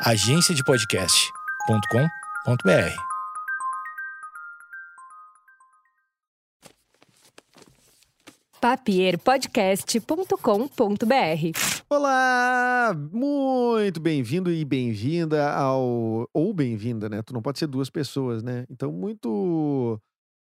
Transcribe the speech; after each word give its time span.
agenciadepodcast.com.br. 0.00 2.96
papierpodcast.com.br. 8.60 11.58
Olá, 11.88 12.94
muito 13.10 13.98
bem-vindo 13.98 14.52
e 14.52 14.66
bem-vinda 14.66 15.50
ao 15.50 16.28
ou 16.34 16.52
bem-vinda, 16.52 17.08
né? 17.08 17.22
Tu 17.22 17.32
não 17.32 17.40
pode 17.40 17.58
ser 17.58 17.66
duas 17.66 17.88
pessoas, 17.88 18.42
né? 18.42 18.66
Então 18.68 18.92
muito 18.92 19.98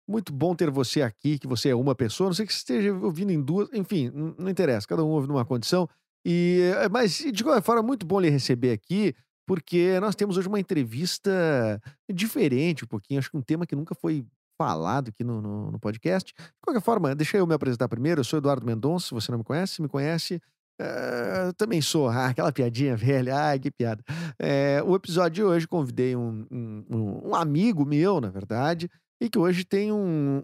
muito 0.10 0.34
bom 0.34 0.56
ter 0.56 0.72
você 0.72 1.04
aqui, 1.04 1.38
que 1.38 1.48
você 1.48 1.70
é 1.70 1.76
uma 1.76 1.94
pessoa, 1.94 2.30
não 2.30 2.34
sei 2.34 2.48
que 2.48 2.54
você 2.54 2.60
esteja 2.60 2.92
ouvindo 2.92 3.32
em 3.32 3.42
duas, 3.42 3.70
enfim, 3.72 4.10
não, 4.12 4.34
não 4.40 4.50
interessa, 4.50 4.88
cada 4.88 5.04
um 5.04 5.10
ouve 5.10 5.28
numa 5.28 5.46
condição. 5.46 5.88
E 6.26 6.72
mas 6.92 7.18
de 7.18 7.44
qualquer 7.44 7.62
forma 7.62 7.84
muito 7.84 8.04
bom 8.04 8.20
lhe 8.20 8.30
receber 8.30 8.72
aqui, 8.72 9.14
porque 9.48 9.98
nós 10.02 10.14
temos 10.14 10.38
hoje 10.38 10.50
uma 10.50 10.60
entrevista 10.60 11.82
diferente 12.14 12.84
um 12.84 12.88
pouquinho, 12.88 13.20
acho 13.20 13.32
que 13.32 13.38
um 13.38 13.42
tema 13.42 13.66
que 13.66 13.76
nunca 13.76 13.96
foi 13.96 14.26
falado 14.58 15.10
aqui 15.10 15.24
no, 15.24 15.42
no, 15.42 15.72
no, 15.72 15.80
podcast. 15.80 16.34
De 16.36 16.62
qualquer 16.62 16.82
forma, 16.82 17.16
deixa 17.16 17.38
eu 17.38 17.48
me 17.48 17.54
apresentar 17.54 17.88
primeiro. 17.88 18.20
Eu 18.20 18.26
sou 18.26 18.38
Eduardo 18.38 18.66
Mendonça, 18.66 19.08
se 19.08 19.14
você 19.14 19.32
não 19.32 19.38
me 19.38 19.46
conhece, 19.46 19.82
me 19.82 19.88
conhece. 19.88 20.42
Uh, 20.82 21.54
também 21.58 21.82
sou, 21.82 22.10
ah, 22.10 22.28
aquela 22.28 22.52
piadinha 22.52 22.98
velha, 22.98 23.36
ai 23.36 23.60
que 23.60 23.72
piada. 23.72 24.04
É, 24.38 24.84
o 24.86 24.96
episódio 24.96 25.36
de 25.36 25.44
hoje 25.44 25.68
convidei 25.68 26.16
um, 26.16 26.46
um, 26.52 27.22
um, 27.30 27.36
amigo 27.36 27.86
meu, 27.86 28.20
na 28.20 28.30
verdade, 28.30 28.90
e 29.22 29.30
que 29.30 29.40
hoje 29.40 29.64
tem 29.64 29.92
um, 29.92 30.44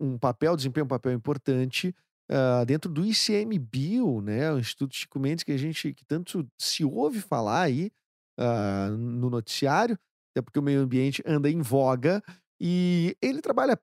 um 0.00 0.18
papel, 0.18 0.56
desempenha 0.56 0.84
um 0.84 0.88
papel 0.88 1.12
importante 1.12 1.94
uh, 2.30 2.64
dentro 2.64 2.90
do 2.90 3.04
ICMBio, 3.04 4.22
né, 4.22 4.50
o 4.52 4.58
Instituto 4.58 4.96
Chico 4.96 5.20
Mendes, 5.20 5.44
que 5.44 5.52
a 5.52 5.58
gente 5.58 5.92
que 5.92 6.04
tanto 6.04 6.48
se 6.58 6.84
ouve 6.84 7.20
falar 7.20 7.62
aí 7.62 7.92
uh, 8.40 8.96
no 8.96 9.28
noticiário, 9.28 9.98
até 10.32 10.42
porque 10.42 10.58
o 10.58 10.62
meio 10.62 10.80
ambiente 10.80 11.22
anda 11.26 11.50
em 11.50 11.60
voga, 11.60 12.22
e 12.60 13.16
ele 13.20 13.40
trabalha 13.40 13.78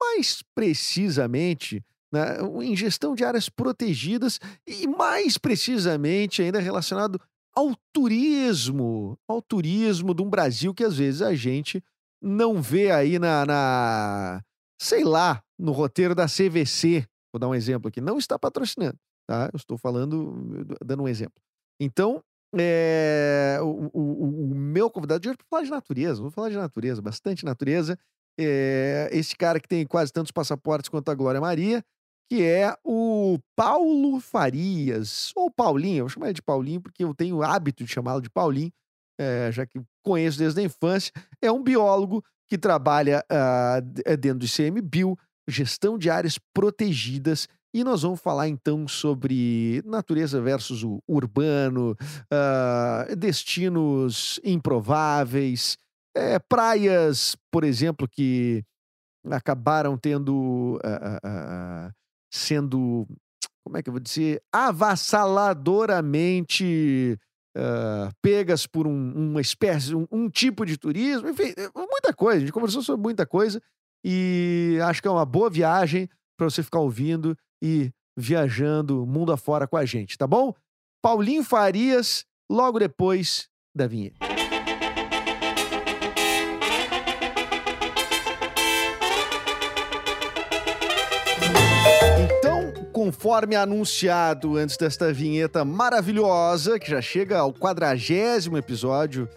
mais 0.00 0.42
precisamente 0.54 1.84
né, 2.12 2.38
em 2.62 2.74
gestão 2.74 3.14
de 3.14 3.24
áreas 3.24 3.48
protegidas 3.48 4.40
e 4.66 4.86
mais 4.86 5.38
precisamente 5.38 6.42
ainda 6.42 6.58
relacionado 6.58 7.20
ao 7.54 7.74
turismo, 7.92 9.18
ao 9.28 9.42
turismo 9.42 10.14
de 10.14 10.22
um 10.22 10.30
Brasil 10.30 10.74
que 10.74 10.84
às 10.84 10.96
vezes 10.96 11.22
a 11.22 11.34
gente 11.34 11.82
não 12.22 12.60
vê 12.60 12.90
aí 12.90 13.18
na, 13.18 13.46
na 13.46 14.44
sei 14.80 15.04
lá, 15.04 15.42
no 15.58 15.72
roteiro 15.72 16.14
da 16.14 16.26
CVC. 16.26 17.06
Vou 17.32 17.38
dar 17.38 17.48
um 17.48 17.54
exemplo 17.54 17.88
aqui. 17.88 18.00
Não 18.00 18.18
está 18.18 18.38
patrocinando, 18.38 18.98
tá? 19.26 19.50
Eu 19.52 19.56
estou 19.56 19.76
falando, 19.76 20.66
dando 20.84 21.02
um 21.02 21.08
exemplo. 21.08 21.40
Então, 21.78 22.22
é, 22.58 23.58
o, 23.62 23.90
o, 23.92 24.50
o, 24.50 24.54
meu 24.54 24.90
convidado 24.90 25.20
de 25.20 25.28
hoje 25.28 25.38
para 25.38 25.46
falar 25.48 25.64
de 25.64 25.70
natureza, 25.70 26.20
vou 26.20 26.30
falar 26.30 26.50
de 26.50 26.56
natureza, 26.56 27.00
bastante 27.00 27.44
natureza. 27.44 27.98
É, 28.38 29.08
esse 29.12 29.36
cara 29.36 29.60
que 29.60 29.68
tem 29.68 29.86
quase 29.86 30.12
tantos 30.12 30.32
passaportes 30.32 30.88
quanto 30.88 31.10
a 31.10 31.14
Glória 31.14 31.40
Maria, 31.40 31.84
que 32.30 32.42
é 32.42 32.74
o 32.84 33.38
Paulo 33.56 34.20
Farias, 34.20 35.32
ou 35.36 35.50
Paulinho, 35.50 35.98
eu 35.98 36.04
vou 36.04 36.08
chamar 36.08 36.26
ele 36.26 36.34
de 36.34 36.42
Paulinho 36.42 36.80
porque 36.80 37.04
eu 37.04 37.14
tenho 37.14 37.36
o 37.36 37.42
hábito 37.42 37.84
de 37.84 37.92
chamá-lo 37.92 38.20
de 38.20 38.30
Paulinho, 38.30 38.72
é, 39.18 39.50
já 39.52 39.66
que 39.66 39.80
conheço 40.04 40.38
desde 40.38 40.60
a 40.60 40.64
infância. 40.64 41.12
É 41.42 41.50
um 41.52 41.62
biólogo 41.62 42.24
que 42.48 42.58
trabalha 42.58 43.24
uh, 43.30 44.16
dentro 44.16 44.40
do 44.40 44.46
ICMBio, 44.46 45.16
gestão 45.48 45.96
de 45.96 46.10
áreas 46.10 46.38
protegidas 46.52 47.46
e 47.72 47.84
nós 47.84 48.02
vamos 48.02 48.20
falar 48.20 48.48
então 48.48 48.88
sobre 48.88 49.80
natureza 49.84 50.40
versus 50.40 50.82
o 50.82 51.00
urbano, 51.06 51.92
uh, 51.92 53.14
destinos 53.16 54.40
improváveis, 54.42 55.78
é, 56.16 56.40
praias, 56.40 57.36
por 57.50 57.62
exemplo, 57.62 58.08
que 58.08 58.64
acabaram 59.30 59.96
tendo. 59.96 60.80
Uh, 60.84 61.20
uh, 61.24 61.92
sendo. 62.32 63.06
Como 63.64 63.76
é 63.76 63.82
que 63.82 63.88
eu 63.88 63.92
vou 63.92 64.00
dizer? 64.00 64.42
Avassaladoramente. 64.52 67.16
pegas 68.22 68.64
por 68.66 68.86
um, 68.86 69.30
uma 69.30 69.40
espécie, 69.40 69.94
um, 69.94 70.06
um 70.10 70.28
tipo 70.28 70.66
de 70.66 70.76
turismo, 70.76 71.28
enfim, 71.28 71.54
muita 71.74 72.12
coisa. 72.12 72.38
A 72.38 72.40
gente 72.40 72.52
conversou 72.52 72.82
sobre 72.82 73.02
muita 73.02 73.24
coisa 73.26 73.62
e 74.04 74.78
acho 74.84 75.00
que 75.02 75.08
é 75.08 75.10
uma 75.10 75.26
boa 75.26 75.50
viagem 75.50 76.08
para 76.36 76.48
você 76.48 76.62
ficar 76.62 76.78
ouvindo 76.80 77.36
e 77.62 77.90
viajando 78.16 79.06
mundo 79.06 79.32
afora 79.32 79.66
com 79.66 79.76
a 79.76 79.84
gente, 79.84 80.16
tá 80.16 80.26
bom? 80.26 80.54
Paulinho 81.02 81.42
Farias, 81.42 82.24
logo 82.50 82.78
depois 82.78 83.48
da 83.74 83.86
vinheta. 83.86 84.29
Conforme 93.10 93.56
anunciado 93.56 94.56
antes 94.56 94.76
desta 94.76 95.12
vinheta 95.12 95.64
maravilhosa, 95.64 96.78
que 96.78 96.88
já 96.88 97.02
chega 97.02 97.40
ao 97.40 97.52
quadragésimo 97.52 98.56
episódio 98.56 99.28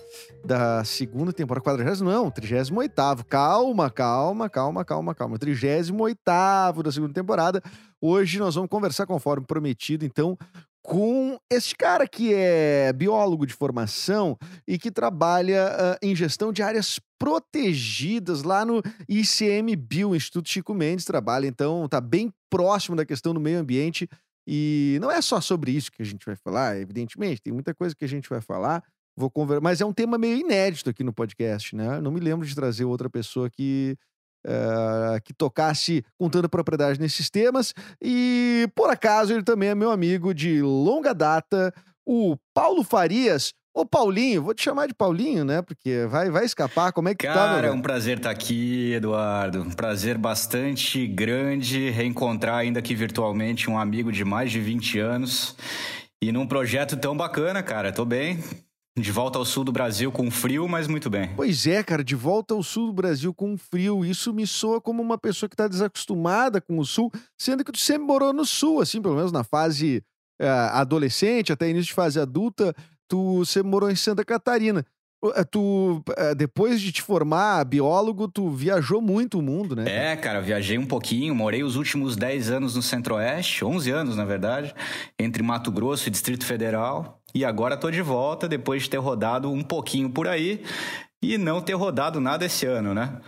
da 0.45 0.83
segunda 0.83 1.33
temporada, 1.33 1.65
quadragésimo 1.65 2.11
não, 2.11 2.29
trigésimo 2.29 2.81
oitavo. 2.81 3.25
Calma, 3.25 3.89
calma, 3.89 4.47
calma, 4.47 4.85
calma, 4.85 5.15
calma. 5.15 5.39
Trigésimo 5.39 6.03
oitavo 6.03 6.83
da 6.83 6.91
segunda 6.91 7.15
temporada. 7.15 7.63
Hoje 7.99 8.37
nós 8.37 8.53
vamos 8.53 8.69
conversar 8.69 9.07
conforme 9.07 9.43
prometido, 9.43 10.05
então, 10.05 10.37
com 10.83 11.39
este 11.49 11.75
cara 11.75 12.07
que 12.07 12.33
é 12.33 12.91
biólogo 12.91 13.47
de 13.47 13.53
formação 13.53 14.37
e 14.67 14.77
que 14.77 14.91
trabalha 14.91 15.67
uh, 15.67 16.05
em 16.05 16.15
gestão 16.15 16.51
de 16.51 16.61
áreas 16.61 16.99
protegidas 17.17 18.43
lá 18.43 18.65
no 18.65 18.81
ICMBio, 19.07 20.13
Instituto 20.13 20.49
Chico 20.49 20.73
Mendes 20.73 21.05
trabalha, 21.05 21.47
então 21.47 21.87
tá 21.87 22.01
bem 22.01 22.31
próximo 22.49 22.97
da 22.97 23.05
questão 23.05 23.33
do 23.33 23.39
meio 23.39 23.59
ambiente 23.59 24.09
e 24.45 24.97
não 25.01 25.09
é 25.09 25.21
só 25.21 25.39
sobre 25.39 25.71
isso 25.71 25.89
que 25.89 26.01
a 26.01 26.05
gente 26.05 26.25
vai 26.25 26.35
falar, 26.35 26.77
evidentemente, 26.77 27.41
tem 27.41 27.53
muita 27.53 27.73
coisa 27.73 27.95
que 27.95 28.03
a 28.03 28.09
gente 28.09 28.29
vai 28.29 28.41
falar, 28.41 28.83
Vou 29.15 29.29
conver... 29.29 29.61
Mas 29.61 29.79
é 29.79 29.85
um 29.85 29.93
tema 29.93 30.17
meio 30.17 30.37
inédito 30.37 30.89
aqui 30.89 31.03
no 31.03 31.13
podcast, 31.13 31.75
né? 31.75 32.01
Não 32.01 32.11
me 32.11 32.19
lembro 32.19 32.45
de 32.45 32.55
trazer 32.55 32.85
outra 32.85 33.09
pessoa 33.09 33.49
que, 33.49 33.95
uh, 34.45 35.21
que 35.23 35.33
tocasse 35.33 36.03
com 36.17 36.29
tanta 36.29 36.49
propriedade 36.49 36.99
nesses 36.99 37.29
temas. 37.29 37.73
E, 38.01 38.67
por 38.75 38.89
acaso, 38.89 39.33
ele 39.33 39.43
também 39.43 39.69
é 39.69 39.75
meu 39.75 39.91
amigo 39.91 40.33
de 40.33 40.61
longa 40.61 41.13
data, 41.13 41.73
o 42.05 42.37
Paulo 42.53 42.83
Farias. 42.83 43.53
Ô, 43.75 43.83
Paulinho, 43.83 44.43
vou 44.43 44.53
te 44.53 44.63
chamar 44.63 44.87
de 44.87 44.93
Paulinho, 44.93 45.43
né? 45.43 45.63
Porque 45.63 46.05
vai, 46.07 46.29
vai 46.29 46.45
escapar. 46.45 46.91
Como 46.91 47.09
é 47.09 47.15
que 47.15 47.25
Cara, 47.25 47.39
tá, 47.39 47.55
Cara, 47.55 47.67
é 47.67 47.71
um 47.71 47.81
prazer 47.81 48.17
estar 48.17 48.29
tá 48.29 48.35
aqui, 48.35 48.93
Eduardo. 48.93 49.63
Um 49.63 49.71
prazer 49.71 50.15
bastante 50.15 51.07
grande 51.07 51.89
reencontrar, 51.89 52.57
ainda 52.57 52.83
que 52.83 52.93
virtualmente, 52.93 53.71
um 53.71 53.79
amigo 53.79 54.11
de 54.11 54.23
mais 54.23 54.51
de 54.51 54.59
20 54.59 54.99
anos. 54.99 55.55
E 56.21 56.31
num 56.31 56.45
projeto 56.45 56.95
tão 56.95 57.17
bacana, 57.17 57.63
cara. 57.63 57.91
Tô 57.91 58.05
bem. 58.05 58.43
De 58.95 59.11
volta 59.11 59.39
ao 59.39 59.45
sul 59.45 59.63
do 59.63 59.71
Brasil 59.71 60.11
com 60.11 60.29
frio, 60.29 60.67
mas 60.67 60.87
muito 60.87 61.09
bem. 61.09 61.33
Pois 61.35 61.65
é, 61.65 61.81
cara, 61.81 62.03
de 62.03 62.15
volta 62.15 62.53
ao 62.53 62.61
sul 62.61 62.87
do 62.87 62.93
Brasil 62.93 63.33
com 63.33 63.57
frio. 63.57 64.05
Isso 64.05 64.31
me 64.31 64.45
soa 64.45 64.79
como 64.79 65.01
uma 65.01 65.17
pessoa 65.17 65.49
que 65.49 65.55
está 65.55 65.67
desacostumada 65.67 66.61
com 66.61 66.77
o 66.77 66.85
sul, 66.85 67.11
sendo 67.35 67.63
que 67.63 67.71
tu 67.71 67.79
sempre 67.79 68.05
morou 68.05 68.31
no 68.31 68.45
sul, 68.45 68.81
assim, 68.81 69.01
pelo 69.01 69.15
menos 69.15 69.31
na 69.31 69.43
fase 69.43 70.03
uh, 70.39 70.45
adolescente, 70.73 71.51
até 71.51 71.67
início 71.67 71.87
de 71.87 71.93
fase 71.93 72.19
adulta, 72.19 72.75
tu 73.07 73.43
sempre 73.45 73.69
morou 73.69 73.89
em 73.89 73.95
Santa 73.95 74.23
Catarina. 74.23 74.85
Eh, 75.35 75.43
tu, 75.45 76.03
eh, 76.17 76.35
depois 76.35 76.81
de 76.81 76.91
te 76.91 77.01
formar 77.01 77.63
biólogo, 77.63 78.27
tu 78.27 78.49
viajou 78.49 79.01
muito 79.01 79.39
o 79.39 79.41
mundo, 79.41 79.73
né? 79.73 80.11
É, 80.11 80.15
cara, 80.17 80.41
viajei 80.41 80.77
um 80.77 80.85
pouquinho, 80.85 81.33
morei 81.33 81.63
os 81.63 81.77
últimos 81.77 82.17
10 82.17 82.51
anos 82.51 82.75
no 82.75 82.81
Centro-Oeste, 82.81 83.63
11 83.63 83.89
anos, 83.89 84.17
na 84.17 84.25
verdade, 84.25 84.75
entre 85.17 85.41
Mato 85.41 85.71
Grosso 85.71 86.09
e 86.09 86.11
Distrito 86.11 86.45
Federal. 86.45 87.22
E 87.33 87.43
agora 87.43 87.77
tô 87.77 87.89
de 87.89 88.01
volta 88.01 88.47
depois 88.47 88.83
de 88.83 88.89
ter 88.89 88.97
rodado 88.97 89.51
um 89.51 89.63
pouquinho 89.63 90.09
por 90.09 90.27
aí 90.27 90.63
e 91.23 91.37
não 91.37 91.61
ter 91.61 91.73
rodado 91.73 92.19
nada 92.19 92.45
esse 92.45 92.65
ano, 92.65 92.93
né? 92.93 93.21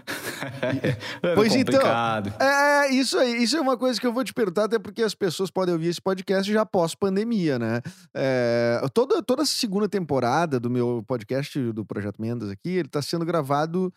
pois 1.34 1.56
então, 1.56 1.76
complicado. 1.76 2.28
então, 2.28 2.48
é 2.48 2.90
isso 2.92 3.18
aí. 3.18 3.42
Isso 3.42 3.56
é 3.56 3.62
uma 3.62 3.78
coisa 3.78 4.00
que 4.00 4.06
eu 4.06 4.12
vou 4.12 4.24
te 4.24 4.34
perguntar, 4.34 4.66
até 4.66 4.78
porque 4.78 5.02
as 5.02 5.16
pessoas 5.16 5.50
podem 5.50 5.74
ouvir 5.74 5.88
esse 5.88 6.02
podcast 6.02 6.52
já 6.52 6.66
pós-pandemia, 6.66 7.58
né? 7.58 7.82
É, 8.14 8.82
toda, 8.94 9.24
toda 9.24 9.44
a 9.44 9.46
segunda 9.46 9.88
temporada 9.88 10.60
do 10.60 10.70
meu 10.70 11.04
podcast 11.08 11.58
do 11.72 11.86
Projeto 11.86 12.22
Mendas 12.22 12.50
aqui, 12.50 12.70
ele 12.70 12.88
está 12.88 13.02
sendo 13.02 13.26
gravado 13.26 13.92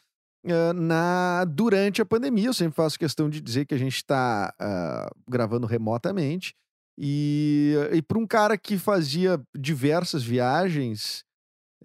uh, 0.46 0.72
na 0.72 1.44
durante 1.44 2.00
a 2.00 2.06
pandemia. 2.06 2.46
Eu 2.46 2.54
sempre 2.54 2.76
faço 2.76 2.98
questão 2.98 3.28
de 3.28 3.40
dizer 3.40 3.66
que 3.66 3.74
a 3.74 3.78
gente 3.78 3.96
está 3.96 4.54
uh, 4.54 4.64
ah, 4.64 5.10
gravando 5.28 5.66
remotamente. 5.66 6.54
E, 7.00 7.74
e 7.92 8.02
para 8.02 8.18
um 8.18 8.26
cara 8.26 8.58
que 8.58 8.76
fazia 8.76 9.40
diversas 9.56 10.24
viagens, 10.24 11.24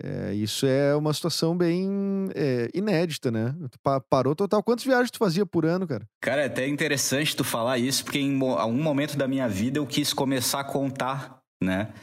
é, 0.02 0.34
isso 0.34 0.66
é 0.66 0.96
uma 0.96 1.14
situação 1.14 1.56
bem 1.56 2.28
é, 2.34 2.68
inédita, 2.74 3.30
né? 3.30 3.56
Tu 3.70 3.78
parou 4.10 4.36
total. 4.36 4.64
Quantas 4.64 4.84
viagens 4.84 5.12
tu 5.12 5.20
fazia 5.20 5.46
por 5.46 5.66
ano, 5.66 5.88
cara? 5.88 6.08
Cara, 6.20 6.42
é 6.42 6.46
até 6.46 6.68
interessante 6.68 7.36
tu 7.36 7.44
falar 7.44 7.78
isso, 7.78 8.04
porque 8.04 8.18
em 8.18 8.42
algum 8.42 8.82
momento 8.82 9.16
da 9.16 9.28
minha 9.28 9.48
vida 9.48 9.78
eu 9.78 9.86
quis 9.86 10.12
começar 10.12 10.62
a 10.62 10.64
contar, 10.64 11.40
né? 11.64 11.94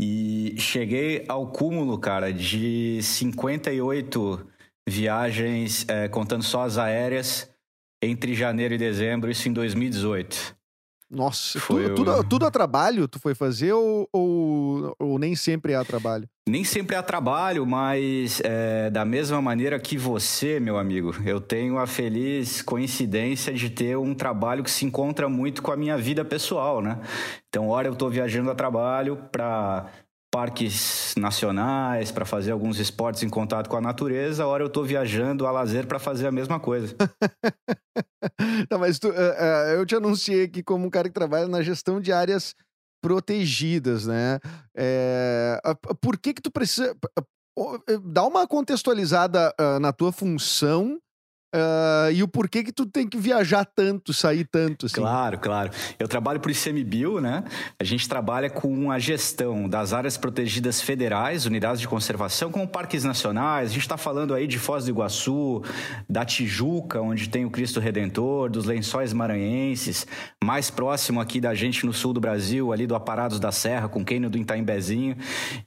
E 0.00 0.56
cheguei 0.58 1.24
ao 1.28 1.52
cúmulo, 1.52 1.98
cara, 1.98 2.32
de 2.32 3.00
58 3.02 4.46
viagens, 4.88 5.86
é, 5.86 6.08
contando 6.08 6.42
só 6.42 6.62
as 6.62 6.78
aéreas, 6.78 7.50
entre 8.02 8.34
janeiro 8.34 8.74
e 8.74 8.78
dezembro, 8.78 9.30
isso 9.30 9.48
em 9.48 9.52
2018. 9.52 10.56
Nossa, 11.10 11.60
foi 11.60 11.84
tudo, 11.90 11.94
tudo, 11.94 12.24
tudo, 12.24 12.46
a 12.46 12.50
trabalho 12.50 13.06
tu 13.06 13.20
foi 13.20 13.34
fazer 13.34 13.72
ou, 13.72 14.08
ou, 14.12 14.96
ou, 14.98 15.18
nem 15.18 15.36
sempre 15.36 15.72
é 15.72 15.76
a 15.76 15.84
trabalho? 15.84 16.28
Nem 16.48 16.64
sempre 16.64 16.96
é 16.96 16.98
a 16.98 17.02
trabalho, 17.02 17.64
mas 17.64 18.40
é, 18.44 18.90
da 18.90 19.04
mesma 19.04 19.40
maneira 19.40 19.78
que 19.78 19.96
você, 19.96 20.58
meu 20.58 20.76
amigo, 20.76 21.14
eu 21.24 21.40
tenho 21.40 21.78
a 21.78 21.86
feliz 21.86 22.62
coincidência 22.62 23.52
de 23.52 23.70
ter 23.70 23.96
um 23.96 24.14
trabalho 24.14 24.64
que 24.64 24.70
se 24.70 24.84
encontra 24.84 25.28
muito 25.28 25.62
com 25.62 25.72
a 25.72 25.76
minha 25.76 25.96
vida 25.96 26.24
pessoal, 26.24 26.80
né? 26.80 26.98
Então, 27.48 27.68
hora 27.68 27.88
eu 27.88 27.92
estou 27.92 28.10
viajando 28.10 28.50
a 28.50 28.54
trabalho 28.54 29.16
para 29.30 29.86
parques 30.34 31.14
nacionais 31.16 32.10
para 32.10 32.24
fazer 32.24 32.50
alguns 32.50 32.80
esportes 32.80 33.22
em 33.22 33.28
contato 33.28 33.70
com 33.70 33.76
a 33.76 33.80
natureza, 33.80 34.42
a 34.42 34.48
hora 34.48 34.64
eu 34.64 34.66
estou 34.66 34.82
viajando 34.82 35.46
a 35.46 35.52
lazer 35.52 35.86
para 35.86 36.00
fazer 36.00 36.26
a 36.26 36.32
mesma 36.32 36.58
coisa. 36.58 36.96
Não, 38.68 38.76
mas 38.82 38.98
tu, 38.98 39.10
uh, 39.10 39.12
uh, 39.12 39.74
eu 39.76 39.86
te 39.86 39.94
anunciei 39.94 40.42
aqui 40.42 40.60
como 40.60 40.86
um 40.86 40.90
cara 40.90 41.06
que 41.08 41.14
trabalha 41.14 41.46
na 41.46 41.62
gestão 41.62 42.00
de 42.00 42.10
áreas 42.10 42.52
protegidas, 43.00 44.06
né? 44.06 44.40
É, 44.76 45.60
uh, 45.64 45.94
por 46.02 46.18
que 46.18 46.34
que 46.34 46.42
tu 46.42 46.50
precisa... 46.50 46.96
Dá 48.02 48.26
uma 48.26 48.44
contextualizada 48.48 49.54
na 49.80 49.92
tua 49.92 50.10
função 50.10 50.98
Uh, 51.54 52.10
e 52.12 52.20
o 52.20 52.26
porquê 52.26 52.64
que 52.64 52.72
tu 52.72 52.84
tem 52.84 53.06
que 53.06 53.16
viajar 53.16 53.64
tanto, 53.64 54.12
sair 54.12 54.44
tanto, 54.44 54.86
assim. 54.86 54.96
Claro, 54.96 55.38
claro. 55.38 55.70
Eu 56.00 56.08
trabalho 56.08 56.40
para 56.40 56.48
o 56.48 56.52
ICMBio, 56.52 57.20
né? 57.20 57.44
A 57.78 57.84
gente 57.84 58.08
trabalha 58.08 58.50
com 58.50 58.90
a 58.90 58.98
gestão 58.98 59.68
das 59.68 59.92
áreas 59.92 60.16
protegidas 60.16 60.80
federais, 60.80 61.46
unidades 61.46 61.80
de 61.80 61.86
conservação, 61.86 62.50
como 62.50 62.66
parques 62.66 63.04
nacionais. 63.04 63.70
A 63.70 63.72
gente 63.72 63.82
está 63.82 63.96
falando 63.96 64.34
aí 64.34 64.48
de 64.48 64.58
Foz 64.58 64.86
do 64.86 64.90
Iguaçu, 64.90 65.62
da 66.10 66.24
Tijuca, 66.24 67.00
onde 67.00 67.28
tem 67.28 67.44
o 67.44 67.50
Cristo 67.50 67.78
Redentor, 67.78 68.50
dos 68.50 68.64
Lençóis 68.64 69.12
Maranhenses, 69.12 70.08
mais 70.42 70.70
próximo 70.70 71.20
aqui 71.20 71.40
da 71.40 71.54
gente 71.54 71.86
no 71.86 71.92
sul 71.92 72.12
do 72.12 72.20
Brasil, 72.20 72.72
ali 72.72 72.84
do 72.84 72.96
Aparados 72.96 73.38
da 73.38 73.52
Serra, 73.52 73.88
com 73.88 74.04
no 74.20 74.28
do 74.28 74.38
Itaimbezinho. 74.38 75.16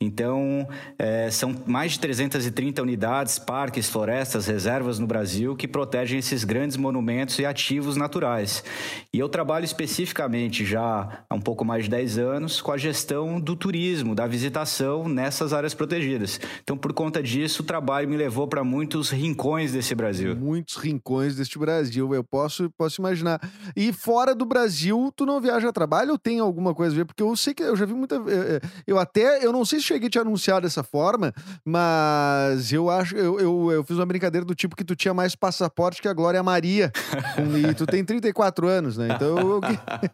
Então, 0.01 0.67
é, 0.99 1.29
são 1.31 1.55
mais 1.65 1.93
de 1.93 1.99
330 2.01 2.81
unidades, 2.81 3.39
parques, 3.39 3.89
florestas, 3.89 4.47
reservas 4.47 4.99
no 4.99 5.07
Brasil 5.07 5.55
que 5.55 5.67
protegem 5.77 6.17
esses 6.17 6.43
grandes 6.43 6.75
monumentos 6.75 7.37
e 7.37 7.45
ativos 7.45 7.95
naturais. 7.95 8.63
E 9.13 9.19
eu 9.19 9.29
trabalho 9.29 9.63
especificamente 9.63 10.65
já 10.65 11.23
há 11.29 11.35
um 11.35 11.39
pouco 11.39 11.63
mais 11.63 11.83
de 11.83 11.91
10 11.91 12.17
anos 12.17 12.61
com 12.61 12.71
a 12.71 12.77
gestão 12.79 13.39
do 13.39 13.55
turismo, 13.55 14.15
da 14.15 14.25
visitação 14.25 15.07
nessas 15.07 15.53
áreas 15.53 15.75
protegidas. 15.75 16.39
Então, 16.63 16.75
por 16.75 16.93
conta 16.93 17.21
disso, 17.21 17.61
o 17.61 17.65
trabalho 17.65 18.09
me 18.09 18.17
levou 18.17 18.47
para 18.47 18.63
muitos 18.63 19.11
rincões 19.11 19.71
desse 19.71 19.93
Brasil. 19.93 20.35
Muitos 20.35 20.77
rincões 20.77 21.35
deste 21.35 21.59
Brasil, 21.59 22.11
eu 22.11 22.23
posso, 22.23 22.71
posso 22.75 22.99
imaginar. 22.99 23.39
E 23.75 23.93
fora 23.93 24.33
do 24.33 24.47
Brasil, 24.47 25.13
tu 25.15 25.27
não 25.27 25.39
viaja 25.39 25.69
a 25.69 25.71
trabalho 25.71 26.13
ou 26.13 26.17
tem 26.17 26.39
alguma 26.39 26.73
coisa 26.73 26.95
a 26.95 26.97
ver? 26.97 27.05
Porque 27.05 27.21
eu 27.21 27.35
sei 27.35 27.53
que 27.53 27.61
eu 27.61 27.75
já 27.75 27.85
vi 27.85 27.93
muita. 27.93 28.15
Eh, 28.15 28.59
eh, 28.63 28.69
eu 28.87 28.97
até, 28.97 29.45
eu 29.45 29.51
não 29.51 29.63
sei 29.63 29.77
se 29.77 29.85
cheguei 29.85 30.07
a 30.07 30.09
te 30.09 30.17
anunciar 30.17 30.59
dessa 30.59 30.81
forma, 30.81 31.31
mas 31.63 32.73
eu 32.73 32.89
acho, 32.89 33.15
eu, 33.15 33.39
eu, 33.39 33.71
eu 33.71 33.83
fiz 33.83 33.95
uma 33.95 34.07
brincadeira 34.07 34.43
do 34.43 34.55
tipo 34.55 34.75
que 34.75 34.83
tu 34.83 34.95
tinha 34.95 35.13
mais 35.13 35.35
passaporte 35.35 35.56
passaporte 35.57 36.01
que 36.01 36.07
a 36.07 36.13
Glória 36.13 36.41
Maria. 36.43 36.91
e 37.69 37.73
tu 37.73 37.85
tem 37.85 38.03
34 38.05 38.67
anos, 38.67 38.97
né? 38.97 39.09
Então 39.15 39.37
eu, 39.37 39.61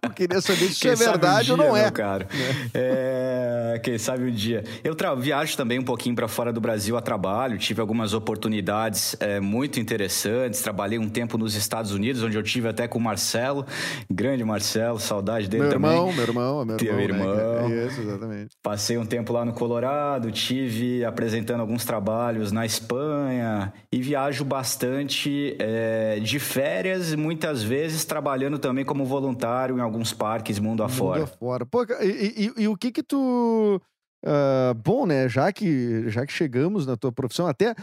eu 0.01 0.09
queria 0.11 0.39
saber 0.39 0.69
se 0.69 0.87
é 0.87 0.95
verdade 0.95 1.51
um 1.51 1.55
dia, 1.55 1.65
ou 1.65 1.69
não 1.69 1.77
é. 1.77 1.91
Cara. 1.91 2.27
É. 2.73 3.73
é. 3.75 3.79
Quem 3.79 3.97
sabe 3.97 4.23
um 4.23 4.31
dia. 4.31 4.63
Eu 4.83 4.95
viajo 5.17 5.57
também 5.57 5.79
um 5.79 5.83
pouquinho 5.83 6.15
para 6.15 6.27
fora 6.27 6.53
do 6.53 6.61
Brasil 6.61 6.95
a 6.95 7.01
trabalho, 7.01 7.57
tive 7.57 7.81
algumas 7.81 8.13
oportunidades 8.13 9.15
é, 9.19 9.39
muito 9.39 9.79
interessantes. 9.79 10.61
Trabalhei 10.61 10.97
um 10.97 11.09
tempo 11.09 11.37
nos 11.37 11.55
Estados 11.55 11.91
Unidos, 11.91 12.23
onde 12.23 12.37
eu 12.37 12.43
tive 12.43 12.69
até 12.69 12.87
com 12.87 12.97
o 12.97 13.01
Marcelo, 13.01 13.65
grande 14.09 14.43
Marcelo, 14.43 14.99
saudade 14.99 15.49
dele 15.49 15.63
meu 15.63 15.71
também. 15.71 15.91
Irmão, 15.91 16.13
meu 16.13 16.23
irmão, 16.23 16.65
meu 16.65 16.77
Teu 16.77 16.99
irmão. 16.99 17.33
irmão. 17.33 17.69
Né? 17.69 17.85
Isso, 17.87 18.01
exatamente. 18.01 18.55
Passei 18.61 18.97
um 18.97 19.05
tempo 19.05 19.33
lá 19.33 19.43
no 19.43 19.53
Colorado, 19.53 20.31
tive 20.31 21.03
apresentando 21.03 21.61
alguns 21.61 21.83
trabalhos 21.83 22.51
na 22.51 22.65
Espanha 22.65 23.73
e 23.91 24.01
viajo 24.01 24.45
bastante 24.45 25.32
é, 25.59 26.19
de 26.19 26.39
férias, 26.39 27.13
muitas 27.15 27.63
vezes 27.63 28.05
trabalhando 28.05 28.57
também 28.59 28.85
como 28.85 29.05
voluntário 29.05 29.77
em 29.77 29.81
alguns 29.81 30.13
parques 30.13 30.59
mundo 30.59 30.83
afora. 30.83 31.21
Mundo 31.21 31.31
afora. 31.33 31.65
Pô, 31.65 31.83
e, 32.01 32.51
e, 32.57 32.63
e 32.63 32.67
o 32.67 32.75
que 32.75 32.91
que 32.91 33.03
tu... 33.03 33.81
Uh, 34.25 34.73
bom, 34.75 35.05
né? 35.05 35.27
Já 35.27 35.51
que, 35.51 36.09
já 36.09 36.25
que 36.25 36.31
chegamos 36.31 36.85
na 36.85 36.95
tua 36.95 37.11
profissão, 37.11 37.45
até 37.45 37.75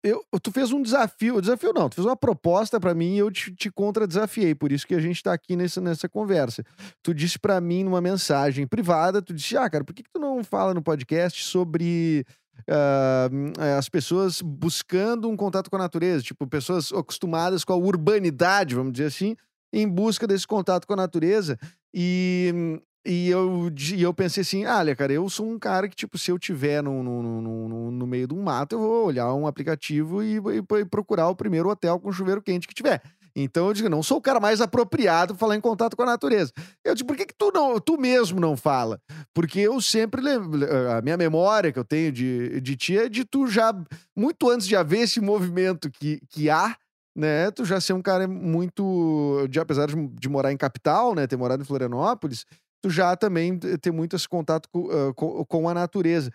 eu, 0.00 0.24
tu 0.40 0.52
fez 0.52 0.70
um 0.70 0.80
desafio, 0.80 1.40
desafio 1.40 1.72
não, 1.72 1.88
tu 1.88 1.96
fez 1.96 2.06
uma 2.06 2.16
proposta 2.16 2.78
para 2.78 2.94
mim 2.94 3.16
e 3.16 3.18
eu 3.18 3.28
te, 3.28 3.52
te 3.52 3.68
contra-desafiei, 3.68 4.54
por 4.54 4.70
isso 4.70 4.86
que 4.86 4.94
a 4.94 5.00
gente 5.00 5.20
tá 5.20 5.32
aqui 5.32 5.56
nessa, 5.56 5.80
nessa 5.80 6.08
conversa. 6.08 6.62
Tu 7.02 7.12
disse 7.12 7.40
para 7.40 7.60
mim 7.60 7.82
numa 7.82 8.00
mensagem 8.00 8.68
privada, 8.68 9.20
tu 9.20 9.34
disse, 9.34 9.56
ah, 9.56 9.68
cara, 9.68 9.82
por 9.82 9.92
que, 9.92 10.04
que 10.04 10.12
tu 10.12 10.20
não 10.20 10.44
fala 10.44 10.72
no 10.72 10.80
podcast 10.80 11.42
sobre 11.42 12.24
uh, 12.68 13.78
as 13.78 13.88
pessoas 13.88 14.40
buscando 14.40 15.28
um 15.28 15.36
contato 15.36 15.70
com 15.70 15.76
a 15.76 15.80
natureza, 15.80 16.22
tipo, 16.22 16.46
pessoas 16.46 16.92
acostumadas 16.92 17.64
com 17.64 17.72
a 17.72 17.76
urbanidade, 17.76 18.74
vamos 18.74 18.92
dizer 18.92 19.06
assim, 19.06 19.36
em 19.72 19.88
busca 19.88 20.26
desse 20.26 20.46
contato 20.46 20.86
com 20.86 20.92
a 20.92 20.96
natureza. 20.96 21.58
E, 21.94 22.80
e 23.06 23.28
eu, 23.28 23.70
e 23.94 24.02
eu 24.02 24.14
pensei 24.14 24.42
assim, 24.42 24.64
olha, 24.64 24.94
cara, 24.94 25.12
eu 25.12 25.28
sou 25.28 25.50
um 25.50 25.58
cara 25.58 25.88
que, 25.88 25.96
tipo, 25.96 26.18
se 26.18 26.30
eu 26.30 26.38
tiver 26.38 26.82
no, 26.82 27.02
no, 27.02 27.22
no, 27.22 27.90
no 27.90 28.06
meio 28.06 28.26
de 28.26 28.34
um 28.34 28.42
mato, 28.42 28.74
eu 28.74 28.80
vou 28.80 29.06
olhar 29.06 29.32
um 29.34 29.46
aplicativo 29.46 30.22
e, 30.22 30.36
e, 30.36 30.78
e 30.80 30.84
procurar 30.84 31.28
o 31.28 31.36
primeiro 31.36 31.68
hotel 31.68 31.98
com 31.98 32.12
chuveiro 32.12 32.42
quente 32.42 32.68
que 32.68 32.74
tiver. 32.74 33.02
Então 33.34 33.68
eu 33.68 33.72
digo, 33.72 33.88
não 33.88 34.02
sou 34.02 34.18
o 34.18 34.22
cara 34.22 34.38
mais 34.38 34.60
apropriado 34.60 35.34
para 35.34 35.40
falar 35.40 35.56
em 35.56 35.60
contato 35.60 35.96
com 35.96 36.02
a 36.02 36.06
natureza. 36.06 36.52
Eu 36.84 36.94
digo, 36.94 37.06
por 37.06 37.16
que, 37.16 37.26
que 37.26 37.34
tu, 37.34 37.50
não, 37.52 37.78
tu 37.80 37.98
mesmo 37.98 38.40
não 38.40 38.56
fala? 38.56 39.00
Porque 39.34 39.60
eu 39.60 39.80
sempre 39.80 40.20
lembro, 40.20 40.60
a 40.96 41.00
minha 41.02 41.16
memória 41.16 41.72
que 41.72 41.78
eu 41.78 41.84
tenho 41.84 42.12
de, 42.12 42.60
de 42.60 42.76
ti 42.76 42.98
é 42.98 43.08
de 43.08 43.24
tu 43.24 43.46
já, 43.46 43.74
muito 44.16 44.50
antes 44.50 44.66
de 44.66 44.76
haver 44.76 45.00
esse 45.00 45.20
movimento 45.20 45.90
que, 45.90 46.20
que 46.28 46.50
há, 46.50 46.76
né? 47.16 47.50
Tu 47.50 47.64
já 47.64 47.80
ser 47.80 47.92
um 47.92 48.02
cara 48.02 48.26
muito, 48.26 49.46
de, 49.48 49.60
apesar 49.60 49.86
de, 49.86 50.08
de 50.08 50.28
morar 50.28 50.52
em 50.52 50.56
capital, 50.56 51.14
né? 51.14 51.26
Ter 51.26 51.36
morado 51.36 51.62
em 51.62 51.66
Florianópolis, 51.66 52.46
tu 52.82 52.90
já 52.90 53.14
também 53.16 53.58
ter 53.58 53.92
muito 53.92 54.16
esse 54.16 54.28
contato 54.28 54.68
com, 54.70 54.80
uh, 54.80 55.14
com, 55.14 55.44
com, 55.44 55.68
a 55.68 55.74
natureza. 55.74 56.30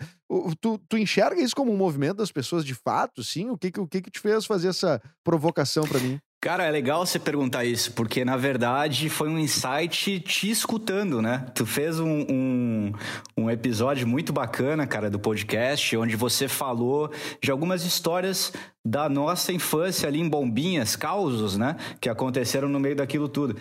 Tu, 0.61 0.77
tu 0.87 0.97
enxerga 0.97 1.41
isso 1.41 1.55
como 1.55 1.71
um 1.71 1.77
movimento 1.77 2.17
das 2.17 2.31
pessoas 2.31 2.63
de 2.63 2.73
fato, 2.73 3.23
sim? 3.23 3.49
O 3.49 3.57
que, 3.57 3.71
o 3.79 3.87
que, 3.87 4.01
que 4.01 4.11
te 4.11 4.19
fez 4.19 4.45
fazer 4.45 4.69
essa 4.69 5.01
provocação 5.23 5.83
para 5.83 5.99
mim? 5.99 6.19
Cara, 6.39 6.65
é 6.65 6.69
legal 6.69 7.03
você 7.03 7.17
perguntar 7.17 7.65
isso, 7.65 7.93
porque 7.93 8.23
na 8.23 8.37
verdade 8.37 9.09
foi 9.09 9.27
um 9.27 9.39
insight 9.39 10.19
te 10.19 10.51
escutando, 10.51 11.19
né? 11.19 11.47
Tu 11.55 11.65
fez 11.65 11.99
um, 11.99 12.25
um, 12.29 12.91
um, 13.35 13.49
episódio 13.49 14.07
muito 14.07 14.31
bacana, 14.31 14.85
cara, 14.85 15.09
do 15.09 15.17
podcast, 15.17 15.97
onde 15.97 16.15
você 16.15 16.47
falou 16.47 17.11
de 17.41 17.49
algumas 17.49 17.83
histórias 17.83 18.53
da 18.85 19.09
nossa 19.09 19.51
infância 19.51 20.07
ali 20.07 20.19
em 20.19 20.29
Bombinhas, 20.29 20.95
causos, 20.95 21.57
né? 21.57 21.75
Que 21.99 22.07
aconteceram 22.07 22.69
no 22.69 22.79
meio 22.79 22.95
daquilo 22.95 23.27
tudo. 23.27 23.55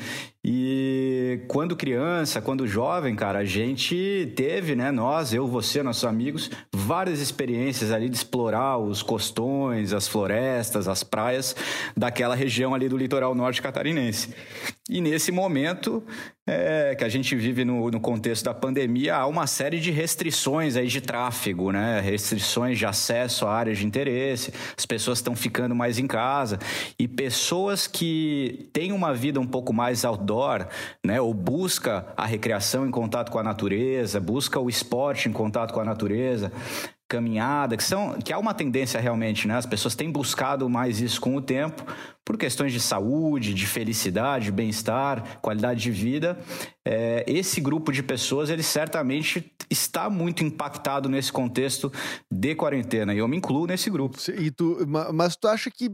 E 0.44 1.40
quando 1.48 1.74
criança, 1.74 2.40
quando 2.40 2.66
jovem, 2.66 3.16
cara, 3.16 3.40
a 3.40 3.44
gente 3.44 4.32
teve, 4.36 4.76
né? 4.76 4.92
Nós, 4.92 5.34
eu, 5.34 5.48
você, 5.48 5.82
nossos 5.82 6.04
amigos, 6.04 6.48
várias 6.72 7.20
experiências 7.20 7.90
ali 7.90 8.08
de 8.08 8.16
explorar 8.16 8.78
os 8.78 9.02
costões, 9.02 9.92
as 9.92 10.06
florestas, 10.06 10.86
as 10.86 11.02
praias 11.02 11.56
daquela 11.96 12.36
região 12.36 12.65
ali 12.74 12.88
do 12.88 12.96
litoral 12.96 13.34
norte 13.34 13.60
catarinense. 13.62 14.34
E 14.88 15.00
nesse 15.00 15.32
momento 15.32 16.02
é, 16.46 16.94
que 16.94 17.02
a 17.02 17.08
gente 17.08 17.34
vive 17.34 17.64
no, 17.64 17.90
no, 17.90 17.98
contexto 17.98 18.44
da 18.44 18.54
pandemia, 18.54 19.16
há 19.16 19.26
uma 19.26 19.48
série 19.48 19.80
de 19.80 19.90
restrições 19.90 20.76
aí 20.76 20.86
de 20.86 21.00
tráfego, 21.00 21.72
né? 21.72 21.98
Restrições 22.00 22.78
de 22.78 22.86
acesso 22.86 23.46
a 23.46 23.52
áreas 23.52 23.78
de 23.78 23.86
interesse, 23.86 24.52
as 24.78 24.86
pessoas 24.86 25.18
estão 25.18 25.34
ficando 25.34 25.74
mais 25.74 25.98
em 25.98 26.06
casa 26.06 26.60
e 26.96 27.08
pessoas 27.08 27.88
que 27.88 28.70
têm 28.72 28.92
uma 28.92 29.12
vida 29.12 29.40
um 29.40 29.46
pouco 29.46 29.72
mais 29.72 30.04
outdoor, 30.04 30.68
né? 31.04 31.20
Ou 31.20 31.34
busca 31.34 32.06
a 32.16 32.24
recreação 32.24 32.86
em 32.86 32.90
contato 32.92 33.32
com 33.32 33.40
a 33.40 33.42
natureza, 33.42 34.20
busca 34.20 34.60
o 34.60 34.68
esporte 34.68 35.28
em 35.28 35.32
contato 35.32 35.74
com 35.74 35.80
a 35.80 35.84
natureza, 35.84 36.52
caminhada, 37.08 37.76
que 37.76 37.84
são 37.84 38.18
que 38.18 38.32
há 38.32 38.38
uma 38.38 38.52
tendência 38.52 39.00
realmente, 39.00 39.46
né? 39.46 39.56
As 39.56 39.66
pessoas 39.66 39.94
têm 39.94 40.10
buscado 40.10 40.68
mais 40.68 41.00
isso 41.00 41.20
com 41.20 41.36
o 41.36 41.40
tempo, 41.40 41.84
por 42.24 42.36
questões 42.36 42.72
de 42.72 42.80
saúde, 42.80 43.54
de 43.54 43.66
felicidade, 43.66 44.50
bem-estar, 44.50 45.38
qualidade 45.40 45.80
de 45.80 45.90
vida. 45.90 46.38
É, 46.84 47.24
esse 47.26 47.60
grupo 47.60 47.92
de 47.92 48.02
pessoas, 48.02 48.50
ele 48.50 48.62
certamente 48.62 49.52
está 49.70 50.10
muito 50.10 50.42
impactado 50.42 51.08
nesse 51.08 51.32
contexto 51.32 51.92
de 52.30 52.54
quarentena, 52.54 53.14
e 53.14 53.18
eu 53.18 53.28
me 53.28 53.36
incluo 53.36 53.66
nesse 53.66 53.88
grupo. 53.88 54.18
E 54.38 54.50
tu, 54.50 54.78
mas 55.14 55.36
tu 55.36 55.46
acha 55.46 55.70
que 55.70 55.90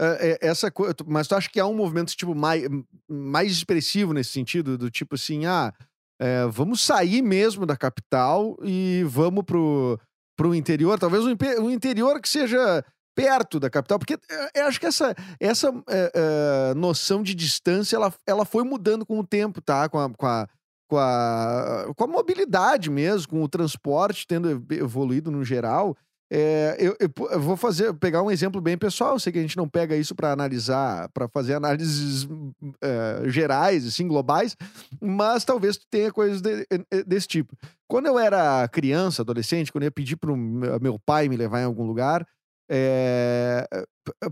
é, 0.00 0.38
essa 0.40 0.72
mas 1.06 1.28
tu 1.28 1.34
acha 1.34 1.48
que 1.48 1.60
há 1.60 1.66
um 1.66 1.76
movimento 1.76 2.16
tipo 2.16 2.34
mais, 2.34 2.62
mais 3.08 3.52
expressivo 3.52 4.12
nesse 4.12 4.30
sentido 4.30 4.76
do 4.78 4.90
tipo 4.90 5.14
assim 5.14 5.46
ah 5.46 5.72
É, 6.20 6.46
vamos 6.46 6.80
sair 6.80 7.22
mesmo 7.22 7.66
da 7.66 7.76
capital 7.76 8.56
e 8.62 9.04
vamos 9.04 9.44
pro, 9.44 9.98
pro 10.36 10.54
interior. 10.54 10.98
Talvez 10.98 11.24
um, 11.24 11.70
interior 11.70 12.20
que 12.20 12.28
seja 12.28 12.84
perto 13.14 13.60
da 13.60 13.70
capital, 13.70 13.98
porque 13.98 14.18
eu 14.54 14.66
acho 14.66 14.80
que 14.80 14.86
essa, 14.86 15.14
essa 15.38 15.68
é, 15.88 16.12
é, 16.14 16.74
noção 16.74 17.22
de 17.22 17.34
distância 17.34 17.96
ela, 17.96 18.12
ela 18.26 18.44
foi 18.44 18.64
mudando 18.64 19.06
com 19.06 19.18
o 19.18 19.26
tempo, 19.26 19.60
tá? 19.60 19.88
Com 19.88 19.98
a, 19.98 20.10
com 20.10 20.26
a, 20.26 20.48
com 20.88 20.98
a, 20.98 21.92
com 21.96 22.04
a 22.04 22.08
mobilidade 22.08 22.90
mesmo, 22.90 23.28
com 23.28 23.42
o 23.42 23.48
transporte 23.48 24.26
tendo 24.26 24.50
evoluído 24.72 25.30
no 25.30 25.44
geral. 25.44 25.96
É, 26.36 26.76
eu, 26.80 26.96
eu, 26.98 27.08
eu, 27.30 27.40
vou 27.40 27.56
fazer, 27.56 27.94
pegar 27.94 28.20
um 28.20 28.28
exemplo 28.28 28.60
bem 28.60 28.76
pessoal. 28.76 29.12
Eu 29.12 29.20
sei 29.20 29.32
que 29.32 29.38
a 29.38 29.42
gente 29.42 29.56
não 29.56 29.68
pega 29.68 29.94
isso 29.94 30.16
para 30.16 30.32
analisar, 30.32 31.08
para 31.10 31.28
fazer 31.28 31.54
análises 31.54 32.26
é, 32.82 33.30
gerais, 33.30 33.86
assim, 33.86 34.08
globais, 34.08 34.56
mas 35.00 35.44
talvez 35.44 35.78
tenha 35.88 36.12
coisas 36.12 36.40
de, 36.40 36.66
desse 37.06 37.28
tipo. 37.28 37.56
Quando 37.86 38.06
eu 38.06 38.18
era 38.18 38.66
criança, 38.66 39.22
adolescente, 39.22 39.70
quando 39.70 39.84
eu 39.84 39.86
ia 39.86 39.92
pedir 39.92 40.16
para 40.16 40.34
meu 40.80 40.98
pai 41.06 41.28
me 41.28 41.36
levar 41.36 41.60
em 41.60 41.66
algum 41.66 41.86
lugar, 41.86 42.26
é, 42.68 43.64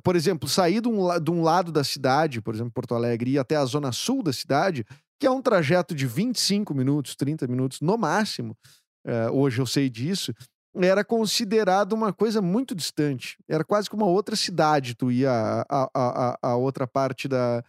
por 0.02 0.16
exemplo, 0.16 0.48
sair 0.48 0.80
de 0.80 0.88
um, 0.88 1.20
de 1.20 1.30
um 1.30 1.40
lado 1.40 1.70
da 1.70 1.84
cidade, 1.84 2.42
por 2.42 2.52
exemplo, 2.52 2.72
Porto 2.72 2.96
Alegre, 2.96 3.30
e 3.30 3.34
ir 3.34 3.38
até 3.38 3.54
a 3.54 3.64
zona 3.64 3.92
sul 3.92 4.24
da 4.24 4.32
cidade, 4.32 4.84
que 5.20 5.26
é 5.26 5.30
um 5.30 5.40
trajeto 5.40 5.94
de 5.94 6.08
25 6.08 6.74
minutos, 6.74 7.14
30 7.14 7.46
minutos 7.46 7.80
no 7.80 7.96
máximo, 7.96 8.56
é, 9.04 9.30
hoje 9.30 9.60
eu 9.60 9.66
sei 9.66 9.90
disso, 9.90 10.32
era 10.74 11.04
considerado 11.04 11.92
uma 11.92 12.12
coisa 12.12 12.40
muito 12.40 12.74
distante. 12.74 13.36
Era 13.48 13.64
quase 13.64 13.90
como 13.90 14.04
uma 14.04 14.10
outra 14.10 14.36
cidade, 14.36 14.94
tu 14.94 15.10
ia 15.10 15.30
a, 15.30 15.64
a, 15.68 15.88
a, 15.94 16.38
a 16.42 16.56
outra 16.56 16.86
parte 16.86 17.28
da, 17.28 17.62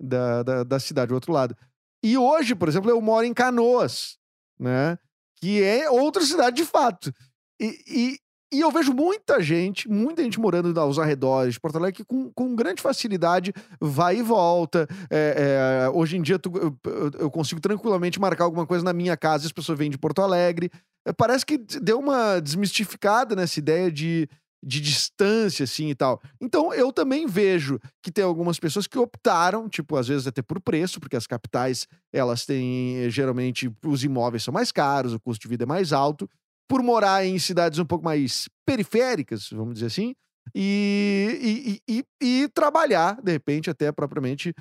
da, 0.00 0.42
da, 0.42 0.64
da 0.64 0.80
cidade, 0.80 1.12
o 1.12 1.14
outro 1.14 1.32
lado. 1.32 1.56
E 2.02 2.16
hoje, 2.16 2.54
por 2.54 2.68
exemplo, 2.68 2.90
eu 2.90 3.00
moro 3.00 3.26
em 3.26 3.34
Canoas, 3.34 4.18
né? 4.58 4.98
Que 5.36 5.62
é 5.62 5.90
outra 5.90 6.24
cidade 6.24 6.56
de 6.56 6.64
fato. 6.64 7.12
E, 7.60 8.18
e 8.52 8.60
eu 8.60 8.70
vejo 8.70 8.92
muita 8.92 9.40
gente, 9.40 9.88
muita 9.88 10.24
gente 10.24 10.40
morando 10.40 10.78
aos 10.80 10.98
arredores 10.98 11.54
de 11.54 11.60
Porto 11.60 11.76
Alegre 11.76 11.98
que 11.98 12.04
com, 12.04 12.32
com 12.32 12.56
grande 12.56 12.82
facilidade 12.82 13.52
vai 13.80 14.16
e 14.16 14.22
volta. 14.22 14.88
É, 15.08 15.84
é, 15.86 15.90
hoje 15.90 16.16
em 16.16 16.22
dia 16.22 16.36
tu, 16.36 16.50
eu, 16.56 16.76
eu, 17.20 17.30
consigo 17.30 17.60
tranquilamente 17.60 18.18
marcar 18.18 18.44
alguma 18.44 18.66
coisa 18.66 18.84
na 18.84 18.92
minha 18.92 19.16
casa 19.16 19.44
e 19.44 19.46
as 19.46 19.52
pessoas 19.52 19.78
vêm 19.78 19.88
de 19.88 19.98
Porto 19.98 20.20
Alegre. 20.20 20.68
É, 21.06 21.12
parece 21.12 21.44
que 21.46 21.58
deu 21.58 21.98
uma 21.98 22.40
desmistificada 22.40 23.34
nessa 23.34 23.58
ideia 23.58 23.90
de, 23.90 24.28
de 24.62 24.80
distância, 24.80 25.64
assim 25.64 25.88
e 25.88 25.94
tal. 25.94 26.20
Então 26.40 26.74
eu 26.74 26.92
também 26.92 27.26
vejo 27.26 27.78
que 28.02 28.12
tem 28.12 28.24
algumas 28.24 28.58
pessoas 28.58 28.86
que 28.86 28.98
optaram, 28.98 29.68
tipo, 29.68 29.96
às 29.96 30.08
vezes 30.08 30.26
até 30.26 30.42
por 30.42 30.60
preço, 30.60 31.00
porque 31.00 31.16
as 31.16 31.26
capitais 31.26 31.86
elas 32.12 32.44
têm 32.44 33.08
geralmente 33.10 33.72
os 33.84 34.04
imóveis 34.04 34.42
são 34.42 34.52
mais 34.52 34.70
caros, 34.70 35.14
o 35.14 35.20
custo 35.20 35.42
de 35.42 35.48
vida 35.48 35.64
é 35.64 35.66
mais 35.66 35.92
alto 35.92 36.28
por 36.68 36.82
morar 36.84 37.26
em 37.26 37.36
cidades 37.38 37.80
um 37.80 37.84
pouco 37.84 38.04
mais 38.04 38.48
periféricas, 38.64 39.48
vamos 39.50 39.74
dizer 39.74 39.86
assim, 39.86 40.14
e, 40.54 41.80
e, 41.88 42.04
e, 42.22 42.42
e 42.44 42.48
trabalhar, 42.48 43.20
de 43.20 43.32
repente, 43.32 43.68
até 43.68 43.90
propriamente 43.90 44.54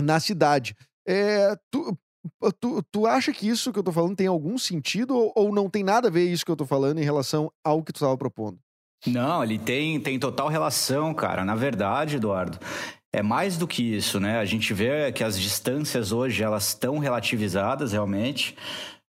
na 0.00 0.18
cidade. 0.18 0.74
É, 1.06 1.54
tu, 1.70 1.98
tu, 2.60 2.82
tu 2.90 3.06
acha 3.06 3.32
que 3.32 3.48
isso 3.48 3.72
que 3.72 3.78
eu 3.78 3.82
tô 3.82 3.92
falando 3.92 4.16
tem 4.16 4.26
algum 4.26 4.56
sentido 4.58 5.16
ou, 5.16 5.32
ou 5.34 5.52
não 5.54 5.68
tem 5.68 5.82
nada 5.82 6.08
a 6.08 6.10
ver 6.10 6.30
isso 6.30 6.44
que 6.44 6.50
eu 6.50 6.56
tô 6.56 6.66
falando 6.66 6.98
em 6.98 7.04
relação 7.04 7.50
ao 7.64 7.82
que 7.82 7.92
tu 7.92 7.96
estava 7.96 8.16
propondo? 8.16 8.58
Não, 9.06 9.42
ele 9.42 9.58
tem, 9.58 9.98
tem 10.00 10.18
total 10.18 10.48
relação, 10.48 11.12
cara. 11.12 11.44
Na 11.44 11.56
verdade, 11.56 12.16
Eduardo, 12.16 12.58
é 13.12 13.22
mais 13.22 13.58
do 13.58 13.66
que 13.66 13.82
isso, 13.82 14.20
né? 14.20 14.38
A 14.38 14.44
gente 14.44 14.72
vê 14.72 15.10
que 15.12 15.24
as 15.24 15.38
distâncias 15.38 16.12
hoje 16.12 16.42
elas 16.42 16.68
estão 16.68 16.98
relativizadas 16.98 17.92
realmente. 17.92 18.56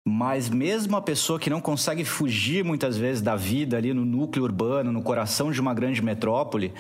Mas 0.08 0.50
mesmo 0.50 0.96
a 0.96 1.02
pessoa 1.02 1.40
que 1.40 1.50
não 1.50 1.62
consegue 1.62 2.04
fugir 2.04 2.64
muitas 2.64 2.98
vezes 2.98 3.22
da 3.22 3.36
vida 3.36 3.78
ali 3.78 3.94
no 3.94 4.06
núcleo 4.06 4.44
urbano, 4.44 4.92
no 4.92 5.02
coração 5.02 5.52
de 5.52 5.60
uma 5.60 5.74
grande 5.74 6.02
metrópole, 6.02 6.74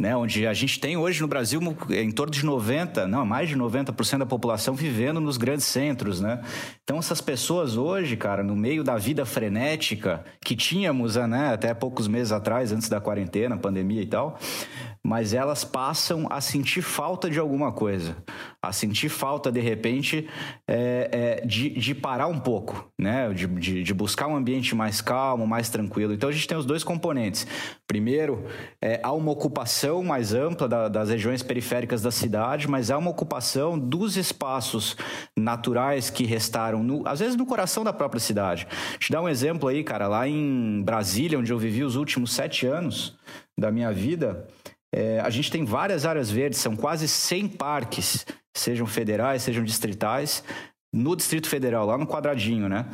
né, 0.00 0.16
onde 0.16 0.46
a 0.48 0.52
gente 0.52 0.80
tem 0.80 0.96
hoje 0.96 1.20
no 1.20 1.28
Brasil 1.28 1.60
em 1.90 2.10
torno 2.10 2.32
de 2.32 2.44
90, 2.44 3.06
não, 3.06 3.24
mais 3.24 3.48
de 3.48 3.56
90% 3.56 4.18
da 4.18 4.26
população 4.26 4.74
vivendo 4.74 5.20
nos 5.20 5.36
grandes 5.36 5.64
centros, 5.66 6.20
né? 6.20 6.42
Então 6.82 6.98
essas 6.98 7.20
pessoas 7.20 7.76
hoje, 7.76 8.16
cara, 8.16 8.42
no 8.42 8.56
meio 8.56 8.82
da 8.82 8.96
vida 8.96 9.24
frenética 9.24 10.24
que 10.44 10.56
tínhamos, 10.56 11.14
né, 11.14 11.52
até 11.52 11.72
poucos 11.72 12.08
meses 12.08 12.32
atrás, 12.32 12.72
antes 12.72 12.88
da 12.88 13.00
quarentena, 13.00 13.56
pandemia 13.56 14.02
e 14.02 14.06
tal, 14.06 14.40
mas 15.04 15.34
elas 15.34 15.64
passam 15.64 16.28
a 16.30 16.40
sentir 16.40 16.80
falta 16.80 17.28
de 17.28 17.38
alguma 17.38 17.72
coisa, 17.72 18.16
a 18.62 18.72
sentir 18.72 19.08
falta 19.08 19.50
de 19.50 19.60
repente 19.60 20.28
é, 20.68 21.40
é, 21.42 21.46
de, 21.46 21.70
de, 21.70 21.92
parar 21.92 22.28
um 22.28 22.38
pouco, 22.38 22.88
né, 22.96 23.32
de, 23.34 23.48
de, 23.48 23.82
de, 23.82 23.94
buscar 23.94 24.28
um 24.28 24.36
ambiente 24.36 24.76
mais 24.76 25.00
calmo, 25.00 25.44
mais 25.44 25.68
tranquilo. 25.68 26.12
Então 26.12 26.28
a 26.28 26.32
gente 26.32 26.46
tem 26.46 26.56
os 26.56 26.64
dois 26.64 26.84
componentes. 26.84 27.46
Primeiro, 27.84 28.46
é, 28.80 29.00
há 29.02 29.12
uma 29.12 29.32
ocupação 29.32 30.04
mais 30.04 30.32
ampla 30.32 30.68
da, 30.68 30.88
das 30.88 31.10
regiões 31.10 31.42
periféricas 31.42 32.00
da 32.00 32.12
cidade, 32.12 32.68
mas 32.68 32.88
é 32.88 32.96
uma 32.96 33.10
ocupação 33.10 33.76
dos 33.76 34.16
espaços 34.16 34.96
naturais 35.36 36.10
que 36.10 36.24
restaram, 36.24 36.80
no, 36.80 37.06
às 37.08 37.18
vezes 37.18 37.34
no 37.34 37.44
coração 37.44 37.82
da 37.82 37.92
própria 37.92 38.20
cidade. 38.20 38.68
Te 39.00 39.10
dar 39.10 39.20
um 39.20 39.28
exemplo 39.28 39.68
aí, 39.68 39.82
cara, 39.82 40.06
lá 40.06 40.28
em 40.28 40.80
Brasília, 40.84 41.40
onde 41.40 41.52
eu 41.52 41.58
vivi 41.58 41.82
os 41.82 41.96
últimos 41.96 42.32
sete 42.32 42.66
anos 42.66 43.18
da 43.58 43.70
minha 43.70 43.92
vida, 43.92 44.46
é, 44.94 45.20
a 45.20 45.30
gente 45.30 45.50
tem 45.50 45.64
várias 45.64 46.04
áreas 46.04 46.30
verdes, 46.30 46.58
são 46.58 46.76
quase 46.76 47.08
100 47.08 47.48
parques, 47.48 48.26
sejam 48.54 48.86
federais, 48.86 49.42
sejam 49.42 49.64
distritais, 49.64 50.44
no 50.94 51.16
Distrito 51.16 51.48
Federal, 51.48 51.86
lá 51.86 51.96
no 51.96 52.06
quadradinho, 52.06 52.68
né? 52.68 52.84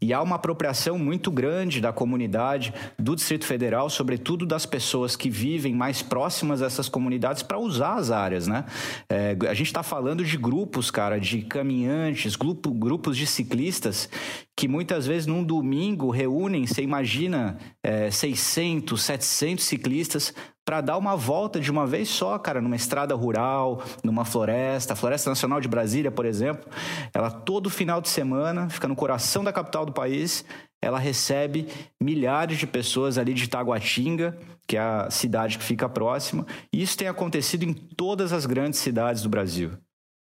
E 0.00 0.12
há 0.12 0.20
uma 0.20 0.34
apropriação 0.34 0.98
muito 0.98 1.30
grande 1.30 1.80
da 1.80 1.92
comunidade 1.92 2.74
do 2.98 3.14
Distrito 3.14 3.46
Federal, 3.46 3.88
sobretudo 3.88 4.44
das 4.44 4.66
pessoas 4.66 5.14
que 5.14 5.30
vivem 5.30 5.72
mais 5.72 6.02
próximas 6.02 6.60
a 6.60 6.66
essas 6.66 6.88
comunidades 6.88 7.44
para 7.44 7.56
usar 7.56 7.94
as 7.94 8.10
áreas, 8.10 8.48
né? 8.48 8.64
É, 9.08 9.36
a 9.48 9.54
gente 9.54 9.68
está 9.68 9.84
falando 9.84 10.24
de 10.24 10.36
grupos, 10.36 10.90
cara, 10.90 11.20
de 11.20 11.42
caminhantes, 11.42 12.34
grupo, 12.34 12.72
grupos 12.72 13.16
de 13.16 13.26
ciclistas 13.26 14.08
que 14.56 14.66
muitas 14.66 15.06
vezes 15.06 15.26
num 15.26 15.44
domingo 15.44 16.10
reúnem, 16.10 16.66
você 16.66 16.82
imagina, 16.82 17.56
é, 17.84 18.10
600, 18.10 19.00
700 19.00 19.64
ciclistas 19.64 20.34
para 20.64 20.80
dar 20.80 20.96
uma 20.96 21.14
volta 21.14 21.60
de 21.60 21.70
uma 21.70 21.86
vez 21.86 22.08
só, 22.08 22.38
cara, 22.38 22.60
numa 22.60 22.76
estrada 22.76 23.14
rural, 23.14 23.82
numa 24.02 24.24
floresta. 24.24 24.94
A 24.94 24.96
Floresta 24.96 25.28
Nacional 25.28 25.60
de 25.60 25.68
Brasília, 25.68 26.10
por 26.10 26.24
exemplo, 26.24 26.68
ela 27.12 27.30
todo 27.30 27.68
final 27.68 28.00
de 28.00 28.08
semana 28.08 28.70
fica 28.70 28.88
no 28.88 28.96
coração 28.96 29.44
da 29.44 29.52
capital 29.52 29.84
do 29.84 29.92
país. 29.92 30.44
Ela 30.82 30.98
recebe 30.98 31.68
milhares 32.02 32.58
de 32.58 32.66
pessoas 32.66 33.18
ali 33.18 33.34
de 33.34 33.48
Taguatinga, 33.48 34.38
que 34.66 34.76
é 34.76 34.80
a 34.80 35.10
cidade 35.10 35.58
que 35.58 35.64
fica 35.64 35.88
próxima. 35.88 36.46
E 36.72 36.82
isso 36.82 36.96
tem 36.96 37.08
acontecido 37.08 37.64
em 37.64 37.72
todas 37.72 38.32
as 38.32 38.46
grandes 38.46 38.80
cidades 38.80 39.22
do 39.22 39.28
Brasil. 39.28 39.72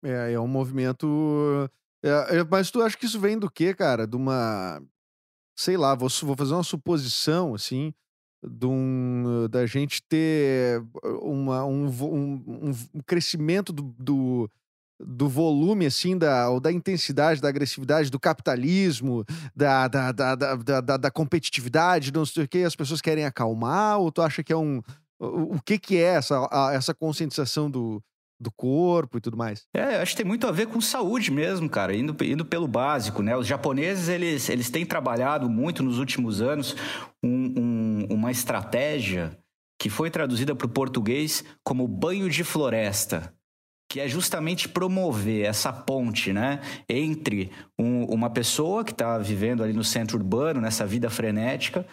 É, 0.03 0.33
é 0.33 0.39
um 0.39 0.47
movimento. 0.47 1.69
É, 2.03 2.37
é, 2.37 2.43
mas 2.43 2.69
tu 2.71 2.81
acha 2.81 2.97
que 2.97 3.05
isso 3.05 3.19
vem 3.19 3.39
do 3.39 3.49
quê, 3.49 3.73
cara? 3.73 4.05
De 4.05 4.15
uma. 4.15 4.81
Sei 5.57 5.77
lá, 5.77 5.95
vou, 5.95 6.09
vou 6.23 6.35
fazer 6.35 6.53
uma 6.53 6.63
suposição, 6.63 7.55
assim 7.55 7.93
de 8.47 8.65
um, 8.65 9.47
da 9.49 9.65
gente 9.65 10.01
ter 10.03 10.83
uma, 11.21 11.65
um, 11.65 11.87
um, 11.87 12.71
um 12.93 13.01
crescimento 13.05 13.71
do, 13.73 13.95
do, 13.97 14.49
do, 14.99 15.27
volume, 15.29 15.85
assim, 15.85 16.17
da, 16.17 16.49
ou 16.49 16.59
da 16.59 16.71
intensidade, 16.71 17.41
da 17.41 17.49
agressividade, 17.49 18.09
do 18.09 18.19
capitalismo, 18.19 19.25
da, 19.55 19.87
da, 19.87 20.11
da, 20.11 20.35
da, 20.35 20.81
da, 20.81 20.97
da 20.97 21.11
competitividade, 21.11 22.13
não 22.13 22.25
sei 22.25 22.43
o 22.43 22.47
que, 22.47 22.63
as 22.63 22.75
pessoas 22.75 23.01
querem 23.01 23.25
acalmar, 23.25 23.99
ou 23.99 24.11
tu 24.11 24.21
acha 24.21 24.43
que 24.43 24.53
é 24.53 24.57
um. 24.57 24.81
O, 25.17 25.55
o 25.55 25.61
que, 25.61 25.79
que 25.79 25.97
é 25.97 26.15
essa, 26.15 26.47
a, 26.51 26.73
essa 26.73 26.93
conscientização 26.93 27.71
do, 27.71 28.03
do 28.39 28.51
corpo 28.51 29.17
e 29.17 29.21
tudo 29.21 29.37
mais. 29.37 29.65
É, 29.73 30.01
acho 30.01 30.11
que 30.11 30.17
tem 30.17 30.25
muito 30.25 30.47
a 30.47 30.51
ver 30.51 30.67
com 30.67 30.81
saúde 30.81 31.31
mesmo, 31.31 31.69
cara, 31.69 31.95
indo, 31.95 32.15
indo 32.23 32.45
pelo 32.45 32.67
básico, 32.67 33.21
né? 33.21 33.35
Os 33.35 33.47
japoneses, 33.47 34.09
eles, 34.09 34.49
eles 34.49 34.69
têm 34.69 34.85
trabalhado 34.85 35.49
muito 35.49 35.81
nos 35.81 35.99
últimos 35.99 36.41
anos 36.41 36.75
um, 37.23 37.53
um, 37.57 38.07
uma 38.09 38.31
estratégia 38.31 39.37
que 39.79 39.89
foi 39.89 40.09
traduzida 40.09 40.55
para 40.55 40.67
o 40.67 40.69
português 40.69 41.43
como 41.63 41.87
banho 41.87 42.29
de 42.29 42.43
floresta, 42.43 43.33
que 43.89 43.99
é 43.99 44.07
justamente 44.07 44.67
promover 44.67 45.45
essa 45.45 45.71
ponte, 45.71 46.33
né, 46.33 46.59
entre 46.89 47.51
um, 47.77 48.05
uma 48.05 48.29
pessoa 48.29 48.83
que 48.83 48.91
está 48.91 49.17
vivendo 49.17 49.63
ali 49.63 49.73
no 49.73 49.83
centro 49.83 50.17
urbano, 50.17 50.59
nessa 50.59 50.85
vida 50.85 51.09
frenética, 51.09 51.85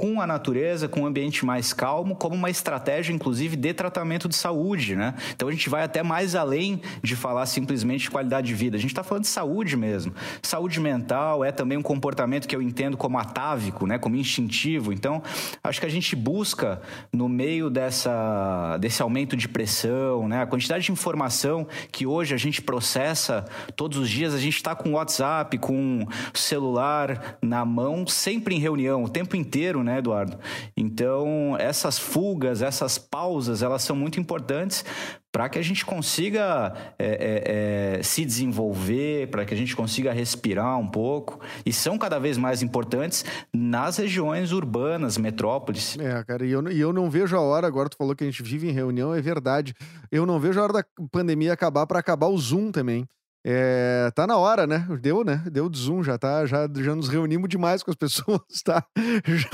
com 0.00 0.18
a 0.18 0.26
natureza, 0.26 0.88
com 0.88 1.02
um 1.02 1.06
ambiente 1.06 1.44
mais 1.44 1.74
calmo, 1.74 2.16
como 2.16 2.34
uma 2.34 2.48
estratégia, 2.48 3.12
inclusive, 3.12 3.54
de 3.54 3.74
tratamento 3.74 4.30
de 4.30 4.34
saúde, 4.34 4.96
né? 4.96 5.12
Então 5.36 5.46
a 5.46 5.52
gente 5.52 5.68
vai 5.68 5.82
até 5.82 6.02
mais 6.02 6.34
além 6.34 6.80
de 7.02 7.14
falar 7.14 7.44
simplesmente 7.44 8.04
de 8.04 8.10
qualidade 8.10 8.46
de 8.46 8.54
vida. 8.54 8.78
A 8.78 8.80
gente 8.80 8.92
está 8.92 9.02
falando 9.02 9.24
de 9.24 9.28
saúde 9.28 9.76
mesmo. 9.76 10.14
Saúde 10.40 10.80
mental 10.80 11.44
é 11.44 11.52
também 11.52 11.76
um 11.76 11.82
comportamento 11.82 12.48
que 12.48 12.56
eu 12.56 12.62
entendo 12.62 12.96
como 12.96 13.18
atávico, 13.18 13.86
né? 13.86 13.98
Como 13.98 14.16
instintivo. 14.16 14.90
Então, 14.90 15.22
acho 15.62 15.78
que 15.78 15.84
a 15.84 15.90
gente 15.90 16.16
busca, 16.16 16.80
no 17.12 17.28
meio 17.28 17.68
dessa, 17.68 18.78
desse 18.78 19.02
aumento 19.02 19.36
de 19.36 19.48
pressão, 19.48 20.26
né? 20.26 20.40
A 20.40 20.46
quantidade 20.46 20.86
de 20.86 20.92
informação 20.92 21.68
que 21.92 22.06
hoje 22.06 22.34
a 22.34 22.38
gente 22.38 22.62
processa 22.62 23.44
todos 23.76 23.98
os 23.98 24.08
dias, 24.08 24.32
a 24.32 24.38
gente 24.38 24.56
está 24.56 24.74
com 24.74 24.88
o 24.88 24.92
WhatsApp, 24.92 25.58
com 25.58 26.06
o 26.34 26.38
celular 26.38 27.36
na 27.42 27.66
mão, 27.66 28.06
sempre 28.06 28.54
em 28.54 28.58
reunião, 28.58 29.04
o 29.04 29.08
tempo 29.10 29.36
inteiro, 29.36 29.84
né? 29.84 29.89
Né, 29.90 29.98
Eduardo? 29.98 30.38
Então, 30.76 31.56
essas 31.58 31.98
fugas, 31.98 32.62
essas 32.62 32.98
pausas, 32.98 33.62
elas 33.62 33.82
são 33.82 33.96
muito 33.96 34.20
importantes 34.20 34.84
para 35.32 35.48
que 35.48 35.58
a 35.58 35.62
gente 35.62 35.84
consiga 35.84 36.74
é, 36.98 37.06
é, 37.06 37.98
é, 37.98 38.02
se 38.02 38.24
desenvolver, 38.24 39.28
para 39.28 39.44
que 39.44 39.54
a 39.54 39.56
gente 39.56 39.76
consiga 39.76 40.12
respirar 40.12 40.78
um 40.78 40.88
pouco. 40.88 41.40
E 41.64 41.72
são 41.72 41.96
cada 41.96 42.18
vez 42.18 42.36
mais 42.36 42.62
importantes 42.62 43.24
nas 43.54 43.96
regiões 43.96 44.52
urbanas, 44.52 45.16
metrópoles. 45.16 45.96
É, 45.98 46.22
cara, 46.24 46.44
e 46.44 46.50
eu, 46.50 46.70
e 46.70 46.80
eu 46.80 46.92
não 46.92 47.08
vejo 47.08 47.36
a 47.36 47.40
hora, 47.40 47.66
agora 47.66 47.88
tu 47.88 47.96
falou 47.96 48.14
que 48.14 48.24
a 48.24 48.26
gente 48.26 48.42
vive 48.42 48.68
em 48.68 48.72
reunião, 48.72 49.14
é 49.14 49.20
verdade. 49.20 49.74
Eu 50.10 50.26
não 50.26 50.40
vejo 50.40 50.58
a 50.58 50.64
hora 50.64 50.72
da 50.72 50.84
pandemia 51.12 51.52
acabar 51.52 51.86
para 51.86 52.00
acabar 52.00 52.26
o 52.26 52.38
Zoom 52.38 52.72
também. 52.72 53.06
É, 53.44 54.10
tá 54.14 54.26
na 54.26 54.36
hora, 54.36 54.66
né? 54.66 54.86
Deu, 55.00 55.24
né? 55.24 55.42
Deu 55.50 55.68
de 55.68 55.78
Zoom, 55.78 56.02
já 56.02 56.18
tá, 56.18 56.44
já, 56.44 56.68
já 56.76 56.94
nos 56.94 57.08
reunimos 57.08 57.48
demais 57.48 57.82
com 57.82 57.90
as 57.90 57.96
pessoas, 57.98 58.42
tá? 58.62 58.84
Já, 59.24 59.48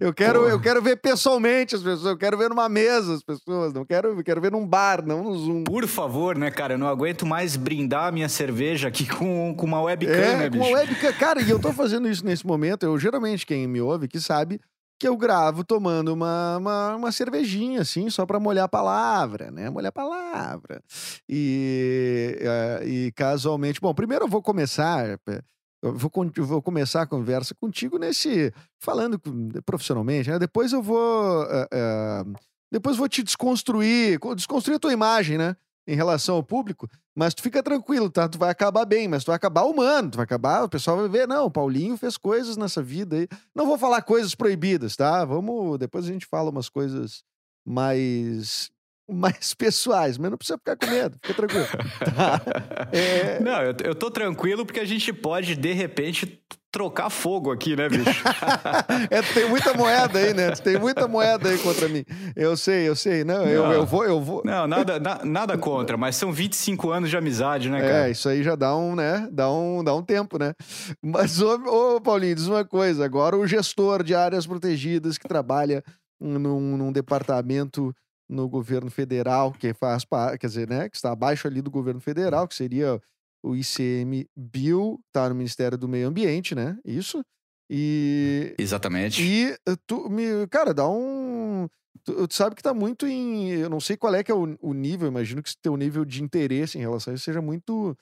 eu 0.00 0.12
quero, 0.12 0.46
eu 0.46 0.60
quero 0.60 0.82
ver 0.82 0.96
pessoalmente 0.96 1.74
as 1.74 1.82
pessoas, 1.82 2.06
eu 2.06 2.18
quero 2.18 2.36
ver 2.36 2.50
numa 2.50 2.68
mesa 2.68 3.14
as 3.14 3.22
pessoas, 3.22 3.72
não 3.72 3.84
quero, 3.84 4.22
quero 4.22 4.40
ver 4.40 4.52
num 4.52 4.66
bar, 4.66 5.04
não 5.04 5.24
no 5.24 5.36
Zoom. 5.38 5.64
Por 5.64 5.86
favor, 5.86 6.36
né, 6.36 6.50
cara? 6.50 6.74
Eu 6.74 6.78
não 6.78 6.88
aguento 6.88 7.24
mais 7.24 7.56
brindar 7.56 8.08
a 8.08 8.12
minha 8.12 8.28
cerveja 8.28 8.88
aqui 8.88 9.06
com, 9.08 9.54
com 9.56 9.66
uma 9.66 9.80
webcam, 9.80 10.12
é, 10.12 10.36
né, 10.36 10.50
bicho? 10.50 10.62
com 10.62 10.68
uma 10.68 10.78
webcam, 10.78 11.12
cara, 11.14 11.40
e 11.40 11.48
eu 11.48 11.58
tô 11.58 11.72
fazendo 11.72 12.06
isso 12.08 12.24
nesse 12.24 12.46
momento, 12.46 12.84
eu 12.84 12.98
geralmente 12.98 13.46
quem 13.46 13.66
me 13.66 13.80
ouve 13.80 14.06
que 14.06 14.20
sabe 14.20 14.60
que 15.04 15.08
eu 15.08 15.18
gravo 15.18 15.62
tomando 15.62 16.14
uma, 16.14 16.56
uma, 16.56 16.96
uma, 16.96 17.12
cervejinha, 17.12 17.82
assim, 17.82 18.08
só 18.08 18.24
para 18.24 18.40
molhar 18.40 18.64
a 18.64 18.68
palavra, 18.68 19.50
né? 19.50 19.68
Molhar 19.68 19.90
a 19.90 19.92
palavra. 19.92 20.82
E, 21.28 22.38
uh, 22.40 22.88
e 22.88 23.12
casualmente. 23.12 23.82
Bom, 23.82 23.92
primeiro 23.92 24.24
eu 24.24 24.28
vou 24.28 24.40
começar. 24.40 25.06
Eh, 25.06 25.42
eu 25.82 25.94
vou, 25.94 26.10
vou 26.38 26.62
começar 26.62 27.02
a 27.02 27.06
conversa 27.06 27.54
contigo 27.54 27.98
nesse. 27.98 28.50
falando 28.80 29.20
profissionalmente, 29.66 30.30
né? 30.30 30.38
Depois 30.38 30.72
eu 30.72 30.82
vou. 30.82 31.42
Uh, 31.42 32.24
uh, 32.24 32.34
depois 32.72 32.96
vou 32.96 33.06
te 33.06 33.22
desconstruir, 33.22 34.18
desconstruir 34.34 34.76
a 34.76 34.80
tua 34.80 34.92
imagem, 34.94 35.36
né? 35.36 35.54
Em 35.86 35.94
relação 35.94 36.36
ao 36.36 36.42
público, 36.42 36.88
mas 37.14 37.34
tu 37.34 37.42
fica 37.42 37.62
tranquilo, 37.62 38.10
tá? 38.10 38.28
Tu 38.28 38.38
vai 38.38 38.50
acabar 38.50 38.84
bem, 38.84 39.06
mas 39.06 39.22
tu 39.24 39.28
vai 39.28 39.36
acabar 39.36 39.64
humano, 39.64 40.10
tu 40.10 40.16
vai 40.16 40.24
acabar, 40.24 40.64
o 40.64 40.68
pessoal 40.68 40.96
vai 40.96 41.08
ver, 41.08 41.28
não, 41.28 41.46
o 41.46 41.50
Paulinho 41.50 41.96
fez 41.96 42.16
coisas 42.16 42.56
nessa 42.56 42.82
vida 42.82 43.16
aí. 43.16 43.28
Não 43.54 43.66
vou 43.66 43.78
falar 43.78 44.02
coisas 44.02 44.34
proibidas, 44.34 44.96
tá? 44.96 45.24
Vamos, 45.24 45.78
depois 45.78 46.06
a 46.06 46.08
gente 46.08 46.26
fala 46.26 46.50
umas 46.50 46.68
coisas 46.68 47.22
mais 47.64 48.70
mais 49.08 49.52
pessoais, 49.52 50.16
mas 50.16 50.30
não 50.30 50.38
precisa 50.38 50.56
ficar 50.56 50.76
com 50.76 50.86
medo, 50.86 51.18
fica 51.22 51.34
tranquilo. 51.34 51.66
Tá? 51.66 52.40
É... 52.92 53.40
Não, 53.40 53.60
eu, 53.60 53.74
eu 53.82 53.94
tô 53.94 54.08
tranquilo 54.08 54.64
porque 54.64 54.78
a 54.78 54.84
gente 54.84 55.12
pode, 55.12 55.56
de 55.56 55.72
repente, 55.72 56.40
trocar 56.74 57.08
fogo 57.08 57.52
aqui, 57.52 57.76
né, 57.76 57.88
bicho? 57.88 58.24
é, 59.08 59.22
tem 59.22 59.48
muita 59.48 59.72
moeda 59.74 60.18
aí, 60.18 60.34
né? 60.34 60.50
Tem 60.50 60.76
muita 60.76 61.06
moeda 61.06 61.48
aí 61.48 61.56
contra 61.58 61.88
mim. 61.88 62.04
Eu 62.34 62.56
sei, 62.56 62.88
eu 62.88 62.96
sei. 62.96 63.22
Não, 63.22 63.44
não 63.44 63.46
eu, 63.46 63.64
eu 63.70 63.86
vou, 63.86 64.04
eu 64.04 64.20
vou. 64.20 64.42
Não, 64.44 64.66
nada, 64.66 64.98
na, 64.98 65.24
nada 65.24 65.56
contra, 65.56 65.96
mas 65.96 66.16
são 66.16 66.32
25 66.32 66.90
anos 66.90 67.10
de 67.10 67.16
amizade, 67.16 67.70
né, 67.70 67.80
cara? 67.80 68.08
É, 68.08 68.10
isso 68.10 68.28
aí 68.28 68.42
já 68.42 68.56
dá 68.56 68.76
um, 68.76 68.96
né? 68.96 69.28
Dá 69.30 69.48
um, 69.48 69.84
dá 69.84 69.94
um 69.94 70.02
tempo, 70.02 70.36
né? 70.36 70.52
Mas, 71.00 71.40
ô, 71.40 71.54
ô 71.54 72.00
Paulinho, 72.00 72.34
diz 72.34 72.48
uma 72.48 72.64
coisa. 72.64 73.04
Agora 73.04 73.36
o 73.36 73.46
gestor 73.46 74.02
de 74.02 74.12
áreas 74.12 74.44
protegidas 74.44 75.16
que 75.16 75.28
trabalha 75.28 75.80
num, 76.20 76.76
num 76.76 76.90
departamento 76.90 77.94
no 78.28 78.48
governo 78.48 78.90
federal, 78.90 79.52
que 79.52 79.72
faz, 79.72 80.04
quer 80.40 80.46
dizer, 80.48 80.68
né, 80.68 80.88
que 80.88 80.96
está 80.96 81.12
abaixo 81.12 81.46
ali 81.46 81.62
do 81.62 81.70
governo 81.70 82.00
federal, 82.00 82.48
que 82.48 82.54
seria 82.54 83.00
o 83.44 83.54
ICMBio, 83.54 84.98
tá 85.12 85.28
no 85.28 85.34
Ministério 85.34 85.76
do 85.76 85.86
Meio 85.86 86.08
Ambiente, 86.08 86.54
né? 86.54 86.78
Isso. 86.84 87.22
E. 87.68 88.54
Exatamente. 88.58 89.22
E 89.22 89.50
eh, 89.50 89.76
tu, 89.86 90.08
me, 90.08 90.46
cara, 90.48 90.72
dá 90.72 90.88
um. 90.88 91.68
Tu, 92.02 92.26
tu, 92.28 92.34
sabe 92.34 92.56
que 92.56 92.62
tá 92.62 92.72
muito 92.72 93.06
em. 93.06 93.50
Eu 93.50 93.68
não 93.68 93.80
sei 93.80 93.96
qual 93.96 94.14
é 94.14 94.24
que 94.24 94.32
é 94.32 94.34
o, 94.34 94.56
o 94.60 94.72
nível, 94.72 95.08
imagino 95.08 95.42
que 95.42 95.54
teu 95.60 95.76
nível 95.76 96.04
de 96.04 96.22
interesse 96.22 96.78
em 96.78 96.80
relação 96.80 97.12
a 97.12 97.14
isso 97.14 97.24
seja 97.24 97.42
muito. 97.42 97.96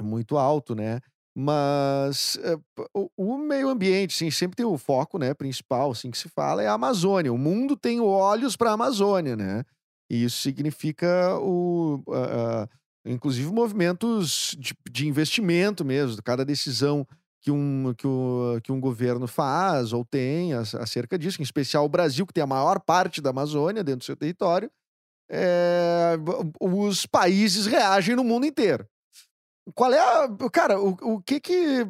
muito 0.00 0.38
alto, 0.38 0.74
né? 0.74 1.00
Mas 1.36 2.38
é, 2.42 2.56
o, 3.16 3.36
meio 3.36 3.68
ambiente, 3.68 4.14
sim, 4.14 4.30
sempre 4.30 4.56
tem 4.56 4.64
o 4.64 4.78
foco, 4.78 5.18
né, 5.18 5.34
principal, 5.34 5.90
assim, 5.90 6.08
que 6.08 6.16
se 6.16 6.28
fala, 6.28 6.62
é 6.62 6.68
a 6.68 6.74
Amazônia. 6.74 7.32
O 7.32 7.38
mundo 7.38 7.76
tem 7.76 8.00
olhos 8.00 8.56
para 8.56 8.70
a 8.70 8.74
Amazônia, 8.74 9.34
né? 9.34 9.64
E 10.08 10.22
isso 10.22 10.38
significa 10.38 11.36
o, 11.40 11.96
uh, 12.06 12.68
inclusive 13.04 13.52
movimentos 13.52 14.56
de, 14.58 14.74
de, 14.90 15.06
investimento 15.06 15.84
mesmo, 15.84 16.22
cada 16.22 16.44
decisão 16.44 17.06
que 17.40 17.50
um, 17.50 17.92
que, 17.96 18.06
o, 18.06 18.58
que 18.62 18.72
um 18.72 18.80
governo 18.80 19.26
faz 19.26 19.92
ou 19.92 20.04
tem 20.04 20.54
acerca 20.54 21.18
disso, 21.18 21.40
em 21.40 21.44
especial 21.44 21.84
o 21.84 21.88
Brasil, 21.88 22.26
que 22.26 22.32
tem 22.32 22.42
a 22.42 22.46
maior 22.46 22.80
parte 22.80 23.20
da 23.20 23.30
Amazônia 23.30 23.84
dentro 23.84 24.00
do 24.00 24.04
seu 24.04 24.16
território, 24.16 24.70
é, 25.30 26.16
os 26.60 27.06
países 27.06 27.66
reagem 27.66 28.16
no 28.16 28.24
mundo 28.24 28.46
inteiro. 28.46 28.86
Qual 29.74 29.92
é 29.92 29.98
a. 29.98 30.28
Cara, 30.50 30.80
o, 30.80 30.96
o 31.14 31.22
que 31.22 31.40
que. 31.40 31.86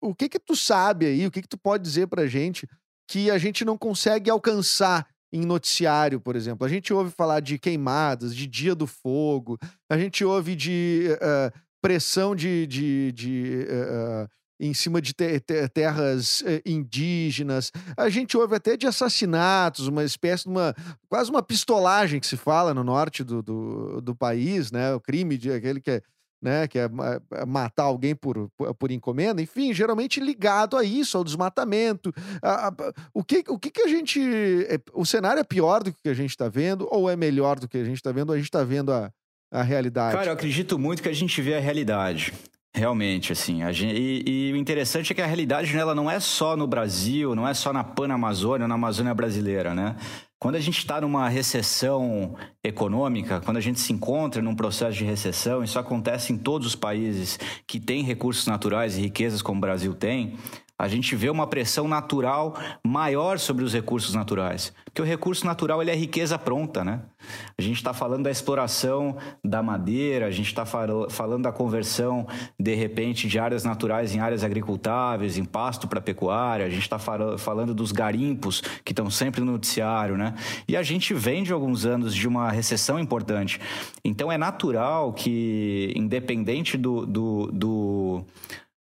O 0.00 0.14
que 0.14 0.28
que 0.28 0.38
tu 0.38 0.54
sabe 0.54 1.06
aí, 1.06 1.26
o 1.26 1.30
que 1.30 1.42
que 1.42 1.48
tu 1.48 1.58
pode 1.58 1.82
dizer 1.82 2.06
pra 2.06 2.26
gente 2.26 2.68
que 3.08 3.30
a 3.30 3.38
gente 3.38 3.64
não 3.64 3.78
consegue 3.78 4.30
alcançar 4.30 5.06
em 5.32 5.44
noticiário, 5.44 6.20
por 6.20 6.36
exemplo. 6.36 6.66
A 6.66 6.68
gente 6.68 6.92
ouve 6.92 7.10
falar 7.10 7.40
de 7.40 7.58
queimadas, 7.58 8.34
de 8.34 8.46
dia 8.46 8.74
do 8.74 8.86
fogo, 8.86 9.58
a 9.90 9.98
gente 9.98 10.24
ouve 10.24 10.54
de 10.54 11.08
uh, 11.12 11.58
pressão 11.80 12.34
de, 12.34 12.66
de, 12.66 13.12
de 13.12 13.66
uh, 13.68 14.28
em 14.58 14.72
cima 14.72 15.02
de 15.02 15.12
te 15.12 15.38
te 15.40 15.68
terras 15.68 16.42
indígenas, 16.64 17.70
a 17.96 18.08
gente 18.08 18.36
ouve 18.36 18.56
até 18.56 18.76
de 18.76 18.86
assassinatos, 18.86 19.86
uma 19.86 20.02
espécie 20.02 20.44
de 20.44 20.50
uma. 20.50 20.74
quase 21.08 21.30
uma 21.30 21.42
pistolagem 21.42 22.18
que 22.18 22.26
se 22.26 22.36
fala 22.36 22.72
no 22.72 22.82
norte 22.82 23.22
do, 23.22 23.42
do, 23.42 24.00
do 24.00 24.16
país, 24.16 24.72
né? 24.72 24.94
O 24.94 25.00
crime 25.00 25.36
de 25.36 25.52
aquele 25.52 25.80
que 25.80 25.90
é 25.90 26.02
né, 26.40 26.68
que 26.68 26.78
é, 26.78 26.88
é 27.32 27.46
matar 27.46 27.84
alguém 27.84 28.14
por, 28.14 28.50
por 28.78 28.90
encomenda, 28.90 29.40
enfim, 29.40 29.72
geralmente 29.72 30.20
ligado 30.20 30.76
a 30.76 30.84
isso, 30.84 31.16
ao 31.16 31.24
desmatamento. 31.24 32.12
A, 32.42 32.68
a, 32.68 32.74
o 33.12 33.24
que, 33.24 33.44
o 33.48 33.58
que, 33.58 33.70
que 33.70 33.82
a 33.82 33.88
gente. 33.88 34.20
É, 34.68 34.78
o 34.92 35.04
cenário 35.04 35.40
é 35.40 35.44
pior 35.44 35.82
do 35.82 35.92
que 35.92 36.08
a 36.08 36.14
gente 36.14 36.30
está 36.30 36.48
vendo, 36.48 36.86
ou 36.90 37.10
é 37.10 37.16
melhor 37.16 37.58
do 37.58 37.68
que 37.68 37.78
a 37.78 37.84
gente 37.84 37.96
está 37.96 38.12
vendo, 38.12 38.30
ou 38.30 38.34
a 38.34 38.38
gente 38.38 38.46
está 38.46 38.62
vendo 38.62 38.92
a, 38.92 39.10
a 39.50 39.62
realidade? 39.62 40.16
Cara, 40.16 40.28
eu 40.28 40.32
acredito 40.32 40.78
muito 40.78 41.02
que 41.02 41.08
a 41.08 41.14
gente 41.14 41.40
vê 41.40 41.54
a 41.54 41.60
realidade. 41.60 42.32
Realmente, 42.76 43.32
assim. 43.32 43.60
Gente, 43.72 43.96
e, 43.96 44.50
e, 44.50 44.52
o 44.52 44.56
interessante 44.56 45.10
é 45.10 45.14
que 45.14 45.22
a 45.22 45.26
realidade 45.26 45.74
nela 45.74 45.94
não 45.94 46.10
é 46.10 46.20
só 46.20 46.54
no 46.54 46.66
Brasil, 46.66 47.34
não 47.34 47.48
é 47.48 47.54
só 47.54 47.72
na 47.72 47.82
Pan-Amazônia, 47.82 48.68
na 48.68 48.74
Amazônia 48.74 49.14
brasileira, 49.14 49.74
né? 49.74 49.96
Quando 50.38 50.56
a 50.56 50.60
gente 50.60 50.76
está 50.76 51.00
numa 51.00 51.26
recessão 51.26 52.36
econômica, 52.62 53.40
quando 53.40 53.56
a 53.56 53.62
gente 53.62 53.80
se 53.80 53.94
encontra 53.94 54.42
num 54.42 54.54
processo 54.54 54.98
de 54.98 55.04
recessão, 55.04 55.64
isso 55.64 55.78
acontece 55.78 56.34
em 56.34 56.36
todos 56.36 56.66
os 56.66 56.74
países 56.76 57.38
que 57.66 57.80
têm 57.80 58.02
recursos 58.02 58.46
naturais 58.46 58.98
e 58.98 59.00
riquezas 59.00 59.40
como 59.40 59.56
o 59.56 59.60
Brasil 59.62 59.94
tem, 59.94 60.36
a 60.78 60.88
gente 60.88 61.16
vê 61.16 61.30
uma 61.30 61.46
pressão 61.46 61.88
natural 61.88 62.54
maior 62.86 63.38
sobre 63.38 63.64
os 63.64 63.72
recursos 63.72 64.14
naturais. 64.14 64.74
Porque 64.84 65.00
o 65.00 65.04
recurso 65.04 65.46
natural 65.46 65.80
ele 65.80 65.90
é 65.90 65.94
riqueza 65.94 66.38
pronta, 66.38 66.84
né? 66.84 67.00
A 67.58 67.62
gente 67.62 67.76
está 67.76 67.94
falando 67.94 68.24
da 68.24 68.30
exploração 68.30 69.16
da 69.42 69.62
madeira, 69.62 70.26
a 70.26 70.30
gente 70.30 70.46
está 70.46 70.66
falando 70.66 71.42
da 71.42 71.52
conversão, 71.52 72.26
de 72.60 72.74
repente, 72.74 73.26
de 73.26 73.38
áreas 73.38 73.64
naturais 73.64 74.14
em 74.14 74.20
áreas 74.20 74.44
agricultáveis, 74.44 75.38
em 75.38 75.44
pasto 75.44 75.88
para 75.88 76.00
pecuária, 76.00 76.66
a 76.66 76.70
gente 76.70 76.82
está 76.82 76.98
falando 76.98 77.74
dos 77.74 77.90
garimpos, 77.90 78.60
que 78.84 78.92
estão 78.92 79.10
sempre 79.10 79.40
no 79.40 79.52
noticiário, 79.52 80.16
né? 80.16 80.34
E 80.68 80.76
a 80.76 80.82
gente 80.82 81.14
vem 81.14 81.42
de 81.42 81.52
alguns 81.52 81.86
anos 81.86 82.14
de 82.14 82.28
uma 82.28 82.50
recessão 82.50 82.98
importante. 82.98 83.58
Então 84.04 84.30
é 84.30 84.36
natural 84.36 85.12
que, 85.12 85.92
independente 85.96 86.76
do, 86.76 87.06
do, 87.06 87.46
do, 87.52 88.24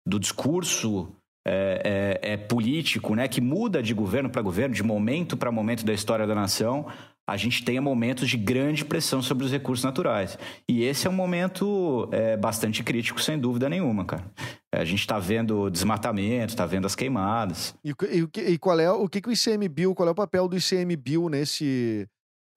do 0.05 0.19
discurso 0.19 1.13
é, 1.45 2.19
é, 2.23 2.33
é 2.33 2.37
político, 2.37 3.15
né, 3.15 3.27
que 3.27 3.41
muda 3.41 3.83
de 3.83 3.93
governo 3.93 4.29
para 4.29 4.41
governo, 4.41 4.73
de 4.73 4.83
momento 4.83 5.35
para 5.35 5.51
momento 5.51 5.85
da 5.85 5.93
história 5.93 6.25
da 6.25 6.33
nação, 6.33 6.87
a 7.25 7.37
gente 7.37 7.63
tenha 7.63 7.81
momentos 7.81 8.29
de 8.29 8.37
grande 8.37 8.83
pressão 8.83 9.21
sobre 9.21 9.45
os 9.45 9.51
recursos 9.51 9.83
naturais. 9.83 10.37
E 10.67 10.83
esse 10.83 11.07
é 11.07 11.09
um 11.09 11.13
momento 11.13 12.09
é, 12.11 12.35
bastante 12.35 12.83
crítico, 12.83 13.21
sem 13.21 13.39
dúvida 13.39 13.69
nenhuma, 13.69 14.03
cara. 14.03 14.29
É, 14.73 14.81
a 14.81 14.85
gente 14.85 14.99
está 14.99 15.17
vendo 15.19 15.69
desmatamento, 15.69 16.53
está 16.53 16.65
vendo 16.65 16.85
as 16.85 16.95
queimadas. 16.95 17.73
E, 17.83 17.91
e, 17.91 18.51
e, 18.51 18.57
qual 18.57 18.79
é 18.79 18.91
o 18.91 19.07
que, 19.07 19.21
que 19.21 19.29
o 19.29 19.31
ICMBio, 19.31 19.95
qual 19.95 20.09
é 20.09 20.11
o 20.11 20.15
papel 20.15 20.47
do 20.47 20.57
ICMBio 20.57 21.29
nesse. 21.29 22.07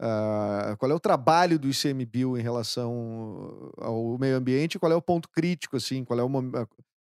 Uh, 0.02 0.76
qual 0.76 0.92
é 0.92 0.94
o 0.94 1.00
trabalho 1.00 1.58
do 1.58 1.70
ICMBio 1.70 2.36
em 2.36 2.42
relação 2.42 3.72
ao 3.78 4.18
meio 4.18 4.36
ambiente? 4.36 4.78
Qual 4.78 4.92
é 4.92 4.96
o 4.96 5.00
ponto 5.00 5.28
crítico, 5.28 5.76
assim? 5.76 6.04
Qual 6.04 6.18
é 6.18 6.22
o, 6.22 6.28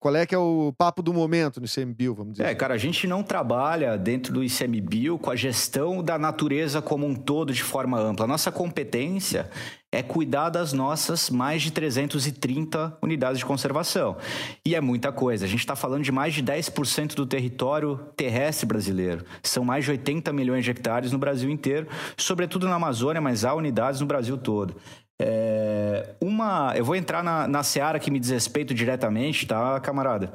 qual 0.01 0.15
é 0.15 0.25
que 0.25 0.33
é 0.33 0.37
o 0.37 0.73
papo 0.75 1.03
do 1.03 1.13
momento 1.13 1.61
no 1.61 1.67
ICMBio, 1.67 2.15
vamos 2.15 2.33
dizer? 2.33 2.43
É, 2.43 2.47
assim? 2.47 2.55
cara, 2.55 2.73
a 2.73 2.77
gente 2.77 3.05
não 3.05 3.21
trabalha 3.21 3.95
dentro 3.99 4.33
do 4.33 4.43
ICMBio 4.43 5.19
com 5.19 5.29
a 5.29 5.35
gestão 5.35 6.03
da 6.03 6.17
natureza 6.17 6.81
como 6.81 7.05
um 7.05 7.13
todo 7.13 7.53
de 7.53 7.61
forma 7.61 7.99
ampla. 7.99 8.25
A 8.25 8.27
nossa 8.27 8.51
competência 8.51 9.47
é 9.91 10.01
cuidar 10.01 10.49
das 10.49 10.73
nossas 10.73 11.29
mais 11.29 11.61
de 11.61 11.71
330 11.71 12.97
unidades 12.99 13.37
de 13.37 13.45
conservação. 13.45 14.17
E 14.65 14.73
é 14.73 14.81
muita 14.81 15.11
coisa. 15.11 15.45
A 15.45 15.47
gente 15.47 15.59
está 15.59 15.75
falando 15.75 16.03
de 16.03 16.11
mais 16.11 16.33
de 16.33 16.41
10% 16.41 17.13
do 17.13 17.27
território 17.27 17.99
terrestre 18.15 18.65
brasileiro. 18.65 19.23
São 19.43 19.63
mais 19.63 19.85
de 19.85 19.91
80 19.91 20.33
milhões 20.33 20.65
de 20.65 20.71
hectares 20.71 21.11
no 21.11 21.19
Brasil 21.19 21.49
inteiro, 21.49 21.87
sobretudo 22.17 22.67
na 22.67 22.75
Amazônia, 22.75 23.21
mas 23.21 23.45
há 23.45 23.53
unidades 23.53 24.01
no 24.01 24.07
Brasil 24.07 24.35
todo. 24.35 24.77
É, 25.23 26.15
uma, 26.19 26.73
eu 26.75 26.83
vou 26.83 26.95
entrar 26.95 27.23
na, 27.23 27.47
na 27.47 27.61
seara 27.61 27.99
que 27.99 28.09
me 28.09 28.19
diz 28.19 28.31
respeito 28.31 28.73
diretamente, 28.73 29.45
tá, 29.45 29.79
camarada? 29.79 30.33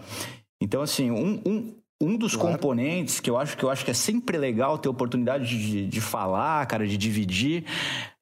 Então, 0.60 0.80
assim, 0.80 1.10
um, 1.10 1.42
um, 1.44 1.74
um 2.00 2.16
dos 2.16 2.36
claro. 2.36 2.52
componentes 2.52 3.18
que 3.18 3.28
eu 3.28 3.36
acho 3.36 3.56
que 3.56 3.64
eu 3.64 3.70
acho 3.70 3.84
que 3.84 3.90
é 3.90 3.94
sempre 3.94 4.38
legal 4.38 4.78
ter 4.78 4.88
oportunidade 4.88 5.46
de, 5.46 5.86
de 5.88 6.00
falar, 6.00 6.64
cara, 6.66 6.86
de 6.86 6.96
dividir, 6.96 7.64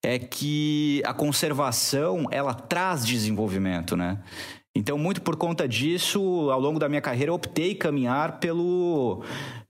é 0.03 0.19
que 0.19 1.03
a 1.05 1.13
conservação 1.13 2.27
ela 2.31 2.55
traz 2.55 3.05
desenvolvimento, 3.07 3.95
né? 3.95 4.19
Então, 4.77 4.99
muito 4.99 5.23
por 5.23 5.37
conta 5.37 5.69
disso, 5.69 6.51
ao 6.51 6.61
longo 6.61 6.79
da 6.79 6.89
minha 6.89 7.01
carreira, 7.01 7.31
eu 7.31 7.35
optei 7.35 7.75
caminhar 7.75 8.41
pelo 8.41 9.23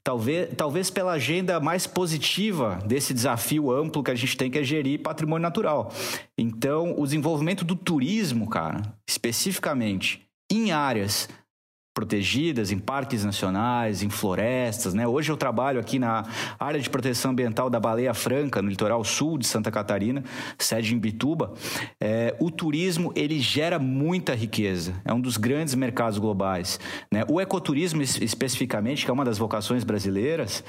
Talvez, 0.05 0.49
talvez 0.55 0.91
pela 0.91 1.13
agenda 1.13 1.59
mais 1.59 1.87
positiva 1.87 2.77
desse 2.85 3.11
desafio 3.11 3.71
amplo 3.71 4.03
que 4.03 4.11
a 4.11 4.15
gente 4.15 4.37
tem 4.37 4.51
que 4.51 4.59
é 4.59 4.63
gerir 4.63 5.01
patrimônio 5.01 5.41
natural. 5.41 5.91
Então, 6.37 6.93
o 6.95 7.03
desenvolvimento 7.05 7.65
do 7.65 7.75
turismo, 7.75 8.47
cara, 8.47 8.83
especificamente 9.09 10.21
em 10.47 10.71
áreas 10.71 11.27
protegidas, 11.95 12.73
em 12.73 12.77
parques 12.77 13.23
nacionais, 13.23 14.03
em 14.03 14.09
florestas, 14.09 14.93
né? 14.93 15.07
Hoje 15.07 15.31
eu 15.31 15.37
trabalho 15.37 15.79
aqui 15.79 15.97
na 15.97 16.25
área 16.59 16.77
de 16.77 16.89
proteção 16.89 17.31
ambiental 17.31 17.69
da 17.69 17.79
Baleia 17.79 18.13
Franca, 18.13 18.61
no 18.61 18.67
litoral 18.67 19.01
sul 19.05 19.37
de 19.37 19.47
Santa 19.47 19.71
Catarina, 19.71 20.21
sede 20.59 20.93
em 20.93 20.99
Bituba. 20.99 21.53
É, 21.97 22.35
o 22.37 22.51
turismo, 22.51 23.13
ele 23.15 23.39
gera 23.39 23.79
muita 23.79 24.35
riqueza, 24.35 25.01
é 25.05 25.13
um 25.13 25.21
dos 25.21 25.37
grandes 25.37 25.73
mercados 25.73 26.19
globais. 26.19 26.81
Né? 27.09 27.23
O 27.29 27.39
ecoturismo, 27.39 28.01
especificamente, 28.01 29.05
que 29.05 29.09
é 29.09 29.13
uma 29.13 29.23
das 29.23 29.37
vocações 29.37 29.85
brasileiras, 29.85 30.65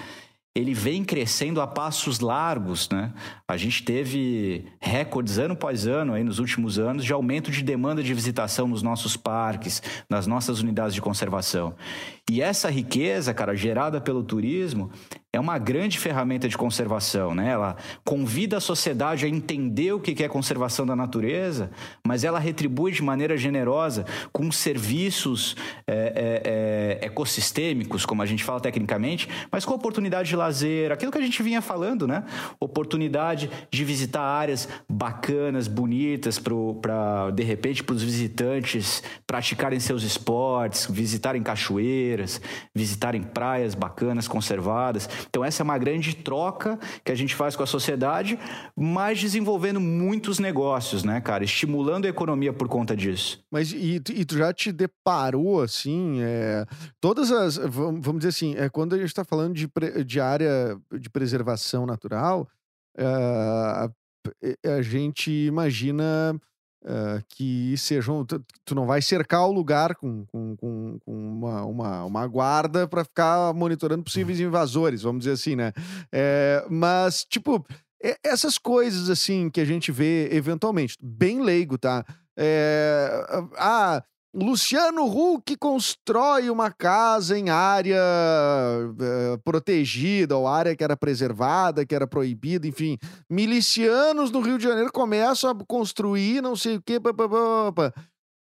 ele 0.57 0.73
vem 0.73 1.05
crescendo 1.05 1.61
a 1.61 1.66
passos 1.66 2.21
largos, 2.21 2.88
né? 2.88 3.12
A 3.47 3.59
gente 3.59 3.83
teve 3.83 4.64
recordes 4.81 5.37
ano 5.37 5.53
após 5.53 5.87
ano 5.87 6.14
aí 6.14 6.25
nos 6.25 6.38
últimos 6.38 6.79
anos 6.79 7.05
de 7.05 7.12
aumento 7.12 7.51
de 7.51 7.62
demanda 7.62 8.03
de 8.03 8.14
visitação 8.14 8.66
nos 8.66 8.83
nossos 8.83 9.19
parques, 9.19 9.83
nas 10.09 10.27
nossas 10.27 10.61
unidades 10.61 10.95
de 10.95 11.03
conservação. 11.03 11.75
E 12.31 12.40
essa 12.40 12.71
riqueza, 12.71 13.35
cara, 13.35 13.55
gerada 13.55 14.01
pelo 14.01 14.25
turismo, 14.25 14.90
é 15.37 15.40
uma 15.40 15.59
grande 15.59 15.99
ferramenta 15.99 16.49
de 16.49 16.57
conservação, 16.57 17.35
né? 17.35 17.51
Ela 17.51 17.77
convida 18.03 18.57
a 18.57 18.61
sociedade 18.61 19.27
a 19.27 19.29
entender 19.29 19.92
o 19.92 20.01
que 20.01 20.25
é 20.25 20.29
conservação 20.29 20.87
da 20.87 20.96
natureza, 20.96 21.70
mas 22.07 22.25
ela 22.25 22.38
retribui 22.38 22.90
de 22.90 23.03
maneira 23.03 23.37
generosa 23.37 24.07
com 24.33 24.51
serviços 24.51 25.55
é, 25.87 25.92
é, 25.94 27.03
é, 27.03 27.07
ecossistêmicos, 27.07 28.07
como 28.07 28.22
a 28.22 28.27
gente 28.27 28.42
fala 28.42 28.61
tecnicamente, 28.61 29.29
mas 29.53 29.64
com 29.66 29.75
oportunidade 29.75 30.31
de 30.31 30.37
lazer, 30.37 30.90
aquilo 30.90 31.12
que 31.12 31.18
a 31.18 31.22
gente 31.22 31.42
vinha 31.42 31.61
falando, 31.61 32.09
né? 32.09 32.25
Oportunidade 32.59 33.51
de 33.70 33.85
visitar 33.85 34.22
áreas 34.22 34.66
bacanas, 34.88 35.68
bonitas, 35.68 36.38
para 36.38 37.31
de 37.31 37.42
repente 37.42 37.85
para 37.85 37.94
os 37.94 38.03
visitantes 38.03 39.03
praticarem 39.27 39.79
seus 39.81 40.03
esportes, 40.03 40.87
visitarem 40.90 41.42
cachoeiras, 41.42 42.40
visitarem 42.75 43.22
praias 43.22 43.75
bacanas, 43.75 44.27
conservadas. 44.27 45.07
Então, 45.29 45.45
essa 45.45 45.62
é 45.62 45.65
uma 45.65 45.79
grande 45.79 46.15
troca 46.15 46.79
que 47.05 47.12
a 47.12 47.15
gente 47.15 47.35
faz 47.35 47.57
com 47.57 47.62
a 47.62 47.67
sociedade, 47.67 48.39
mas 48.75 49.21
desenvolvendo 49.21 49.81
muitos 49.81 50.39
negócios, 50.39 51.05
né, 51.05 51.21
cara? 51.21 51.45
Estimulando 51.45 52.07
a 52.07 52.09
economia 52.09 52.53
por 52.53 52.69
conta 52.69 52.97
disso. 52.97 53.45
Mas 53.51 53.73
e, 53.73 53.97
e 53.97 54.25
tu 54.25 54.37
já 54.37 54.53
te 54.53 54.73
deparou, 54.73 55.62
assim, 55.62 56.21
é, 56.21 56.65
todas 57.01 57.31
as. 57.31 57.57
Vamos 57.57 58.19
dizer 58.19 58.29
assim, 58.29 58.55
é, 58.57 58.69
quando 58.69 58.95
a 58.95 58.99
gente 58.99 59.09
está 59.09 59.25
falando 59.25 59.55
de, 59.55 59.69
de 60.05 60.21
área 60.21 60.79
de 60.99 61.11
preservação 61.11 61.87
natural, 61.87 62.49
é, 62.97 63.05
a, 63.05 63.91
a 64.77 64.83
gente 64.83 65.31
imagina 65.31 66.41
Uh, 66.85 67.21
que 67.31 67.77
sejam. 67.77 68.25
Tu, 68.25 68.45
tu, 68.65 68.75
não 68.75 68.87
vai 68.87 69.03
cercar 69.03 69.45
o 69.49 69.53
lugar 69.53 69.97
com, 69.97 70.25
com, 70.27 70.57
com, 70.57 70.99
uma, 71.05 71.65
uma, 71.65 72.05
uma, 72.05 72.27
guarda 72.29 72.87
para 72.87 73.03
ficar 73.03 73.53
monitorando 73.55 74.05
possíveis 74.05 74.39
invasores, 74.39 75.03
vamos 75.03 75.21
dizer 75.25 75.33
assim, 75.33 75.57
né? 75.57 75.73
É, 76.12 76.65
mas, 76.71 77.25
tipo, 77.25 77.67
essas 78.23 78.57
coisas 78.57 79.11
assim 79.11 79.51
que 79.51 79.61
a 79.61 79.65
gente 79.65 79.91
vê 79.91 80.29
eventualmente, 80.31 80.97
bem 81.03 81.43
leigo, 81.43 81.77
tá? 81.77 82.05
É, 82.37 83.27
ah, 83.57 84.03
Luciano 84.37 85.07
Huck 85.07 85.57
constrói 85.57 86.51
uma 86.51 86.70
casa 86.70 87.38
em 87.38 87.49
área 87.49 88.03
uh, 88.03 89.38
protegida, 89.42 90.37
ou 90.37 90.46
área 90.46 90.77
que 90.77 90.85
era 90.85 90.94
preservada, 90.94 91.87
que 91.87 91.94
era 91.94 92.07
proibida, 92.07 92.66
enfim. 92.66 92.99
Milicianos 93.31 94.31
no 94.31 94.40
Rio 94.40 94.59
de 94.59 94.64
Janeiro 94.64 94.92
começam 94.92 95.49
a 95.49 95.64
construir 95.64 96.42
não 96.42 96.55
sei 96.55 96.77
o 96.77 96.83
quê. 96.83 97.01
Pá, 97.01 97.14
pá, 97.14 97.72
pá, 97.75 97.94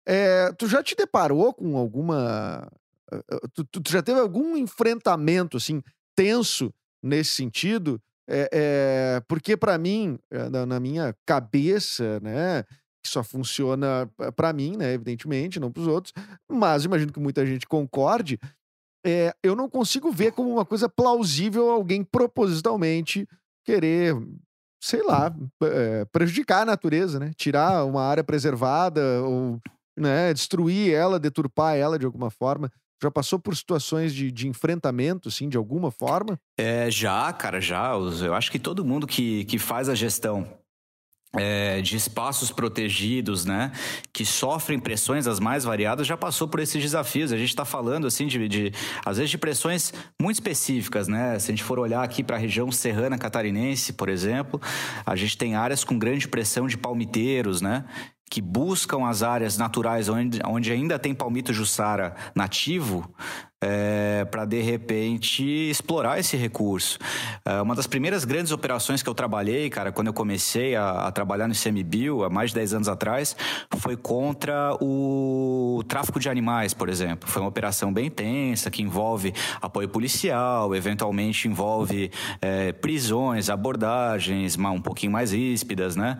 é, 0.05 0.51
tu 0.57 0.67
já 0.67 0.83
te 0.83 0.95
deparou 0.97 1.53
com 1.53 1.77
alguma. 1.77 2.69
Uh, 3.09 3.47
tu, 3.53 3.63
tu, 3.63 3.89
já 3.89 4.01
teve 4.01 4.19
algum 4.19 4.57
enfrentamento, 4.57 5.55
assim, 5.55 5.81
tenso 6.13 6.73
nesse 7.01 7.31
sentido? 7.31 8.01
É, 8.27 8.49
é, 8.51 9.21
porque, 9.29 9.55
para 9.55 9.77
mim, 9.77 10.19
na, 10.51 10.65
na 10.65 10.79
minha 10.79 11.15
cabeça, 11.25 12.19
né? 12.19 12.65
Que 13.05 13.09
só 13.11 13.23
funciona 13.23 14.09
para 14.35 14.51
mim, 14.51 14.75
né? 14.75 14.93
Evidentemente, 14.93 15.59
não 15.59 15.71
para 15.71 15.81
os 15.81 15.87
outros, 15.87 16.13
mas 16.51 16.83
imagino 16.83 17.13
que 17.13 17.19
muita 17.19 17.45
gente 17.45 17.67
concorde. 17.67 18.39
É, 19.05 19.31
eu 19.43 19.55
não 19.55 19.69
consigo 19.69 20.11
ver 20.11 20.31
como 20.31 20.51
uma 20.51 20.65
coisa 20.65 20.89
plausível 20.89 21.69
alguém 21.69 22.03
propositalmente 22.03 23.27
querer, 23.63 24.15
sei 24.81 25.03
lá, 25.03 25.33
é, 25.61 26.05
prejudicar 26.05 26.63
a 26.63 26.65
natureza, 26.65 27.19
né? 27.19 27.31
Tirar 27.35 27.85
uma 27.85 28.01
área 28.01 28.23
preservada 28.23 29.21
ou 29.21 29.61
né, 29.95 30.33
destruir 30.33 30.91
ela, 30.91 31.19
deturpar 31.19 31.75
ela 31.75 31.99
de 31.99 32.05
alguma 32.05 32.31
forma. 32.31 32.71
Já 33.01 33.11
passou 33.11 33.37
por 33.37 33.55
situações 33.55 34.13
de, 34.13 34.31
de 34.31 34.47
enfrentamento, 34.47 35.29
assim, 35.29 35.47
de 35.47 35.57
alguma 35.57 35.91
forma? 35.91 36.39
É, 36.57 36.89
já, 36.89 37.31
cara, 37.33 37.61
já. 37.61 37.91
Eu 37.91 38.33
acho 38.33 38.51
que 38.51 38.57
todo 38.57 38.83
mundo 38.83 39.05
que, 39.05 39.45
que 39.45 39.59
faz 39.59 39.87
a 39.87 39.93
gestão 39.93 40.47
é, 41.37 41.81
de 41.81 41.95
espaços 41.95 42.51
protegidos, 42.51 43.45
né, 43.45 43.71
que 44.13 44.25
sofrem 44.25 44.79
pressões 44.79 45.27
as 45.27 45.39
mais 45.39 45.63
variadas, 45.63 46.07
já 46.07 46.17
passou 46.17 46.47
por 46.47 46.59
esses 46.59 46.81
desafios. 46.81 47.31
A 47.31 47.37
gente 47.37 47.49
está 47.49 47.65
falando, 47.65 48.07
assim, 48.07 48.27
de, 48.27 48.47
de, 48.47 48.71
às 49.05 49.17
vezes, 49.17 49.31
de 49.31 49.37
pressões 49.37 49.93
muito 50.21 50.35
específicas, 50.35 51.07
né? 51.07 51.37
Se 51.39 51.51
a 51.51 51.53
gente 51.53 51.63
for 51.63 51.79
olhar 51.79 52.03
aqui 52.03 52.23
para 52.23 52.35
a 52.35 52.39
região 52.39 52.71
serrana 52.71 53.17
catarinense, 53.17 53.93
por 53.93 54.09
exemplo, 54.09 54.61
a 55.05 55.15
gente 55.15 55.37
tem 55.37 55.55
áreas 55.55 55.83
com 55.83 55.97
grande 55.97 56.27
pressão 56.27 56.67
de 56.67 56.77
palmiteiros, 56.77 57.61
né? 57.61 57.85
que 58.29 58.41
buscam 58.41 59.05
as 59.07 59.21
áreas 59.21 59.57
naturais 59.57 60.09
onde, 60.09 60.41
onde 60.45 60.71
ainda 60.71 60.97
tem 60.97 61.13
palmito 61.13 61.53
jussara 61.53 62.15
nativo 62.35 63.07
é, 63.65 64.25
para 64.25 64.45
de 64.45 64.61
repente 64.61 65.43
explorar 65.43 66.19
esse 66.19 66.37
recurso. 66.37 66.99
É, 67.43 67.59
uma 67.61 67.73
das 67.73 67.87
primeiras 67.87 68.23
grandes 68.23 68.51
operações 68.51 69.01
que 69.01 69.09
eu 69.09 69.15
trabalhei, 69.15 69.69
cara, 69.71 69.91
quando 69.91 70.07
eu 70.07 70.13
comecei 70.13 70.75
a, 70.75 71.07
a 71.07 71.11
trabalhar 71.11 71.47
no 71.47 71.53
ICMBio 71.53 72.23
há 72.23 72.29
mais 72.29 72.51
de 72.51 72.57
10 72.57 72.73
anos 72.75 72.87
atrás, 72.87 73.35
foi 73.79 73.97
contra 73.97 74.77
o 74.79 75.83
tráfico 75.87 76.19
de 76.19 76.29
animais, 76.29 76.73
por 76.75 76.89
exemplo. 76.89 77.27
Foi 77.27 77.41
uma 77.41 77.49
operação 77.49 77.91
bem 77.91 78.05
intensa 78.07 78.69
que 78.69 78.83
envolve 78.83 79.33
apoio 79.59 79.89
policial, 79.89 80.75
eventualmente 80.75 81.47
envolve 81.47 82.11
é, 82.41 82.71
prisões, 82.71 83.49
abordagens 83.49 84.57
um 84.57 84.81
pouquinho 84.81 85.11
mais 85.11 85.31
ríspidas, 85.31 85.95
né? 85.95 86.19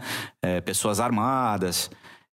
Pessoas 0.63 0.99
armadas. 0.99 1.89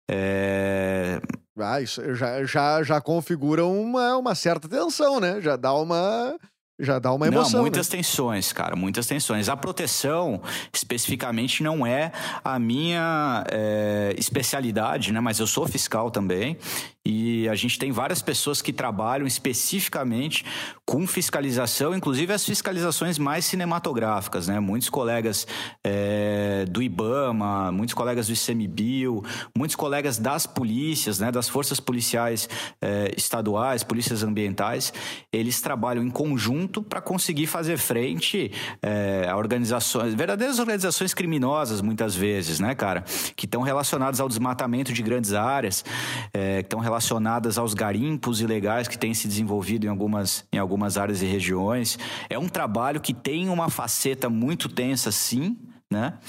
É... 0.09 1.21
Ah, 1.59 1.81
isso 1.81 2.15
já, 2.15 2.43
já, 2.45 2.83
já 2.83 3.01
configura 3.01 3.65
uma, 3.65 4.17
uma 4.17 4.35
certa 4.35 4.67
tensão, 4.69 5.19
né? 5.19 5.41
Já 5.41 5.55
dá 5.55 5.73
uma. 5.73 6.37
já 6.79 6.97
dá 6.97 7.11
uma 7.13 7.27
emoção. 7.27 7.53
Não, 7.53 7.61
muitas 7.61 7.89
né? 7.89 7.97
tensões, 7.97 8.53
cara, 8.53 8.75
muitas 8.75 9.05
tensões. 9.05 9.49
A 9.49 9.57
proteção, 9.57 10.41
especificamente, 10.73 11.61
não 11.61 11.85
é 11.85 12.11
a 12.43 12.57
minha 12.57 13.43
é, 13.51 14.15
especialidade, 14.17 15.11
né? 15.11 15.19
Mas 15.19 15.39
eu 15.39 15.47
sou 15.47 15.67
fiscal 15.67 16.09
também. 16.09 16.57
E 17.03 17.49
a 17.49 17.55
gente 17.55 17.79
tem 17.79 17.91
várias 17.91 18.21
pessoas 18.21 18.61
que 18.61 18.71
trabalham 18.71 19.25
especificamente 19.25 20.45
com 20.85 21.07
fiscalização, 21.07 21.95
inclusive 21.95 22.31
as 22.31 22.45
fiscalizações 22.45 23.17
mais 23.17 23.43
cinematográficas, 23.45 24.47
né? 24.47 24.59
Muitos 24.59 24.87
colegas 24.87 25.47
é, 25.83 26.63
do 26.69 26.79
IBAMA, 26.81 27.71
muitos 27.71 27.95
colegas 27.95 28.27
do 28.27 28.33
ICMBio, 28.33 29.23
muitos 29.57 29.75
colegas 29.75 30.19
das 30.19 30.45
polícias, 30.45 31.17
né? 31.17 31.31
Das 31.31 31.49
forças 31.49 31.79
policiais 31.79 32.47
é, 32.79 33.11
estaduais, 33.17 33.83
polícias 33.83 34.21
ambientais, 34.21 34.93
eles 35.33 35.59
trabalham 35.59 36.03
em 36.03 36.09
conjunto 36.09 36.83
para 36.83 37.01
conseguir 37.01 37.47
fazer 37.47 37.77
frente 37.77 38.51
é, 38.79 39.27
a 39.27 39.35
organizações, 39.35 40.13
verdadeiras 40.13 40.59
organizações 40.59 41.15
criminosas, 41.15 41.81
muitas 41.81 42.13
vezes, 42.13 42.59
né, 42.59 42.75
cara? 42.75 43.03
Que 43.35 43.47
estão 43.47 43.63
relacionadas 43.63 44.19
ao 44.19 44.29
desmatamento 44.29 44.93
de 44.93 45.01
grandes 45.01 45.33
áreas, 45.33 45.83
que 46.31 46.59
estão 46.59 46.90
relacionadas 46.91 47.57
aos 47.57 47.73
garimpos 47.73 48.41
ilegais 48.41 48.87
que 48.87 48.97
têm 48.97 49.13
se 49.13 49.27
desenvolvido 49.27 49.85
em 49.85 49.89
algumas, 49.89 50.45
em 50.51 50.57
algumas 50.57 50.97
áreas 50.97 51.21
e 51.21 51.25
regiões. 51.25 51.97
É 52.29 52.37
um 52.37 52.49
trabalho 52.49 52.99
que 52.99 53.13
tem 53.13 53.47
uma 53.47 53.69
faceta 53.69 54.29
muito 54.29 54.67
tensa, 54.67 55.09
sim, 55.11 55.57
né? 55.89 56.19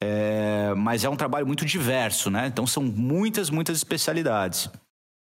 É, 0.00 0.72
mas 0.76 1.02
é 1.02 1.08
um 1.08 1.16
trabalho 1.16 1.46
muito 1.46 1.66
diverso, 1.66 2.30
né? 2.30 2.46
Então 2.46 2.66
são 2.66 2.82
muitas, 2.84 3.50
muitas 3.50 3.76
especialidades. 3.76 4.70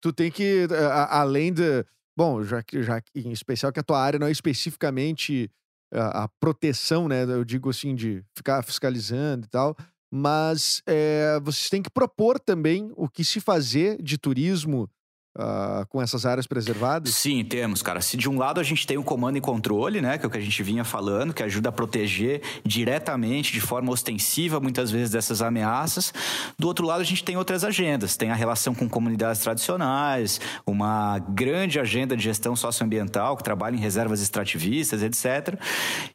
Tu 0.00 0.12
tem 0.12 0.30
que, 0.30 0.66
a, 0.90 1.20
além 1.20 1.52
de. 1.52 1.84
Bom, 2.16 2.42
já 2.42 2.62
que, 2.62 2.82
já 2.82 3.02
em 3.14 3.32
especial 3.32 3.70
que 3.70 3.80
a 3.80 3.82
tua 3.82 4.00
área 4.00 4.18
não 4.18 4.26
é 4.26 4.30
especificamente 4.30 5.50
a, 5.92 6.24
a 6.24 6.28
proteção, 6.40 7.06
né? 7.06 7.24
Eu 7.24 7.44
digo 7.44 7.68
assim, 7.68 7.94
de 7.94 8.24
ficar 8.34 8.62
fiscalizando 8.62 9.44
e 9.44 9.48
tal 9.50 9.76
mas 10.10 10.82
é, 10.86 11.38
vocês 11.42 11.68
têm 11.68 11.82
que 11.82 11.90
propor 11.90 12.38
também 12.38 12.92
o 12.96 13.08
que 13.08 13.24
se 13.24 13.40
fazer 13.40 14.00
de 14.02 14.16
turismo 14.16 14.88
uh, 15.36 15.86
com 15.86 16.02
essas 16.02 16.26
áreas 16.26 16.46
preservadas? 16.46 17.14
Sim, 17.14 17.44
temos, 17.44 17.82
cara. 17.82 18.00
Se 18.00 18.16
de 18.16 18.28
um 18.28 18.38
lado 18.38 18.60
a 18.60 18.62
gente 18.62 18.86
tem 18.86 18.96
o 18.96 19.02
comando 19.02 19.36
e 19.36 19.40
controle, 19.40 20.00
né, 20.00 20.18
que 20.18 20.24
é 20.24 20.28
o 20.28 20.30
que 20.30 20.38
a 20.38 20.40
gente 20.40 20.62
vinha 20.62 20.84
falando, 20.84 21.32
que 21.32 21.42
ajuda 21.42 21.68
a 21.68 21.72
proteger 21.72 22.42
diretamente, 22.64 23.52
de 23.52 23.60
forma 23.60 23.92
ostensiva, 23.92 24.58
muitas 24.60 24.90
vezes 24.90 25.10
dessas 25.10 25.42
ameaças. 25.42 26.12
Do 26.58 26.66
outro 26.66 26.86
lado 26.86 27.00
a 27.00 27.04
gente 27.04 27.22
tem 27.22 27.36
outras 27.36 27.64
agendas. 27.64 28.16
Tem 28.16 28.30
a 28.30 28.34
relação 28.34 28.74
com 28.74 28.88
comunidades 28.88 29.40
tradicionais, 29.40 30.40
uma 30.66 31.18
grande 31.18 31.78
agenda 31.78 32.16
de 32.16 32.24
gestão 32.24 32.56
socioambiental 32.56 33.36
que 33.36 33.44
trabalha 33.44 33.76
em 33.76 33.80
reservas 33.80 34.20
extrativistas, 34.20 35.02
etc. 35.02 35.60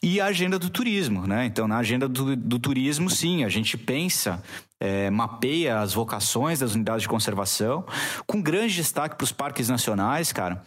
E 0.01 0.19
a 0.19 0.25
agenda 0.25 0.57
do 0.57 0.69
turismo, 0.69 1.27
né? 1.27 1.45
Então, 1.45 1.67
na 1.67 1.77
agenda 1.77 2.07
do, 2.07 2.35
do 2.35 2.59
turismo, 2.59 3.09
sim, 3.09 3.43
a 3.43 3.49
gente 3.49 3.77
pensa 3.77 4.41
é, 4.81 5.11
mapeia 5.11 5.79
as 5.79 5.93
vocações 5.93 6.59
das 6.59 6.73
unidades 6.73 7.03
de 7.03 7.07
conservação, 7.07 7.85
com 8.25 8.41
grande 8.41 8.73
destaque 8.73 9.15
para 9.15 9.23
os 9.23 9.31
parques 9.31 9.69
nacionais, 9.69 10.33
cara. 10.33 10.63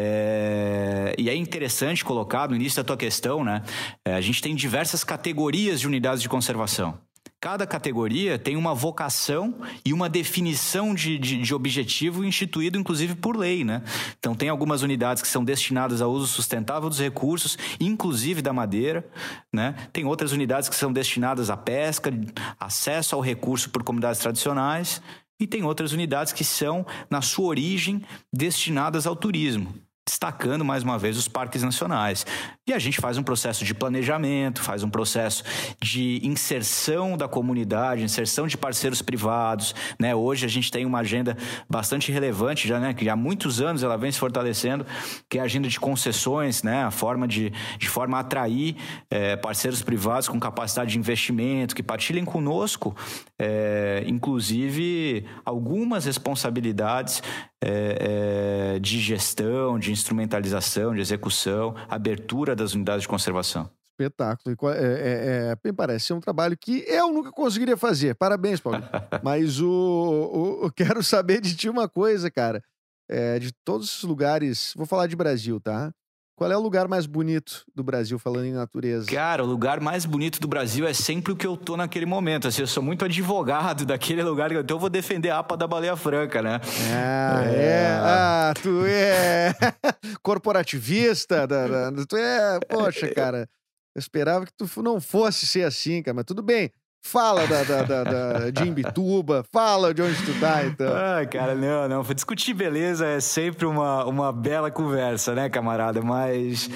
É, 0.00 1.12
e 1.18 1.28
é 1.28 1.34
interessante 1.34 2.04
colocar 2.04 2.48
no 2.48 2.54
início 2.54 2.80
da 2.80 2.86
tua 2.86 2.96
questão, 2.96 3.42
né? 3.42 3.64
É, 4.04 4.14
a 4.14 4.20
gente 4.20 4.40
tem 4.40 4.54
diversas 4.54 5.02
categorias 5.02 5.80
de 5.80 5.88
unidades 5.88 6.22
de 6.22 6.28
conservação. 6.28 6.96
Cada 7.40 7.68
categoria 7.68 8.36
tem 8.36 8.56
uma 8.56 8.74
vocação 8.74 9.54
e 9.84 9.92
uma 9.92 10.08
definição 10.08 10.92
de, 10.92 11.16
de, 11.16 11.40
de, 11.40 11.54
objetivo 11.54 12.24
instituído, 12.24 12.76
inclusive, 12.76 13.14
por 13.14 13.36
lei, 13.36 13.62
né? 13.62 13.80
Então, 14.18 14.34
tem 14.34 14.48
algumas 14.48 14.82
unidades 14.82 15.22
que 15.22 15.28
são 15.28 15.44
destinadas 15.44 16.02
ao 16.02 16.10
uso 16.10 16.26
sustentável 16.26 16.88
dos 16.88 16.98
recursos, 16.98 17.56
inclusive 17.78 18.42
da 18.42 18.52
madeira, 18.52 19.08
né? 19.52 19.76
Tem 19.92 20.04
outras 20.04 20.32
unidades 20.32 20.68
que 20.68 20.74
são 20.74 20.92
destinadas 20.92 21.48
à 21.48 21.56
pesca, 21.56 22.10
acesso 22.58 23.14
ao 23.14 23.20
recurso 23.20 23.70
por 23.70 23.84
comunidades 23.84 24.20
tradicionais, 24.20 25.00
e 25.38 25.46
tem 25.46 25.62
outras 25.62 25.92
unidades 25.92 26.32
que 26.32 26.42
são, 26.42 26.84
na 27.08 27.22
sua 27.22 27.46
origem, 27.46 28.02
destinadas 28.32 29.06
ao 29.06 29.14
turismo 29.14 29.72
destacando 30.08 30.64
mais 30.64 30.82
uma 30.82 30.98
vez 30.98 31.18
os 31.18 31.28
parques 31.28 31.62
nacionais. 31.62 32.24
E 32.66 32.72
a 32.72 32.78
gente 32.78 32.98
faz 32.98 33.18
um 33.18 33.22
processo 33.22 33.62
de 33.62 33.74
planejamento, 33.74 34.62
faz 34.62 34.82
um 34.82 34.88
processo 34.88 35.44
de 35.80 36.18
inserção 36.22 37.16
da 37.16 37.28
comunidade, 37.28 38.02
inserção 38.02 38.46
de 38.46 38.56
parceiros 38.56 39.02
privados. 39.02 39.74
Né? 39.98 40.14
Hoje 40.14 40.46
a 40.46 40.48
gente 40.48 40.70
tem 40.70 40.86
uma 40.86 41.00
agenda 41.00 41.36
bastante 41.68 42.10
relevante, 42.10 42.66
já, 42.66 42.80
né? 42.80 42.94
que 42.94 43.08
há 43.08 43.16
muitos 43.16 43.60
anos 43.60 43.82
ela 43.82 43.98
vem 43.98 44.10
se 44.10 44.18
fortalecendo, 44.18 44.86
que 45.28 45.38
é 45.38 45.42
a 45.42 45.44
agenda 45.44 45.68
de 45.68 45.78
concessões, 45.78 46.62
né? 46.62 46.84
a 46.84 46.90
forma 46.90 47.28
de, 47.28 47.52
de 47.78 47.88
forma 47.88 48.16
a 48.16 48.20
atrair 48.20 48.76
é, 49.10 49.36
parceiros 49.36 49.82
privados 49.82 50.26
com 50.26 50.40
capacidade 50.40 50.92
de 50.92 50.98
investimento, 50.98 51.74
que 51.74 51.82
partilhem 51.82 52.24
conosco, 52.24 52.96
é, 53.38 54.04
inclusive, 54.06 55.26
algumas 55.44 56.06
responsabilidades 56.06 57.22
é, 57.62 58.74
é, 58.76 58.78
de 58.78 59.00
gestão, 59.00 59.78
de 59.78 59.90
instrumentalização, 59.90 60.94
de 60.94 61.00
execução, 61.00 61.74
abertura 61.88 62.54
das 62.54 62.74
unidades 62.74 63.02
de 63.02 63.08
conservação. 63.08 63.70
Espetáculo. 64.00 64.56
É, 64.70 64.76
é, 64.76 65.56
é, 65.64 65.72
parece 65.72 66.06
ser 66.06 66.12
um 66.12 66.20
trabalho 66.20 66.56
que 66.56 66.84
eu 66.86 67.12
nunca 67.12 67.32
conseguiria 67.32 67.76
fazer. 67.76 68.14
Parabéns, 68.14 68.60
Paulo. 68.60 68.78
Mas 69.24 69.60
o, 69.60 69.68
o, 69.68 70.64
eu 70.66 70.72
quero 70.72 71.02
saber 71.02 71.40
de 71.40 71.56
ti 71.56 71.68
uma 71.68 71.88
coisa, 71.88 72.30
cara. 72.30 72.62
É, 73.08 73.38
de 73.38 73.52
todos 73.64 73.96
os 73.96 74.02
lugares, 74.04 74.72
vou 74.76 74.86
falar 74.86 75.06
de 75.06 75.16
Brasil, 75.16 75.58
tá? 75.58 75.92
Qual 76.38 76.52
é 76.52 76.56
o 76.56 76.60
lugar 76.60 76.86
mais 76.86 77.04
bonito 77.04 77.64
do 77.74 77.82
Brasil, 77.82 78.16
falando 78.16 78.44
em 78.44 78.52
natureza? 78.52 79.10
Cara, 79.10 79.42
o 79.42 79.46
lugar 79.46 79.80
mais 79.80 80.04
bonito 80.04 80.40
do 80.40 80.46
Brasil 80.46 80.86
é 80.86 80.94
sempre 80.94 81.32
o 81.32 81.36
que 81.36 81.44
eu 81.44 81.56
tô 81.56 81.76
naquele 81.76 82.06
momento. 82.06 82.46
Assim, 82.46 82.60
eu 82.60 82.66
sou 82.68 82.80
muito 82.80 83.04
advogado 83.04 83.82
daquele 83.84 84.22
lugar, 84.22 84.52
então 84.52 84.76
eu 84.76 84.80
vou 84.80 84.88
defender 84.88 85.30
a 85.30 85.40
APA 85.40 85.56
da 85.56 85.66
Baleia 85.66 85.96
Franca, 85.96 86.40
né? 86.40 86.60
Ah, 86.92 87.42
é. 87.44 87.56
é. 87.56 87.98
Ah, 88.00 88.54
tu 88.62 88.86
é 88.86 89.52
corporativista. 90.22 91.44
Da, 91.44 91.90
da, 91.90 92.06
tu 92.06 92.16
é. 92.16 92.60
Poxa, 92.68 93.12
cara. 93.12 93.48
Eu 93.92 93.98
esperava 93.98 94.46
que 94.46 94.52
tu 94.52 94.80
não 94.80 95.00
fosse 95.00 95.44
ser 95.44 95.64
assim, 95.64 96.04
cara, 96.04 96.14
mas 96.14 96.24
tudo 96.24 96.40
bem. 96.40 96.70
Fala 97.02 97.46
da, 97.46 97.64
da, 97.64 97.82
da, 97.82 98.04
da, 98.04 98.50
de 98.50 98.68
Imbituba, 98.68 99.44
fala 99.50 99.94
de 99.94 100.02
onde 100.02 100.22
tu 100.24 100.38
tá, 100.40 100.64
então. 100.66 100.92
Ah, 100.94 101.24
cara, 101.24 101.54
não, 101.54 101.88
não. 101.88 102.02
Discutir 102.02 102.52
beleza 102.52 103.06
é 103.06 103.20
sempre 103.20 103.64
uma, 103.64 104.04
uma 104.04 104.32
bela 104.32 104.70
conversa, 104.70 105.34
né, 105.34 105.48
camarada? 105.48 106.02
Mas 106.02 106.68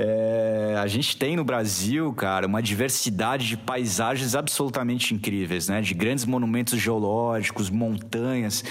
é, 0.00 0.76
a 0.78 0.86
gente 0.86 1.16
tem 1.16 1.34
no 1.34 1.42
Brasil, 1.42 2.12
cara, 2.12 2.46
uma 2.46 2.62
diversidade 2.62 3.48
de 3.48 3.56
paisagens 3.56 4.36
absolutamente 4.36 5.12
incríveis, 5.12 5.68
né? 5.68 5.80
De 5.80 5.92
grandes 5.92 6.24
monumentos 6.24 6.80
geológicos, 6.80 7.68
montanhas. 7.68 8.64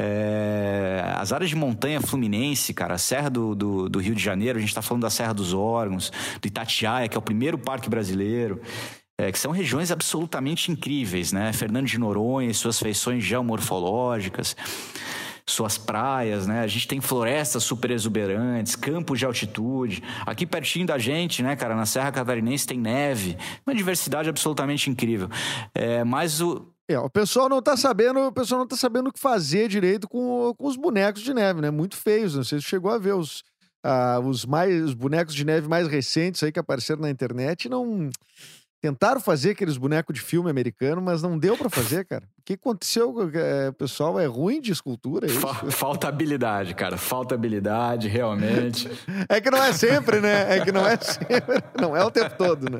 É, 0.00 1.14
as 1.16 1.32
áreas 1.32 1.50
de 1.50 1.56
montanha 1.56 2.00
fluminense, 2.00 2.72
cara, 2.72 2.94
a 2.94 2.98
Serra 2.98 3.28
do, 3.28 3.56
do, 3.56 3.88
do 3.88 3.98
Rio 3.98 4.14
de 4.14 4.22
Janeiro, 4.22 4.56
a 4.56 4.60
gente 4.60 4.70
está 4.70 4.80
falando 4.80 5.02
da 5.02 5.10
Serra 5.10 5.34
dos 5.34 5.52
Órgãos, 5.52 6.12
do 6.40 6.46
Itatiaia, 6.46 7.08
que 7.08 7.16
é 7.16 7.18
o 7.18 7.22
primeiro 7.22 7.58
parque 7.58 7.90
brasileiro 7.90 8.60
é, 9.18 9.32
que 9.32 9.38
são 9.38 9.50
regiões 9.50 9.90
absolutamente 9.90 10.70
incríveis, 10.70 11.32
né? 11.32 11.52
Fernando 11.52 11.86
de 11.86 11.98
Noronha 11.98 12.54
suas 12.54 12.78
feições 12.78 13.24
geomorfológicas, 13.24 14.56
suas 15.44 15.76
praias, 15.76 16.46
né? 16.46 16.60
A 16.60 16.66
gente 16.68 16.86
tem 16.86 17.00
florestas 17.00 17.64
super 17.64 17.90
exuberantes, 17.90 18.76
campos 18.76 19.18
de 19.18 19.24
altitude. 19.24 20.02
Aqui 20.24 20.46
pertinho 20.46 20.86
da 20.86 20.98
gente, 20.98 21.42
né, 21.42 21.56
cara, 21.56 21.74
na 21.74 21.84
Serra 21.84 22.12
Catarinense 22.12 22.66
tem 22.66 22.78
neve, 22.78 23.36
uma 23.66 23.74
diversidade 23.74 24.28
absolutamente 24.28 24.88
incrível. 24.88 25.28
É, 25.74 26.04
mas 26.04 26.40
o, 26.40 26.72
é, 26.88 26.98
o 26.98 27.10
pessoal 27.10 27.48
não 27.48 27.60
tá 27.60 27.76
sabendo, 27.76 28.20
o 28.20 28.32
pessoal 28.32 28.60
não 28.60 28.68
tá 28.68 28.76
sabendo 28.76 29.08
o 29.08 29.12
que 29.12 29.18
fazer 29.18 29.68
direito 29.68 30.06
com, 30.08 30.54
com 30.56 30.66
os 30.66 30.76
bonecos 30.76 31.22
de 31.22 31.34
neve, 31.34 31.60
né? 31.60 31.70
Muito 31.72 31.96
feios. 31.96 32.36
Não 32.36 32.44
sei 32.44 32.60
se 32.60 32.66
chegou 32.66 32.92
a 32.92 32.98
ver 32.98 33.14
os, 33.14 33.42
uh, 33.84 34.20
os 34.24 34.46
mais 34.46 34.80
os 34.82 34.94
bonecos 34.94 35.34
de 35.34 35.44
neve 35.44 35.66
mais 35.66 35.88
recentes 35.88 36.40
aí 36.42 36.52
que 36.52 36.60
apareceram 36.60 37.02
na 37.02 37.10
internet, 37.10 37.68
não 37.68 38.10
Tentaram 38.80 39.20
fazer 39.20 39.50
aqueles 39.50 39.76
bonecos 39.76 40.14
de 40.14 40.20
filme 40.20 40.48
americano, 40.48 41.02
mas 41.02 41.20
não 41.20 41.36
deu 41.36 41.56
para 41.56 41.68
fazer, 41.68 42.04
cara. 42.04 42.24
O 42.38 42.42
que 42.44 42.52
aconteceu? 42.52 43.12
É, 43.34 43.70
o 43.70 43.72
pessoal 43.72 44.20
é 44.20 44.26
ruim 44.26 44.60
de 44.60 44.70
escultura? 44.70 45.26
É 45.26 45.30
falta 45.72 46.06
habilidade, 46.06 46.74
cara. 46.74 46.96
Falta 46.96 47.34
habilidade, 47.34 48.06
realmente. 48.06 48.88
é 49.28 49.40
que 49.40 49.50
não 49.50 49.60
é 49.60 49.72
sempre, 49.72 50.20
né? 50.20 50.56
É 50.56 50.64
que 50.64 50.70
não 50.70 50.86
é 50.86 50.96
sempre. 50.96 51.58
Não 51.80 51.96
é 51.96 52.04
o 52.04 52.10
tempo 52.10 52.34
todo, 52.36 52.70
né? 52.70 52.78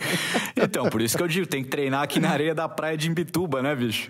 Então, 0.57 0.89
por 0.91 1.01
isso 1.01 1.17
que 1.17 1.23
eu 1.23 1.29
digo, 1.29 1.47
tem 1.47 1.63
que 1.63 1.71
treinar 1.71 2.03
aqui 2.03 2.19
na 2.19 2.31
areia 2.31 2.55
da 2.55 2.69
praia 2.69 2.97
de 2.97 3.09
Imbituba, 3.09 3.63
né, 3.63 3.75
bicho? 3.75 4.09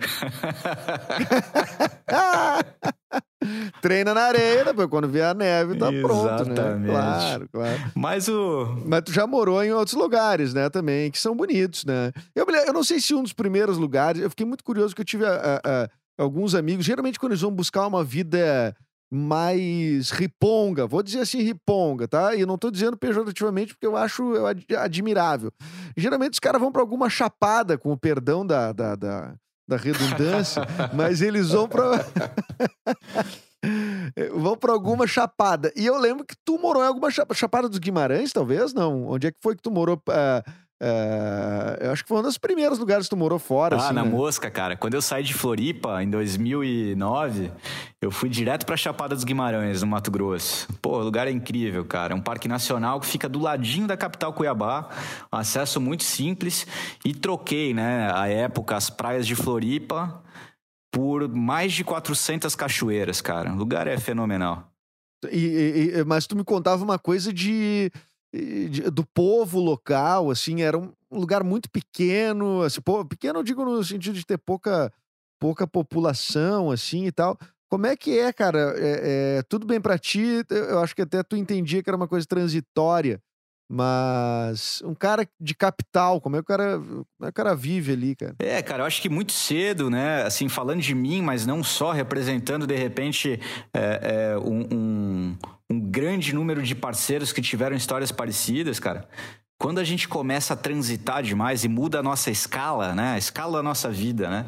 Treina 3.81 4.13
na 4.13 4.21
areia, 4.21 4.65
depois 4.65 4.87
quando 4.89 5.07
vier 5.07 5.29
a 5.29 5.33
neve, 5.33 5.77
tá 5.77 5.91
Exatamente. 5.91 6.53
pronto, 6.55 6.79
né? 6.79 6.87
Claro, 6.87 7.49
claro. 7.51 7.79
Mas 7.95 8.27
o. 8.27 8.77
Mas 8.85 9.01
tu 9.01 9.11
já 9.11 9.25
morou 9.25 9.63
em 9.63 9.71
outros 9.71 9.95
lugares, 9.95 10.53
né, 10.53 10.69
também, 10.69 11.11
que 11.11 11.19
são 11.19 11.35
bonitos, 11.35 11.85
né? 11.85 12.11
Eu, 12.35 12.45
eu 12.45 12.73
não 12.73 12.83
sei 12.83 12.99
se 12.99 13.13
um 13.13 13.23
dos 13.23 13.33
primeiros 13.33 13.77
lugares, 13.77 14.21
eu 14.21 14.29
fiquei 14.29 14.45
muito 14.45 14.63
curioso 14.63 14.95
que 14.95 15.01
eu 15.01 15.05
tive 15.05 15.25
a, 15.25 15.31
a, 15.63 15.83
a, 15.83 15.89
alguns 16.17 16.55
amigos, 16.55 16.85
geralmente 16.85 17.19
quando 17.19 17.33
eles 17.33 17.41
vão 17.41 17.51
buscar 17.51 17.87
uma 17.87 18.03
vida 18.03 18.75
mais 19.11 20.11
riponga, 20.11 20.85
vou 20.85 21.01
dizer 21.01 21.21
assim 21.21 21.41
riponga, 21.41 22.07
tá? 22.07 22.35
E 22.35 22.45
não 22.45 22.57
tô 22.57 22.69
dizendo 22.69 22.95
pejorativamente 22.95 23.73
porque 23.73 23.87
eu 23.87 23.97
acho 23.97 24.33
admirável. 24.77 25.51
Geralmente 25.97 26.33
os 26.33 26.39
caras 26.39 26.61
vão 26.61 26.71
pra 26.71 26.81
alguma 26.81 27.09
chapada, 27.09 27.77
com 27.77 27.91
o 27.91 27.97
perdão 27.97 28.45
da, 28.45 28.71
da, 28.71 28.95
da, 28.95 29.33
da 29.69 29.77
redundância, 29.77 30.63
mas 30.93 31.21
eles 31.21 31.51
vão 31.51 31.69
pra. 31.69 32.03
vão 34.33 34.57
pra 34.57 34.73
alguma 34.73 35.05
chapada. 35.05 35.71
E 35.75 35.85
eu 35.85 35.97
lembro 35.97 36.25
que 36.25 36.35
tu 36.43 36.57
morou 36.57 36.83
em 36.83 36.87
alguma 36.87 37.11
cha- 37.11 37.25
chapada 37.33 37.69
dos 37.69 37.77
Guimarães, 37.77 38.33
talvez? 38.33 38.73
Não. 38.73 39.07
Onde 39.07 39.27
é 39.27 39.31
que 39.31 39.37
foi 39.41 39.55
que 39.55 39.61
tu 39.61 39.71
morou? 39.71 40.01
ah, 40.09 40.43
ah, 40.81 41.77
eu 41.81 41.91
acho 41.91 42.03
que 42.03 42.07
foi 42.09 42.19
um 42.19 42.21
dos 42.23 42.37
primeiros 42.37 42.79
lugares 42.79 43.05
que 43.05 43.09
tu 43.09 43.17
morou 43.17 43.37
fora. 43.39 43.75
Ah, 43.75 43.85
assim, 43.85 43.93
na 43.93 44.03
né? 44.03 44.09
Mosca, 44.09 44.49
cara. 44.49 44.75
Quando 44.77 44.93
eu 44.93 45.01
saí 45.01 45.23
de 45.23 45.33
Floripa, 45.33 46.01
em 46.01 46.09
2009, 46.09 47.51
eu 48.01 48.09
fui 48.11 48.29
direto 48.29 48.65
pra 48.65 48.77
Chapada 48.77 49.13
dos 49.15 49.23
Guimarães, 49.23 49.81
no 49.81 49.87
Mato 49.87 50.09
Grosso. 50.09 50.67
Pô, 50.81 50.97
o 50.99 51.03
lugar 51.03 51.27
é 51.27 51.31
incrível, 51.31 51.83
cara. 51.85 52.13
É 52.13 52.15
um 52.15 52.21
parque 52.21 52.47
nacional 52.47 52.99
que 52.99 53.07
fica 53.07 53.27
do 53.27 53.39
ladinho 53.39 53.87
da 53.87 53.97
capital 53.97 54.31
Cuiabá. 54.33 54.89
Acesso 55.31 55.81
muito 55.81 56.03
simples. 56.03 56.65
E 57.03 57.13
troquei, 57.13 57.73
né, 57.73 58.09
à 58.13 58.27
época, 58.27 58.75
as 58.75 58.89
praias 58.89 59.27
de 59.27 59.35
Floripa 59.35 60.21
por 60.91 61.27
mais 61.29 61.73
de 61.73 61.83
400 61.83 62.55
cachoeiras, 62.55 63.21
cara. 63.21 63.51
O 63.51 63.55
lugar 63.55 63.85
é 63.85 63.97
fenomenal. 63.97 64.67
E- 65.31 65.91
e- 65.97 66.03
mas 66.05 66.25
tu 66.25 66.35
me 66.35 66.43
contava 66.43 66.83
uma 66.83 66.97
coisa 66.97 67.31
de- 67.33 67.91
do 68.91 69.05
povo 69.05 69.59
local, 69.59 70.29
assim, 70.29 70.61
era 70.61 70.77
um 70.77 70.91
lugar 71.11 71.43
muito 71.43 71.69
pequeno, 71.69 72.61
assim, 72.61 72.79
pequeno 73.09 73.39
eu 73.39 73.43
digo 73.43 73.65
no 73.65 73.83
sentido 73.83 74.13
de 74.15 74.25
ter 74.25 74.37
pouca, 74.37 74.91
pouca 75.39 75.65
população, 75.65 76.69
assim, 76.69 77.05
e 77.05 77.11
tal. 77.11 77.37
Como 77.69 77.85
é 77.85 77.95
que 77.95 78.17
é, 78.17 78.31
cara? 78.33 78.73
É, 78.77 79.37
é, 79.37 79.43
tudo 79.43 79.65
bem 79.65 79.79
pra 79.81 79.97
ti? 79.97 80.43
Eu 80.49 80.79
acho 80.79 80.95
que 80.95 81.01
até 81.03 81.21
tu 81.23 81.35
entendia 81.35 81.81
que 81.83 81.89
era 81.89 81.97
uma 81.97 82.07
coisa 82.07 82.25
transitória, 82.25 83.21
mas 83.71 84.81
um 84.83 84.95
cara 84.95 85.27
de 85.39 85.53
capital, 85.53 86.19
como 86.19 86.35
é 86.35 86.39
que 86.39 86.43
o 86.43 86.45
cara, 86.47 86.81
é 87.21 87.25
que 87.25 87.29
o 87.29 87.33
cara 87.33 87.55
vive 87.55 87.93
ali, 87.93 88.15
cara? 88.15 88.35
É, 88.39 88.61
cara, 88.63 88.81
eu 88.81 88.87
acho 88.87 88.99
que 89.01 89.07
muito 89.09 89.31
cedo, 89.31 89.89
né? 89.89 90.23
Assim, 90.23 90.49
falando 90.49 90.81
de 90.81 90.95
mim, 90.95 91.21
mas 91.21 91.45
não 91.45 91.63
só, 91.63 91.91
representando 91.91 92.65
de 92.65 92.75
repente 92.75 93.39
é, 93.71 94.33
é, 94.33 94.37
um- 94.39 94.67
um 94.73 95.37
grande 95.89 96.33
número 96.33 96.61
de 96.61 96.75
parceiros 96.75 97.33
que 97.33 97.41
tiveram 97.41 97.75
histórias 97.75 98.11
parecidas, 98.11 98.79
cara. 98.79 99.07
Quando 99.57 99.79
a 99.79 99.83
gente 99.83 100.07
começa 100.07 100.53
a 100.53 100.57
transitar 100.57 101.21
demais 101.21 101.63
e 101.63 101.67
muda 101.67 101.99
a 101.99 102.03
nossa 102.03 102.31
escala, 102.31 102.93
né? 102.93 103.13
A 103.13 103.17
escala 103.17 103.57
da 103.57 103.63
nossa 103.63 103.89
vida, 103.89 104.29
né? 104.29 104.45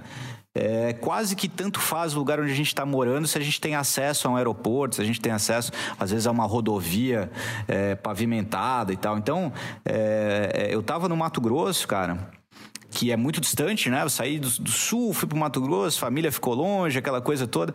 É, 0.54 0.94
quase 0.94 1.36
que 1.36 1.48
tanto 1.48 1.80
faz 1.80 2.14
o 2.14 2.20
lugar 2.20 2.40
onde 2.40 2.52
a 2.52 2.56
gente 2.56 2.68
está 2.68 2.86
morando 2.86 3.26
se 3.26 3.38
a 3.38 3.42
gente 3.42 3.60
tem 3.60 3.74
acesso 3.74 4.28
a 4.28 4.32
um 4.32 4.36
aeroporto, 4.36 4.96
se 4.96 5.02
a 5.02 5.06
gente 5.06 5.20
tem 5.20 5.32
acesso, 5.32 5.72
às 5.98 6.12
vezes, 6.12 6.28
a 6.28 6.32
uma 6.32 6.46
rodovia 6.46 7.32
é, 7.68 7.96
pavimentada 7.96 8.94
e 8.94 8.98
tal. 8.98 9.18
Então, 9.18 9.52
é, 9.86 10.68
eu 10.70 10.84
tava 10.84 11.10
no 11.10 11.18
Mato 11.18 11.42
Grosso, 11.42 11.88
cara 11.88 12.41
que 12.92 13.12
é 13.12 13.18
muito 13.18 13.40
distante, 13.40 13.90
né? 13.90 14.04
Eu 14.04 14.10
saí 14.10 14.38
do, 14.38 14.50
do 14.50 14.70
sul, 14.70 15.14
fui 15.14 15.28
pro 15.28 15.38
Mato 15.38 15.62
Grosso, 15.62 15.98
família 15.98 16.32
ficou 16.32 16.54
longe, 16.54 17.00
aquela 17.00 17.22
coisa 17.22 17.48
toda. 17.48 17.74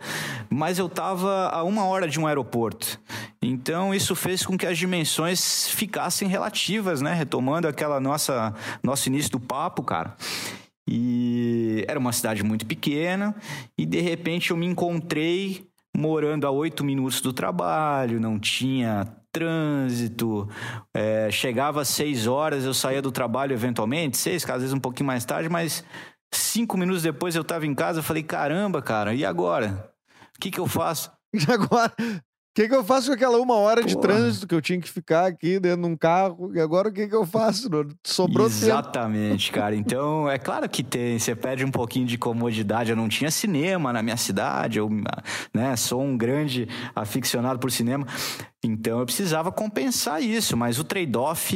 Mas 0.49 0.77
eu 0.77 0.87
tava 0.87 1.49
a 1.49 1.63
uma 1.63 1.85
hora 1.85 2.07
de 2.07 2.19
um 2.19 2.27
aeroporto. 2.27 2.99
Então 3.41 3.93
isso 3.93 4.15
fez 4.15 4.45
com 4.45 4.57
que 4.57 4.65
as 4.65 4.77
dimensões 4.77 5.67
ficassem 5.69 6.27
relativas, 6.27 7.01
né? 7.01 7.13
Retomando 7.13 7.67
aquela 7.67 7.99
nossa 7.99 8.53
nosso 8.83 9.09
início 9.09 9.31
do 9.31 9.39
papo, 9.39 9.83
cara. 9.83 10.15
E 10.87 11.83
era 11.87 11.99
uma 11.99 12.13
cidade 12.13 12.43
muito 12.43 12.65
pequena 12.65 13.35
e 13.77 13.85
de 13.85 13.99
repente 13.99 14.51
eu 14.51 14.57
me 14.57 14.65
encontrei 14.65 15.67
morando 15.95 16.45
a 16.45 16.51
oito 16.51 16.83
minutos 16.83 17.19
do 17.19 17.33
trabalho, 17.33 18.21
não 18.21 18.39
tinha 18.39 19.07
trânsito, 19.37 20.49
é, 20.93 21.29
chegava 21.29 21.81
às 21.81 21.87
seis 21.87 22.25
horas, 22.25 22.65
eu 22.65 22.73
saía 22.73 23.01
do 23.01 23.11
trabalho 23.11 23.53
eventualmente, 23.53 24.17
seis, 24.17 24.43
às 24.49 24.61
vezes 24.61 24.73
um 24.73 24.79
pouquinho 24.79 25.07
mais 25.07 25.23
tarde, 25.25 25.47
mas 25.47 25.83
cinco 26.33 26.77
minutos 26.77 27.03
depois 27.03 27.35
eu 27.35 27.43
estava 27.43 27.65
em 27.65 27.75
casa, 27.75 27.99
eu 27.99 28.03
falei, 28.03 28.23
caramba, 28.23 28.81
cara, 28.81 29.13
e 29.13 29.23
agora? 29.23 29.91
O 30.35 30.39
que, 30.39 30.49
que 30.51 30.59
eu 30.59 30.67
faço? 30.67 31.11
E 31.33 31.51
agora, 31.51 31.93
que, 32.57 32.67
que 32.67 32.73
eu 32.73 32.83
faço 32.83 33.09
com 33.09 33.13
aquela 33.13 33.37
uma 33.37 33.53
hora 33.53 33.83
de 33.83 33.93
Porra. 33.93 34.07
trânsito 34.07 34.47
que 34.47 34.55
eu 34.55 34.61
tinha 34.61 34.81
que 34.81 34.89
ficar 34.89 35.27
aqui 35.27 35.59
dentro 35.59 35.83
de 35.83 35.87
um 35.87 35.95
carro? 35.95 36.51
E 36.55 36.59
agora 36.59 36.89
o 36.89 36.91
que, 36.91 37.07
que 37.07 37.15
eu 37.15 37.23
faço? 37.23 37.69
Sobrou 38.03 38.49
tempo. 38.49 38.65
Exatamente, 38.65 39.51
cara. 39.51 39.75
Então, 39.87 40.27
é 40.27 40.39
claro 40.39 40.67
que 40.67 40.83
tem, 40.83 41.19
você 41.19 41.35
perde 41.35 41.63
um 41.63 41.69
pouquinho 41.69 42.07
de 42.07 42.17
comodidade. 42.17 42.89
Eu 42.89 42.95
não 42.95 43.07
tinha 43.07 43.29
cinema 43.29 43.93
na 43.93 44.01
minha 44.01 44.17
cidade, 44.17 44.79
eu 44.79 44.89
né, 45.53 45.75
sou 45.75 46.01
um 46.01 46.17
grande 46.17 46.67
aficionado 46.95 47.59
por 47.59 47.71
cinema. 47.71 48.07
Então, 48.63 48.99
eu 48.99 49.05
precisava 49.05 49.51
compensar 49.51 50.21
isso, 50.21 50.57
mas 50.57 50.79
o 50.79 50.83
trade-off, 50.83 51.55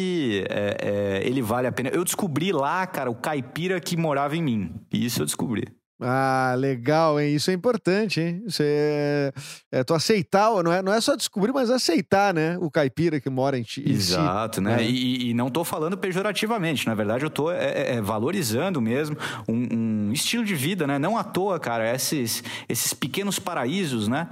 é, 0.49 0.77
é, 0.79 1.27
ele 1.27 1.41
vale 1.41 1.67
a 1.67 1.71
pena. 1.71 1.89
Eu 1.89 2.03
descobri 2.03 2.51
lá, 2.51 2.85
cara, 2.85 3.09
o 3.09 3.15
caipira 3.15 3.79
que 3.79 3.97
morava 3.97 4.37
em 4.37 4.43
mim. 4.43 4.75
Isso 4.93 5.23
eu 5.23 5.25
descobri. 5.25 5.80
Ah, 6.03 6.55
legal, 6.57 7.19
hein? 7.19 7.35
Isso 7.35 7.51
é 7.51 7.53
importante, 7.53 8.19
hein? 8.19 8.43
Isso 8.47 8.61
é, 8.65 9.31
é 9.71 9.83
tu 9.83 9.93
aceitar, 9.93 10.51
não 10.63 10.73
é, 10.73 10.81
não 10.81 10.91
é 10.91 10.99
só 10.99 11.15
descobrir, 11.15 11.53
mas 11.53 11.69
aceitar, 11.69 12.33
né? 12.33 12.57
O 12.59 12.71
caipira 12.71 13.21
que 13.21 13.29
mora 13.29 13.57
em 13.57 13.61
ti. 13.61 13.81
em 13.81 13.99
si. 13.99 14.13
Exato, 14.13 14.59
né? 14.59 14.77
né? 14.77 14.83
E, 14.83 15.29
e 15.29 15.33
não 15.35 15.51
tô 15.51 15.63
falando 15.63 15.95
pejorativamente, 15.95 16.87
na 16.87 16.95
verdade 16.95 17.23
eu 17.23 17.29
tô 17.29 17.51
é, 17.51 17.65
é, 17.65 17.95
é, 17.95 18.01
valorizando 18.01 18.81
mesmo 18.81 19.15
um, 19.47 20.07
um 20.09 20.11
estilo 20.11 20.43
de 20.43 20.55
vida, 20.55 20.87
né? 20.87 20.97
Não 20.97 21.15
à 21.15 21.23
toa, 21.23 21.59
cara, 21.59 21.93
esses, 21.93 22.43
esses 22.67 22.93
pequenos 22.93 23.37
paraísos, 23.37 24.07
né? 24.07 24.27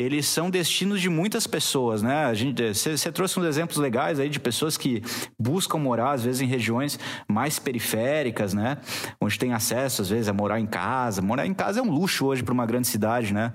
Eles 0.00 0.26
são 0.26 0.48
destinos 0.48 0.98
de 0.98 1.10
muitas 1.10 1.46
pessoas, 1.46 2.00
né? 2.02 2.24
A 2.24 2.32
gente, 2.32 2.72
você 2.72 3.12
trouxe 3.12 3.38
uns 3.38 3.44
exemplos 3.44 3.76
legais 3.76 4.18
aí 4.18 4.30
de 4.30 4.40
pessoas 4.40 4.78
que 4.78 5.02
buscam 5.38 5.76
morar, 5.76 6.12
às 6.12 6.24
vezes, 6.24 6.40
em 6.40 6.46
regiões 6.46 6.98
mais 7.28 7.58
periféricas, 7.58 8.54
né? 8.54 8.78
Onde 9.20 9.38
tem 9.38 9.52
acesso, 9.52 10.00
às 10.00 10.08
vezes, 10.08 10.28
a 10.28 10.32
morar 10.32 10.58
em 10.58 10.66
casa. 10.66 11.20
Morar 11.20 11.46
em 11.46 11.52
casa 11.52 11.80
é 11.80 11.82
um 11.82 11.90
luxo 11.90 12.24
hoje 12.24 12.42
para 12.42 12.54
uma 12.54 12.64
grande 12.64 12.88
cidade, 12.88 13.34
né? 13.34 13.52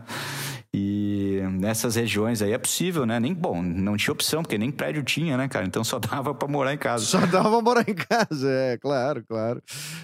E 0.71 1.41
nessas 1.53 1.95
regiões 1.95 2.43
aí 2.43 2.51
é 2.51 2.58
possível, 2.60 3.08
né? 3.08 3.19
Nem 3.19 3.34
bom, 3.34 3.63
não 3.63 3.97
tinha 3.97 4.12
opção, 4.12 4.43
porque 4.43 4.58
nem 4.58 4.69
prédio 4.69 5.01
tinha, 5.01 5.36
né, 5.38 5.47
cara? 5.47 5.65
Então 5.65 5.84
só 5.84 5.97
dava 5.99 6.36
pra 6.36 6.47
morar 6.47 6.75
em 6.75 6.77
casa. 6.77 7.05
Só 7.05 7.25
dava 7.25 7.49
pra 7.49 7.62
morar 7.62 7.89
em 7.89 7.95
casa, 7.95 8.51
é, 8.51 8.77
claro, 8.77 9.23
claro. 9.27 9.63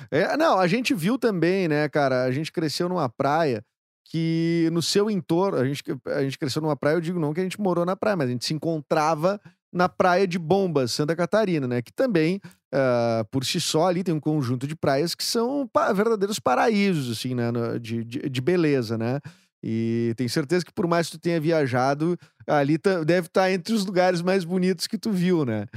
É, 0.10 0.36
não, 0.38 0.58
a 0.58 0.66
gente 0.66 0.92
viu 0.96 1.20
também, 1.20 1.68
né, 1.68 1.88
cara? 1.88 2.24
A 2.24 2.32
gente 2.32 2.52
cresceu 2.52 2.90
numa 2.90 3.08
praia 3.08 3.64
que 4.12 4.68
no 4.74 4.82
seu 4.82 5.10
entorno, 5.10 5.58
a 5.58 5.66
gente, 5.66 5.82
a 6.08 6.22
gente 6.22 6.38
cresceu 6.38 6.62
numa 6.62 6.76
praia, 6.76 6.96
eu 6.96 7.02
digo 7.02 7.18
não 7.18 7.34
que 7.34 7.40
a 7.40 7.44
gente 7.44 7.62
morou 7.62 7.86
na 7.86 7.96
praia, 7.96 8.18
mas 8.18 8.28
a 8.28 8.32
gente 8.32 8.44
se 8.46 8.54
encontrava 8.54 9.40
na 9.72 9.88
praia 9.88 10.28
de 10.28 10.38
Bombas, 10.38 10.92
Santa 10.92 11.16
Catarina, 11.16 11.66
né? 11.66 11.82
Que 11.82 11.94
também, 11.94 12.42
ah, 12.74 13.24
por 13.32 13.46
si 13.46 13.62
só, 13.62 13.88
ali 13.88 14.04
tem 14.04 14.14
um 14.14 14.20
conjunto 14.20 14.68
de 14.68 14.76
praias 14.76 15.16
que 15.16 15.24
são 15.24 15.66
pa- 15.72 15.94
verdadeiros 15.94 16.40
paraísos, 16.40 17.10
assim, 17.18 17.34
né? 17.34 17.52
no- 17.52 17.80
De, 17.80 18.04
de, 18.04 18.30
de 18.30 18.42
beleza, 18.42 18.98
né? 18.98 19.20
E 19.64 20.14
tenho 20.18 20.30
certeza 20.30 20.66
que 20.66 20.74
por 20.74 20.88
mais 20.88 21.08
que 21.10 21.18
tu 21.18 21.22
tenha 21.22 21.40
viajado, 21.40 22.18
ali 22.46 22.78
tá- 22.78 23.04
deve 23.06 23.28
estar 23.28 23.50
entre 23.50 23.74
os 23.74 23.86
lugares 23.86 24.22
mais 24.22 24.44
bonitos 24.44 24.88
que 24.88 24.98
tu 24.98 25.10
viu, 25.12 25.46
né? 25.46 25.68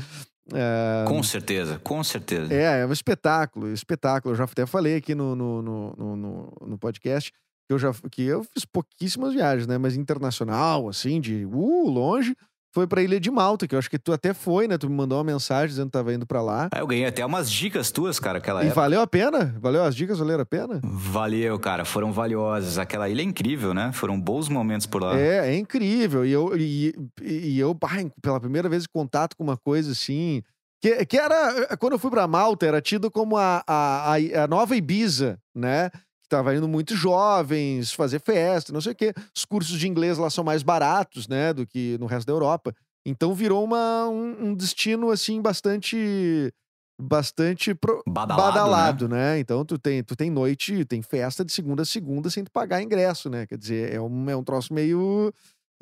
Ah, 0.52 1.04
Com 1.06 1.22
certeza, 1.22 1.78
com 1.84 2.02
certeza. 2.02 2.52
é, 2.52 2.80
é 2.80 2.86
um 2.86 2.92
espetáculo, 2.92 3.72
espetáculo. 3.72 4.32
Eu 4.34 4.36
já 4.38 4.44
até 4.44 4.66
falei 4.66 4.96
aqui 4.96 5.14
no, 5.14 5.36
no, 5.36 5.62
no, 5.62 6.16
no- 6.16 6.52
no 6.66 6.78
podcast 6.78 7.30
que 7.66 7.72
eu 7.72 7.78
já 7.78 7.92
que 8.10 8.22
eu 8.22 8.44
fiz 8.44 8.64
pouquíssimas 8.64 9.32
viagens, 9.32 9.66
né? 9.66 9.78
Mas 9.78 9.96
internacional, 9.96 10.88
assim, 10.88 11.20
de 11.20 11.44
uh, 11.46 11.88
longe, 11.88 12.36
foi 12.74 12.88
pra 12.88 13.00
Ilha 13.00 13.20
de 13.20 13.30
Malta, 13.30 13.68
que 13.68 13.74
eu 13.74 13.78
acho 13.78 13.88
que 13.88 13.98
tu 14.00 14.12
até 14.12 14.34
foi, 14.34 14.66
né? 14.66 14.76
Tu 14.76 14.90
me 14.90 14.96
mandou 14.96 15.16
uma 15.18 15.22
mensagem 15.24 15.68
dizendo 15.68 15.86
que 15.86 15.92
tava 15.92 16.12
indo 16.12 16.26
pra 16.26 16.42
lá. 16.42 16.68
Aí 16.72 16.80
eu 16.80 16.86
ganhei 16.88 17.06
até 17.06 17.24
umas 17.24 17.48
dicas 17.48 17.92
tuas, 17.92 18.18
cara, 18.18 18.38
aquela 18.38 18.62
E 18.64 18.66
época. 18.66 18.80
valeu 18.80 19.00
a 19.00 19.06
pena? 19.06 19.54
Valeu 19.60 19.84
as 19.84 19.94
dicas, 19.94 20.18
valeram 20.18 20.42
a 20.42 20.46
pena? 20.46 20.80
Valeu, 20.82 21.56
cara, 21.58 21.84
foram 21.84 22.12
valiosas. 22.12 22.76
Aquela 22.76 23.08
ilha 23.08 23.20
é 23.22 23.24
incrível, 23.24 23.72
né? 23.72 23.92
Foram 23.92 24.20
bons 24.20 24.48
momentos 24.48 24.88
por 24.88 25.00
lá. 25.02 25.16
É, 25.16 25.54
é 25.54 25.56
incrível. 25.56 26.26
E 26.26 26.32
eu, 26.32 26.52
e, 26.58 26.92
e 27.22 27.58
eu 27.60 27.76
pela 28.20 28.40
primeira 28.40 28.68
vez 28.68 28.82
em 28.82 28.92
contato 28.92 29.36
com 29.36 29.44
uma 29.44 29.56
coisa 29.56 29.92
assim. 29.92 30.42
Que, 30.82 31.06
que 31.06 31.16
era. 31.16 31.76
Quando 31.76 31.92
eu 31.92 31.98
fui 31.98 32.10
pra 32.10 32.26
Malta, 32.26 32.66
era 32.66 32.82
tido 32.82 33.08
como 33.08 33.36
a, 33.36 33.62
a, 33.66 34.14
a 34.16 34.46
nova 34.48 34.74
Ibiza, 34.74 35.38
né? 35.54 35.90
Que 36.34 36.38
tava 36.38 36.56
indo 36.56 36.66
muitos 36.66 36.98
jovens 36.98 37.92
fazer 37.92 38.20
festa, 38.20 38.72
não 38.72 38.80
sei 38.80 38.92
o 38.92 38.94
quê. 38.94 39.12
Os 39.36 39.44
cursos 39.44 39.78
de 39.78 39.86
inglês 39.86 40.18
lá 40.18 40.28
são 40.28 40.42
mais 40.42 40.62
baratos, 40.62 41.28
né? 41.28 41.52
Do 41.52 41.66
que 41.66 41.96
no 41.98 42.06
resto 42.06 42.26
da 42.26 42.32
Europa. 42.32 42.74
Então 43.06 43.34
virou 43.34 43.62
uma, 43.62 44.08
um, 44.08 44.48
um 44.48 44.54
destino, 44.54 45.10
assim, 45.10 45.40
bastante. 45.40 46.52
Bastante 47.00 47.74
pro- 47.74 48.02
Badalado, 48.06 48.52
badalado, 48.54 49.08
né? 49.08 49.38
Então 49.40 49.64
tu 49.64 49.76
tem, 49.76 50.02
tu 50.04 50.14
tem 50.14 50.30
noite, 50.30 50.84
tem 50.84 51.02
festa 51.02 51.44
de 51.44 51.52
segunda 51.52 51.82
a 51.82 51.84
segunda 51.84 52.30
sem 52.30 52.44
tu 52.44 52.52
pagar 52.52 52.80
ingresso, 52.82 53.28
né? 53.28 53.46
Quer 53.48 53.58
dizer, 53.58 53.92
é 53.92 54.00
um, 54.00 54.30
é 54.30 54.36
um 54.36 54.44
troço 54.44 54.72
meio, 54.72 55.32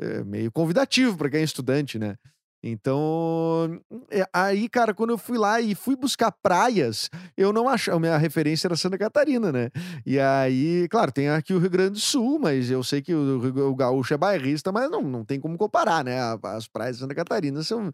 é, 0.01 0.25
meio 0.25 0.51
convidativo 0.51 1.15
para 1.19 1.29
quem 1.29 1.41
é 1.41 1.45
estudante, 1.45 1.99
né? 1.99 2.17
Então, 2.63 3.81
é, 4.09 4.25
aí, 4.33 4.69
cara, 4.69 4.95
quando 4.95 5.11
eu 5.11 5.19
fui 5.19 5.37
lá 5.37 5.61
e 5.61 5.75
fui 5.75 5.97
buscar 5.97 6.31
praias, 6.31 7.11
eu 7.37 7.53
não 7.53 7.69
achava. 7.69 7.97
A 7.97 8.01
minha 8.01 8.17
referência 8.17 8.69
era 8.69 8.77
Santa 8.77 8.97
Catarina, 8.97 9.51
né? 9.51 9.71
E 10.07 10.19
aí, 10.21 10.87
claro, 10.89 11.11
tem 11.11 11.29
aqui 11.29 11.53
o 11.53 11.59
Rio 11.59 11.71
Grande 11.71 11.93
do 11.93 12.01
Sul, 12.01 12.39
mas 12.39 12.71
eu 12.71 12.85
sei 12.85 13.03
que 13.03 13.13
o, 13.13 13.69
o 13.69 13.75
gaúcho 13.75 14.15
é 14.15 14.17
bairrista, 14.17 14.71
mas 14.71 14.89
não, 14.89 15.03
não 15.03 15.25
tem 15.25 15.41
como 15.41 15.59
comparar, 15.59 16.05
né? 16.05 16.19
As 16.45 16.69
praias 16.69 16.97
de 16.97 17.03
Santa 17.03 17.15
Catarina 17.17 17.63
são 17.65 17.93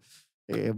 é, 0.49 0.73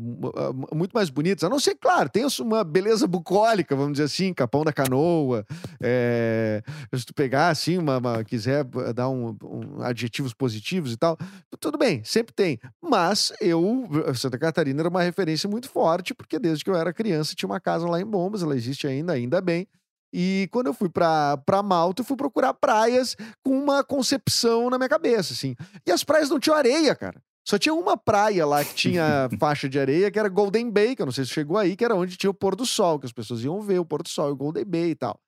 muito 0.76 0.92
mais 0.94 1.10
bonitas. 1.10 1.46
A 1.46 1.50
não 1.50 1.60
ser, 1.60 1.76
claro, 1.76 2.10
tem 2.10 2.26
uma 2.42 2.64
beleza 2.64 3.08
bucólica, 3.08 3.76
vamos 3.76 3.94
dizer 3.94 4.04
assim, 4.04 4.34
Capão 4.34 4.66
da 4.66 4.74
Canoa. 4.74 5.46
É, 5.80 6.62
se 6.94 7.06
tu 7.06 7.14
pegar 7.14 7.48
assim, 7.48 7.78
uma, 7.78 7.98
uma 7.98 8.24
quiser 8.24 8.66
dar 8.94 9.10
um, 9.10 9.36
um, 9.44 9.82
adjetivos 9.82 10.34
positivos 10.34 10.92
e 10.92 10.98
tal, 10.98 11.18
tudo 11.60 11.78
bem, 11.78 12.04
sempre 12.04 12.34
tem. 12.34 12.60
Mas 12.82 13.32
eu, 13.40 13.88
Santa 14.14 14.38
Catarina 14.38 14.82
era 14.82 14.90
uma 14.90 15.04
referência 15.04 15.50
muito 15.50 15.70
forte, 15.70 16.14
porque 16.14 16.38
desde 16.38 16.66
que 16.66 16.70
eu 16.70 16.76
era 16.76 16.92
criança 16.92 17.34
tinha 17.34 17.48
uma 17.48 17.60
casa 17.60 17.88
lá 17.88 18.02
em 18.02 18.06
Bombas, 18.06 18.44
ela 18.44 18.56
existe 18.56 18.88
ainda, 18.88 19.14
ainda 19.14 19.40
bem. 19.40 19.68
E 20.14 20.50
quando 20.52 20.68
eu 20.68 20.74
fui 20.74 20.90
pra 20.90 21.64
Malta, 21.64 22.02
eu 22.02 22.06
fui 22.06 22.18
procurar 22.18 22.54
praias 22.54 23.16
com 23.42 23.58
uma 23.58 23.84
concepção 23.84 24.70
na 24.70 24.78
minha 24.78 24.90
cabeça, 24.90 25.34
assim. 25.34 25.56
E 25.86 25.92
as 25.92 26.04
praias 26.04 26.30
não 26.30 26.40
tinham 26.40 26.58
areia, 26.58 26.94
cara. 26.94 27.22
Só 27.48 27.58
tinha 27.58 27.74
uma 27.74 27.98
praia 27.98 28.46
lá 28.46 28.64
que 28.64 28.74
tinha 28.76 29.30
faixa 29.40 29.68
de 29.68 29.80
areia, 29.80 30.12
que 30.12 30.20
era 30.20 30.30
Golden 30.30 30.70
Bay, 30.70 30.96
que 30.96 31.02
eu 31.02 31.06
não 31.06 31.14
sei 31.14 31.26
se 31.26 31.32
chegou 31.32 31.58
aí, 31.58 31.76
que 31.76 31.84
era 31.84 31.96
onde 31.96 32.18
tinha 32.18 32.30
o 32.30 32.34
pôr 32.34 32.56
do 32.56 32.66
sol, 32.66 33.00
que 33.00 33.06
as 33.06 33.12
pessoas 33.12 33.44
iam 33.44 33.62
ver 33.62 33.80
o 33.80 33.86
pôr 33.86 34.04
do 34.04 34.10
sol, 34.10 34.32
o 34.32 34.36
Golden 34.36 34.66
Bay 34.66 34.92
e 34.92 34.96
tal. 34.96 35.20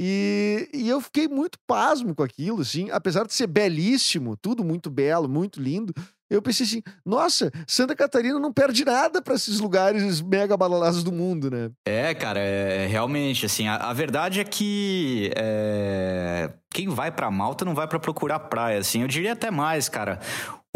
E, 0.00 0.68
e 0.72 0.88
eu 0.88 1.00
fiquei 1.00 1.26
muito 1.26 1.58
pasmo 1.66 2.14
com 2.14 2.22
aquilo, 2.22 2.60
assim, 2.60 2.88
apesar 2.90 3.26
de 3.26 3.34
ser 3.34 3.48
belíssimo, 3.48 4.36
tudo 4.36 4.62
muito 4.62 4.88
belo, 4.88 5.28
muito 5.28 5.60
lindo. 5.60 5.92
Eu 6.30 6.42
pensei 6.42 6.66
assim, 6.66 6.82
nossa, 7.04 7.50
Santa 7.66 7.96
Catarina 7.96 8.38
não 8.38 8.52
perde 8.52 8.84
nada 8.84 9.20
para 9.20 9.34
esses 9.34 9.58
lugares 9.58 10.20
mega 10.20 10.56
badalados 10.56 11.02
do 11.02 11.10
mundo, 11.10 11.50
né? 11.50 11.70
É, 11.86 12.14
cara, 12.14 12.38
é, 12.38 12.86
realmente, 12.86 13.46
assim, 13.46 13.66
a, 13.66 13.76
a 13.76 13.92
verdade 13.92 14.38
é 14.38 14.44
que 14.44 15.32
é, 15.34 16.52
quem 16.72 16.88
vai 16.88 17.10
para 17.10 17.30
Malta 17.30 17.64
não 17.64 17.74
vai 17.74 17.88
para 17.88 17.98
procurar 17.98 18.38
praia, 18.40 18.78
assim. 18.78 19.02
Eu 19.02 19.08
diria 19.08 19.32
até 19.32 19.50
mais, 19.50 19.88
cara. 19.88 20.20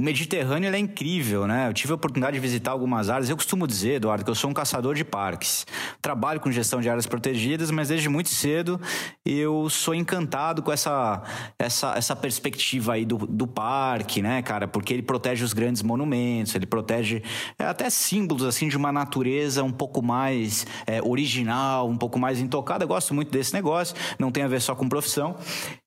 O 0.02 0.04
Mediterrâneo 0.04 0.74
é 0.74 0.78
incrível, 0.80 1.46
né? 1.46 1.68
Eu 1.68 1.72
tive 1.72 1.92
a 1.92 1.94
oportunidade 1.94 2.34
de 2.34 2.40
visitar 2.40 2.72
algumas 2.72 3.08
áreas. 3.08 3.30
Eu 3.30 3.36
costumo 3.36 3.68
dizer, 3.68 3.94
Eduardo, 3.94 4.24
que 4.24 4.30
eu 4.32 4.34
sou 4.34 4.50
um 4.50 4.52
caçador 4.52 4.96
de 4.96 5.04
parques. 5.04 5.64
Trabalho 6.00 6.40
com 6.40 6.50
gestão 6.50 6.80
de 6.80 6.90
áreas 6.90 7.06
protegidas, 7.06 7.70
mas 7.70 7.86
desde 7.86 8.08
muito 8.08 8.28
cedo 8.28 8.80
eu 9.24 9.70
sou 9.70 9.94
encantado 9.94 10.60
com 10.60 10.72
essa, 10.72 11.22
essa, 11.56 11.96
essa 11.96 12.16
perspectiva 12.16 12.94
aí 12.94 13.04
do, 13.04 13.16
do 13.18 13.46
parque, 13.46 14.20
né, 14.20 14.42
cara? 14.42 14.66
Porque 14.66 14.92
ele 14.92 15.02
protege 15.04 15.44
os 15.44 15.52
grandes 15.52 15.82
monumentos, 15.82 16.52
ele 16.56 16.66
protege 16.66 17.22
é, 17.56 17.64
até 17.64 17.88
símbolos, 17.88 18.42
assim, 18.42 18.66
de 18.66 18.76
uma 18.76 18.90
natureza 18.90 19.62
um 19.62 19.70
pouco 19.70 20.02
mais 20.02 20.66
é, 20.84 21.00
original, 21.00 21.88
um 21.88 21.96
pouco 21.96 22.18
mais 22.18 22.40
intocada. 22.40 22.82
Eu 22.82 22.88
gosto 22.88 23.14
muito 23.14 23.30
desse 23.30 23.54
negócio, 23.54 23.94
não 24.18 24.32
tem 24.32 24.42
a 24.42 24.48
ver 24.48 24.60
só 24.60 24.74
com 24.74 24.88
profissão. 24.88 25.36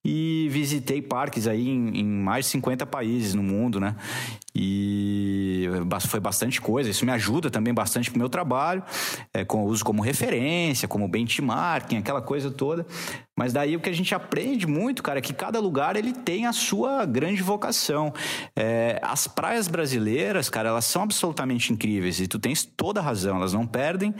E 0.07 0.47
visitei 0.51 1.01
parques 1.01 1.47
aí 1.47 1.67
em, 1.67 2.01
em 2.01 2.05
mais 2.05 2.45
de 2.45 2.51
50 2.51 2.85
países 2.85 3.33
no 3.33 3.41
mundo, 3.41 3.79
né? 3.79 3.95
E 4.53 5.67
foi 6.07 6.19
bastante 6.19 6.61
coisa. 6.61 6.91
Isso 6.91 7.03
me 7.03 7.11
ajuda 7.11 7.49
também 7.49 7.73
bastante 7.73 8.11
pro 8.11 8.19
meu 8.19 8.29
trabalho, 8.29 8.83
é, 9.33 9.43
com 9.43 9.63
uso 9.63 9.83
como 9.83 10.03
referência, 10.03 10.87
como 10.87 11.07
benchmarking, 11.07 11.97
aquela 11.97 12.21
coisa 12.21 12.51
toda. 12.51 12.85
Mas 13.35 13.51
daí 13.51 13.75
o 13.75 13.79
que 13.79 13.89
a 13.89 13.93
gente 13.93 14.13
aprende 14.13 14.67
muito, 14.67 15.01
cara, 15.01 15.17
é 15.17 15.21
que 15.23 15.33
cada 15.33 15.59
lugar 15.59 15.95
ele 15.95 16.13
tem 16.13 16.45
a 16.45 16.53
sua 16.53 17.03
grande 17.03 17.41
vocação. 17.41 18.13
É, 18.55 18.99
as 19.01 19.27
praias 19.27 19.67
brasileiras, 19.67 20.51
cara, 20.51 20.69
elas 20.69 20.85
são 20.85 21.01
absolutamente 21.01 21.73
incríveis 21.73 22.19
e 22.19 22.27
tu 22.27 22.37
tens 22.37 22.63
toda 22.63 22.99
a 22.99 23.03
razão. 23.03 23.37
Elas 23.37 23.53
não 23.53 23.65
perdem 23.65 24.13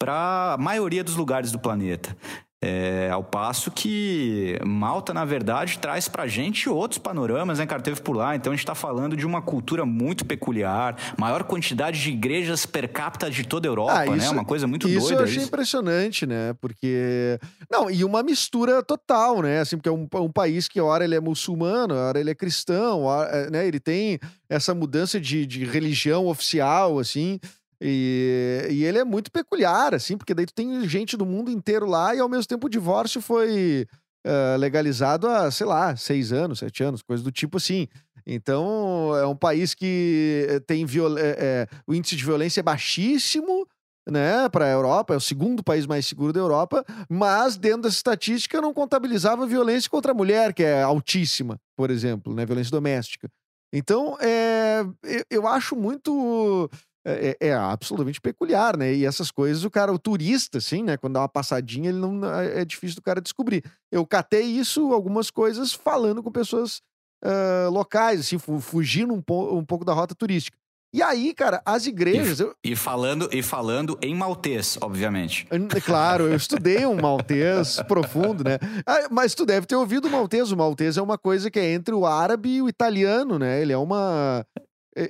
para 0.00 0.54
a 0.54 0.58
maioria 0.58 1.04
dos 1.04 1.14
lugares 1.14 1.52
do 1.52 1.60
planeta. 1.60 2.16
É, 2.64 3.10
ao 3.10 3.24
passo 3.24 3.72
que 3.72 4.56
Malta, 4.64 5.12
na 5.12 5.24
verdade, 5.24 5.80
traz 5.80 6.06
pra 6.06 6.28
gente 6.28 6.68
outros 6.68 6.96
panoramas, 6.96 7.58
né, 7.58 7.66
cara? 7.66 7.82
Teve 7.82 8.00
por 8.00 8.16
lá. 8.16 8.36
Então 8.36 8.52
a 8.52 8.56
gente 8.56 8.64
tá 8.64 8.74
falando 8.74 9.16
de 9.16 9.26
uma 9.26 9.42
cultura 9.42 9.84
muito 9.84 10.24
peculiar, 10.24 10.96
maior 11.18 11.42
quantidade 11.42 12.00
de 12.00 12.10
igrejas 12.10 12.64
per 12.64 12.88
capita 12.92 13.28
de 13.28 13.44
toda 13.44 13.66
a 13.66 13.70
Europa, 13.70 13.92
ah, 13.92 14.06
né? 14.06 14.16
isso, 14.16 14.26
né? 14.26 14.32
Uma 14.32 14.44
coisa 14.44 14.68
muito 14.68 14.86
isso 14.86 15.08
doida. 15.08 15.22
Eu 15.22 15.24
isso 15.24 15.34
eu 15.34 15.40
achei 15.40 15.42
impressionante, 15.42 16.24
né? 16.24 16.54
Porque. 16.60 17.36
Não, 17.68 17.90
e 17.90 18.04
uma 18.04 18.22
mistura 18.22 18.80
total, 18.80 19.42
né? 19.42 19.58
Assim, 19.58 19.76
porque 19.76 19.88
é 19.88 19.92
um, 19.92 20.06
um 20.14 20.30
país 20.30 20.68
que, 20.68 20.80
hora 20.80 21.02
ele 21.02 21.16
é 21.16 21.20
muçulmano, 21.20 21.96
hora 21.96 22.20
ele 22.20 22.30
é 22.30 22.34
cristão, 22.34 23.02
hora, 23.02 23.50
né? 23.50 23.66
Ele 23.66 23.80
tem 23.80 24.20
essa 24.48 24.72
mudança 24.72 25.20
de, 25.20 25.44
de 25.46 25.64
religião 25.64 26.28
oficial, 26.28 27.00
assim. 27.00 27.40
E, 27.84 28.68
e 28.70 28.84
ele 28.84 28.98
é 28.98 29.04
muito 29.04 29.32
peculiar, 29.32 29.92
assim, 29.92 30.16
porque 30.16 30.32
daí 30.32 30.46
tu 30.46 30.54
tem 30.54 30.88
gente 30.88 31.16
do 31.16 31.26
mundo 31.26 31.50
inteiro 31.50 31.84
lá 31.84 32.14
e 32.14 32.20
ao 32.20 32.28
mesmo 32.28 32.46
tempo 32.46 32.68
o 32.68 32.70
divórcio 32.70 33.20
foi 33.20 33.86
uh, 34.24 34.56
legalizado 34.56 35.26
há, 35.26 35.50
sei 35.50 35.66
lá, 35.66 35.96
seis 35.96 36.32
anos, 36.32 36.60
sete 36.60 36.84
anos, 36.84 37.02
coisa 37.02 37.24
do 37.24 37.32
tipo 37.32 37.56
assim. 37.56 37.88
Então 38.24 39.16
é 39.16 39.26
um 39.26 39.34
país 39.34 39.74
que 39.74 40.46
eh, 40.48 40.60
tem 40.60 40.86
viol... 40.86 41.18
é, 41.18 41.34
é, 41.38 41.68
o 41.84 41.92
índice 41.92 42.14
de 42.14 42.24
violência 42.24 42.60
é 42.60 42.62
baixíssimo, 42.62 43.66
né, 44.08 44.48
para 44.48 44.64
a 44.66 44.70
Europa, 44.70 45.14
é 45.14 45.16
o 45.16 45.20
segundo 45.20 45.62
país 45.62 45.86
mais 45.86 46.06
seguro 46.06 46.32
da 46.32 46.38
Europa, 46.38 46.84
mas 47.08 47.56
dentro 47.56 47.82
dessa 47.82 47.96
estatística 47.96 48.60
não 48.60 48.72
contabilizava 48.72 49.46
violência 49.46 49.90
contra 49.90 50.12
a 50.12 50.14
mulher, 50.14 50.52
que 50.52 50.62
é 50.62 50.82
altíssima, 50.82 51.58
por 51.76 51.90
exemplo, 51.90 52.32
né, 52.32 52.46
violência 52.46 52.70
doméstica. 52.70 53.28
Então, 53.72 54.16
é, 54.20 54.84
eu 55.30 55.46
acho 55.48 55.74
muito 55.74 56.70
é, 57.04 57.36
é, 57.40 57.48
é, 57.48 57.54
absolutamente 57.54 58.20
peculiar, 58.20 58.76
né? 58.76 58.94
E 58.94 59.04
essas 59.04 59.30
coisas, 59.30 59.64
o 59.64 59.70
cara, 59.70 59.92
o 59.92 59.98
turista, 59.98 60.58
assim, 60.58 60.82
né? 60.82 60.96
Quando 60.96 61.14
dá 61.14 61.20
uma 61.20 61.28
passadinha, 61.28 61.88
ele 61.88 61.98
não 61.98 62.24
é, 62.24 62.60
é 62.60 62.64
difícil 62.64 62.96
do 62.96 63.02
cara 63.02 63.20
descobrir. 63.20 63.64
Eu 63.90 64.06
catei 64.06 64.44
isso, 64.44 64.92
algumas 64.92 65.30
coisas, 65.30 65.72
falando 65.72 66.22
com 66.22 66.30
pessoas 66.30 66.80
uh, 67.24 67.70
locais, 67.70 68.20
assim, 68.20 68.38
fugindo 68.38 69.12
um, 69.12 69.20
po 69.20 69.56
um 69.56 69.64
pouco 69.64 69.84
da 69.84 69.92
rota 69.92 70.14
turística. 70.14 70.56
E 70.94 71.02
aí, 71.02 71.32
cara, 71.32 71.62
as 71.64 71.86
igrejas. 71.86 72.38
E, 72.38 72.42
eu... 72.42 72.54
e, 72.62 72.76
falando 72.76 73.28
e 73.32 73.42
falando 73.42 73.98
em 74.02 74.14
maltês, 74.14 74.76
obviamente. 74.80 75.48
Claro, 75.84 76.28
eu 76.28 76.36
estudei 76.36 76.84
um 76.84 76.94
maltês 77.00 77.80
profundo, 77.88 78.44
né? 78.44 78.58
Ah, 78.86 79.08
mas 79.10 79.34
tu 79.34 79.46
deve 79.46 79.66
ter 79.66 79.74
ouvido 79.74 80.06
o 80.06 80.10
maltês. 80.10 80.52
O 80.52 80.56
maltês 80.56 80.98
é 80.98 81.02
uma 81.02 81.16
coisa 81.16 81.50
que 81.50 81.58
é 81.58 81.72
entre 81.72 81.94
o 81.94 82.04
árabe 82.04 82.56
e 82.56 82.62
o 82.62 82.68
italiano, 82.68 83.38
né? 83.38 83.62
Ele 83.62 83.72
é 83.72 83.78
uma 83.78 84.46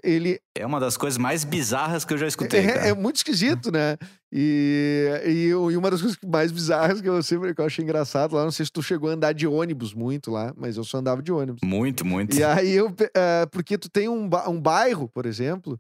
ele 0.02 0.40
é 0.56 0.64
uma 0.64 0.78
das 0.78 0.96
coisas 0.96 1.18
mais 1.18 1.44
bizarras 1.44 2.04
que 2.04 2.14
eu 2.14 2.18
já 2.18 2.26
escutei. 2.26 2.60
É, 2.60 2.88
é 2.88 2.94
muito 2.94 3.16
esquisito, 3.16 3.72
né? 3.72 3.96
E, 4.32 5.08
e, 5.26 5.48
e, 5.48 5.76
uma 5.76 5.90
das 5.90 6.00
coisas 6.00 6.18
mais 6.24 6.52
bizarras 6.52 7.00
que 7.00 7.08
eu 7.08 7.22
sempre 7.22 7.54
que 7.54 7.60
eu 7.60 7.66
achei 7.66 7.84
engraçado 7.84 8.34
lá, 8.34 8.44
não 8.44 8.50
sei 8.50 8.64
se 8.64 8.72
tu 8.72 8.82
chegou 8.82 9.10
a 9.10 9.14
andar 9.14 9.32
de 9.32 9.46
ônibus 9.46 9.92
muito 9.92 10.30
lá, 10.30 10.54
mas 10.56 10.76
eu 10.76 10.84
só 10.84 10.98
andava 10.98 11.22
de 11.22 11.32
ônibus. 11.32 11.60
Muito, 11.64 12.04
muito. 12.04 12.36
E 12.36 12.44
aí 12.44 12.72
eu, 12.72 12.88
uh, 12.88 13.50
porque 13.50 13.76
tu 13.76 13.90
tem 13.90 14.08
um, 14.08 14.30
um 14.48 14.60
bairro, 14.60 15.08
por 15.08 15.26
exemplo, 15.26 15.78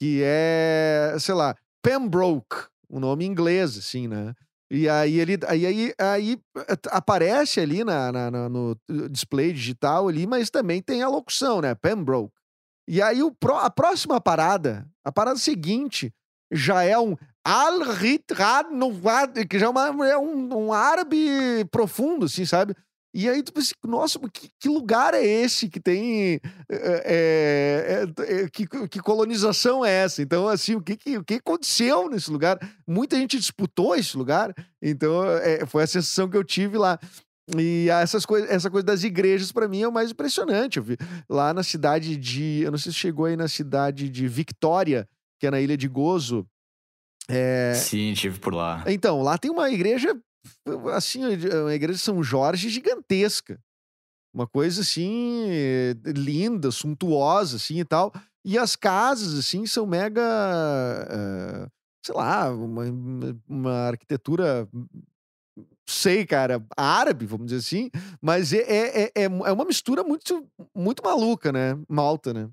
que 0.00 0.20
é, 0.22 1.16
sei 1.20 1.34
lá, 1.34 1.54
Pembroke, 1.82 2.66
um 2.90 2.98
nome 2.98 3.24
inglês, 3.24 3.78
assim, 3.78 4.08
né? 4.08 4.34
E 4.70 4.88
aí 4.88 5.20
ele 5.20 5.38
aí, 5.46 5.66
aí, 5.66 5.94
aí 5.98 6.38
aparece 6.90 7.60
ali 7.60 7.84
na, 7.84 8.10
na, 8.10 8.30
na, 8.30 8.48
no 8.48 8.76
display 9.10 9.52
digital 9.52 10.08
ali, 10.08 10.26
mas 10.26 10.50
também 10.50 10.82
tem 10.82 11.02
a 11.02 11.08
locução, 11.08 11.60
né? 11.60 11.74
Pembroke. 11.74 12.34
E 12.86 13.00
aí 13.00 13.22
o, 13.22 13.34
a 13.60 13.70
próxima 13.70 14.20
parada, 14.20 14.86
a 15.04 15.10
parada 15.10 15.38
seguinte, 15.38 16.12
já 16.52 16.82
é 16.82 16.98
um 16.98 17.16
al 17.44 17.80
que 19.48 19.58
já 19.58 19.66
é, 19.66 19.68
uma, 19.68 20.08
é 20.08 20.16
um, 20.16 20.66
um, 20.66 20.72
árabe 20.72 21.64
profundo, 21.70 22.26
assim, 22.26 22.46
sabe? 22.46 22.74
E 23.12 23.28
aí 23.28 23.42
tu 23.44 23.52
pensa, 23.52 23.74
nossa, 23.84 24.18
que, 24.18 24.50
que 24.58 24.68
lugar 24.68 25.14
é 25.14 25.22
esse 25.24 25.68
que 25.68 25.78
tem. 25.78 26.40
É, 26.68 28.06
é, 28.18 28.48
que, 28.50 28.66
que 28.66 28.98
colonização 29.00 29.84
é 29.84 29.90
essa? 29.90 30.20
Então, 30.20 30.48
assim, 30.48 30.74
o 30.74 30.80
que, 30.80 30.96
que, 30.96 31.18
o 31.18 31.24
que 31.24 31.34
aconteceu 31.34 32.08
nesse 32.10 32.28
lugar? 32.28 32.58
Muita 32.86 33.16
gente 33.16 33.38
disputou 33.38 33.94
esse 33.94 34.16
lugar, 34.16 34.52
então 34.82 35.22
foi 35.68 35.84
a 35.84 35.86
sensação 35.86 36.28
que 36.28 36.36
eu 36.36 36.42
tive 36.42 36.76
lá. 36.76 36.98
E 37.56 37.88
essas 37.90 38.24
coisas, 38.24 38.48
essa 38.50 38.70
coisa 38.70 38.86
das 38.86 39.04
igrejas, 39.04 39.52
para 39.52 39.68
mim, 39.68 39.82
é 39.82 39.88
o 39.88 39.92
mais 39.92 40.10
impressionante. 40.10 40.78
Eu 40.78 40.82
vi 40.82 40.96
lá 41.28 41.52
na 41.52 41.62
cidade 41.62 42.16
de. 42.16 42.62
Eu 42.62 42.70
não 42.70 42.78
sei 42.78 42.90
se 42.90 42.98
chegou 42.98 43.26
aí 43.26 43.36
na 43.36 43.48
cidade 43.48 44.08
de 44.08 44.26
Victória, 44.26 45.08
que 45.38 45.46
é 45.46 45.50
na 45.50 45.60
Ilha 45.60 45.76
de 45.76 45.86
Gozo. 45.86 46.46
É... 47.28 47.74
Sim, 47.74 48.14
tive 48.14 48.38
por 48.38 48.54
lá. 48.54 48.82
Então, 48.86 49.22
lá 49.22 49.36
tem 49.36 49.50
uma 49.50 49.70
igreja, 49.70 50.18
assim, 50.94 51.22
uma 51.24 51.74
igreja 51.74 51.98
de 51.98 52.04
São 52.04 52.22
Jorge 52.22 52.68
gigantesca. 52.68 53.60
Uma 54.32 54.46
coisa 54.46 54.80
assim, 54.80 55.46
linda, 56.04 56.70
suntuosa, 56.70 57.56
assim 57.56 57.78
e 57.78 57.84
tal. 57.84 58.12
E 58.44 58.58
as 58.58 58.74
casas, 58.74 59.38
assim, 59.38 59.64
são 59.66 59.86
mega. 59.86 60.22
Uh, 61.10 61.70
sei 62.04 62.14
lá, 62.14 62.50
uma, 62.50 62.84
uma 63.48 63.72
arquitetura 63.88 64.68
sei, 65.86 66.24
cara, 66.26 66.64
árabe, 66.76 67.26
vamos 67.26 67.46
dizer 67.46 67.58
assim, 67.58 67.90
mas 68.20 68.52
é, 68.52 68.58
é, 68.58 69.02
é, 69.02 69.12
é, 69.14 69.24
é 69.24 69.52
uma 69.52 69.64
mistura 69.64 70.02
muito, 70.02 70.46
muito 70.74 71.02
maluca, 71.02 71.52
né? 71.52 71.78
Malta, 71.88 72.32
né? 72.32 72.48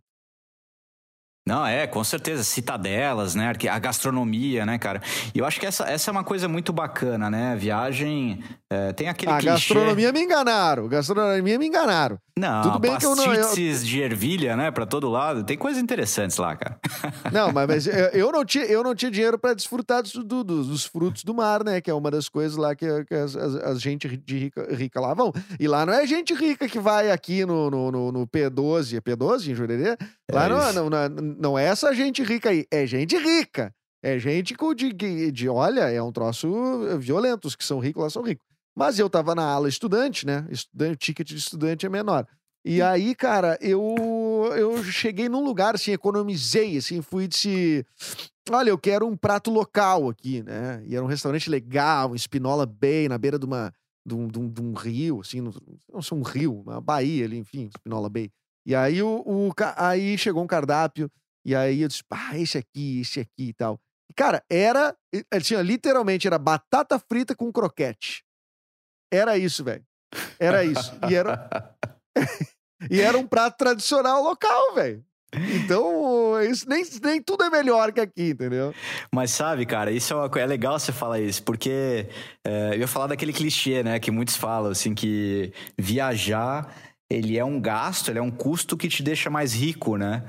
Não, 1.48 1.66
é, 1.66 1.88
com 1.88 2.04
certeza. 2.04 2.44
Citadelas, 2.44 3.34
né? 3.36 3.52
A 3.72 3.80
gastronomia, 3.80 4.66
né, 4.66 4.78
cara? 4.78 5.02
E 5.34 5.39
eu 5.39 5.46
acho 5.46 5.60
que 5.60 5.66
essa, 5.66 5.86
essa 5.86 6.10
é 6.10 6.12
uma 6.12 6.24
coisa 6.24 6.48
muito 6.48 6.72
bacana, 6.72 7.30
né? 7.30 7.56
Viagem 7.56 8.44
é, 8.70 8.94
tem 8.94 9.10
aquele 9.10 9.32
A 9.32 9.38
clichê... 9.38 9.52
gastronomia 9.54 10.12
me 10.12 10.22
enganaram. 10.22 10.88
Gastronomia 10.88 11.58
me 11.58 11.66
enganaram. 11.68 12.20
Não, 12.38 12.62
Tudo 12.64 12.80
bem 12.80 12.98
que 12.98 13.06
eu 13.06 13.16
não- 13.16 13.34
eu- 13.34 13.54
de 13.54 14.02
ervilha, 14.02 14.56
né? 14.56 14.72
Pra 14.72 14.86
todo 14.86 15.10
lado. 15.10 15.44
Tem 15.44 15.58
coisas 15.58 15.82
interessantes 15.82 16.38
lá, 16.38 16.56
cara. 16.56 16.80
Não, 17.32 17.52
mas, 17.52 17.68
mas 17.68 17.88
eu, 18.14 18.32
não 18.32 18.44
tinha, 18.46 18.64
eu 18.66 18.84
não 18.84 18.96
tinha 18.96 19.12
dinheiro 19.12 19.38
para 19.38 19.54
desfrutar 19.54 20.02
dos, 20.02 20.14
do- 20.14 20.44
dos- 20.44 20.86
frutos 20.86 21.24
do 21.24 21.34
mar, 21.36 21.64
né? 21.64 21.82
Que 21.82 21.92
é 21.92 21.94
uma 21.94 22.10
das 22.10 22.28
coisas 22.30 22.58
lá 22.58 22.74
que, 22.74 22.86
que 23.06 23.14
as, 23.14 23.36
as- 23.36 23.56
as 23.56 23.82
gente 23.82 24.08
de 24.18 24.38
rica, 24.39 24.68
rica 24.74 25.00
lá 25.00 25.14
vão. 25.14 25.32
E 25.60 25.68
lá 25.68 25.86
não 25.86 25.94
é 25.94 26.06
gente 26.08 26.34
rica 26.34 26.68
que 26.68 26.80
vai 26.80 27.12
aqui 27.12 27.46
no, 27.46 27.70
no, 27.70 27.92
no- 27.92 28.12
no 28.12 28.28
P12, 28.28 28.98
é 28.98 29.02
P12 29.02 29.52
em 29.52 29.56
Jurerê? 29.56 29.98
Lá 30.32 30.46
É 30.46 30.50
não, 30.74 30.89
não, 30.89 30.89
não, 30.89 31.30
não 31.38 31.57
é 31.57 31.65
essa 31.65 31.93
gente 31.93 32.23
rica 32.23 32.49
aí, 32.49 32.65
é 32.71 32.86
gente 32.86 33.17
rica. 33.17 33.73
É 34.03 34.17
gente 34.17 34.55
com 34.55 34.73
de, 34.73 34.91
de, 34.91 35.32
de- 35.32 35.49
olha, 35.49 35.82
é 35.82 36.01
um 36.01 36.11
troço 36.11 36.49
violento. 36.99 37.47
Os 37.47 37.55
que 37.55 37.63
são 37.63 37.79
ricos 37.79 38.01
lá 38.01 38.09
são 38.09 38.23
ricos. 38.23 38.45
Mas 38.75 38.97
eu 38.97 39.09
tava 39.09 39.36
na 39.36 39.43
ala 39.43 39.69
estudante, 39.69 40.25
né? 40.25 40.47
Estudante, 40.49 40.97
ticket 40.97 41.27
de 41.27 41.38
estudante 41.38 41.86
é 41.86 41.89
menor. 41.89 42.25
E 42.65 42.82
aí, 42.82 43.13
cara, 43.15 43.57
eu, 43.61 43.95
eu 44.55 44.84
cheguei 44.84 45.27
num 45.29 45.43
lugar, 45.43 45.75
assim, 45.75 45.91
economizei, 45.91 46.77
assim, 46.77 47.01
fui 47.01 47.27
disse: 47.27 47.86
Olha, 48.49 48.69
eu 48.69 48.77
quero 48.77 49.07
um 49.07 49.15
prato 49.15 49.51
local 49.51 50.09
aqui, 50.09 50.41
né? 50.43 50.82
E 50.86 50.95
era 50.95 51.03
um 51.03 51.07
restaurante 51.07 51.49
legal, 51.49 52.11
em 52.13 52.15
Espinola 52.15 52.65
Bay, 52.65 53.07
na 53.07 53.17
beira 53.17 53.38
de, 53.38 53.45
uma, 53.45 53.71
de, 54.05 54.15
um, 54.15 54.27
de 54.27 54.39
um- 54.39 54.49
de 54.49 54.61
um 54.61 54.73
rio, 54.73 55.21
assim, 55.21 55.41
não, 55.41 55.51
não 55.91 56.01
sei, 56.01 56.17
um 56.17 56.21
rio, 56.23 56.61
uma 56.61 56.82
baía 56.82 57.25
ali, 57.25 57.38
enfim, 57.38 57.69
Espinola 57.75 58.09
Bay. 58.09 58.29
E 58.65 58.75
aí, 58.75 59.01
o, 59.01 59.21
o 59.25 59.51
aí 59.77 60.17
chegou 60.17 60.43
um 60.43 60.47
cardápio, 60.47 61.09
e 61.46 61.56
aí 61.56 61.82
eu 61.82 61.88
disse: 61.88 62.04
Ah, 62.10 62.38
esse 62.38 62.58
aqui, 62.58 63.02
esse 63.02 63.20
aqui 63.20 63.50
e 63.50 63.54
tal. 63.54 63.80
E, 64.10 64.14
cara, 64.14 64.44
era, 64.50 64.96
assim, 65.32 65.56
ó, 65.56 65.62
literalmente, 65.62 66.28
era 66.28 66.38
batata 66.38 67.00
frita 67.00 67.36
com 67.36 67.52
croquete. 67.52 68.24
Era 69.12 69.38
isso, 69.38 69.64
velho. 69.64 69.86
Era 70.39 70.64
isso. 70.64 70.92
E 71.10 71.16
era, 71.16 71.76
e 72.92 73.00
era 73.00 73.18
um 73.18 73.26
prato 73.26 73.58
tradicional 73.58 74.22
local, 74.22 74.76
velho. 74.76 75.04
Então, 75.34 76.42
isso, 76.42 76.68
nem, 76.68 76.84
nem 77.02 77.22
tudo 77.22 77.44
é 77.46 77.50
melhor 77.50 77.94
que 77.94 78.02
aqui, 78.02 78.32
entendeu? 78.32 78.74
Mas 79.14 79.32
sabe, 79.32 79.66
cara, 79.66 79.89
isso 79.89 80.14
é, 80.14 80.18
uma, 80.18 80.39
é 80.39 80.46
legal 80.46 80.78
você 80.78 80.92
falar 80.92 81.22
isso, 81.22 81.42
porque 81.44 82.10
é, 82.46 82.74
eu 82.74 82.80
ia 82.80 82.88
falar 82.88 83.08
daquele 83.08 83.32
clichê, 83.32 83.82
né, 83.82 83.98
que 83.98 84.12
muitos 84.12 84.36
falam, 84.36 84.72
assim, 84.72 84.94
que 84.94 85.54
viajar, 85.78 86.76
ele 87.12 87.38
é 87.38 87.45
um 87.45 87.59
gasto, 87.59 88.09
ele 88.09 88.20
é 88.20 88.22
um 88.22 88.32
custo 88.32 88.78
que 88.78 88.88
te 88.88 89.03
deixa 89.03 89.30
mais 89.30 89.53
rico, 89.53 89.97
né? 89.97 90.24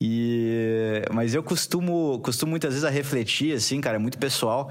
E, 0.00 1.02
mas 1.12 1.34
eu 1.34 1.42
costumo, 1.42 2.20
costumo 2.20 2.50
muitas 2.50 2.70
vezes 2.70 2.84
a 2.84 2.90
refletir, 2.90 3.54
assim, 3.54 3.80
cara, 3.80 3.96
é 3.96 3.98
muito 3.98 4.18
pessoal, 4.18 4.70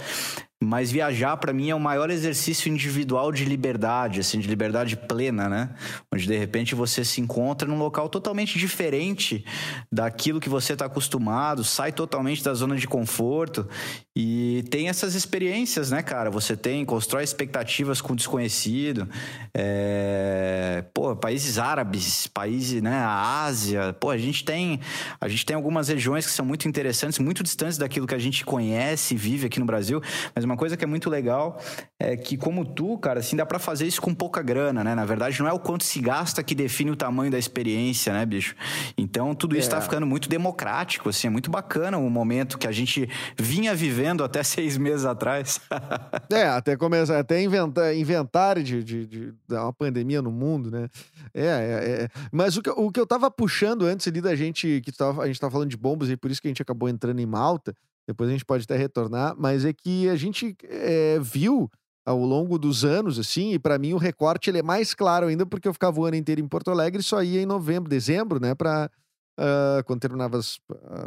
mas 0.62 0.92
viajar 0.92 1.38
pra 1.38 1.54
mim 1.54 1.70
é 1.70 1.76
o 1.76 1.80
maior 1.80 2.10
exercício 2.10 2.72
individual 2.72 3.32
de 3.32 3.46
liberdade, 3.46 4.20
assim, 4.20 4.40
de 4.40 4.48
liberdade 4.48 4.98
plena, 4.98 5.48
né? 5.48 5.70
Onde 6.12 6.26
de 6.26 6.36
repente 6.36 6.74
você 6.74 7.06
se 7.06 7.22
encontra 7.22 7.68
num 7.68 7.78
local 7.78 8.10
totalmente 8.10 8.58
diferente 8.58 9.46
daquilo 9.92 10.40
que 10.40 10.50
você 10.50 10.74
está 10.74 10.86
acostumado, 10.86 11.64
sai 11.64 11.92
totalmente 11.92 12.44
da 12.44 12.56
zona 12.56 12.76
de 12.76 12.88
conforto 12.88 13.68
e 14.16 14.66
tem 14.72 14.90
essas 14.90 15.14
experiências, 15.14 15.92
né, 15.92 16.02
cara? 16.02 16.32
Você 16.32 16.58
tem, 16.58 16.84
constrói 16.84 17.24
expectativas 17.24 18.02
com 18.02 18.14
o 18.14 18.16
desconhecido, 18.16 19.08
é... 19.54 20.84
pô, 20.92 21.16
países 21.16 21.60
árabes, 21.60 22.26
países, 22.26 22.82
né, 22.82 22.96
a 22.96 23.44
Ásia, 23.44 23.94
pô, 23.94 24.10
a 24.10 24.18
gente 24.18 24.44
tem, 24.44 24.80
a 25.22 25.28
gente 25.28 25.46
tem 25.46 25.56
algumas 25.56 25.88
regiões 25.88 26.26
que 26.26 26.32
são 26.32 26.44
muito 26.44 26.68
interessantes, 26.68 27.20
muito 27.20 27.44
distantes 27.44 27.78
daquilo 27.78 28.08
que 28.08 28.16
a 28.16 28.20
gente 28.20 28.44
conhece 28.44 29.14
e 29.14 29.18
vive 29.18 29.46
aqui 29.46 29.60
no 29.60 29.66
Brasil, 29.68 30.02
mas 30.34 30.47
uma 30.48 30.58
coisa 30.58 30.76
que 30.76 30.84
é 30.84 30.88
muito 30.88 31.10
legal 31.10 31.60
é 32.00 32.16
que, 32.18 32.38
como 32.38 32.66
tu, 32.66 32.98
cara, 32.98 33.20
assim, 33.20 33.36
dá 33.36 33.46
pra 33.46 33.60
fazer 33.60 33.86
isso 33.86 34.02
com 34.02 34.14
pouca 34.14 34.42
grana, 34.42 34.84
né? 34.84 34.96
Na 34.96 35.06
verdade, 35.06 35.40
não 35.40 35.48
é 35.48 35.54
o 35.54 35.60
quanto 35.60 35.84
se 35.84 36.00
gasta 36.00 36.42
que 36.42 36.56
define 36.56 36.92
o 36.92 36.96
tamanho 36.96 37.32
da 37.32 37.38
experiência, 37.38 38.14
né, 38.14 38.26
bicho? 38.26 38.56
Então, 38.98 39.36
tudo 39.36 39.56
isso 39.58 39.68
É. 39.68 39.72
tá 39.72 39.82
ficando 39.82 40.06
muito 40.06 40.30
democrático, 40.30 41.10
assim, 41.10 41.28
é 41.28 41.30
muito 41.30 41.52
bacana 41.52 41.98
o 41.98 42.10
momento 42.10 42.58
que 42.58 42.68
a 42.68 42.72
gente 42.72 43.10
vinha 43.38 43.76
vivendo 43.76 44.24
até 44.24 44.42
seis 44.44 44.78
meses 44.78 45.06
atrás. 45.06 45.60
É, 46.32 46.48
até 46.48 46.76
começar, 46.76 47.20
até 47.20 47.42
inventar, 47.42 47.96
inventar 47.96 48.62
de, 48.62 48.84
de, 48.84 49.06
de 49.06 49.34
uma 49.50 49.72
pandemia 49.72 50.22
no 50.22 50.32
mundo, 50.32 50.70
né? 50.70 50.88
É, 51.34 51.46
é, 51.46 52.02
é. 52.04 52.10
Mas 52.32 52.58
o 52.58 52.62
que, 52.62 52.70
o 52.70 52.92
que 52.92 53.00
eu 53.00 53.08
tava 53.08 53.30
puxando 53.32 53.86
antes 53.86 54.08
ali 54.08 54.20
da 54.22 54.36
gente, 54.36 54.82
que 54.84 54.92
tava, 54.92 55.24
a 55.24 55.28
gente 55.28 55.40
tava 55.40 55.52
falando 55.52 55.70
de 55.70 55.78
bombas 55.78 56.10
e 56.10 56.18
por 56.18 56.30
isso 56.30 56.42
que 56.42 56.48
a 56.48 56.52
gente 56.52 56.62
acabou 56.62 56.90
entrando 56.90 57.20
em 57.20 57.26
Malta, 57.26 57.74
depois 58.08 58.30
a 58.30 58.32
gente 58.32 58.46
pode 58.46 58.64
até 58.64 58.78
retornar, 58.78 59.36
mas 59.38 59.66
é 59.66 59.74
que 59.74 60.08
a 60.10 60.16
gente 60.16 60.56
é, 60.64 61.20
viu 61.20 61.70
ao 62.06 62.20
longo 62.20 62.58
dos 62.58 62.86
anos, 62.86 63.20
assim, 63.20 63.52
e 63.52 63.60
pra 63.60 63.78
mim 63.78 63.94
o 63.94 63.98
recorte 63.98 64.50
ele 64.50 64.60
é 64.60 64.64
mais 64.64 64.94
claro 64.94 65.28
ainda 65.28 65.46
porque 65.46 65.68
eu 65.68 65.74
ficava 65.74 66.00
o 66.00 66.06
ano 66.06 66.16
inteiro 66.16 66.40
em 66.40 66.48
Porto 66.48 66.72
Alegre 66.72 67.02
e 67.02 67.04
só 67.04 67.22
ia 67.22 67.42
em 67.42 67.46
novembro, 67.46 67.90
dezembro, 67.90 68.40
né, 68.40 68.56
pra, 68.56 68.90
ah, 69.38 69.84
quando 69.86 70.00
terminava 70.00 70.38
as, 70.38 70.58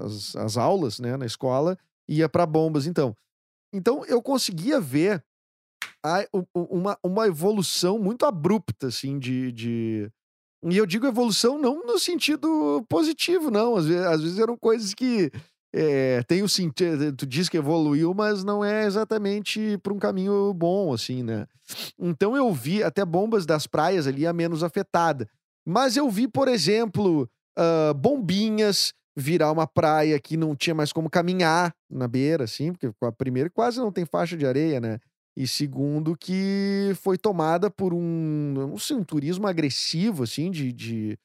as, 0.05 0.37
as 0.37 0.57
aulas, 0.59 0.99
né, 1.01 1.17
na 1.17 1.25
escola, 1.25 1.79
ia 2.07 2.29
pra 2.29 2.45
bombas, 2.45 2.87
então. 2.87 3.17
Então 3.73 4.05
eu 4.05 4.21
conseguia 4.21 4.79
ver 4.79 5.25
a- 6.05 6.27
uma, 6.55 6.99
uma 7.03 7.27
evolução 7.27 7.99
muito 7.99 8.27
abrupta, 8.27 8.89
assim, 8.89 9.19
de, 9.19 9.53
de. 9.53 10.11
E 10.67 10.77
eu 10.77 10.85
digo 10.85 11.07
evolução 11.07 11.59
não 11.59 11.87
no 11.87 11.99
sentido 11.99 12.85
positivo, 12.89 13.51
não. 13.51 13.77
Às 13.77 13.87
vezes, 13.87 14.07
às 14.07 14.23
vezes 14.23 14.39
eram 14.39 14.57
coisas 14.57 14.93
que 14.93 15.31
é, 15.73 16.23
tem 16.25 16.43
o 16.43 16.49
sentido. 16.49 17.13
Tu 17.15 17.27
diz 17.27 17.49
que 17.49 17.57
evoluiu, 17.57 18.13
mas 18.15 18.45
não 18.45 18.65
é 18.65 18.85
exatamente 18.85 19.79
para 19.79 19.93
um 19.93 19.99
caminho 19.99 20.53
bom, 20.53 20.93
assim, 20.93 21.23
né? 21.23 21.47
Então 21.99 22.37
eu 22.37 22.53
vi 22.53 22.83
até 22.83 23.05
bombas 23.05 23.47
das 23.47 23.67
praias 23.67 24.07
ali 24.07 24.27
a 24.27 24.33
menos 24.33 24.63
afetada. 24.63 25.29
Mas 25.67 25.97
eu 25.97 26.11
vi, 26.11 26.27
por 26.27 26.49
exemplo, 26.49 27.29
ah, 27.57 27.93
bombinhas 27.95 28.93
virar 29.17 29.53
uma 29.53 29.67
praia 29.67 30.19
que 30.19 30.37
não 30.37 30.57
tinha 30.57 30.75
mais 30.75 30.93
como 30.93 31.11
caminhar 31.11 31.75
na 31.91 32.09
beira, 32.09 32.45
assim, 32.45 32.73
porque 32.73 32.91
a 33.05 33.13
primeiro 33.13 33.51
quase 33.51 33.79
não 33.79 33.93
tem 33.93 34.07
faixa 34.07 34.37
de 34.37 34.47
areia, 34.47 34.81
né? 34.81 34.99
E 35.37 35.47
segundo, 35.47 36.17
que 36.17 36.93
foi 37.03 37.19
tomada 37.19 37.71
por 37.71 37.93
um, 37.93 38.53
não 38.55 38.79
sei, 38.79 38.97
um 38.97 39.05
turismo 39.05 39.47
agressivo, 39.47 40.23
assim, 40.25 40.51
de. 40.51 40.73
de 40.73 41.19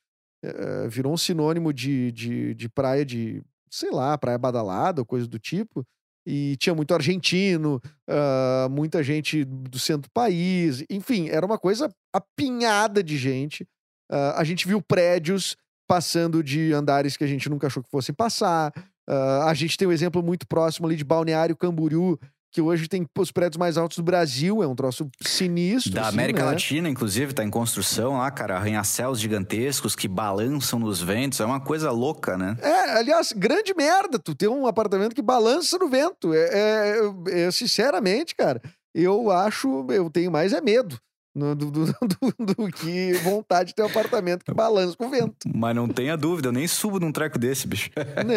eh, 0.44 0.88
virou 0.90 1.14
um 1.14 1.18
sinônimo 1.18 1.74
de, 1.74 2.12
de, 2.12 2.54
de 2.54 2.70
praia 2.70 3.06
de, 3.06 3.42
sei 3.76 3.92
lá, 3.92 4.18
praia 4.18 4.38
badalada 4.38 5.02
ou 5.02 5.06
coisa 5.06 5.28
do 5.28 5.38
tipo. 5.38 5.86
E 6.28 6.56
tinha 6.58 6.74
muito 6.74 6.94
argentino, 6.94 7.80
ah, 8.10 8.68
muita 8.72 9.04
gente 9.04 9.44
do 9.44 9.78
centro 9.78 10.10
do 10.10 10.12
país, 10.12 10.84
enfim, 10.90 11.30
era 11.30 11.46
uma 11.46 11.58
coisa 11.58 11.94
apinhada 12.12 13.04
de 13.04 13.16
gente. 13.18 13.68
Ah, 14.12 14.42
a 14.42 14.44
gente 14.44 14.68
viu 14.68 14.82
prédios 14.82 15.56
passando 15.88 16.44
de 16.44 16.74
andares 16.74 17.16
que 17.16 17.24
a 17.24 17.28
gente 17.28 17.48
nunca 17.48 17.68
achou 17.68 17.84
que 17.84 17.90
fossem 17.90 18.16
passar. 18.16 18.74
Ah, 19.08 19.50
a 19.50 19.54
gente 19.54 19.78
tem 19.78 19.88
um 19.88 19.92
exemplo 19.92 20.24
muito 20.24 20.48
próximo 20.48 20.88
ali 20.88 20.96
de 20.96 21.04
Balneário 21.04 21.56
Camboriú, 21.56 22.18
que 22.56 22.62
hoje 22.62 22.88
tem 22.88 23.06
os 23.20 23.32
prédios 23.34 23.58
mais 23.58 23.78
altos 23.78 23.98
do 23.98 24.04
Brasil, 24.04 24.64
é 24.64 24.68
um 24.68 24.74
troço 24.74 25.10
sinistro. 25.22 25.92
Da 25.92 26.04
assim, 26.08 26.16
América 26.18 26.40
né? 26.46 26.52
Latina, 26.52 26.88
inclusive, 26.88 27.34
tá 27.34 27.44
em 27.44 27.50
construção 27.50 28.14
lá, 28.18 28.32
cara, 28.32 28.56
arranha-céus 28.56 29.20
gigantescos 29.20 29.94
que 29.94 30.08
balançam 30.08 30.80
nos 30.80 31.02
ventos, 31.02 31.42
é 31.42 31.46
uma 31.46 31.60
coisa 31.60 31.92
louca, 31.92 32.38
né? 32.38 32.56
É, 32.62 32.98
aliás, 32.98 33.34
grande 33.34 33.74
merda 33.76 34.18
tu 34.18 34.34
ter 34.34 34.48
um 34.48 34.66
apartamento 34.68 35.14
que 35.14 35.22
balança 35.22 35.78
no 35.78 35.90
vento. 35.90 36.34
É, 36.34 36.40
é- 36.48 37.02
é- 37.48 37.52
sinceramente, 37.52 38.34
cara, 38.34 38.62
eu 38.94 39.30
acho, 39.30 39.86
eu 39.90 40.10
tenho 40.10 40.32
mais 40.32 40.54
é 40.54 40.62
medo 40.62 40.98
do, 41.36 41.54
do- 41.56 41.70
do- 41.86 42.56
do 42.56 42.72
que 42.72 43.12
vontade 43.16 43.72
de 43.72 43.76
ter 43.76 43.84
um 43.84 43.88
apartamento 43.88 44.46
que 44.46 44.54
balança 44.54 44.96
com 44.96 45.08
o 45.08 45.10
vento. 45.10 45.36
Mas 45.54 45.76
não 45.76 45.90
tenha 45.90 46.16
dúvida, 46.16 46.48
eu 46.48 46.54
nem 46.54 46.70
subo 46.70 47.02
num 47.02 47.12
treco 47.12 47.38
desse, 47.38 47.68
bicho. 47.68 47.90
né? 48.26 48.36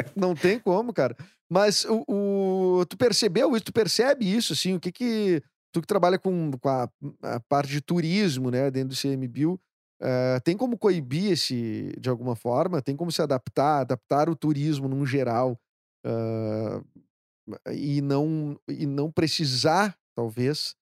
É, 0.00 0.04
não 0.16 0.34
tem 0.34 0.58
como, 0.58 0.92
cara. 0.92 1.16
Mas 1.50 1.84
o, 1.84 2.04
o- 2.80 2.86
tu 2.86 2.96
percebeu 2.96 3.54
isso? 3.56 3.64
Tu 3.66 3.72
percebe 3.72 4.24
isso, 4.30 4.52
assim? 4.52 4.74
O 4.74 4.80
que 4.80 4.92
que... 4.92 5.42
Tu 5.72 5.80
que 5.80 5.86
trabalha 5.86 6.18
com, 6.18 6.50
com 6.52 6.68
a, 6.68 6.88
a 7.22 7.40
parte 7.40 7.70
de 7.70 7.80
turismo, 7.80 8.50
né? 8.50 8.70
Dentro 8.72 8.88
do 8.90 8.96
CMBio, 8.96 9.60
eh, 10.02 10.40
tem 10.40 10.56
como 10.56 10.76
coibir 10.76 11.30
esse, 11.32 11.92
de 11.98 12.08
alguma 12.10 12.34
forma? 12.34 12.82
Tem 12.82 12.96
como 12.96 13.12
se 13.12 13.22
adaptar, 13.22 13.82
adaptar 13.82 14.28
o 14.28 14.34
turismo 14.34 14.88
num 14.88 15.06
geral 15.06 15.56
ah, 16.04 16.82
e, 17.72 18.00
não, 18.00 18.58
e 18.68 18.86
não 18.86 19.10
precisar, 19.10 19.96
talvez, 20.16 20.74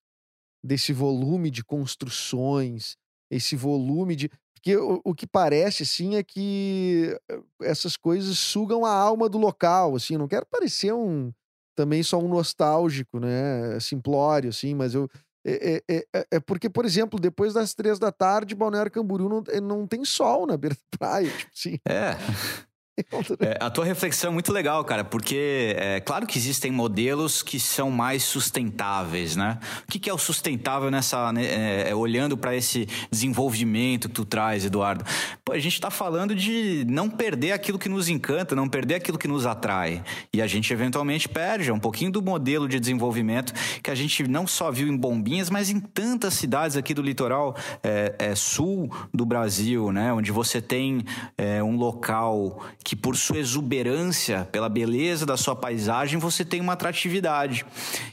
desse 0.65 0.93
volume 0.93 1.51
de 1.51 1.65
construções, 1.65 2.97
esse 3.31 3.57
volume 3.57 4.17
de... 4.17 4.31
Porque 4.69 4.77
o, 4.77 5.01
o 5.03 5.15
que 5.15 5.27
parece, 5.27 5.83
assim, 5.83 6.17
é 6.17 6.23
que 6.23 7.19
eh, 7.31 7.41
essas 7.63 7.97
coisas 7.97 8.39
sugam 8.39 8.85
a 8.85 8.91
alma 8.93 9.27
do 9.29 9.39
local, 9.39 9.97
assim. 9.97 10.19
Não 10.19 10.29
quero 10.29 10.45
parecer 10.45 10.93
um... 10.93 11.33
Também 11.75 12.03
só 12.03 12.19
um 12.19 12.29
nostálgico, 12.29 13.19
né? 13.21 13.79
Simplório, 13.81 14.51
assim, 14.51 14.75
mas 14.75 14.95
eu... 14.95 15.09
É, 15.47 15.83
é- 15.89 16.05
é- 16.13 16.27
é 16.33 16.41
porque, 16.41 16.69
por 16.69 16.85
exemplo, 16.85 17.19
depois 17.19 17.55
das 17.55 17.73
três 17.73 17.99
da 17.99 18.13
tarde, 18.13 18.55
Balneário 18.55 18.91
Camboriú 18.93 19.29
não, 19.31 19.43
eh, 19.49 19.61
não 19.61 19.87
tem 19.87 20.05
sol 20.05 20.47
na 20.47 20.57
beira 20.57 20.75
da 20.75 20.99
praia, 20.99 21.31
tipo 21.39 21.51
assim. 21.55 21.79
É. 21.89 22.68
É, 23.41 23.57
a 23.61 23.71
tua 23.71 23.85
reflexão 23.85 24.31
é 24.31 24.33
muito 24.33 24.53
legal, 24.53 24.85
cara, 24.85 25.05
porque 25.05 25.75
é 25.77 26.01
claro 26.01 26.27
que 26.27 26.39
existem 26.39 26.73
modelos 26.73 27.43
que 27.43 27.61
são 27.61 27.91
mais 27.91 28.25
sustentáveis, 28.25 29.37
né? 29.37 29.59
O 29.87 29.91
que, 29.91 29.99
que 29.99 30.11
é 30.11 30.13
o 30.13 30.19
sustentável 30.19 30.91
nessa, 30.91 31.33
né, 31.33 31.45
é, 31.45 31.91
é 31.91 31.95
olhando 31.95 32.37
para 32.37 32.55
esse 32.57 32.89
desenvolvimento 33.11 34.09
que 34.09 34.15
tu 34.15 34.25
traz, 34.25 34.65
Eduardo? 34.65 35.05
Pô, 35.45 35.53
a 35.53 35.59
gente 35.59 35.75
está 35.75 35.91
falando 35.91 36.35
de 36.35 36.85
não 36.89 37.09
perder 37.09 37.53
aquilo 37.53 37.79
que 37.79 37.89
nos 37.89 38.09
encanta, 38.09 38.57
não 38.57 38.69
perder 38.69 38.97
aquilo 38.97 39.19
que 39.19 39.29
nos 39.29 39.47
atrai, 39.47 40.03
e 40.33 40.43
a 40.43 40.47
gente 40.47 40.73
eventualmente 40.73 41.29
perde 41.29 41.71
um 41.71 41.79
pouquinho 41.79 42.11
do 42.11 42.23
modelo 42.23 42.69
de 42.69 42.81
desenvolvimento 42.81 43.53
que 43.83 43.91
a 43.91 43.95
gente 43.95 44.27
não 44.27 44.47
só 44.47 44.71
viu 44.71 44.89
em 44.89 44.97
Bombinhas, 44.97 45.51
mas 45.51 45.71
em 45.71 45.79
tantas 45.79 46.35
cidades 46.35 46.77
aqui 46.77 46.93
do 46.93 47.03
litoral 47.03 47.57
é, 47.83 48.15
é, 48.19 48.35
sul 48.35 48.91
do 49.13 49.25
Brasil, 49.25 49.93
né? 49.93 50.13
Onde 50.13 50.33
você 50.33 50.61
tem 50.61 51.05
é, 51.37 51.63
um 51.63 51.77
local 51.77 52.61
que 52.89 52.97
por 52.97 53.19
sua 53.19 53.37
exuberância, 53.37 54.49
pela 54.51 54.67
beleza 54.67 55.27
da 55.27 55.37
sua 55.37 55.55
paisagem, 55.55 56.19
você 56.19 56.43
tem 56.43 56.59
uma 56.59 56.73
atratividade 56.73 57.67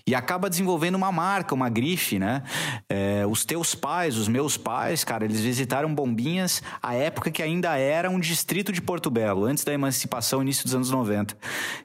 e 0.05 0.13
acaba 0.13 0.49
desenvolvendo 0.49 0.95
uma 0.95 1.13
marca, 1.13 1.55
uma 1.55 1.69
grife, 1.69 2.19
né? 2.19 2.43
É, 2.89 3.26
os 3.26 3.45
teus 3.45 3.73
pais, 3.73 4.17
os 4.17 4.28
meus 4.28 4.57
pais, 4.57 5.05
cara, 5.05 5.23
eles 5.23 5.39
visitaram 5.39 5.95
Bombinhas 5.95 6.61
a 6.84 6.93
época 6.93 7.32
que 7.32 7.41
ainda 7.41 7.78
era 7.78 8.09
um 8.09 8.19
distrito 8.19 8.73
de 8.73 8.82
Porto 8.82 9.09
Belo, 9.09 9.45
antes 9.45 9.63
da 9.63 9.71
emancipação, 9.71 10.41
início 10.41 10.65
dos 10.65 10.76
anos 10.76 10.91
90. 10.91 11.38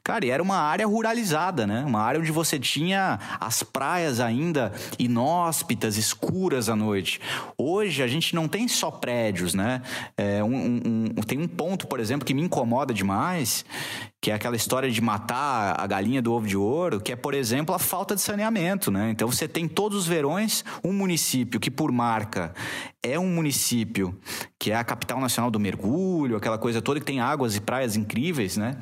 Cara, 0.03 0.27
e 0.27 0.31
era 0.31 0.43
uma 0.43 0.57
área 0.57 0.85
ruralizada, 0.85 1.69
né? 1.69 1.85
Uma 1.87 2.01
área 2.01 2.19
onde 2.19 2.33
você 2.33 2.59
tinha 2.59 3.21
as 3.39 3.63
praias 3.63 4.19
ainda 4.19 4.73
inóspitas, 4.99 5.97
escuras 5.97 6.69
à 6.69 6.75
noite. 6.75 7.21
Hoje 7.57 8.03
a 8.03 8.09
gente 8.09 8.35
não 8.35 8.49
tem 8.49 8.67
só 8.67 8.91
prédios, 8.91 9.55
né? 9.55 9.81
É, 10.17 10.43
um, 10.43 10.57
um, 10.85 11.23
tem 11.25 11.39
um 11.39 11.47
ponto, 11.47 11.87
por 11.87 12.01
exemplo, 12.01 12.27
que 12.27 12.35
me 12.35 12.43
incomoda 12.43 12.80
incomoda 12.81 12.95
demais, 12.95 13.65
que 14.21 14.31
é 14.31 14.35
aquela 14.35 14.57
história 14.57 14.91
de 14.91 15.01
matar 15.01 15.79
a 15.79 15.87
galinha 15.87 16.21
do 16.21 16.33
ovo 16.33 16.47
de 16.47 16.57
ouro, 16.57 17.01
que 17.01 17.13
é, 17.13 17.17
por 17.17 17.35
exemplo, 17.35 17.75
a 17.75 17.79
falta 17.79 18.15
de 18.15 18.21
saneamento, 18.21 18.91
né? 18.91 19.11
Então 19.11 19.31
você 19.31 19.47
tem 19.47 19.69
todos 19.69 19.99
os 19.99 20.07
verões 20.07 20.65
um 20.85 20.93
município 20.93 21.61
que, 21.61 21.71
por 21.71 21.93
marca, 21.93 22.55
é 23.03 23.19
um 23.19 23.29
município 23.29 24.19
que 24.59 24.71
é 24.71 24.77
a 24.77 24.85
capital 24.85 25.21
nacional 25.21 25.51
do 25.51 25.61
mergulho, 25.61 26.37
aquela 26.37 26.59
coisa 26.59 26.83
toda 26.83 27.01
que 27.01 27.07
tem 27.07 27.21
águas 27.21 27.57
e 27.57 27.61
praias 27.61 27.97
incríveis, 27.97 28.57
né? 28.57 28.77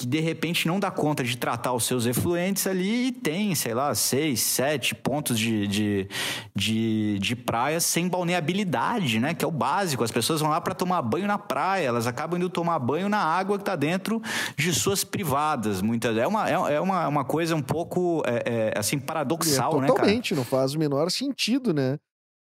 Que 0.00 0.06
de 0.06 0.18
repente 0.18 0.66
não 0.66 0.80
dá 0.80 0.90
conta 0.90 1.22
de 1.22 1.36
tratar 1.36 1.74
os 1.74 1.84
seus 1.84 2.06
efluentes 2.06 2.66
ali 2.66 3.08
e 3.08 3.12
tem, 3.12 3.54
sei 3.54 3.74
lá, 3.74 3.94
seis, 3.94 4.40
sete 4.40 4.94
pontos 4.94 5.38
de, 5.38 5.66
de, 5.66 6.08
de, 6.56 7.18
de 7.18 7.36
praias 7.36 7.84
sem 7.84 8.08
balneabilidade, 8.08 9.20
né? 9.20 9.34
Que 9.34 9.44
é 9.44 9.48
o 9.48 9.50
básico. 9.50 10.02
As 10.02 10.10
pessoas 10.10 10.40
vão 10.40 10.48
lá 10.48 10.58
para 10.58 10.74
tomar 10.74 11.02
banho 11.02 11.26
na 11.26 11.36
praia, 11.36 11.86
elas 11.86 12.06
acabam 12.06 12.38
indo 12.38 12.48
tomar 12.48 12.78
banho 12.78 13.10
na 13.10 13.18
água 13.18 13.58
que 13.58 13.62
está 13.62 13.76
dentro 13.76 14.22
de 14.56 14.72
suas 14.72 15.04
privadas. 15.04 15.82
Muitas 15.82 16.16
é 16.16 16.26
uma, 16.26 16.48
é, 16.48 16.76
é 16.76 16.80
uma, 16.80 17.06
uma 17.06 17.24
coisa 17.24 17.54
um 17.54 17.62
pouco 17.62 18.22
é, 18.24 18.72
é, 18.74 18.78
assim 18.78 18.98
paradoxal, 18.98 19.76
é, 19.76 19.80
né? 19.82 19.86
Totalmente, 19.88 20.34
não 20.34 20.44
faz 20.44 20.74
o 20.74 20.78
menor 20.78 21.10
sentido, 21.10 21.74
né? 21.74 21.98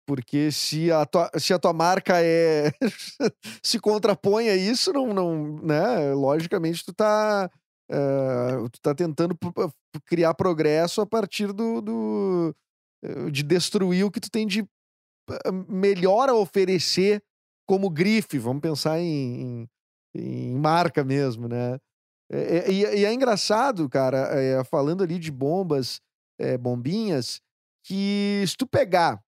Porque 0.06 0.52
se 0.52 0.92
a 0.92 1.06
tua, 1.06 1.30
se 1.38 1.52
a 1.54 1.58
tua 1.58 1.72
marca 1.72 2.22
é 2.22 2.70
se 3.62 3.78
contrapõe 3.78 4.48
a 4.48 4.56
isso, 4.56 4.92
não, 4.92 5.14
não, 5.14 5.56
né? 5.62 6.12
Logicamente 6.12 6.84
tu 6.84 6.92
tá, 6.92 7.50
uh, 7.90 8.68
tu 8.68 8.80
tá 8.82 8.94
tentando 8.94 9.36
criar 10.04 10.34
progresso 10.34 11.00
a 11.00 11.06
partir 11.06 11.52
do, 11.52 11.80
do, 11.80 12.56
eh, 13.02 13.30
de 13.30 13.42
destruir 13.42 14.04
o 14.04 14.10
que 14.10 14.20
tu 14.20 14.30
tem 14.30 14.46
de 14.46 14.66
melhor 15.68 16.28
a 16.28 16.34
oferecer 16.34 17.22
como 17.66 17.88
grife. 17.88 18.38
Vamos 18.38 18.60
pensar 18.60 19.00
em, 19.00 19.66
em, 20.14 20.50
em 20.50 20.54
marca 20.58 21.02
mesmo, 21.02 21.48
né? 21.48 21.78
E, 22.30 22.72
e, 22.72 23.00
e, 23.00 23.04
é 23.04 23.12
engraçado, 23.12 23.88
cara, 23.88 24.18
é, 24.38 24.62
falando 24.64 25.02
ali 25.02 25.18
de 25.18 25.30
bombas, 25.30 26.00
é, 26.38 26.58
bombinhas, 26.58 27.40
que 27.84 28.44
se 28.46 28.56
tu 28.56 28.66
pegar 28.66 29.23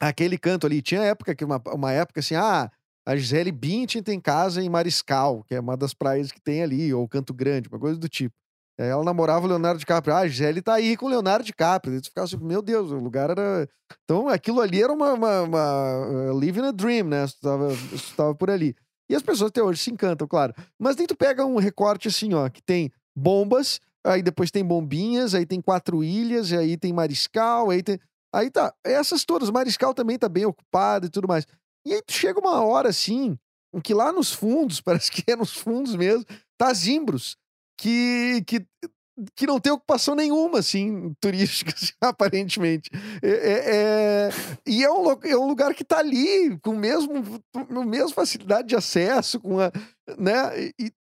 aquele 0.00 0.38
canto 0.38 0.66
ali. 0.66 0.82
Tinha 0.82 1.02
época 1.02 1.34
que 1.34 1.44
uma, 1.44 1.60
uma 1.72 1.92
época 1.92 2.20
assim, 2.20 2.34
ah, 2.34 2.70
a 3.06 3.16
Gisele 3.16 3.52
Bündchen 3.52 4.02
tem 4.02 4.18
casa 4.18 4.62
em 4.62 4.68
Mariscal, 4.68 5.44
que 5.44 5.54
é 5.54 5.60
uma 5.60 5.76
das 5.76 5.92
praias 5.92 6.32
que 6.32 6.40
tem 6.40 6.62
ali, 6.62 6.92
ou 6.92 7.08
Canto 7.08 7.34
Grande, 7.34 7.68
uma 7.68 7.78
coisa 7.78 7.98
do 7.98 8.08
tipo. 8.08 8.34
Aí 8.78 8.88
ela 8.88 9.04
namorava 9.04 9.46
o 9.46 9.48
Leonardo 9.48 9.78
DiCaprio. 9.78 10.14
Ah, 10.14 10.20
a 10.20 10.28
Gisele 10.28 10.60
tá 10.60 10.74
aí 10.74 10.96
com 10.96 11.06
o 11.06 11.08
Leonardo 11.08 11.44
DiCaprio. 11.44 11.94
Aí 11.94 12.00
tu 12.00 12.08
ficava 12.08 12.24
assim, 12.24 12.36
meu 12.38 12.60
Deus, 12.60 12.90
o 12.90 12.96
lugar 12.96 13.30
era. 13.30 13.68
Então 14.02 14.28
aquilo 14.28 14.60
ali 14.60 14.82
era 14.82 14.92
uma. 14.92 15.12
uma, 15.12 15.42
uma 15.42 16.32
uh, 16.32 16.38
living 16.38 16.66
a 16.66 16.72
dream, 16.72 17.06
né? 17.06 17.26
Se 17.26 17.38
tu, 17.38 18.16
tava, 18.16 18.34
por 18.34 18.50
ali. 18.50 18.74
E 19.08 19.14
as 19.14 19.22
pessoas 19.22 19.50
até 19.50 19.62
hoje 19.62 19.80
se 19.80 19.90
encantam, 19.90 20.26
claro. 20.26 20.52
Mas 20.78 20.96
nem 20.96 21.06
tu 21.06 21.14
pega 21.14 21.44
um 21.44 21.56
recorte 21.56 22.08
assim, 22.08 22.32
ó, 22.34 22.48
que 22.48 22.62
tem 22.62 22.90
bombas, 23.14 23.78
aí 24.04 24.22
depois 24.22 24.50
tem 24.50 24.64
bombinhas, 24.64 25.34
aí 25.34 25.46
tem 25.46 25.60
quatro 25.60 26.02
ilhas, 26.02 26.52
aí 26.52 26.76
tem 26.76 26.92
mariscal, 26.92 27.70
aí 27.70 27.82
tem. 27.82 28.00
Aí 28.34 28.50
tá, 28.50 28.74
essas 28.84 29.24
todas, 29.24 29.48
Mariscal 29.48 29.94
também 29.94 30.18
tá 30.18 30.28
bem 30.28 30.44
ocupado 30.44 31.06
e 31.06 31.08
tudo 31.08 31.28
mais. 31.28 31.46
E 31.86 31.94
aí 31.94 32.02
chega 32.10 32.40
uma 32.40 32.64
hora 32.64 32.88
assim, 32.88 33.38
em 33.72 33.80
que 33.80 33.94
lá 33.94 34.12
nos 34.12 34.32
fundos, 34.32 34.80
parece 34.82 35.10
que 35.10 35.30
é 35.30 35.36
nos 35.36 35.54
fundos 35.54 35.94
mesmo, 35.94 36.24
tá 36.58 36.72
Zimbros, 36.74 37.36
que, 37.78 38.42
que, 38.44 38.66
que 39.36 39.46
não 39.46 39.60
tem 39.60 39.72
ocupação 39.72 40.16
nenhuma, 40.16 40.58
assim, 40.58 41.14
turística, 41.22 41.72
assim, 41.72 41.92
aparentemente. 42.02 42.90
É, 43.22 43.30
é, 43.30 43.76
é, 43.76 44.30
e 44.66 44.82
é 44.82 44.90
um, 44.90 45.12
é 45.12 45.36
um 45.36 45.46
lugar 45.46 45.72
que 45.72 45.84
tá 45.84 45.98
ali, 45.98 46.58
com 46.58 46.74
mesmo, 46.74 47.40
com 47.52 47.84
mesma 47.84 48.10
facilidade 48.10 48.66
de 48.66 48.74
acesso, 48.74 49.38
com 49.38 49.60
a, 49.60 49.70
né, 50.18 50.72
e, 50.76 50.92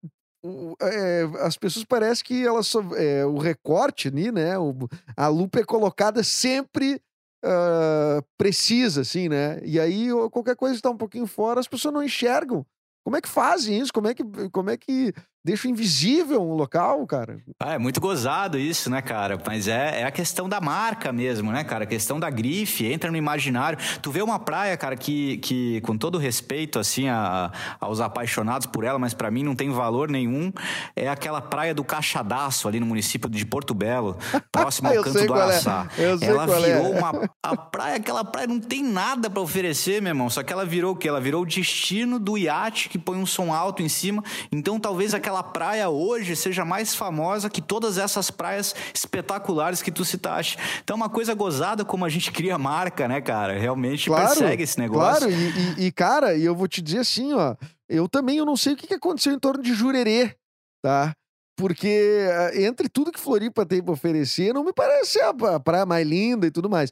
é, 0.82 1.22
as 1.40 1.56
pessoas 1.56 1.84
parecem 1.84 2.24
que 2.24 2.44
elas 2.44 2.72
é, 2.96 3.24
o 3.24 3.38
recorte 3.38 4.08
ali, 4.08 4.32
né? 4.32 4.58
O, 4.58 4.74
a 5.16 5.28
lupa 5.28 5.60
é 5.60 5.64
colocada 5.64 6.24
sempre 6.24 7.00
uh, 7.44 8.22
precisa, 8.38 9.02
assim, 9.02 9.28
né? 9.28 9.60
E 9.64 9.78
aí 9.78 10.08
qualquer 10.30 10.56
coisa 10.56 10.74
que 10.74 10.78
está 10.78 10.90
um 10.90 10.96
pouquinho 10.96 11.26
fora, 11.26 11.60
as 11.60 11.68
pessoas 11.68 11.94
não 11.94 12.02
enxergam. 12.02 12.64
Como 13.04 13.16
é 13.16 13.20
que 13.20 13.28
fazem 13.28 13.78
isso? 13.78 13.92
Como 13.92 14.08
é 14.08 14.14
que, 14.14 14.22
como 14.50 14.70
é 14.70 14.76
que 14.76 15.12
deixa 15.44 15.68
invisível 15.68 16.40
um 16.40 16.54
local, 16.54 17.04
cara? 17.06 17.40
Ah, 17.58 17.74
é 17.74 17.78
muito 17.78 18.00
gozado 18.00 18.58
isso, 18.58 18.88
né, 18.88 19.02
cara? 19.02 19.40
Mas 19.44 19.66
é, 19.66 20.02
é 20.02 20.04
a 20.04 20.10
questão 20.10 20.48
da 20.48 20.60
marca 20.60 21.12
mesmo, 21.12 21.50
né, 21.50 21.64
cara? 21.64 21.84
A 21.84 21.86
questão 21.86 22.20
da 22.20 22.30
grife, 22.30 22.86
entra 22.86 23.10
no 23.10 23.16
imaginário. 23.16 23.78
Tu 24.00 24.10
vê 24.10 24.22
uma 24.22 24.38
praia, 24.38 24.76
cara, 24.76 24.96
que, 24.96 25.38
que 25.38 25.80
com 25.80 25.98
todo 25.98 26.16
respeito, 26.16 26.78
assim, 26.78 27.08
a, 27.08 27.50
aos 27.80 28.00
apaixonados 28.00 28.66
por 28.66 28.84
ela, 28.84 28.98
mas 28.98 29.14
para 29.14 29.30
mim 29.30 29.42
não 29.42 29.56
tem 29.56 29.70
valor 29.70 30.08
nenhum, 30.08 30.52
é 30.94 31.08
aquela 31.08 31.40
praia 31.40 31.74
do 31.74 31.82
Caixadaço, 31.82 32.68
ali 32.68 32.78
no 32.78 32.86
município 32.86 33.28
de 33.28 33.44
Porto 33.44 33.74
Belo, 33.74 34.16
próximo 34.52 34.88
ao 34.88 34.94
Canto 35.02 35.26
do 35.26 35.34
é. 35.34 35.42
Araçá. 35.42 35.88
É. 35.98 36.24
ela 36.24 36.46
virou 36.46 36.94
é. 36.94 36.98
uma... 36.98 37.30
A 37.42 37.56
praia, 37.56 37.96
aquela 37.96 38.24
praia 38.24 38.46
não 38.46 38.60
tem 38.60 38.82
nada 38.82 39.28
para 39.28 39.42
oferecer, 39.42 40.00
meu 40.00 40.10
irmão, 40.10 40.30
só 40.30 40.42
que 40.42 40.52
ela 40.52 40.64
virou 40.64 40.92
o 40.92 40.96
quê? 40.96 41.08
Ela 41.08 41.20
virou 41.20 41.42
o 41.42 41.46
destino 41.46 42.18
do 42.20 42.38
iate 42.38 42.88
que 42.88 42.98
põe 42.98 43.18
um 43.18 43.26
som 43.26 43.52
alto 43.52 43.82
em 43.82 43.88
cima. 43.88 44.22
Então 44.50 44.78
talvez 44.78 45.14
aquela 45.14 45.31
praia 45.40 45.88
hoje 45.88 46.34
seja 46.34 46.64
mais 46.64 46.96
famosa 46.96 47.48
que 47.48 47.62
todas 47.62 47.96
essas 47.96 48.28
praias 48.28 48.74
espetaculares 48.92 49.80
que 49.80 49.92
tu 49.92 50.04
citaste. 50.04 50.58
Então, 50.82 50.96
uma 50.96 51.08
coisa 51.08 51.32
gozada 51.32 51.84
como 51.84 52.04
a 52.04 52.08
gente 52.08 52.32
cria 52.32 52.58
marca, 52.58 53.06
né, 53.06 53.20
cara? 53.20 53.56
Realmente 53.56 54.08
claro, 54.08 54.26
persegue 54.26 54.64
esse 54.64 54.80
negócio. 54.80 55.28
Claro, 55.28 55.32
e, 55.32 55.82
e, 55.82 55.86
e, 55.86 55.92
cara, 55.92 56.34
e 56.34 56.44
eu 56.44 56.56
vou 56.56 56.66
te 56.66 56.82
dizer 56.82 56.98
assim, 56.98 57.32
ó, 57.34 57.54
eu 57.88 58.08
também 58.08 58.38
eu 58.38 58.44
não 58.44 58.56
sei 58.56 58.72
o 58.72 58.76
que 58.76 58.92
aconteceu 58.92 59.32
em 59.32 59.38
torno 59.38 59.62
de 59.62 59.72
Jurerê, 59.72 60.34
tá? 60.82 61.14
Porque 61.56 61.86
eh, 61.86 62.64
entre 62.64 62.88
tudo 62.88 63.12
que 63.12 63.20
Floripa 63.20 63.66
tem 63.66 63.82
para 63.82 63.92
oferecer, 63.92 64.54
não 64.54 64.64
me 64.64 64.72
parece 64.72 65.20
a 65.20 65.60
praia 65.60 65.84
mais 65.84 66.06
linda 66.06 66.46
e 66.46 66.50
tudo 66.50 66.68
mais. 66.68 66.90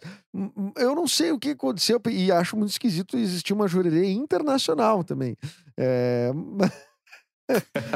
Eu 0.76 0.94
não 0.94 1.08
sei 1.08 1.32
o 1.32 1.38
que 1.38 1.50
aconteceu 1.50 2.00
e 2.08 2.30
acho 2.30 2.56
muito 2.56 2.70
esquisito 2.70 3.16
existir 3.16 3.52
uma 3.52 3.66
jurerê 3.66 4.12
internacional 4.12 5.02
também. 5.02 5.36
É... 5.76 6.30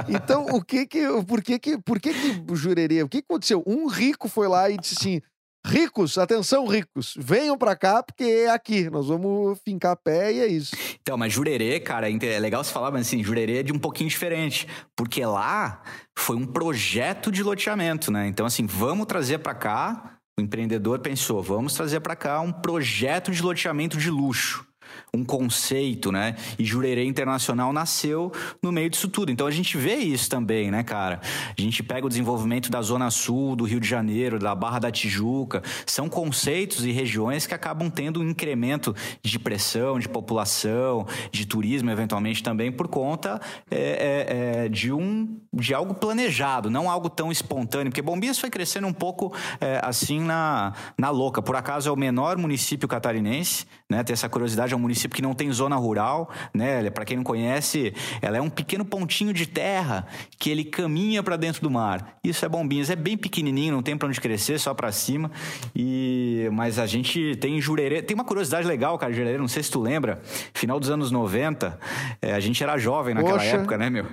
então, 0.08 0.46
o 0.46 0.62
que 0.62 0.86
que, 0.86 1.06
por 1.26 1.42
que 1.42 1.58
que, 1.58 1.78
por 1.78 2.00
que 2.00 2.12
que 2.12 2.54
Jurerê, 2.54 3.02
o 3.02 3.08
que 3.08 3.18
aconteceu? 3.18 3.62
Um 3.66 3.86
rico 3.86 4.28
foi 4.28 4.48
lá 4.48 4.70
e 4.70 4.76
disse 4.76 4.96
assim, 4.98 5.20
Ricos, 5.66 6.18
atenção, 6.18 6.66
ricos, 6.66 7.14
venham 7.16 7.56
para 7.56 7.74
cá 7.74 8.02
porque 8.02 8.22
é 8.22 8.50
aqui, 8.50 8.90
nós 8.90 9.06
vamos 9.06 9.58
fincar 9.64 9.96
pé 9.96 10.30
e 10.30 10.40
é 10.40 10.46
isso. 10.46 10.76
Então, 11.00 11.16
mas 11.16 11.32
Jurerê, 11.32 11.80
cara, 11.80 12.06
é 12.10 12.38
legal 12.38 12.62
você 12.62 12.70
falar, 12.70 12.90
mas 12.90 13.06
assim, 13.06 13.24
Jurerê 13.24 13.60
é 13.60 13.62
de 13.62 13.72
um 13.72 13.78
pouquinho 13.78 14.10
diferente, 14.10 14.68
porque 14.94 15.24
lá 15.24 15.82
foi 16.18 16.36
um 16.36 16.44
projeto 16.44 17.32
de 17.32 17.42
loteamento, 17.42 18.12
né? 18.12 18.26
Então, 18.26 18.44
assim, 18.44 18.66
vamos 18.66 19.06
trazer 19.06 19.38
para 19.38 19.54
cá, 19.54 20.18
o 20.38 20.42
empreendedor 20.42 20.98
pensou, 20.98 21.42
vamos 21.42 21.72
trazer 21.72 22.00
para 22.00 22.14
cá 22.14 22.42
um 22.42 22.52
projeto 22.52 23.32
de 23.32 23.42
loteamento 23.42 23.96
de 23.96 24.10
luxo. 24.10 24.66
Um 25.14 25.24
conceito, 25.24 26.10
né? 26.10 26.36
E 26.58 26.64
Jurerê 26.64 27.04
Internacional 27.04 27.72
nasceu 27.72 28.32
no 28.62 28.72
meio 28.72 28.90
disso 28.90 29.08
tudo. 29.08 29.30
Então 29.30 29.46
a 29.46 29.50
gente 29.50 29.76
vê 29.76 29.96
isso 29.96 30.28
também, 30.28 30.70
né, 30.70 30.82
cara? 30.82 31.20
A 31.56 31.60
gente 31.60 31.82
pega 31.82 32.06
o 32.06 32.08
desenvolvimento 32.08 32.70
da 32.70 32.82
Zona 32.82 33.10
Sul, 33.10 33.56
do 33.56 33.64
Rio 33.64 33.80
de 33.80 33.88
Janeiro, 33.88 34.38
da 34.38 34.54
Barra 34.54 34.78
da 34.78 34.90
Tijuca. 34.90 35.62
São 35.86 36.08
conceitos 36.08 36.84
e 36.84 36.90
regiões 36.90 37.46
que 37.46 37.54
acabam 37.54 37.90
tendo 37.90 38.20
um 38.20 38.28
incremento 38.28 38.94
de 39.22 39.38
pressão, 39.38 39.98
de 39.98 40.08
população, 40.08 41.06
de 41.30 41.46
turismo, 41.46 41.90
eventualmente 41.90 42.42
também, 42.42 42.70
por 42.72 42.88
conta 42.88 43.40
é, 43.70 43.78
é, 43.78 44.64
é, 44.64 44.68
de, 44.68 44.92
um, 44.92 45.38
de 45.52 45.74
algo 45.74 45.94
planejado, 45.94 46.70
não 46.70 46.90
algo 46.90 47.08
tão 47.08 47.30
espontâneo. 47.30 47.90
Porque 47.90 48.02
Bombinhas 48.02 48.38
foi 48.38 48.50
crescendo 48.50 48.86
um 48.86 48.92
pouco 48.92 49.32
é, 49.60 49.80
assim 49.82 50.20
na, 50.20 50.72
na 50.98 51.10
louca. 51.10 51.40
Por 51.42 51.56
acaso 51.56 51.88
é 51.88 51.92
o 51.92 51.96
menor 51.96 52.36
município 52.36 52.88
catarinense, 52.88 53.66
né? 53.90 54.02
Tem 54.02 54.14
essa 54.14 54.28
curiosidade, 54.28 54.72
é 54.72 54.76
um 54.76 54.80
município 54.80 55.14
que 55.14 55.22
não 55.22 55.34
tem 55.34 55.50
zona 55.52 55.76
rural, 55.76 56.30
né? 56.54 56.88
Para 56.90 57.04
quem 57.04 57.16
não 57.16 57.24
conhece, 57.24 57.92
ela 58.22 58.36
é 58.36 58.40
um 58.40 58.48
pequeno 58.48 58.84
pontinho 58.84 59.32
de 59.32 59.46
terra 59.46 60.06
que 60.38 60.50
ele 60.50 60.64
caminha 60.64 61.22
para 61.22 61.36
dentro 61.36 61.60
do 61.60 61.70
mar. 61.70 62.18
Isso 62.24 62.44
é 62.44 62.48
Bombinhas, 62.48 62.88
é 62.90 62.96
bem 62.96 63.16
pequenininho, 63.16 63.74
não 63.74 63.82
tem 63.82 63.96
para 63.96 64.08
onde 64.08 64.20
crescer, 64.20 64.58
só 64.58 64.72
para 64.72 64.90
cima. 64.90 65.30
E 65.74 66.48
mas 66.52 66.78
a 66.78 66.86
gente 66.86 67.36
tem 67.36 67.60
Jurerê, 67.60 68.02
tem 68.02 68.14
uma 68.14 68.24
curiosidade 68.24 68.66
legal, 68.66 68.98
cara, 68.98 69.12
Jurerê, 69.12 69.38
não 69.38 69.48
sei 69.48 69.62
se 69.62 69.70
tu 69.70 69.80
lembra, 69.80 70.20
final 70.54 70.80
dos 70.80 70.90
anos 70.90 71.10
90, 71.10 71.78
é, 72.22 72.32
a 72.32 72.40
gente 72.40 72.62
era 72.62 72.78
jovem 72.78 73.14
naquela 73.14 73.38
Poxa, 73.38 73.56
época, 73.56 73.76
né, 73.76 73.90
meu? 73.90 74.06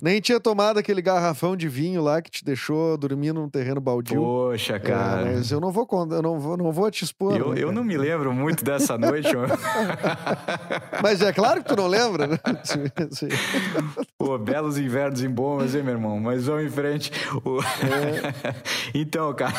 Nem 0.00 0.20
tinha 0.20 0.38
tomado 0.38 0.78
aquele 0.78 1.02
garrafão 1.02 1.56
de 1.56 1.68
vinho 1.68 2.02
lá 2.02 2.22
que 2.22 2.30
te 2.30 2.44
deixou 2.44 2.96
dormindo 2.96 3.40
num 3.40 3.48
terreno 3.48 3.80
baldio. 3.80 4.20
Poxa, 4.20 4.78
cara. 4.78 5.22
É, 5.22 5.34
mas 5.34 5.50
eu 5.50 5.60
não 5.60 5.70
vou 5.70 5.86
eu 6.10 6.22
não 6.22 6.38
vou, 6.38 6.56
não 6.56 6.72
vou 6.72 6.90
te 6.90 7.04
expor. 7.04 7.36
Eu, 7.36 7.52
né, 7.52 7.62
eu 7.62 7.72
não 7.72 7.82
me 7.82 7.96
lembro 7.96 8.32
muito 8.32 8.64
dessa 8.64 8.98
noite. 8.98 9.25
mas 11.02 11.22
é 11.22 11.32
claro 11.32 11.62
que 11.62 11.68
tu 11.68 11.76
não 11.76 11.86
lembra, 11.86 12.26
né? 12.26 12.38
Pô, 14.18 14.38
belos 14.38 14.78
invernos 14.78 15.22
em 15.22 15.28
Bombas, 15.28 15.74
hein, 15.74 15.82
meu 15.82 15.94
irmão? 15.94 16.18
Mas 16.18 16.46
vamos 16.46 16.64
em 16.64 16.70
frente. 16.70 17.10
O... 17.44 17.60
É. 17.60 18.54
então, 18.94 19.32
cara. 19.34 19.54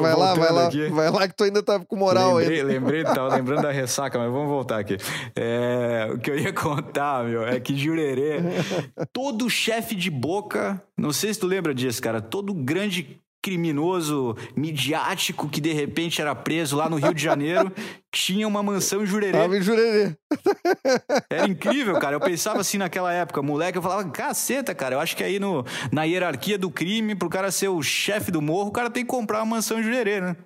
vai 0.00 0.14
lá, 0.14 0.34
vai 0.34 0.52
lá. 0.52 0.66
Aqui, 0.66 0.88
vai 0.88 1.10
lá 1.10 1.28
que 1.28 1.34
tu 1.34 1.44
ainda 1.44 1.62
tá 1.62 1.78
com 1.80 1.96
moral 1.96 2.36
lembrei, 2.36 2.58
aí. 2.58 2.64
Lembrei, 2.64 3.04
tava 3.04 3.34
lembrando 3.34 3.62
da 3.62 3.72
ressaca, 3.72 4.18
mas 4.18 4.30
vamos 4.30 4.48
voltar 4.48 4.78
aqui. 4.78 4.96
É, 5.34 6.08
o 6.12 6.18
que 6.18 6.30
eu 6.30 6.38
ia 6.38 6.52
contar, 6.52 7.24
meu, 7.24 7.46
é 7.46 7.58
que 7.60 7.76
Jurerê, 7.76 8.40
todo 9.12 9.48
chefe 9.50 9.94
de 9.94 10.10
boca, 10.10 10.82
não 10.96 11.12
sei 11.12 11.32
se 11.32 11.40
tu 11.40 11.46
lembra 11.46 11.74
disso, 11.74 12.00
cara, 12.00 12.20
todo 12.20 12.54
grande 12.54 13.20
criminoso 13.48 14.36
midiático 14.54 15.48
que 15.48 15.58
de 15.58 15.72
repente 15.72 16.20
era 16.20 16.34
preso 16.34 16.76
lá 16.76 16.86
no 16.86 16.96
Rio 16.96 17.14
de 17.14 17.22
Janeiro 17.22 17.72
tinha 18.12 18.46
uma 18.46 18.62
mansão 18.62 19.02
em 19.02 19.06
Jurerê. 19.06 19.38
Tava 19.38 19.56
em 19.56 19.62
Jurerê. 19.62 20.14
Era 21.30 21.48
incrível, 21.48 21.98
cara. 21.98 22.16
Eu 22.16 22.20
pensava 22.20 22.60
assim 22.60 22.76
naquela 22.76 23.12
época, 23.12 23.40
moleque, 23.40 23.78
eu 23.78 23.82
falava, 23.82 24.08
caceta, 24.10 24.74
cara, 24.74 24.96
eu 24.96 25.00
acho 25.00 25.16
que 25.16 25.24
aí 25.24 25.38
no, 25.38 25.64
na 25.90 26.04
hierarquia 26.04 26.58
do 26.58 26.70
crime, 26.70 27.14
pro 27.14 27.30
cara 27.30 27.50
ser 27.50 27.68
o 27.68 27.82
chefe 27.82 28.30
do 28.30 28.42
morro, 28.42 28.68
o 28.68 28.72
cara 28.72 28.90
tem 28.90 29.04
que 29.04 29.10
comprar 29.10 29.38
uma 29.38 29.56
mansão 29.56 29.78
em 29.78 29.82
Jurerê, 29.82 30.20
né? 30.20 30.36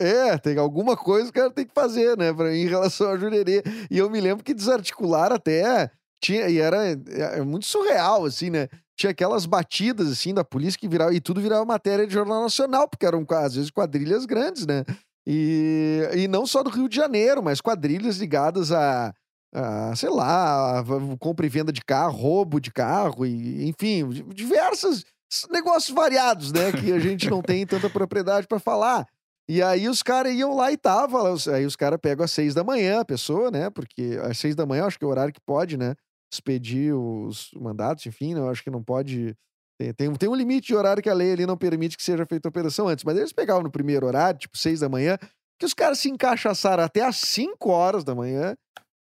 É, 0.00 0.38
tem 0.38 0.56
alguma 0.56 0.96
coisa 0.96 1.32
que 1.32 1.38
o 1.38 1.42
cara 1.42 1.52
tem 1.52 1.66
que 1.66 1.74
fazer, 1.74 2.16
né, 2.16 2.32
pra, 2.32 2.54
em 2.54 2.66
relação 2.66 3.10
a 3.10 3.18
Jurerê. 3.18 3.62
E 3.90 3.98
eu 3.98 4.08
me 4.08 4.20
lembro 4.20 4.44
que 4.44 4.54
desarticular 4.54 5.32
até 5.32 5.90
tinha, 6.20 6.48
e 6.48 6.58
era 6.58 6.88
é, 6.88 6.96
é 7.38 7.42
muito 7.42 7.66
surreal, 7.66 8.24
assim, 8.24 8.50
né? 8.50 8.68
Tinha 8.96 9.10
aquelas 9.10 9.46
batidas, 9.46 10.10
assim, 10.10 10.34
da 10.34 10.44
polícia 10.44 10.78
que 10.78 10.88
virava, 10.88 11.14
e 11.14 11.20
tudo 11.20 11.40
virava 11.40 11.64
matéria 11.64 12.06
de 12.06 12.12
jornal 12.12 12.42
nacional, 12.42 12.88
porque 12.88 13.06
eram, 13.06 13.24
às 13.30 13.54
vezes, 13.54 13.70
quadrilhas 13.70 14.26
grandes, 14.26 14.66
né? 14.66 14.84
E, 15.26 16.08
e 16.14 16.28
não 16.28 16.46
só 16.46 16.62
do 16.62 16.70
Rio 16.70 16.88
de 16.88 16.96
Janeiro, 16.96 17.42
mas 17.42 17.60
quadrilhas 17.60 18.16
ligadas 18.16 18.72
a, 18.72 19.14
a 19.54 19.94
sei 19.94 20.08
lá, 20.08 20.80
a 20.80 20.84
compra 21.18 21.46
e 21.46 21.48
venda 21.48 21.72
de 21.72 21.82
carro, 21.82 22.16
roubo 22.16 22.60
de 22.60 22.72
carro, 22.72 23.24
e, 23.24 23.68
enfim, 23.68 24.08
diversos 24.34 25.04
negócios 25.50 25.94
variados, 25.94 26.50
né? 26.50 26.72
Que 26.72 26.92
a 26.92 26.98
gente 26.98 27.28
não 27.28 27.42
tem 27.42 27.66
tanta 27.66 27.88
propriedade 27.90 28.46
para 28.46 28.58
falar. 28.58 29.06
E 29.48 29.62
aí 29.62 29.88
os 29.88 30.02
caras 30.02 30.34
iam 30.34 30.54
lá 30.54 30.70
e 30.70 30.76
tava, 30.76 31.34
aí 31.54 31.64
os 31.64 31.74
caras 31.74 31.98
pegam 32.00 32.24
às 32.24 32.32
seis 32.32 32.54
da 32.54 32.62
manhã 32.62 33.00
a 33.00 33.04
pessoa, 33.04 33.50
né? 33.50 33.70
Porque 33.70 34.18
às 34.22 34.38
seis 34.38 34.54
da 34.54 34.66
manhã 34.66 34.84
acho 34.84 34.98
que 34.98 35.04
é 35.04 35.08
o 35.08 35.10
horário 35.10 35.32
que 35.32 35.40
pode, 35.40 35.78
né? 35.78 35.94
Expedir 36.32 36.94
os 36.94 37.50
mandatos, 37.54 38.06
enfim, 38.06 38.34
né? 38.34 38.40
eu 38.40 38.48
acho 38.48 38.62
que 38.62 38.70
não 38.70 38.82
pode. 38.82 39.34
Tem, 39.80 39.94
tem, 39.94 40.12
tem, 40.14 40.28
um 40.28 40.34
limite 40.34 40.68
de 40.68 40.74
horário 40.74 41.02
que 41.02 41.08
a 41.08 41.14
lei 41.14 41.32
ali 41.32 41.46
não 41.46 41.56
permite 41.56 41.96
que 41.96 42.02
seja 42.02 42.26
feita 42.26 42.48
a 42.48 42.50
operação 42.50 42.88
antes, 42.88 43.04
mas 43.04 43.16
eles 43.16 43.32
pegavam 43.32 43.62
no 43.62 43.70
primeiro 43.70 44.06
horário, 44.06 44.40
tipo 44.40 44.58
seis 44.58 44.80
da 44.80 44.88
manhã, 44.88 45.16
que 45.58 45.64
os 45.64 45.72
caras 45.72 45.98
se 45.98 46.10
encaixaçaram 46.10 46.82
até 46.82 47.02
às 47.02 47.16
cinco 47.16 47.70
horas 47.70 48.04
da 48.04 48.14
manhã 48.14 48.56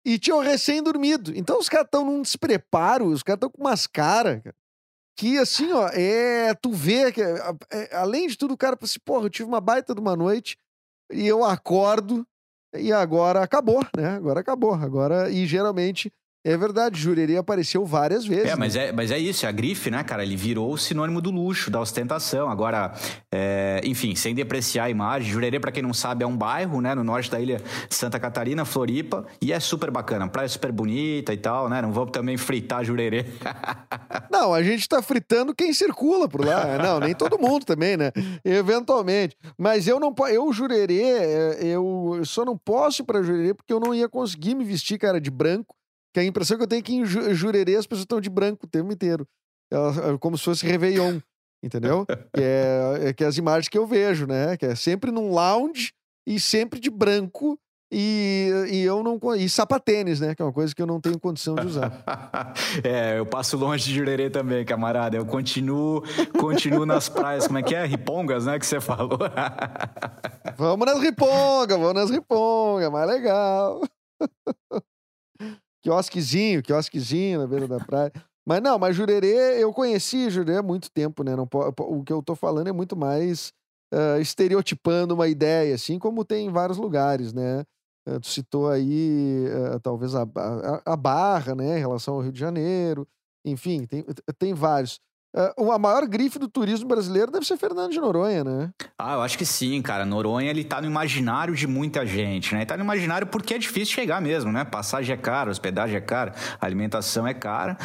e 0.05 0.19
tinham 0.19 0.39
recém-dormido. 0.39 1.31
Então 1.35 1.59
os 1.59 1.67
caras 1.67 1.85
estão 1.85 2.05
num 2.05 2.21
despreparo, 2.21 3.07
os 3.07 3.23
caras 3.23 3.37
estão 3.37 3.49
com 3.49 3.61
umas 3.61 3.87
caras, 3.87 4.41
que 5.17 5.37
assim, 5.37 5.71
ó, 5.73 5.89
é. 5.89 6.53
Tu 6.53 6.71
vê 6.71 7.11
que, 7.11 7.21
é, 7.21 7.95
além 7.95 8.27
de 8.27 8.37
tudo, 8.37 8.53
o 8.53 8.57
cara 8.57 8.77
fala 8.77 8.85
assim, 8.85 8.99
porra, 9.03 9.25
eu 9.25 9.29
tive 9.29 9.49
uma 9.49 9.59
baita 9.59 9.93
de 9.93 9.99
uma 9.99 10.15
noite 10.15 10.57
e 11.11 11.27
eu 11.27 11.43
acordo 11.43 12.25
e 12.75 12.93
agora 12.93 13.41
acabou, 13.41 13.81
né? 13.95 14.09
Agora 14.09 14.39
acabou. 14.39 14.73
Agora, 14.75 15.29
e 15.29 15.45
geralmente 15.47 16.11
é 16.47 16.55
verdade, 16.55 16.97
Jurerê 16.97 17.35
apareceu 17.35 17.85
várias 17.85 18.25
vezes. 18.25 18.45
É, 18.45 18.55
mas, 18.55 18.75
né? 18.75 18.87
é, 18.87 18.91
mas 18.93 19.11
é 19.11 19.19
isso, 19.19 19.45
é 19.45 19.49
a 19.49 19.51
grife, 19.51 19.91
né, 19.91 20.01
cara? 20.01 20.23
Ele 20.23 20.37
virou 20.37 20.71
o 20.71 20.77
sinônimo 20.77 21.19
do 21.19 21.29
luxo, 21.29 21.69
da 21.69 21.81
ostentação. 21.81 22.49
Agora, 22.49 22.93
é, 23.29 23.81
enfim, 23.83 24.15
sem 24.15 24.33
depreciar 24.33 24.85
a 24.85 24.89
imagem, 24.89 25.29
Jurerê, 25.29 25.59
para 25.59 25.73
quem 25.73 25.83
não 25.83 25.93
sabe, 25.93 26.23
é 26.23 26.27
um 26.27 26.37
bairro, 26.37 26.79
né, 26.79 26.95
no 26.95 27.03
norte 27.03 27.29
da 27.29 27.37
ilha 27.37 27.61
de 27.89 27.93
Santa 27.93 28.17
Catarina, 28.17 28.63
Floripa, 28.63 29.25
e 29.41 29.51
é 29.51 29.59
super 29.59 29.91
bacana. 29.91 30.25
Praia 30.29 30.47
super 30.47 30.71
bonita 30.71 31.33
e 31.33 31.37
tal, 31.37 31.67
né? 31.67 31.81
Não 31.81 31.91
vamos 31.91 32.11
também 32.11 32.37
fritar 32.37 32.85
Jurerê. 32.85 33.25
não, 34.31 34.53
a 34.53 34.63
gente 34.63 34.87
tá 34.87 35.01
fritando 35.01 35.53
quem 35.53 35.73
circula 35.73 36.29
por 36.29 36.45
lá. 36.45 36.77
Não, 36.77 37.01
nem 37.01 37.13
todo 37.13 37.37
mundo 37.37 37.65
também, 37.65 37.97
né? 37.97 38.13
Eventualmente. 38.45 39.35
Mas 39.57 39.85
eu 39.85 39.99
não 39.99 40.15
eu 40.29 40.53
Jurerê, 40.53 41.01
é, 41.01 41.57
eu 41.61 42.21
só 42.23 42.45
não 42.45 42.57
posso 42.57 43.01
ir 43.01 43.05
pra 43.05 43.21
Jurerê 43.21 43.53
porque 43.53 43.73
eu 43.73 43.81
não 43.81 43.93
ia 43.93 44.07
conseguir 44.07 44.55
me 44.55 44.63
vestir, 44.63 44.97
cara, 44.97 45.19
de 45.19 45.29
branco 45.29 45.75
que 46.17 46.21
a 46.21 46.23
impressão 46.23 46.57
que 46.57 46.63
eu 46.63 46.67
tenho 46.67 46.79
é 46.79 46.81
que 46.81 46.95
em 46.95 47.05
Jurerê 47.05 47.75
as 47.75 47.85
pessoas 47.85 48.05
estão 48.05 48.19
de 48.19 48.29
branco 48.29 48.65
o 48.65 48.69
tempo 48.69 48.91
inteiro. 48.91 49.27
É 49.71 50.17
como 50.19 50.35
se 50.35 50.43
fosse 50.43 50.65
Réveillon, 50.65 51.19
entendeu? 51.61 52.07
que, 52.07 52.41
é, 52.41 53.09
é, 53.09 53.13
que 53.13 53.23
é 53.23 53.27
as 53.27 53.37
imagens 53.37 53.69
que 53.69 53.77
eu 53.77 53.85
vejo, 53.85 54.25
né? 54.25 54.57
Que 54.57 54.65
é 54.65 54.73
sempre 54.73 55.11
num 55.11 55.29
lounge 55.29 55.93
e 56.25 56.39
sempre 56.39 56.79
de 56.79 56.89
branco 56.89 57.59
e, 57.93 58.49
e 58.71 58.81
eu 58.81 59.03
não 59.03 59.19
e 59.35 59.47
sapatênis, 59.47 60.19
né? 60.19 60.33
Que 60.33 60.41
é 60.41 60.45
uma 60.45 60.51
coisa 60.51 60.73
que 60.73 60.81
eu 60.81 60.87
não 60.87 60.99
tenho 60.99 61.19
condição 61.19 61.53
de 61.53 61.67
usar. 61.67 62.03
é, 62.83 63.19
eu 63.19 63.25
passo 63.25 63.55
longe 63.55 63.83
de 63.83 63.93
Jurerê 63.93 64.27
também, 64.27 64.65
camarada. 64.65 65.15
Eu 65.15 65.25
continuo, 65.25 66.01
continuo 66.39 66.83
nas 66.83 67.07
praias, 67.07 67.45
como 67.45 67.59
é 67.59 67.61
que 67.61 67.75
é? 67.75 67.85
Ripongas, 67.85 68.47
né? 68.47 68.57
Que 68.57 68.65
você 68.65 68.81
falou. 68.81 69.19
vamos 70.57 70.85
nas 70.87 70.99
ripongas, 70.99 71.77
vamos 71.77 71.93
nas 71.93 72.09
ripongas, 72.09 72.91
mais 72.91 73.07
legal 73.07 73.81
quiosquezinho, 75.87 76.61
quiosquezinho 76.61 77.39
na 77.39 77.47
beira 77.47 77.65
da 77.65 77.79
praia. 77.79 78.11
Mas 78.45 78.61
não, 78.61 78.77
mas 78.77 78.95
Jurerê, 78.95 79.61
eu 79.63 79.73
conheci 79.73 80.29
Jurerê 80.29 80.57
há 80.57 80.63
muito 80.63 80.91
tempo, 80.91 81.23
né? 81.23 81.33
Não, 81.35 81.47
o 81.79 82.03
que 82.03 82.11
eu 82.11 82.21
tô 82.21 82.35
falando 82.35 82.67
é 82.67 82.73
muito 82.73 82.95
mais 82.95 83.53
uh, 83.93 84.19
estereotipando 84.19 85.13
uma 85.13 85.29
ideia, 85.29 85.75
assim 85.75 85.97
como 85.97 86.25
tem 86.25 86.47
em 86.47 86.51
vários 86.51 86.77
lugares, 86.77 87.31
né? 87.33 87.63
Uh, 88.07 88.19
tu 88.19 88.27
citou 88.27 88.69
aí 88.69 89.45
uh, 89.47 89.79
talvez 89.79 90.13
a, 90.13 90.23
a, 90.23 90.93
a, 90.93 90.95
Barra, 90.97 91.55
né? 91.55 91.77
Em 91.77 91.81
relação 91.81 92.15
ao 92.15 92.21
Rio 92.21 92.31
de 92.31 92.39
Janeiro. 92.39 93.07
Enfim, 93.45 93.85
tem, 93.85 94.05
tem 94.37 94.53
vários. 94.53 94.99
Uh, 95.35 95.71
a 95.71 95.77
maior 95.77 96.07
grife 96.07 96.39
do 96.39 96.47
turismo 96.47 96.87
brasileiro 96.87 97.31
deve 97.31 97.45
ser 97.45 97.57
Fernando 97.57 97.91
de 97.91 97.99
Noronha, 97.99 98.43
né? 98.43 98.71
Ah, 98.97 99.15
eu 99.15 99.21
acho 99.21 99.37
que 99.37 99.45
sim, 99.45 99.81
cara. 99.81 100.05
Noronha, 100.05 100.49
ele 100.49 100.63
tá 100.63 100.81
no 100.81 100.87
imaginário 100.87 101.53
de 101.53 101.67
muita 101.67 102.05
gente, 102.05 102.53
né? 102.53 102.61
Ele 102.61 102.65
tá 102.65 102.75
no 102.75 102.83
imaginário 102.83 103.27
porque 103.27 103.53
é 103.53 103.57
difícil 103.57 103.93
chegar 103.93 104.21
mesmo, 104.21 104.51
né? 104.51 104.65
Passagem 104.65 105.13
é 105.13 105.17
cara, 105.17 105.51
hospedagem 105.51 105.95
é 105.95 106.01
cara, 106.01 106.33
alimentação 106.59 107.27
é 107.27 107.33
cara. 107.33 107.77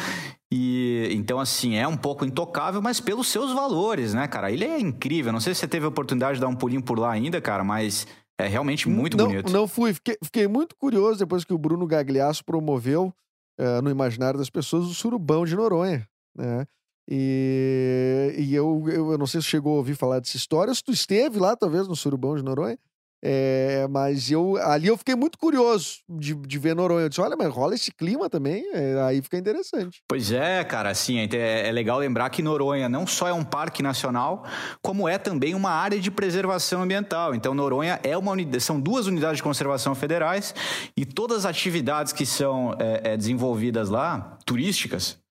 E 0.51 1.09
então, 1.11 1.39
assim, 1.39 1.75
é 1.75 1.87
um 1.87 1.97
pouco 1.97 2.25
intocável, 2.25 2.81
mas 2.81 2.99
pelos 2.99 3.27
seus 3.27 3.51
valores, 3.53 4.13
né, 4.13 4.27
cara? 4.27 4.51
Ele 4.51 4.65
é 4.65 4.79
incrível. 4.79 5.31
Não 5.31 5.39
sei 5.39 5.53
se 5.53 5.61
você 5.61 5.67
teve 5.67 5.85
a 5.85 5.89
oportunidade 5.89 6.35
de 6.35 6.41
dar 6.41 6.47
um 6.47 6.55
pulinho 6.55 6.83
por 6.83 6.97
lá 6.97 7.11
ainda, 7.11 7.41
cara, 7.41 7.63
mas 7.63 8.07
é 8.39 8.47
realmente 8.47 8.89
muito 8.89 9.17
não, 9.17 9.27
bonito. 9.27 9.51
Não 9.51 9.67
fui. 9.67 9.93
Fiquei, 9.93 10.17
fiquei, 10.23 10.47
muito 10.47 10.75
curioso 10.75 11.19
depois 11.19 11.43
que 11.43 11.53
o 11.53 11.57
Bruno 11.57 11.85
Gagliasso 11.85 12.43
promoveu 12.43 13.13
uh, 13.59 13.81
no 13.81 13.89
imaginário 13.89 14.39
das 14.39 14.49
pessoas 14.49 14.85
o 14.85 14.93
surubão 14.93 15.45
de 15.45 15.55
Noronha, 15.55 16.07
né? 16.35 16.65
E, 17.09 18.33
e 18.37 18.55
eu, 18.55 18.83
eu, 18.87 19.11
eu, 19.11 19.17
não 19.17 19.27
sei 19.27 19.41
se 19.41 19.47
chegou 19.47 19.73
a 19.73 19.77
ouvir 19.77 19.95
falar 19.95 20.19
dessa 20.19 20.37
história, 20.37 20.73
se 20.73 20.83
tu 20.83 20.91
esteve 20.91 21.37
lá, 21.39 21.55
talvez, 21.55 21.87
no 21.87 21.95
Surubão 21.95 22.35
de 22.35 22.43
Noronha. 22.43 22.77
É, 23.25 23.87
mas 23.89 24.29
eu 24.29 24.57
ali 24.57 24.87
eu 24.87 24.97
fiquei 24.97 25.15
muito 25.15 25.37
curioso 25.37 25.99
de, 26.09 26.35
de 26.35 26.59
ver 26.59 26.75
Noronha. 26.75 27.05
Eu 27.05 27.09
disse, 27.09 27.21
olha, 27.21 27.37
mas 27.37 27.47
rola 27.47 27.73
esse 27.73 27.89
clima 27.89 28.29
também, 28.29 28.65
é, 28.73 28.99
aí 29.01 29.21
fica 29.21 29.37
interessante. 29.37 30.01
Pois 30.09 30.29
é, 30.33 30.61
cara, 30.65 30.89
assim, 30.89 31.19
é, 31.19 31.69
é 31.69 31.71
legal 31.71 31.99
lembrar 31.99 32.29
que 32.29 32.43
Noronha 32.43 32.89
não 32.89 33.07
só 33.07 33.29
é 33.29 33.33
um 33.33 33.45
parque 33.45 33.81
nacional, 33.81 34.43
como 34.81 35.07
é 35.07 35.17
também 35.17 35.55
uma 35.55 35.71
área 35.71 36.01
de 36.01 36.11
preservação 36.11 36.81
ambiental. 36.81 37.33
Então, 37.33 37.53
Noronha 37.53 37.97
é 38.03 38.17
uma 38.17 38.33
são 38.59 38.77
duas 38.77 39.07
unidades 39.07 39.37
de 39.37 39.43
conservação 39.43 39.95
federais 39.95 40.53
e 40.97 41.05
todas 41.05 41.39
as 41.39 41.45
atividades 41.45 42.11
que 42.11 42.25
são 42.25 42.75
é 42.77 43.15
desenvolvidas 43.15 43.89
lá, 43.89 44.37
turísticas, 44.43 45.22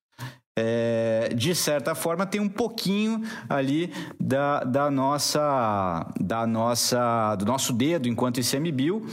é, 0.59 1.31
de 1.35 1.55
certa 1.55 1.95
forma 1.95 2.27
tem 2.27 2.41
um 2.41 2.49
pouquinho 2.49 3.23
ali 3.49 3.91
da, 4.21 4.63
da 4.65 4.91
nossa 4.91 6.07
da 6.21 6.47
nossa 6.47 7.35
do 7.37 7.47
nosso 7.47 7.73
dedo 7.73 8.07
enquanto 8.07 8.39
ICMBio, 8.39 9.07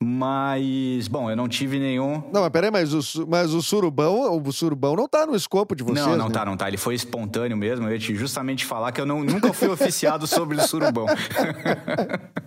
mas 0.00 1.08
bom, 1.08 1.30
eu 1.30 1.36
não 1.36 1.48
tive 1.48 1.80
nenhum. 1.80 2.22
Não, 2.32 2.42
mas 2.42 2.50
peraí, 2.50 2.70
mas 2.70 2.92
o, 2.92 3.26
mas 3.26 3.52
o 3.52 3.60
surubão, 3.60 4.40
o 4.40 4.52
surubão 4.52 4.94
não 4.94 5.08
tá 5.08 5.26
no 5.26 5.34
escopo 5.34 5.74
de 5.74 5.82
vocês, 5.82 6.06
Não, 6.06 6.16
não 6.16 6.28
né? 6.28 6.34
tá, 6.34 6.44
não 6.44 6.56
tá. 6.56 6.68
Ele 6.68 6.76
foi 6.76 6.94
espontâneo 6.94 7.56
mesmo. 7.56 7.88
Eu 7.88 7.92
ia 7.92 7.98
te 7.98 8.14
justamente 8.14 8.64
falar 8.64 8.92
que 8.92 9.00
eu 9.00 9.06
não, 9.06 9.24
nunca 9.24 9.52
fui 9.52 9.68
oficiado 9.68 10.26
sobre 10.26 10.56
o 10.56 10.60
surubão. 10.60 11.06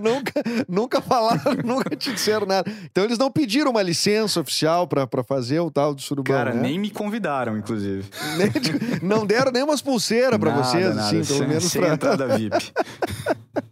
nunca, 0.00 0.32
nunca 0.68 1.00
falaram, 1.00 1.42
nunca 1.64 1.96
te 1.96 2.12
disseram 2.12 2.46
nada. 2.46 2.70
Então 2.84 3.04
eles 3.04 3.18
não 3.18 3.30
pediram 3.30 3.70
uma 3.70 3.82
licença 3.82 4.40
oficial 4.40 4.86
pra 4.86 5.06
fazer 5.26 5.60
o 5.60 5.70
tal 5.70 5.94
do 5.94 6.00
surubão, 6.00 6.36
Cara, 6.36 6.54
né? 6.54 6.62
nem 6.62 6.78
me 6.78 6.90
convidaram, 6.90 7.56
inclusive. 7.56 7.73
De- 8.60 9.04
não 9.04 9.26
deram 9.26 9.50
nem 9.52 9.62
umas 9.62 9.82
pulseiras 9.82 10.38
pra 10.38 10.50
Nada, 10.50 10.62
vocês, 10.64 10.94
nada, 10.94 11.08
assim, 11.08 11.24
sem, 11.24 11.36
pelo 11.36 11.48
menos 11.48 11.64
sem 11.64 11.80
pra... 11.82 11.94
entrada 11.94 12.36
VIP. 12.36 12.54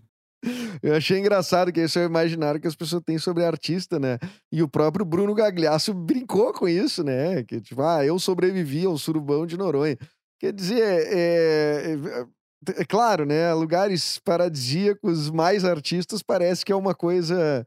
Eu 0.83 0.97
achei 0.97 1.19
engraçado 1.21 1.73
que 1.73 1.79
esse 1.79 1.97
é 1.99 2.03
o 2.03 2.07
imaginário 2.07 2.61
que 2.61 2.67
as 2.67 2.75
pessoas 2.75 3.03
têm 3.07 3.17
sobre 3.17 3.45
artista, 3.45 4.01
né? 4.01 4.19
E 4.51 4.61
o 4.63 4.69
próprio 4.69 5.05
Bruno 5.05 5.33
Gagliasso 5.35 5.95
brincou 5.95 6.53
com 6.53 6.69
isso, 6.69 7.05
né? 7.05 7.45
Que 7.45 7.61
tipo, 7.61 7.81
ah, 7.83 8.05
eu 8.05 8.19
sobrevivi 8.19 8.85
ao 8.85 8.99
surubão 8.99 9.47
de 9.47 9.57
Noronha. 9.57 9.97
Quer 10.41 10.53
dizer, 10.53 10.83
é, 10.83 11.95
é, 11.95 12.27
é 12.81 12.85
claro, 12.85 13.25
né? 13.25 13.55
Lugares 13.55 14.19
paradisíacos, 14.25 15.31
mais 15.31 15.65
artistas, 15.65 16.21
parece 16.21 16.65
que 16.65 16.73
é 16.73 16.77
uma 16.77 16.97
coisa. 16.97 17.65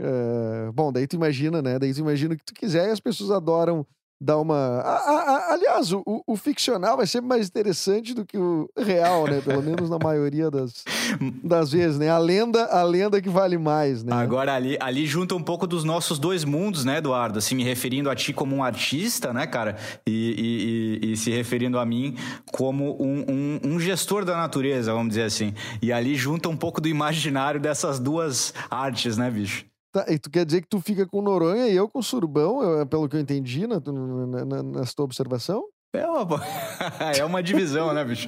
é, 0.00 0.70
bom, 0.72 0.90
daí 0.90 1.06
tu 1.06 1.16
imagina, 1.16 1.60
né? 1.60 1.78
Daí 1.78 1.92
tu 1.92 2.00
imagina 2.00 2.32
o 2.32 2.36
que 2.38 2.44
tu 2.44 2.54
quiser 2.54 2.88
e 2.88 2.92
as 2.92 3.00
pessoas 3.00 3.30
adoram 3.30 3.86
dar 4.20 4.38
uma. 4.38 4.54
a- 4.56 4.96
a- 4.96 5.30
a- 5.50 5.52
aliás, 5.54 5.92
o, 5.92 6.02
o- 6.26 6.36
ficcional 6.36 7.00
é 7.00 7.06
sempre 7.06 7.28
mais 7.28 7.46
interessante 7.48 8.14
do 8.14 8.24
que 8.24 8.38
o 8.38 8.68
real, 8.76 9.26
né? 9.26 9.40
Pelo 9.40 9.62
menos 9.62 9.88
na 9.90 9.98
maioria 9.98 10.50
das, 10.50 10.84
das 11.44 11.72
vezes, 11.72 11.98
né? 11.98 12.08
A 12.08 12.18
lenda, 12.18 12.64
a 12.66 12.82
lenda 12.82 13.20
que 13.20 13.28
vale 13.28 13.58
mais, 13.58 14.02
né? 14.04 14.12
Agora, 14.14 14.54
ali, 14.54 14.76
ali 14.80 15.06
junta 15.06 15.34
um 15.34 15.42
pouco 15.42 15.66
dos 15.66 15.84
nossos 15.84 16.18
dois 16.18 16.44
mundos, 16.44 16.84
né, 16.84 16.98
Eduardo? 16.98 17.38
Assim, 17.38 17.54
me 17.54 17.64
referindo 17.64 18.08
a 18.10 18.14
ti 18.14 18.32
como 18.32 18.54
um 18.56 18.62
artista, 18.64 19.32
né, 19.32 19.46
cara? 19.46 19.76
E, 20.06 21.00
e- 21.02 21.08
e- 21.08 21.12
e 21.12 21.16
se 21.16 21.30
referindo 21.30 21.78
a 21.78 21.84
mim 21.86 22.16
como 22.52 22.96
um, 23.02 23.24
um- 23.28 23.60
um 23.74 23.80
gestor 23.80 24.24
da 24.24 24.36
natureza, 24.36 24.92
vamos 24.92 25.08
dizer 25.10 25.22
assim. 25.24 25.52
E 25.82 25.92
ali 25.92 26.14
junta 26.16 26.48
um 26.48 26.56
pouco 26.56 26.80
do 26.80 26.88
imaginário 26.88 27.60
dessas 27.60 27.98
duas 27.98 28.52
artes, 28.70 29.16
né, 29.16 29.30
bicho? 29.30 29.64
Tá, 29.94 30.06
e 30.08 30.18
tu 30.18 30.28
quer 30.28 30.44
dizer 30.44 30.60
que 30.60 30.66
tu 30.68 30.80
fica 30.80 31.06
com 31.06 31.22
Noronha 31.22 31.68
e 31.68 31.76
eu 31.76 31.88
com 31.88 32.02
Surubão, 32.02 32.60
eu- 32.60 32.84
pelo 32.84 33.08
que 33.08 33.14
eu 33.14 33.20
entendi 33.20 33.64
na, 33.64 33.78
na, 33.78 34.44
na- 34.44 34.62
nessa 34.64 34.92
tua 34.92 35.04
observação? 35.04 35.64
É 35.94 36.04
uma, 36.04 36.42
é 37.16 37.24
uma 37.24 37.40
divisão, 37.40 37.94
né, 37.94 38.04
bicho? 38.04 38.26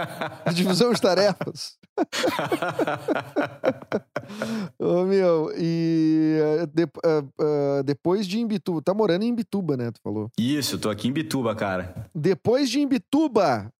Divisão 0.54 0.90
de 0.94 1.02
tarefas. 1.02 1.76
Ô, 4.78 5.04
meu, 5.04 5.52
e 5.56 6.38
eh, 6.40 6.66
de- 6.66 6.84
ah, 7.04 7.22
ah, 7.38 7.82
depois 7.84 8.26
de 8.26 8.40
Imbituba, 8.40 8.80
tá 8.82 8.94
morando 8.94 9.24
em 9.24 9.28
Imbituba, 9.28 9.76
né? 9.76 9.90
Tu 9.90 10.00
falou. 10.02 10.30
Isso, 10.38 10.78
tô 10.78 10.88
aqui 10.88 11.08
em 11.08 11.12
Bituba, 11.12 11.54
cara. 11.54 12.08
Depois 12.14 12.70
de 12.70 12.80
Imbituba, 12.80 13.70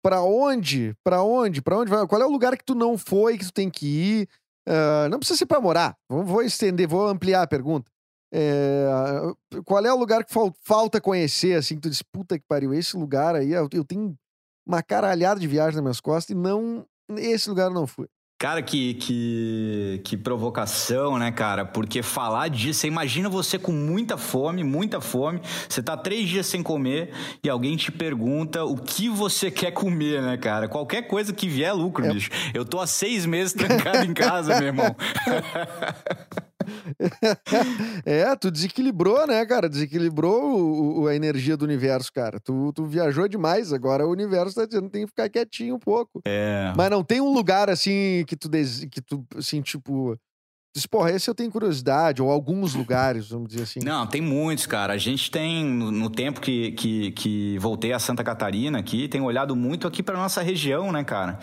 pra 0.00 0.22
onde? 0.22 0.94
Pra 1.02 1.24
onde? 1.24 1.60
Pra 1.60 1.76
onde 1.78 1.90
vai? 1.90 2.06
Qual 2.06 2.22
é 2.22 2.26
o 2.26 2.30
lugar 2.30 2.56
que 2.56 2.64
tu 2.64 2.76
não 2.76 2.96
foi, 2.96 3.36
que 3.36 3.46
tu 3.46 3.52
tem 3.52 3.68
que 3.68 3.86
ir? 3.86 4.28
Ah, 4.68 5.08
não 5.08 5.18
precisa 5.18 5.38
ser 5.38 5.46
pra 5.46 5.60
morar. 5.60 5.96
Vou, 6.08 6.24
vou 6.24 6.42
estender, 6.42 6.86
vou 6.86 7.06
ampliar 7.08 7.42
a 7.42 7.46
pergunta. 7.46 7.90
É, 8.32 8.86
qual 9.64 9.84
é 9.86 9.92
o 9.92 9.96
lugar 9.96 10.22
que 10.24 10.32
fal- 10.32 10.54
falta 10.62 11.00
conhecer, 11.00 11.56
assim, 11.56 11.76
que 11.76 11.80
tu 11.80 11.90
diz, 11.90 12.02
puta 12.02 12.38
que 12.38 12.44
pariu, 12.46 12.74
esse 12.74 12.94
lugar 12.96 13.34
aí, 13.34 13.52
eu, 13.52 13.68
eu 13.72 13.84
tenho 13.84 14.14
uma 14.66 14.82
caralhada 14.82 15.40
de 15.40 15.46
viagem 15.46 15.76
nas 15.76 15.82
minhas 15.82 16.00
costas 16.00 16.36
e 16.36 16.38
não, 16.38 16.84
esse 17.16 17.48
lugar 17.48 17.68
eu 17.68 17.74
não 17.74 17.86
fui. 17.86 18.06
Cara, 18.40 18.62
que, 18.62 18.94
que, 18.94 20.00
que 20.04 20.16
provocação, 20.16 21.18
né, 21.18 21.32
cara? 21.32 21.64
Porque 21.64 22.04
falar 22.04 22.46
disso, 22.48 22.78
você 22.80 22.86
imagina 22.86 23.28
você 23.28 23.58
com 23.58 23.72
muita 23.72 24.16
fome, 24.16 24.62
muita 24.62 25.00
fome, 25.00 25.40
você 25.68 25.82
tá 25.82 25.96
três 25.96 26.28
dias 26.28 26.46
sem 26.46 26.62
comer 26.62 27.10
e 27.42 27.50
alguém 27.50 27.76
te 27.76 27.90
pergunta 27.90 28.64
o 28.64 28.76
que 28.76 29.08
você 29.08 29.50
quer 29.50 29.72
comer, 29.72 30.22
né, 30.22 30.36
cara? 30.36 30.68
Qualquer 30.68 31.02
coisa 31.08 31.32
que 31.32 31.48
vier 31.48 31.70
é 31.70 31.72
lucro, 31.72 32.06
É. 32.06 32.12
bicho. 32.12 32.30
Eu 32.54 32.64
tô 32.64 32.78
há 32.78 32.86
seis 32.86 33.26
meses 33.26 33.52
trancado 33.52 34.04
em 34.04 34.14
casa, 34.14 34.56
meu 34.60 34.68
irmão. 34.68 34.94
É, 38.04 38.34
tu 38.36 38.50
desequilibrou, 38.50 39.26
né, 39.26 39.44
cara? 39.46 39.68
Desequilibrou 39.68 40.42
o- 40.58 41.00
o- 41.02 41.06
a 41.06 41.14
energia 41.14 41.56
do 41.56 41.64
universo, 41.64 42.12
cara. 42.12 42.38
Tu, 42.40 42.72
tu 42.74 42.84
viajou 42.86 43.28
demais, 43.28 43.72
agora 43.72 44.06
o 44.06 44.10
universo 44.10 44.54
tá 44.56 44.66
dizendo 44.66 44.86
que 44.86 44.92
tem 44.92 45.02
que 45.02 45.08
ficar 45.08 45.28
quietinho 45.28 45.74
um 45.74 45.78
pouco. 45.78 46.20
É. 46.26 46.72
Mas 46.76 46.90
não 46.90 47.02
tem 47.02 47.20
um 47.20 47.32
lugar 47.32 47.68
assim 47.70 48.24
que 48.26 48.36
tu, 48.36 48.48
dese... 48.48 48.88
que 48.88 49.00
tu 49.00 49.24
assim, 49.36 49.60
tipo. 49.62 50.16
Diz, 50.76 50.84
porra, 50.84 51.10
esse 51.10 51.28
eu 51.28 51.34
tenho 51.34 51.50
curiosidade, 51.50 52.20
ou 52.20 52.30
alguns 52.30 52.74
lugares, 52.74 53.30
vamos 53.30 53.48
dizer 53.48 53.62
assim. 53.62 53.80
Não, 53.82 54.06
tem 54.06 54.20
muitos, 54.20 54.66
cara. 54.66 54.92
A 54.92 54.98
gente 54.98 55.30
tem, 55.30 55.64
no, 55.64 55.90
no 55.90 56.10
tempo 56.10 56.40
que, 56.42 56.72
que, 56.72 57.10
que 57.12 57.58
voltei 57.58 57.92
a 57.92 57.98
Santa 57.98 58.22
Catarina 58.22 58.78
aqui, 58.78 59.08
tem 59.08 59.20
olhado 59.20 59.56
muito 59.56 59.88
aqui 59.88 60.02
pra 60.02 60.16
nossa 60.16 60.42
região, 60.42 60.92
né, 60.92 61.02
cara? 61.02 61.38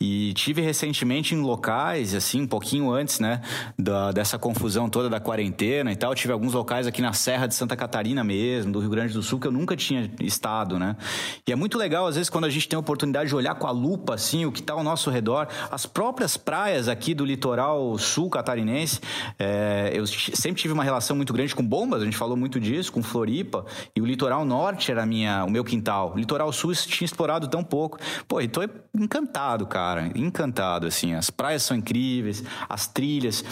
E 0.00 0.32
tive 0.34 0.62
recentemente 0.62 1.34
em 1.34 1.40
locais, 1.40 2.14
assim, 2.14 2.42
um 2.42 2.46
pouquinho 2.46 2.88
antes, 2.88 3.18
né, 3.18 3.40
da, 3.76 4.12
dessa 4.12 4.38
confusão 4.38 4.88
toda 4.88 5.10
da 5.10 5.18
quarentena 5.18 5.90
e 5.90 5.96
tal. 5.96 6.14
Tive 6.14 6.32
alguns 6.32 6.54
locais 6.54 6.86
aqui 6.86 7.02
na 7.02 7.12
Serra 7.12 7.48
de 7.48 7.56
Santa 7.56 7.76
Catarina 7.76 8.22
mesmo, 8.22 8.70
do 8.70 8.78
Rio 8.78 8.90
Grande 8.90 9.12
do 9.12 9.24
Sul, 9.24 9.40
que 9.40 9.48
eu 9.48 9.50
nunca 9.50 9.74
tinha 9.76 10.08
estado, 10.20 10.78
né? 10.78 10.96
E 11.44 11.50
é 11.50 11.56
muito 11.56 11.76
legal, 11.76 12.06
às 12.06 12.14
vezes, 12.14 12.30
quando 12.30 12.44
a 12.44 12.48
gente 12.48 12.68
tem 12.68 12.76
a 12.76 12.80
oportunidade 12.80 13.28
de 13.28 13.34
olhar 13.34 13.56
com 13.56 13.66
a 13.66 13.72
lupa, 13.72 14.14
assim, 14.14 14.46
o 14.46 14.52
que 14.52 14.62
tá 14.62 14.72
ao 14.72 14.84
nosso 14.84 15.10
redor. 15.10 15.48
As 15.68 15.84
próprias 15.84 16.36
praias 16.36 16.86
aqui 16.86 17.12
do 17.12 17.24
litoral 17.24 17.98
sul 17.98 18.30
catarinense, 18.30 19.00
é, 19.36 19.90
eu 19.92 20.06
sempre 20.06 20.62
tive 20.62 20.72
uma 20.72 20.84
relação 20.84 21.16
muito 21.16 21.32
grande 21.32 21.56
com 21.56 21.66
Bombas, 21.66 22.02
a 22.02 22.04
gente 22.04 22.16
falou 22.16 22.36
muito 22.36 22.60
disso, 22.60 22.92
com 22.92 23.02
Floripa, 23.02 23.66
e 23.96 24.00
o 24.00 24.06
litoral 24.06 24.44
norte 24.44 24.92
era 24.92 25.04
minha, 25.04 25.44
o 25.44 25.50
meu 25.50 25.64
quintal. 25.64 26.12
O 26.14 26.18
litoral 26.18 26.52
sul 26.52 26.72
tinha 26.72 27.04
explorado 27.04 27.48
tão 27.48 27.64
pouco. 27.64 27.98
Pô, 28.28 28.40
e 28.40 28.46
tô 28.46 28.60
encantado, 28.94 29.66
cara, 29.66 29.87
encantado, 30.14 30.86
assim. 30.86 31.14
As 31.14 31.30
praias 31.30 31.62
são 31.62 31.76
incríveis, 31.76 32.42
as 32.68 32.86
trilhas. 32.86 33.44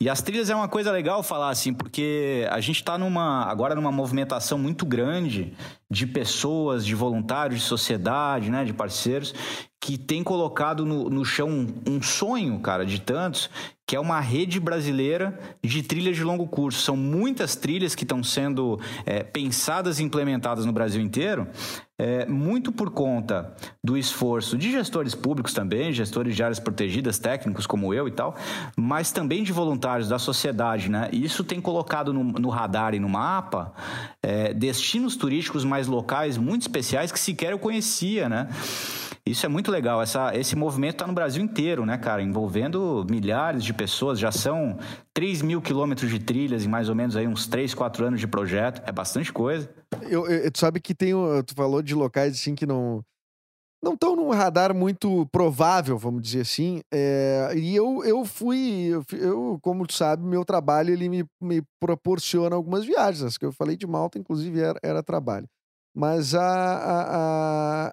E 0.00 0.08
as 0.08 0.20
trilhas 0.22 0.50
é 0.50 0.54
uma 0.54 0.68
coisa 0.68 0.92
legal 0.92 1.22
falar, 1.22 1.50
assim, 1.50 1.72
porque 1.72 2.46
a 2.50 2.60
gente 2.60 2.82
tá 2.84 2.98
numa, 2.98 3.44
agora 3.44 3.74
numa 3.74 3.90
movimentação 3.92 4.58
muito 4.58 4.84
grande 4.84 5.54
de 5.90 6.06
pessoas, 6.06 6.84
de 6.84 6.94
voluntários, 6.94 7.60
de 7.60 7.66
sociedade, 7.66 8.50
né, 8.50 8.64
de 8.64 8.72
parceiros, 8.72 9.34
que 9.80 9.96
tem 9.96 10.24
colocado 10.24 10.84
no, 10.84 11.08
no 11.08 11.24
chão 11.24 11.48
um, 11.48 11.94
um 11.94 12.02
sonho, 12.02 12.58
cara, 12.58 12.84
de 12.84 13.00
tantos, 13.00 13.48
que 13.86 13.96
é 13.96 14.00
uma 14.00 14.20
rede 14.20 14.60
brasileira 14.60 15.38
de 15.62 15.82
trilhas 15.82 16.16
de 16.16 16.24
longo 16.24 16.46
curso. 16.46 16.82
São 16.82 16.96
muitas 16.96 17.54
trilhas 17.54 17.94
que 17.94 18.04
estão 18.04 18.22
sendo 18.22 18.78
é, 19.06 19.22
pensadas 19.22 19.98
e 19.98 20.02
implementadas 20.02 20.66
no 20.66 20.72
Brasil 20.72 21.00
inteiro, 21.00 21.46
é, 21.96 22.26
muito 22.26 22.70
por 22.70 22.90
conta 22.90 23.54
do 23.82 23.96
esforço 23.96 24.58
de 24.58 24.70
gestores 24.70 25.14
públicos 25.14 25.54
também, 25.54 25.92
gestores 25.92 26.36
de 26.36 26.42
áreas 26.42 26.60
protegidas, 26.60 27.18
técnicos 27.18 27.66
como 27.66 27.94
eu 27.94 28.06
e 28.06 28.10
tal, 28.10 28.36
mas 28.76 29.10
também 29.10 29.42
de 29.42 29.52
voluntários 29.52 30.08
da 30.08 30.18
sociedade, 30.18 30.90
né? 30.90 31.08
Isso 31.12 31.42
tem 31.42 31.60
colocado 31.60 32.12
no, 32.12 32.22
no 32.24 32.50
radar 32.50 32.94
e 32.94 33.00
no 33.00 33.08
mapa 33.08 33.72
é, 34.22 34.52
destinos 34.52 35.16
turísticos 35.16 35.64
mais 35.64 35.77
locais 35.86 36.36
muito 36.36 36.62
especiais 36.62 37.12
que 37.12 37.18
sequer 37.20 37.52
eu 37.52 37.58
conhecia, 37.58 38.28
né? 38.28 38.48
Isso 39.24 39.44
é 39.44 39.48
muito 39.48 39.70
legal. 39.70 40.00
Essa, 40.00 40.34
esse 40.34 40.56
movimento 40.56 40.94
está 40.94 41.06
no 41.06 41.12
Brasil 41.12 41.42
inteiro, 41.42 41.84
né, 41.84 41.98
cara? 41.98 42.22
Envolvendo 42.22 43.04
milhares 43.10 43.62
de 43.62 43.74
pessoas. 43.74 44.18
Já 44.18 44.32
são 44.32 44.78
3 45.12 45.42
mil 45.42 45.60
quilômetros 45.60 46.10
de 46.10 46.18
trilhas 46.18 46.64
em 46.64 46.68
mais 46.68 46.88
ou 46.88 46.94
menos 46.94 47.14
aí 47.14 47.28
uns 47.28 47.46
3, 47.46 47.74
4 47.74 48.06
anos 48.06 48.20
de 48.20 48.26
projeto. 48.26 48.82
É 48.86 48.92
bastante 48.92 49.30
coisa. 49.30 49.68
Eu, 50.02 50.26
eu- 50.26 50.50
tu 50.50 50.58
sabe 50.58 50.80
que 50.80 50.94
tem. 50.94 51.12
Tu 51.46 51.54
falou 51.54 51.82
de 51.82 51.94
locais 51.94 52.32
assim 52.34 52.54
que 52.54 52.64
não. 52.64 53.02
Não 53.84 53.92
estão 53.94 54.16
num 54.16 54.30
radar 54.30 54.74
muito 54.74 55.24
provável, 55.30 55.96
vamos 55.96 56.20
dizer 56.22 56.40
assim. 56.40 56.80
é, 56.92 57.52
e 57.54 57.76
eu. 57.76 58.02
Eu, 58.04 58.24
fui- 58.24 58.90
eu, 59.12 59.58
como 59.62 59.86
tu 59.86 59.92
sabe, 59.92 60.24
meu 60.24 60.42
trabalho 60.44 60.90
ele 60.90 61.06
me, 61.08 61.24
me 61.40 61.62
proporciona 61.78 62.56
algumas 62.56 62.84
viagens. 62.86 63.22
As 63.22 63.36
que 63.36 63.44
eu 63.44 63.52
falei 63.52 63.76
de 63.76 63.86
Malta, 63.86 64.18
inclusive, 64.18 64.58
era, 64.58 64.80
era 64.82 65.02
trabalho. 65.02 65.46
Mas 65.98 66.34
a, 66.34 66.42
a, 66.44 67.88
a- 67.88 67.92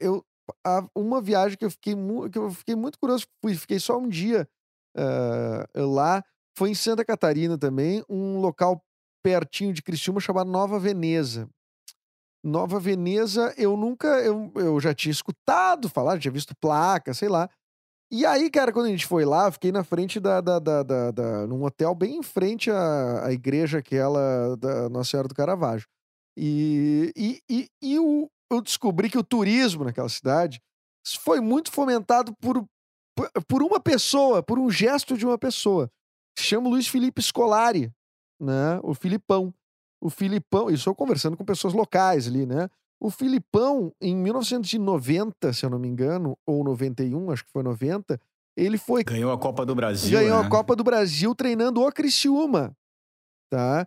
eu, 0.00 0.22
a- 0.64 0.86
uma 0.94 1.20
viagem 1.22 1.56
que 1.56 1.64
eu 1.64 1.70
fiquei, 1.70 1.94
que 2.30 2.38
eu 2.38 2.50
fiquei 2.50 2.74
muito 2.76 2.98
curioso, 2.98 3.26
fui, 3.42 3.54
fiquei 3.54 3.78
só 3.80 3.98
um 3.98 4.08
dia 4.08 4.46
uh, 4.96 5.86
lá. 5.86 6.22
Foi 6.58 6.70
em 6.70 6.74
Santa 6.74 7.04
Catarina 7.04 7.56
também, 7.58 8.04
um 8.08 8.38
local 8.40 8.82
pertinho 9.24 9.72
de 9.72 9.82
Criciúma 9.82 10.20
chamado 10.20 10.50
Nova 10.50 10.78
Veneza. 10.78 11.48
Nova 12.44 12.78
Veneza, 12.78 13.52
eu 13.58 13.76
nunca, 13.76 14.06
eu, 14.20 14.52
eu 14.54 14.80
já 14.80 14.94
tinha 14.94 15.10
escutado 15.10 15.88
falar, 15.88 16.14
já 16.14 16.20
tinha 16.22 16.32
visto 16.32 16.54
placa, 16.60 17.12
sei 17.12 17.28
lá. 17.28 17.48
E 18.12 18.26
aí, 18.26 18.50
cara, 18.50 18.72
quando 18.72 18.86
a 18.86 18.90
gente 18.90 19.06
foi 19.06 19.24
lá, 19.24 19.50
fiquei 19.52 19.72
na 19.72 19.84
frente 19.84 20.20
da, 20.20 20.40
da, 20.40 20.58
da, 20.60 20.82
da, 20.84 21.10
da 21.12 21.46
num 21.48 21.64
hotel 21.64 21.94
bem 21.94 22.18
em 22.18 22.22
frente 22.22 22.70
à, 22.70 23.26
à 23.26 23.32
igreja 23.32 23.78
aquela 23.78 24.56
da 24.58 24.88
Nossa 24.90 25.10
Senhora 25.10 25.28
do 25.28 25.34
Caravaggio. 25.34 25.88
E, 26.36 27.12
e, 27.16 27.42
e, 27.48 27.68
e 27.82 27.98
o, 27.98 28.30
eu 28.50 28.60
descobri 28.60 29.08
que 29.08 29.18
o 29.18 29.24
turismo 29.24 29.84
naquela 29.84 30.08
cidade 30.08 30.60
foi 31.20 31.40
muito 31.40 31.70
fomentado 31.70 32.34
por, 32.36 32.64
por 33.48 33.62
uma 33.62 33.80
pessoa, 33.80 34.42
por 34.42 34.58
um 34.58 34.70
gesto 34.70 35.16
de 35.16 35.24
uma 35.24 35.38
pessoa. 35.38 35.90
Chama 36.38 36.68
Luiz 36.68 36.88
Felipe 36.88 37.22
Scolari, 37.22 37.90
né? 38.40 38.78
O 38.82 38.94
Filipão. 38.94 39.54
O 40.02 40.10
Filipão, 40.10 40.70
isso 40.70 40.88
eu 40.88 40.94
conversando 40.94 41.36
com 41.36 41.44
pessoas 41.44 41.72
locais 41.72 42.26
ali, 42.26 42.44
né? 42.44 42.68
O 43.00 43.10
Filipão, 43.10 43.92
em 44.00 44.14
1990, 44.16 45.52
se 45.52 45.64
eu 45.64 45.70
não 45.70 45.78
me 45.78 45.88
engano, 45.88 46.36
ou 46.46 46.64
91, 46.64 47.30
acho 47.30 47.44
que 47.44 47.50
foi 47.50 47.62
90, 47.62 48.20
ele 48.56 48.78
foi. 48.78 49.04
Ganhou 49.04 49.32
a 49.32 49.38
Copa 49.38 49.64
do 49.66 49.74
Brasil. 49.74 50.18
Ganhou 50.18 50.40
né? 50.40 50.46
a 50.46 50.50
Copa 50.50 50.74
do 50.74 50.82
Brasil 50.82 51.34
treinando 51.34 51.82
o 51.82 51.92
Criciúma. 51.92 52.76
Tá? 53.50 53.86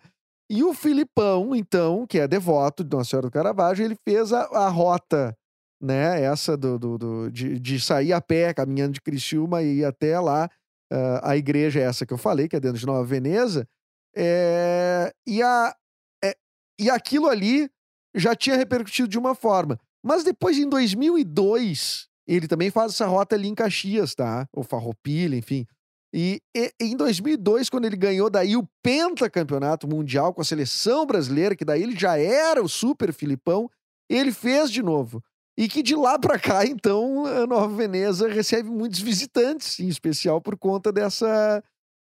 E 0.50 0.64
o 0.64 0.74
Filipão, 0.74 1.56
então, 1.56 2.08
que 2.08 2.18
é 2.20 2.28
devoto 2.28 2.84
de 2.84 2.96
Nossa 2.96 3.12
Senhora 3.12 3.28
do 3.28 3.32
Caravaggio, 3.32 3.86
ele 3.86 3.96
fez 4.08 4.34
a, 4.34 4.42
a 4.46 4.68
rota, 4.68 5.38
né? 5.80 6.24
Essa 6.24 6.58
do, 6.58 6.80
do, 6.80 6.98
do 6.98 7.32
de, 7.32 7.60
de, 7.60 7.80
sair 7.80 8.14
a 8.14 8.20
pé, 8.20 8.52
caminhando 8.54 8.94
de 8.94 9.02
Criciúma 9.02 9.62
e 9.62 9.80
ir 9.80 9.86
até 9.86 10.20
lá. 10.20 10.50
Uh, 10.92 11.22
a 11.22 11.38
igreja 11.38 11.80
essa 11.80 12.04
que 12.04 12.12
eu 12.12 12.18
falei, 12.18 12.48
que 12.48 12.56
é 12.56 12.60
dentro 12.60 12.80
de 12.80 12.86
Nova 12.86 13.04
Veneza. 13.04 13.68
É, 14.16 15.14
e, 15.28 15.44
a, 15.44 15.76
é, 16.24 16.36
e 16.80 16.90
aquilo 16.90 17.28
ali 17.28 17.70
já 18.16 18.36
tinha 18.36 18.56
repercutido 18.56 19.08
de 19.08 19.20
uma 19.20 19.36
forma. 19.36 19.80
Mas 20.04 20.24
depois, 20.24 20.58
em 20.58 20.68
2002, 20.68 22.08
ele 22.28 22.48
também 22.48 22.72
faz 22.72 22.94
essa 22.94 23.06
rota 23.06 23.36
ali 23.36 23.48
em 23.48 23.56
Caxias, 23.56 24.16
tá? 24.16 24.48
Ou 24.52 24.64
Farroupilha, 24.64 25.36
enfim. 25.36 25.68
E, 26.14 26.42
e, 26.56 26.72
em 26.80 26.96
2002, 26.96 27.70
quando 27.70 27.86
ele 27.86 27.96
ganhou 27.96 28.30
daí 28.30 28.58
o 28.58 28.68
pentacampeonato 28.82 29.88
mundial 29.88 30.34
com 30.34 30.42
a 30.42 30.46
seleção 30.46 31.06
brasileira, 31.06 31.56
que 31.56 31.66
daí 31.66 31.84
ele 31.84 31.98
já 31.98 32.18
era 32.18 32.64
o 32.64 32.70
super 32.70 33.14
Filipão, 33.14 33.70
ele 34.10 34.32
fez 34.32 34.72
de 34.72 34.82
novo. 34.82 35.24
E 35.58 35.68
que 35.68 35.84
de 35.84 35.96
lá 35.96 36.18
para 36.18 36.40
cá, 36.40 36.66
então, 36.66 37.26
a 37.26 37.46
Nova 37.46 37.76
Veneza 37.76 38.28
recebe 38.30 38.70
muitos 38.70 39.02
visitantes, 39.02 39.80
em 39.80 39.88
especial 39.88 40.42
por 40.42 40.58
conta 40.58 40.92
dessa, 40.92 41.64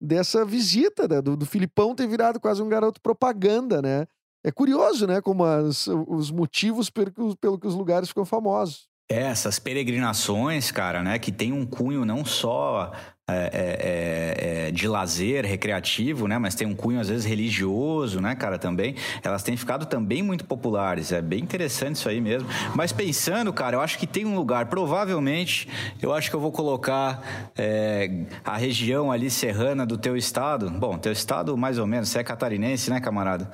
dessa 0.01 0.45
visita, 0.45 1.07
né? 1.07 1.21
do, 1.21 1.35
do 1.35 1.45
Filipão 1.45 1.95
ter 1.95 2.07
virado 2.07 2.39
quase 2.39 2.61
um 2.61 2.69
garoto 2.69 3.01
propaganda, 3.01 3.81
né? 3.81 4.05
É 4.45 4.51
curioso, 4.51 5.07
né? 5.07 5.21
Como 5.21 5.43
as, 5.43 5.87
os 5.87 6.29
motivos 6.29 6.89
pelo, 6.89 7.35
pelo 7.37 7.59
que 7.59 7.67
os 7.67 7.73
lugares 7.73 8.09
ficam 8.09 8.25
famosos. 8.25 8.87
É, 9.09 9.23
essas 9.23 9.57
peregrinações, 9.57 10.69
cara, 10.69 11.01
né? 11.01 11.17
Que 11.17 11.31
tem 11.31 11.51
um 11.51 11.65
cunho 11.65 12.05
não 12.05 12.23
só 12.23 12.91
é, 13.29 13.33
é, 13.33 14.67
é, 14.67 14.67
é, 14.67 14.71
de 14.71 14.87
lazer 14.87 15.43
recreativo, 15.43 16.29
né? 16.29 16.37
Mas 16.37 16.55
tem 16.55 16.65
um 16.65 16.73
cunho 16.73 16.97
às 16.97 17.09
vezes 17.09 17.25
religioso, 17.25 18.21
né, 18.21 18.35
cara? 18.35 18.57
Também 18.57 18.95
elas 19.21 19.43
têm 19.43 19.57
ficado 19.57 19.85
também 19.85 20.23
muito 20.23 20.45
populares. 20.45 21.11
É 21.11 21.21
bem 21.21 21.41
interessante 21.41 21.97
isso 21.97 22.07
aí 22.07 22.21
mesmo. 22.21 22.47
Mas 22.73 22.93
pensando, 22.93 23.51
cara, 23.51 23.75
eu 23.75 23.81
acho 23.81 23.99
que 23.99 24.07
tem 24.07 24.25
um 24.25 24.33
lugar. 24.33 24.67
Provavelmente, 24.67 25.67
eu 26.01 26.13
acho 26.13 26.29
que 26.29 26.37
eu 26.37 26.39
vou 26.39 26.53
colocar 26.53 27.51
é, 27.57 28.25
a 28.45 28.55
região 28.55 29.11
ali 29.11 29.29
serrana 29.29 29.85
do 29.85 29.97
teu 29.97 30.15
estado. 30.15 30.69
Bom, 30.69 30.97
teu 30.97 31.11
estado 31.11 31.57
mais 31.57 31.77
ou 31.77 31.85
menos. 31.85 32.07
Você 32.07 32.19
é 32.19 32.23
catarinense, 32.23 32.89
né, 32.89 33.01
camarada? 33.01 33.51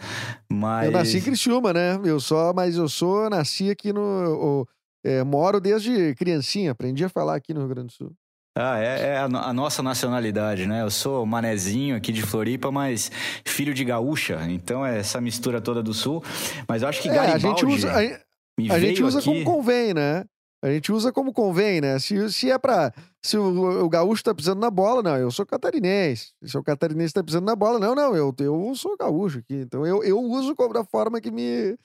Mas 0.51 0.85
eu 0.85 0.91
nasci 0.91 1.17
em 1.17 1.21
Criciúma, 1.21 1.73
né? 1.73 1.99
Eu 2.03 2.19
só, 2.19 2.53
mas 2.53 2.77
eu 2.77 2.87
sou 2.87 3.27
nasci 3.27 3.71
aqui 3.71 3.91
no 3.91 4.67
é, 5.03 5.23
moro 5.23 5.59
desde 5.59 6.13
criancinha. 6.13 6.71
Aprendi 6.73 7.03
a 7.03 7.09
falar 7.09 7.35
aqui 7.35 7.55
no 7.55 7.61
Rio 7.61 7.69
Grande 7.69 7.87
do 7.87 7.93
Sul. 7.93 8.15
Ah, 8.55 8.79
é, 8.79 9.07
é 9.07 9.17
a, 9.17 9.25
a, 9.25 9.53
nossa 9.53 9.81
nacionalidade, 9.81 10.67
né? 10.67 10.83
Eu 10.83 10.91
sou 10.91 11.25
manezinho 11.25 11.95
aqui 11.95 12.11
de 12.11 12.21
Floripa, 12.21 12.71
mas 12.71 13.11
filho 13.43 13.73
de 13.73 13.83
gaúcha. 13.83 14.39
Então 14.47 14.85
é 14.85 14.99
essa 14.99 15.19
mistura 15.19 15.59
toda 15.59 15.81
do 15.81 15.93
sul. 15.93 16.23
Mas 16.67 16.83
eu 16.83 16.87
acho 16.87 17.01
que 17.01 17.09
é, 17.09 17.13
Garibaldi... 17.13 17.45
A 17.45 17.49
gente 17.49 17.65
usa, 17.65 17.91
a, 17.91 18.75
a 18.75 18.79
gente 18.79 19.03
usa 19.03 19.19
aqui... 19.19 19.25
como 19.25 19.43
convém, 19.43 19.93
né? 19.93 20.23
A 20.63 20.69
gente 20.69 20.93
usa 20.93 21.11
como 21.11 21.33
convém, 21.33 21.81
né? 21.81 21.99
Se, 21.99 22.31
se 22.31 22.49
é 22.49 22.57
pra. 22.57 22.93
Se 23.21 23.37
o, 23.37 23.83
o 23.83 23.89
gaúcho 23.89 24.23
tá 24.23 24.33
pisando 24.33 24.61
na 24.61 24.69
bola, 24.69 25.03
não, 25.03 25.17
eu 25.17 25.29
sou 25.29 25.45
catarinense. 25.45 26.31
Se 26.45 26.57
o 26.57 26.63
catarinense 26.63 27.13
tá 27.13 27.21
pisando 27.21 27.45
na 27.45 27.55
bola, 27.55 27.79
não, 27.79 27.93
não, 27.93 28.15
eu, 28.15 28.33
eu 28.39 28.73
sou 28.75 28.95
gaúcho 28.95 29.39
aqui. 29.39 29.55
Então 29.55 29.85
eu, 29.85 30.01
eu 30.03 30.17
uso 30.21 30.55
como 30.55 30.73
da 30.73 30.85
forma 30.85 31.19
que 31.19 31.29
me, 31.29 31.75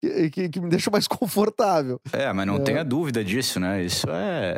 que, 0.00 0.30
que, 0.30 0.48
que, 0.48 0.60
me 0.60 0.68
deixa 0.68 0.90
mais 0.90 1.06
confortável. 1.08 2.00
É, 2.12 2.32
mas 2.32 2.46
não 2.46 2.56
é. 2.56 2.60
tenha 2.60 2.84
dúvida 2.84 3.24
disso, 3.24 3.58
né? 3.58 3.84
Isso 3.84 4.06
é, 4.08 4.56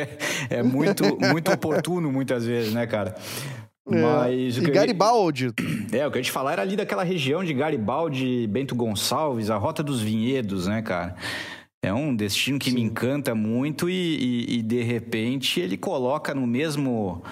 é 0.50 0.62
muito, 0.62 1.04
muito 1.18 1.50
oportuno 1.50 2.12
muitas 2.12 2.44
vezes, 2.44 2.72
né, 2.72 2.86
cara? 2.86 3.14
É. 3.90 4.00
Mas, 4.00 4.56
e 4.56 4.70
Garibaldi. 4.70 5.52
É, 5.92 6.06
o 6.06 6.10
que 6.10 6.16
eu 6.16 6.20
ia 6.20 6.24
te 6.24 6.32
falar 6.32 6.52
era 6.52 6.62
ali 6.62 6.74
daquela 6.74 7.02
região 7.02 7.44
de 7.44 7.52
Garibaldi, 7.52 8.46
Bento 8.46 8.74
Gonçalves, 8.74 9.50
a 9.50 9.58
Rota 9.58 9.82
dos 9.82 10.00
Vinhedos, 10.00 10.66
né, 10.66 10.80
cara? 10.80 11.16
É 11.84 11.92
um 11.92 12.16
destino 12.16 12.58
que 12.58 12.70
Sim. 12.70 12.76
me 12.76 12.82
encanta 12.82 13.34
muito 13.34 13.90
e, 13.90 13.92
e, 13.92 14.58
e, 14.58 14.62
de 14.62 14.82
repente 14.82 15.60
ele 15.60 15.76
coloca 15.76 16.32
no 16.32 16.46
mesmo 16.46 17.22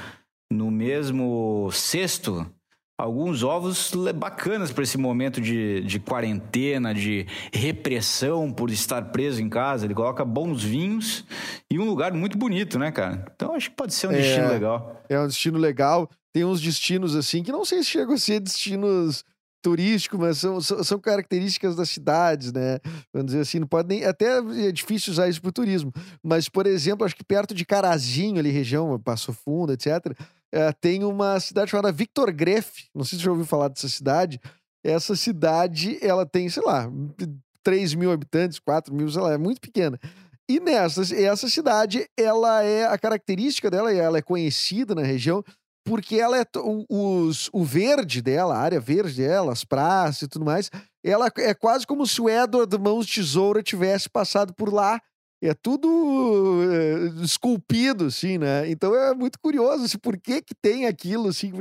no 0.52 0.70
mesmo 0.70 1.70
cesto 1.72 2.44
alguns 3.00 3.42
ovos 3.42 3.92
bacanas 4.14 4.70
para 4.70 4.84
esse 4.84 4.98
momento 4.98 5.40
de, 5.40 5.80
de 5.82 5.98
quarentena, 5.98 6.94
de 6.94 7.26
repressão 7.52 8.52
por 8.52 8.70
estar 8.70 9.10
preso 9.10 9.42
em 9.42 9.48
casa. 9.48 9.86
Ele 9.86 9.94
coloca 9.94 10.24
bons 10.24 10.62
vinhos 10.62 11.24
e 11.70 11.78
um 11.78 11.84
lugar 11.84 12.12
muito 12.12 12.36
bonito, 12.36 12.78
né, 12.78 12.92
cara? 12.92 13.24
Então 13.34 13.54
acho 13.54 13.70
que 13.70 13.76
pode 13.76 13.94
ser 13.94 14.08
um 14.08 14.12
é, 14.12 14.16
destino 14.16 14.48
legal. 14.48 15.02
É 15.08 15.18
um 15.18 15.26
destino 15.26 15.58
legal. 15.58 16.08
Tem 16.32 16.44
uns 16.44 16.60
destinos 16.60 17.16
assim 17.16 17.42
que 17.42 17.50
não 17.50 17.64
sei 17.64 17.82
se 17.82 17.90
chegam 17.90 18.14
a 18.14 18.18
ser 18.18 18.40
destinos 18.40 19.24
turísticos, 19.62 20.18
mas 20.18 20.38
são, 20.38 20.60
são, 20.60 20.98
características 20.98 21.76
das 21.76 21.90
cidades, 21.90 22.50
né? 22.50 22.78
Vamos 23.12 23.26
dizer 23.26 23.40
assim, 23.40 23.58
não 23.58 23.66
pode 23.66 23.88
nem. 23.88 24.04
Até 24.04 24.38
é 24.38 24.72
difícil 24.72 25.12
usar 25.12 25.28
isso 25.28 25.40
para 25.40 25.50
o 25.50 25.52
turismo. 25.52 25.92
Mas, 26.22 26.48
por 26.48 26.66
exemplo, 26.66 27.04
acho 27.04 27.14
que 27.14 27.24
perto 27.24 27.54
de 27.54 27.66
Carazinho, 27.66 28.38
ali, 28.38 28.50
região, 28.50 28.98
Passo 28.98 29.32
Fundo, 29.32 29.72
etc 29.72 30.16
é, 30.52 30.72
tem 30.72 31.04
uma 31.04 31.38
cidade 31.40 31.70
chamada 31.70 31.92
Victor 31.92 32.32
Greff. 32.32 32.88
Não 32.94 33.04
sei 33.04 33.16
se 33.16 33.22
você 33.22 33.24
já 33.26 33.30
ouviu 33.30 33.46
falar 33.46 33.68
dessa 33.68 33.88
cidade. 33.88 34.40
Essa 34.84 35.14
cidade, 35.14 35.98
ela 36.02 36.26
tem, 36.26 36.48
sei 36.48 36.62
lá, 36.64 36.90
3 37.62 37.94
mil 37.94 38.10
habitantes, 38.10 38.58
4 38.58 38.94
mil, 38.94 39.10
sei 39.10 39.20
lá, 39.20 39.32
é 39.32 39.38
muito 39.38 39.60
pequena. 39.60 39.98
E 40.48 40.58
nessa 40.58 41.02
essa 41.14 41.48
cidade, 41.48 42.08
ela 42.18 42.62
é 42.64 42.86
a 42.86 42.98
característica 42.98 43.70
dela, 43.70 43.92
ela 43.92 44.18
é 44.18 44.22
conhecida 44.22 44.94
na 44.94 45.02
região 45.02 45.44
porque 45.84 46.16
ela 46.16 46.38
é 46.38 46.44
os, 46.88 47.48
o 47.52 47.64
verde 47.64 48.20
dela, 48.20 48.54
a 48.54 48.60
área 48.60 48.80
verde 48.80 49.22
dela, 49.22 49.52
as 49.52 49.64
praças 49.64 50.22
e 50.22 50.28
tudo 50.28 50.44
mais, 50.44 50.70
ela 51.04 51.30
é 51.38 51.54
quase 51.54 51.86
como 51.86 52.06
se 52.06 52.20
o 52.20 52.28
Edward 52.28 52.78
Mãos 52.78 53.06
Tesoura 53.06 53.62
tivesse 53.62 54.08
passado 54.08 54.54
por 54.54 54.72
lá 54.72 55.00
é 55.42 55.54
tudo 55.54 55.88
é, 56.70 57.22
esculpido, 57.24 58.06
assim, 58.06 58.38
né? 58.38 58.68
Então 58.70 58.94
é 58.94 59.14
muito 59.14 59.38
curioso 59.38 59.84
assim, 59.84 59.98
por 59.98 60.16
que, 60.18 60.42
que 60.42 60.54
tem 60.54 60.86
aquilo, 60.86 61.28
assim, 61.28 61.52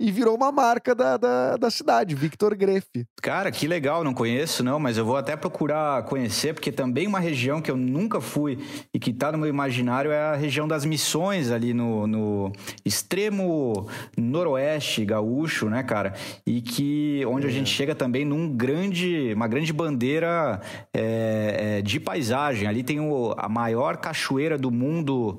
e 0.00 0.10
virou 0.10 0.34
uma 0.34 0.50
marca 0.50 0.94
da, 0.94 1.18
da, 1.18 1.58
da, 1.58 1.70
cidade, 1.70 2.14
Victor 2.14 2.56
Greff. 2.56 2.86
Cara, 3.20 3.52
que 3.52 3.68
legal, 3.68 4.02
não 4.02 4.14
conheço, 4.14 4.64
não, 4.64 4.80
mas 4.80 4.96
eu 4.96 5.04
vou 5.04 5.18
até 5.18 5.36
procurar 5.36 6.04
conhecer, 6.04 6.54
porque 6.54 6.72
também 6.72 7.06
uma 7.06 7.20
região 7.20 7.60
que 7.60 7.70
eu 7.70 7.76
nunca 7.76 8.18
fui 8.18 8.58
e 8.94 8.98
que 8.98 9.12
tá 9.12 9.30
no 9.30 9.36
meu 9.36 9.48
imaginário 9.48 10.10
é 10.10 10.18
a 10.18 10.34
região 10.34 10.66
das 10.66 10.86
missões, 10.86 11.50
ali 11.50 11.74
no, 11.74 12.06
no 12.06 12.52
extremo 12.82 13.86
noroeste 14.16 15.04
gaúcho, 15.04 15.68
né, 15.68 15.82
cara? 15.82 16.14
E 16.46 16.62
que 16.62 17.22
onde 17.26 17.46
é. 17.46 17.50
a 17.50 17.52
gente 17.52 17.68
chega 17.68 17.94
também 17.94 18.24
num 18.24 18.50
grande, 18.56 19.34
uma 19.34 19.46
grande 19.46 19.70
bandeira 19.70 20.62
é, 20.94 21.82
de 21.82 22.00
paisagem. 22.00 22.66
Ali 22.66 22.82
tem 22.82 23.00
o 23.00 23.34
a 23.36 23.50
maior 23.50 23.98
cachoeira 23.98 24.56
do 24.56 24.70
mundo 24.70 25.38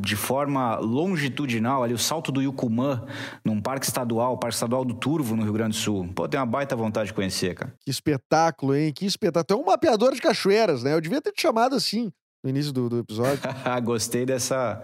de 0.00 0.16
forma 0.16 0.76
longitudinal, 0.76 1.84
ali 1.84 1.94
o 1.94 1.98
Salto 1.98 2.32
do 2.32 2.42
Yucumã, 2.42 3.06
num 3.44 3.60
parque 3.60 3.86
estadual, 3.86 4.34
o 4.34 4.38
Parque 4.38 4.54
Estadual 4.54 4.84
do 4.84 4.94
Turvo, 4.94 5.36
no 5.36 5.44
Rio 5.44 5.52
Grande 5.52 5.76
do 5.76 5.80
Sul. 5.80 6.12
Pô, 6.14 6.28
tem 6.28 6.40
uma 6.40 6.46
baita 6.46 6.74
vontade 6.74 7.08
de 7.08 7.14
conhecer, 7.14 7.54
cara. 7.54 7.72
Que 7.80 7.90
espetáculo, 7.90 8.74
hein? 8.74 8.92
Que 8.92 9.06
espetáculo. 9.06 9.60
É 9.60 9.62
um 9.62 9.66
mapeador 9.66 10.14
de 10.14 10.20
cachoeiras, 10.20 10.82
né? 10.82 10.94
Eu 10.94 11.00
devia 11.00 11.22
ter 11.22 11.30
te 11.30 11.42
chamado 11.42 11.76
assim 11.76 12.10
no 12.42 12.50
início 12.50 12.72
do, 12.72 12.88
do 12.88 12.98
episódio. 12.98 13.40
Gostei 13.84 14.26
dessa, 14.26 14.82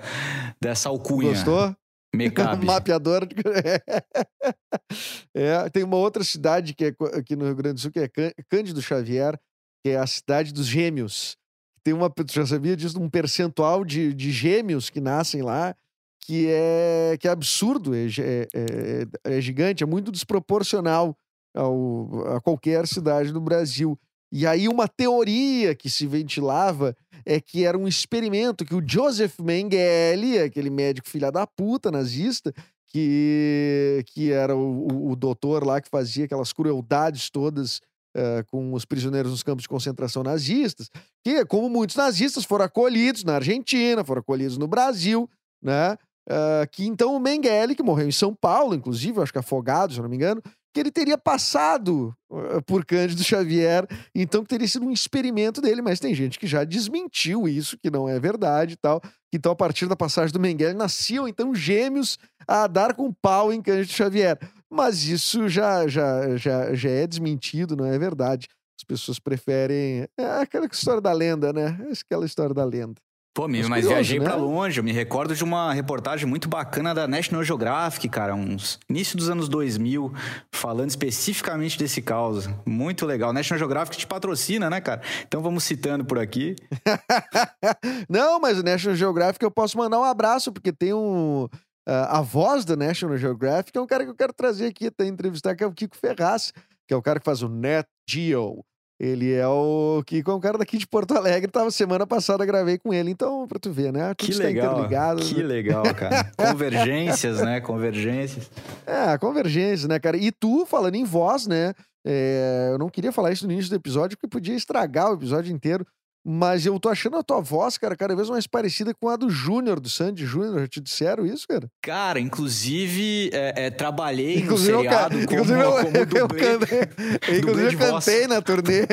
dessa 0.60 0.88
alcunha. 0.88 1.30
Gostou? 1.30 1.74
Me 2.14 2.30
cabe. 2.30 2.64
mapeador. 2.64 3.26
De... 3.26 3.34
é, 5.34 5.68
tem 5.70 5.82
uma 5.82 5.96
outra 5.96 6.22
cidade 6.22 6.72
que 6.72 6.84
é 6.84 6.94
aqui 7.18 7.34
no 7.34 7.46
Rio 7.46 7.56
Grande 7.56 7.74
do 7.74 7.80
Sul, 7.80 7.90
que 7.90 7.98
é 7.98 8.08
Cândido 8.48 8.80
Xavier, 8.80 9.36
que 9.84 9.90
é 9.90 9.96
a 9.96 10.06
cidade 10.06 10.52
dos 10.52 10.66
gêmeos 10.66 11.36
tem 11.84 11.92
uma, 11.92 12.12
já 12.30 12.46
sabia 12.46 12.76
disso, 12.76 13.00
um 13.00 13.08
percentual 13.08 13.84
de, 13.84 14.14
de 14.14 14.30
gêmeos 14.30 14.88
que 14.88 15.00
nascem 15.00 15.42
lá, 15.42 15.74
que 16.20 16.46
é, 16.48 17.16
que 17.18 17.26
é 17.26 17.30
absurdo, 17.30 17.94
é, 17.94 18.06
é, 18.06 18.48
é, 18.54 19.36
é 19.36 19.40
gigante, 19.40 19.82
é 19.82 19.86
muito 19.86 20.12
desproporcional 20.12 21.16
ao, 21.54 22.36
a 22.36 22.40
qualquer 22.40 22.86
cidade 22.86 23.32
do 23.32 23.40
Brasil. 23.40 23.98
E 24.30 24.46
aí 24.46 24.68
uma 24.68 24.88
teoria 24.88 25.74
que 25.74 25.90
se 25.90 26.06
ventilava 26.06 26.96
é 27.26 27.40
que 27.40 27.64
era 27.64 27.76
um 27.76 27.86
experimento 27.86 28.64
que 28.64 28.74
o 28.74 28.82
Joseph 28.86 29.38
Mengele, 29.40 30.38
aquele 30.38 30.70
médico 30.70 31.08
filha 31.08 31.30
da 31.30 31.46
puta 31.46 31.90
nazista, 31.90 32.52
que, 32.86 34.04
que 34.06 34.30
era 34.32 34.54
o, 34.54 34.86
o, 34.86 35.10
o 35.12 35.16
doutor 35.16 35.64
lá 35.66 35.80
que 35.80 35.88
fazia 35.88 36.24
aquelas 36.24 36.52
crueldades 36.52 37.30
todas 37.30 37.80
uh, 38.16 38.44
com 38.46 38.72
os 38.72 38.84
prisioneiros 38.84 39.30
nos 39.30 39.42
campos 39.42 39.62
de 39.62 39.68
concentração 39.68 40.22
nazistas, 40.22 40.90
que, 41.24 41.44
como 41.46 41.68
muitos 41.68 41.96
nazistas, 41.96 42.44
foram 42.44 42.64
acolhidos 42.64 43.24
na 43.24 43.36
Argentina, 43.36 44.04
foram 44.04 44.20
acolhidos 44.20 44.58
no 44.58 44.66
Brasil, 44.66 45.28
né? 45.62 45.96
Uh, 46.28 46.68
que 46.70 46.86
então 46.86 47.16
o 47.16 47.20
Mengele, 47.20 47.74
que 47.74 47.82
morreu 47.82 48.06
em 48.06 48.12
São 48.12 48.32
Paulo, 48.32 48.74
inclusive, 48.74 49.20
acho 49.20 49.32
que 49.32 49.38
afogado, 49.38 49.92
se 49.92 50.00
não 50.00 50.08
me 50.08 50.14
engano, 50.14 50.40
que 50.72 50.80
ele 50.80 50.90
teria 50.90 51.18
passado 51.18 52.14
uh, 52.30 52.62
por 52.64 52.84
Cândido 52.84 53.22
Xavier, 53.22 53.86
então 54.14 54.42
que 54.42 54.48
teria 54.48 54.66
sido 54.66 54.86
um 54.86 54.92
experimento 54.92 55.60
dele, 55.60 55.82
mas 55.82 56.00
tem 56.00 56.14
gente 56.14 56.38
que 56.38 56.46
já 56.46 56.64
desmentiu 56.64 57.46
isso, 57.46 57.76
que 57.76 57.90
não 57.90 58.08
é 58.08 58.18
verdade 58.18 58.74
e 58.74 58.76
tal. 58.76 59.02
Então, 59.34 59.52
a 59.52 59.56
partir 59.56 59.88
da 59.88 59.96
passagem 59.96 60.32
do 60.32 60.40
Mengele, 60.40 60.74
nasciam 60.74 61.26
então 61.26 61.54
gêmeos 61.54 62.18
a 62.46 62.66
dar 62.66 62.94
com 62.94 63.12
pau 63.12 63.52
em 63.52 63.60
Cândido 63.60 63.92
Xavier. 63.92 64.38
Mas 64.72 65.04
isso 65.04 65.50
já, 65.50 65.86
já, 65.86 66.34
já, 66.36 66.74
já 66.74 66.88
é 66.88 67.06
desmentido, 67.06 67.76
não 67.76 67.84
é 67.84 67.98
verdade. 67.98 68.48
As 68.78 68.82
pessoas 68.82 69.18
preferem. 69.18 70.08
É 70.18 70.40
aquela 70.40 70.64
história 70.64 71.00
da 71.00 71.12
lenda, 71.12 71.52
né? 71.52 71.78
É 71.88 71.92
aquela 71.92 72.24
história 72.24 72.54
da 72.54 72.64
lenda. 72.64 72.94
Pô, 73.34 73.48
mas, 73.48 73.66
mas 73.66 73.84
curioso, 73.84 73.88
viajei 73.88 74.18
né? 74.18 74.24
para 74.26 74.34
longe. 74.34 74.78
Eu 74.78 74.84
me 74.84 74.92
recordo 74.92 75.34
de 75.34 75.44
uma 75.44 75.72
reportagem 75.72 76.26
muito 76.26 76.48
bacana 76.48 76.94
da 76.94 77.06
National 77.06 77.42
Geographic, 77.42 78.08
cara, 78.08 78.34
uns 78.34 78.78
início 78.90 79.16
dos 79.16 79.30
anos 79.30 79.48
2000, 79.48 80.12
falando 80.50 80.90
especificamente 80.90 81.78
desse 81.78 82.02
caos. 82.02 82.48
Muito 82.66 83.06
legal. 83.06 83.32
National 83.32 83.58
Geographic 83.58 83.96
te 83.96 84.06
patrocina, 84.06 84.68
né, 84.68 84.80
cara? 84.80 85.00
Então 85.26 85.42
vamos 85.42 85.64
citando 85.64 86.04
por 86.04 86.18
aqui. 86.18 86.56
Não, 88.08 88.38
mas 88.38 88.58
o 88.58 88.62
National 88.62 88.96
Geographic 88.96 89.42
eu 89.42 89.50
posso 89.50 89.78
mandar 89.78 89.98
um 89.98 90.04
abraço, 90.04 90.52
porque 90.52 90.72
tem 90.72 90.92
um. 90.92 91.48
Uh, 91.88 92.06
a 92.08 92.20
voz 92.20 92.64
da 92.64 92.76
National 92.76 93.16
Geographic 93.16 93.76
é 93.76 93.80
um 93.80 93.86
cara 93.86 94.04
que 94.04 94.10
eu 94.10 94.14
quero 94.14 94.32
trazer 94.32 94.66
aqui, 94.66 94.86
até 94.86 95.06
entrevistar, 95.06 95.56
que 95.56 95.64
é 95.64 95.66
o 95.66 95.72
Kiko 95.72 95.96
Ferraz, 95.96 96.52
que 96.86 96.94
é 96.94 96.96
o 96.96 97.02
cara 97.02 97.18
que 97.18 97.24
faz 97.24 97.42
o 97.42 97.48
Net 97.48 97.88
Geo. 98.08 98.64
Ele 99.00 99.32
é 99.32 99.48
o 99.48 100.00
Kiko, 100.06 100.30
é 100.30 100.34
um 100.34 100.38
cara 100.38 100.56
daqui 100.56 100.78
de 100.78 100.86
Porto 100.86 101.16
Alegre. 101.16 101.50
Tava 101.50 101.72
semana 101.72 102.06
passada, 102.06 102.46
gravei 102.46 102.78
com 102.78 102.94
ele. 102.94 103.10
Então, 103.10 103.48
pra 103.48 103.58
tu 103.58 103.72
ver, 103.72 103.92
né? 103.92 104.14
Tudo 104.14 104.30
que 104.30 104.38
legal. 104.38 105.16
Que 105.16 105.42
legal, 105.42 105.82
cara. 105.92 106.30
Convergências, 106.38 107.40
né? 107.40 107.60
Convergências. 107.60 108.48
É, 108.86 109.18
convergências, 109.18 109.88
né, 109.88 109.98
cara? 109.98 110.16
E 110.16 110.30
tu, 110.30 110.64
falando 110.66 110.94
em 110.94 111.02
voz, 111.02 111.48
né? 111.48 111.74
É, 112.06 112.68
eu 112.72 112.78
não 112.78 112.88
queria 112.88 113.10
falar 113.10 113.32
isso 113.32 113.44
no 113.44 113.52
início 113.52 113.70
do 113.70 113.76
episódio, 113.76 114.16
porque 114.16 114.28
podia 114.28 114.54
estragar 114.54 115.10
o 115.10 115.14
episódio 115.14 115.52
inteiro. 115.52 115.84
Mas 116.24 116.64
eu 116.64 116.78
tô 116.78 116.88
achando 116.88 117.16
a 117.16 117.22
tua 117.22 117.40
voz, 117.40 117.76
cara, 117.76 117.96
cada 117.96 118.14
vez 118.14 118.30
mais 118.30 118.46
parecida 118.46 118.94
com 118.94 119.08
a 119.08 119.16
do 119.16 119.28
Júnior, 119.28 119.80
do 119.80 119.88
Sandy 119.88 120.24
Júnior. 120.24 120.60
Já 120.60 120.68
te 120.68 120.80
disseram 120.80 121.26
isso, 121.26 121.48
cara? 121.48 121.68
Cara, 121.82 122.20
inclusive, 122.20 123.28
é, 123.32 123.66
é, 123.66 123.70
trabalhei 123.70 124.38
inclusive 124.38 124.72
no 124.72 124.78
seriado 124.78 125.18
eu, 125.18 125.26
como, 125.26 125.40
inclusive 125.40 125.60
eu, 125.60 125.72
como 125.72 125.90
dublê, 125.92 126.20
eu, 126.20 126.28
eu, 127.28 127.38
inclusive 127.38 127.74
eu 127.74 127.78
cantei 127.78 128.28
na 128.28 128.40
turnê. 128.40 128.86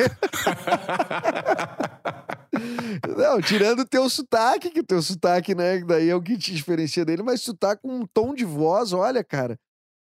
Não, 3.16 3.40
tirando 3.40 3.80
o 3.80 3.88
teu 3.88 4.10
sotaque, 4.10 4.70
que 4.70 4.80
o 4.80 4.86
teu 4.86 5.00
sotaque, 5.00 5.54
né, 5.54 5.78
daí 5.84 6.10
é 6.10 6.14
o 6.14 6.20
que 6.20 6.36
te 6.36 6.52
diferencia 6.52 7.04
dele, 7.04 7.22
mas 7.22 7.42
tu 7.42 7.54
tá 7.54 7.76
com 7.76 8.00
um 8.00 8.06
tom 8.06 8.34
de 8.34 8.44
voz, 8.44 8.92
olha, 8.92 9.22
cara, 9.22 9.56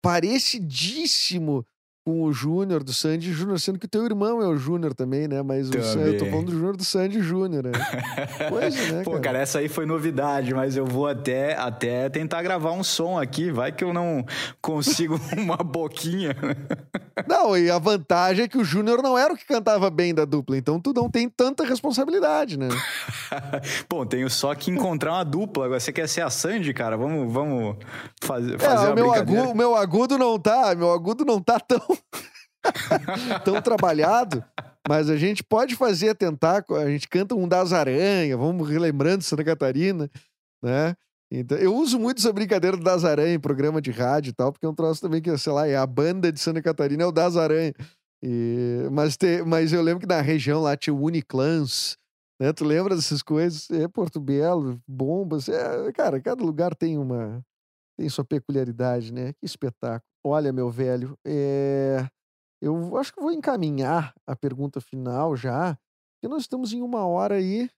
parecidíssimo 0.02 1.64
com 2.06 2.22
o 2.22 2.32
Júnior 2.32 2.84
do 2.84 2.94
Sandy 2.94 3.32
Júnior, 3.32 3.58
sendo 3.58 3.80
que 3.80 3.86
o 3.86 3.88
teu 3.88 4.04
irmão 4.04 4.40
é 4.40 4.46
o 4.46 4.56
Júnior 4.56 4.94
também, 4.94 5.26
né? 5.26 5.42
Mas 5.42 5.68
o, 5.68 5.74
eu 5.74 6.16
tô 6.16 6.26
falando 6.26 6.46
do 6.46 6.52
Júnior 6.52 6.76
do 6.76 6.84
Sandy 6.84 7.20
Júnior, 7.20 7.64
né? 7.64 7.72
Pois, 8.48 8.92
né, 8.92 9.02
Pô, 9.02 9.12
cara? 9.12 9.22
cara, 9.22 9.38
essa 9.40 9.58
aí 9.58 9.68
foi 9.68 9.86
novidade, 9.86 10.54
mas 10.54 10.76
eu 10.76 10.86
vou 10.86 11.08
até, 11.08 11.56
até 11.56 12.08
tentar 12.08 12.42
gravar 12.42 12.70
um 12.70 12.84
som 12.84 13.18
aqui, 13.18 13.50
vai 13.50 13.72
que 13.72 13.82
eu 13.82 13.92
não 13.92 14.24
consigo 14.62 15.18
uma 15.36 15.56
boquinha. 15.56 16.36
Não, 17.26 17.56
e 17.56 17.70
a 17.70 17.78
vantagem 17.78 18.44
é 18.44 18.48
que 18.48 18.58
o 18.58 18.64
Júnior 18.64 19.02
não 19.02 19.16
era 19.16 19.32
o 19.32 19.36
que 19.36 19.46
cantava 19.46 19.88
bem 19.88 20.14
da 20.14 20.26
dupla, 20.26 20.54
então 20.54 20.78
tu 20.78 20.92
não 20.92 21.08
tem 21.08 21.30
tanta 21.30 21.64
responsabilidade, 21.64 22.58
né? 22.58 22.68
Bom, 23.88 24.04
tenho 24.04 24.28
só 24.28 24.54
que 24.54 24.70
encontrar 24.70 25.14
uma 25.14 25.24
dupla. 25.24 25.64
Agora, 25.64 25.80
você 25.80 25.90
quer 25.94 26.06
ser 26.10 26.20
a 26.20 26.28
Sandy, 26.28 26.74
cara? 26.74 26.94
Vamos, 26.94 27.32
vamos 27.32 27.76
fazer, 28.20 28.58
fazer 28.58 28.88
é, 28.88 28.90
o 28.90 28.94
meu, 28.94 29.14
agudo, 29.14 29.50
o 29.50 29.56
meu 29.56 29.74
agudo 29.74 30.18
não 30.18 30.38
tá, 30.38 30.74
meu 30.74 30.92
agudo 30.92 31.24
não 31.24 31.40
tá 31.40 31.58
tão 31.58 31.95
tão 33.44 33.60
trabalhado. 33.60 34.44
Mas 34.88 35.10
a 35.10 35.16
gente 35.16 35.42
pode 35.42 35.74
fazer, 35.74 36.14
tentar. 36.14 36.64
A 36.70 36.88
gente 36.88 37.08
canta 37.08 37.34
um 37.34 37.48
das 37.48 37.72
aranhas, 37.72 38.38
vamos 38.38 38.68
relembrando 38.68 39.24
Santa 39.24 39.44
Catarina, 39.44 40.08
né? 40.62 40.94
Então, 41.30 41.58
eu 41.58 41.74
uso 41.74 41.98
muito 41.98 42.18
essa 42.18 42.32
brincadeira 42.32 42.76
do 42.76 42.84
Das 42.84 43.04
Aranha 43.04 43.34
em 43.34 43.40
programa 43.40 43.82
de 43.82 43.90
rádio 43.90 44.30
e 44.30 44.32
tal, 44.32 44.52
porque 44.52 44.64
é 44.64 44.68
um 44.68 44.74
troço 44.74 45.00
também 45.00 45.20
que, 45.20 45.36
sei 45.36 45.52
lá, 45.52 45.66
é 45.66 45.76
a 45.76 45.86
banda 45.86 46.30
de 46.30 46.38
Santa 46.38 46.62
Catarina 46.62 47.02
é 47.02 47.06
o 47.06 47.12
Das 47.12 47.36
Aranha. 47.36 47.74
E, 48.22 48.88
mas, 48.92 49.16
te, 49.16 49.42
mas 49.42 49.72
eu 49.72 49.82
lembro 49.82 50.00
que 50.00 50.06
na 50.06 50.20
região 50.20 50.62
lá 50.62 50.76
tinha 50.76 50.94
o 50.94 51.02
Uniclans, 51.02 51.96
né? 52.40 52.52
Tu 52.52 52.64
lembra 52.64 52.94
dessas 52.94 53.22
coisas? 53.22 53.68
É 53.70 53.88
Porto 53.88 54.20
Belo, 54.20 54.80
bombas. 54.86 55.48
É, 55.48 55.92
cara, 55.92 56.20
cada 56.20 56.42
lugar 56.44 56.74
tem 56.74 56.96
uma. 56.96 57.42
tem 57.98 58.08
sua 58.08 58.24
peculiaridade, 58.24 59.12
né? 59.12 59.32
Que 59.32 59.44
espetáculo. 59.44 60.04
Olha, 60.28 60.52
meu 60.52 60.68
velho, 60.68 61.16
é 61.24 62.04
eu 62.60 62.96
acho 62.96 63.12
que 63.12 63.20
vou 63.20 63.30
encaminhar 63.30 64.14
a 64.26 64.34
pergunta 64.34 64.80
final 64.80 65.36
já, 65.36 65.78
porque 66.14 66.28
nós 66.28 66.42
estamos 66.42 66.72
em 66.72 66.82
uma 66.82 67.06
hora 67.06 67.36
aí. 67.36 67.70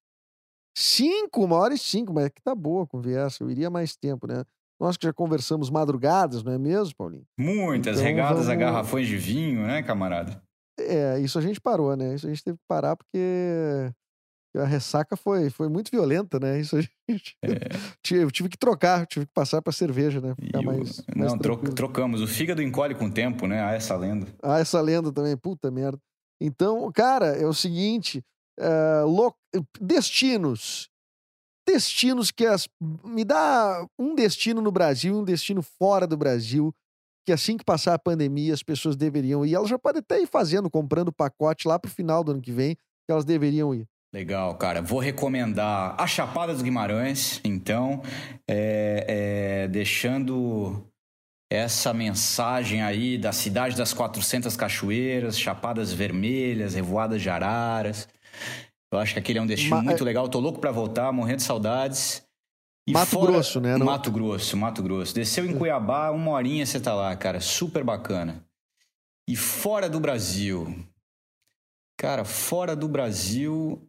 Cinco, 0.77 1.45
uma 1.45 1.57
hora 1.57 1.75
e 1.75 1.79
cinco, 1.79 2.15
mas 2.15 2.27
é 2.27 2.31
que 2.31 2.41
tá 2.41 2.55
boa 2.55 2.85
a 2.85 2.87
conversa. 2.87 3.43
Eu 3.43 3.51
iria 3.51 3.69
mais 3.69 3.97
tempo, 3.97 4.27
né? 4.27 4.45
Nós 4.81 4.97
que 4.97 5.07
já 5.07 5.13
conversamos 5.13 5.71
madrugadas, 5.71 6.43
não 6.45 6.53
é 6.53 6.59
mesmo, 6.59 6.95
Paulinho? 6.97 7.27
Muitas, 7.37 7.97
então, 7.97 8.07
regadas 8.07 8.47
vamos... 8.47 8.49
a 8.49 8.55
garrafões 8.55 9.09
de 9.09 9.17
vinho, 9.17 9.67
né, 9.67 9.83
camarada? 9.83 10.41
É, 10.79 11.19
isso 11.19 11.37
a 11.39 11.43
gente 11.43 11.61
parou, 11.61 11.97
né? 11.97 12.15
Isso 12.15 12.27
a 12.27 12.31
gente 12.31 12.45
teve 12.45 12.57
que 12.57 12.65
parar 12.69 12.97
porque 12.97 13.93
a 14.57 14.65
ressaca 14.65 15.17
foi, 15.17 15.51
foi 15.51 15.69
muito 15.69 15.91
violenta, 15.91 16.41
né? 16.41 16.59
Isso 16.59 16.77
gente. 17.09 17.37
É. 17.43 17.49
Eu 18.11 18.31
tive 18.31 18.49
que 18.49 18.57
trocar, 18.57 19.07
tive 19.07 19.27
que 19.27 19.33
passar 19.33 19.61
para 19.61 19.73
cerveja, 19.73 20.21
né? 20.21 20.35
Ficar 20.35 20.63
mais, 20.63 21.05
mais. 21.15 21.33
Não, 21.33 21.39
tro 21.39 21.57
trocamos. 21.75 22.23
O 22.23 22.27
fígado 22.27 22.63
encolhe 22.63 22.95
com 22.95 23.07
o 23.07 23.11
tempo, 23.11 23.47
né? 23.47 23.63
Há 23.63 23.73
essa 23.73 23.95
lenda. 23.97 24.27
Há 24.43 24.59
essa 24.59 24.81
lenda 24.81 25.13
também, 25.13 25.37
puta 25.37 25.71
merda. 25.71 25.99
Então, 26.41 26.91
cara, 26.93 27.27
é 27.27 27.47
o 27.47 27.53
seguinte: 27.53 28.25
uh, 28.59 29.07
lo... 29.07 29.35
destinos. 29.81 30.89
Destinos 31.67 32.31
que 32.31 32.47
as. 32.47 32.67
Me 33.05 33.25
dá 33.25 33.87
um 33.99 34.15
destino 34.15 34.63
no 34.63 34.73
Brasil 34.73 35.15
e 35.15 35.19
um 35.19 35.25
destino 35.25 35.63
fora 35.63 36.07
do 36.07 36.17
Brasil. 36.17 36.75
Que 37.27 37.33
assim 37.33 37.59
que 37.59 37.65
passar 37.65 37.93
a 37.93 37.99
pandemia, 37.99 38.55
as 38.55 38.63
pessoas 38.63 38.97
deveriam 38.97 39.45
ir. 39.45 39.55
Elas 39.55 39.69
já 39.69 39.79
podem 39.79 40.01
até 40.01 40.19
ir 40.19 40.27
fazendo, 40.27 40.71
comprando 40.71 41.13
pacote 41.13 41.69
lá 41.69 41.79
pro 41.79 41.91
final 41.91 42.25
do 42.25 42.33
ano 42.33 42.41
que 42.41 42.51
vem, 42.51 42.75
que 42.75 43.13
elas 43.13 43.27
deveriam 43.27 43.75
ir. 43.75 43.87
Legal, 44.19 44.53
cara. 44.57 44.83
Vou 44.83 44.99
recomendar 44.99 45.95
a 45.97 46.05
Chapada 46.05 46.53
dos 46.53 46.61
Guimarães, 46.61 47.41
então, 47.45 48.03
é, 48.49 49.05
é, 49.07 49.69
deixando 49.69 50.85
essa 51.49 51.95
mensagem 51.95 52.83
aí 52.83 53.17
da 53.17 53.31
cidade 53.31 53.77
das 53.77 53.95
400 53.95 54.57
cachoeiras, 54.57 55.39
Chapadas 55.39 55.93
Vermelhas, 55.93 56.75
Revoadas 56.75 57.23
de 57.23 57.31
Araras. 57.31 58.09
Eu 58.93 58.99
acho 58.99 59.13
que 59.13 59.21
aquele 59.21 59.39
é 59.39 59.43
um 59.43 59.47
destino 59.47 59.77
Ma 59.77 59.83
muito 59.83 60.03
é 60.03 60.05
legal. 60.05 60.29
Tô 60.29 60.41
louco 60.41 60.59
para 60.59 60.73
voltar, 60.73 61.13
morrendo 61.13 61.37
de 61.37 61.45
saudades. 61.45 62.25
E 62.89 62.93
Mato 62.93 63.11
fora... 63.11 63.31
Grosso, 63.31 63.61
né? 63.61 63.77
Não... 63.77 63.87
Mato 63.87 64.11
Grosso, 64.11 64.57
Mato 64.57 64.83
Grosso. 64.83 65.15
Desceu 65.15 65.47
em 65.47 65.57
Cuiabá, 65.57 66.11
uma 66.11 66.33
horinha 66.33 66.67
você 66.67 66.81
tá 66.81 66.93
lá, 66.93 67.15
cara. 67.15 67.39
Super 67.39 67.85
bacana. 67.85 68.45
E 69.29 69.37
fora 69.37 69.89
do 69.89 70.01
Brasil. 70.01 70.75
Cara, 71.97 72.25
fora 72.25 72.75
do 72.75 72.89
Brasil, 72.89 73.88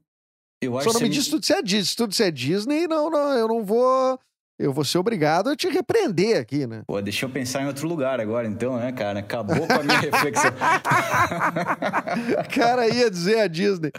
eu 0.61 0.77
acho 0.77 0.91
Só 0.91 0.93
não 0.93 1.01
me 1.01 1.09
diz 1.09 1.27
tudo 1.27 1.45
se 1.45 1.53
é 1.53 1.61
Disney. 1.61 1.95
Tudo 1.95 2.13
se 2.13 2.23
é 2.23 2.31
Disney, 2.31 2.87
não, 2.87 3.09
não, 3.09 3.33
eu 3.33 3.47
não 3.47 3.63
vou. 3.63 4.19
Eu 4.59 4.73
vou 4.73 4.83
ser 4.83 4.97
obrigado 4.97 5.49
a 5.49 5.55
te 5.55 5.69
repreender 5.69 6.37
aqui, 6.37 6.67
né? 6.67 6.81
Pô, 6.85 7.01
deixa 7.01 7.25
eu 7.25 7.29
pensar 7.29 7.61
em 7.61 7.67
outro 7.67 7.87
lugar 7.87 8.19
agora, 8.19 8.45
então, 8.45 8.75
né, 8.75 8.91
cara? 8.91 9.19
Acabou 9.19 9.65
com 9.65 9.73
a 9.73 9.83
minha 9.83 9.99
reflexão. 10.03 10.51
cara 12.53 12.89
ia 12.89 13.09
dizer 13.09 13.39
a 13.39 13.47
Disney. 13.47 13.89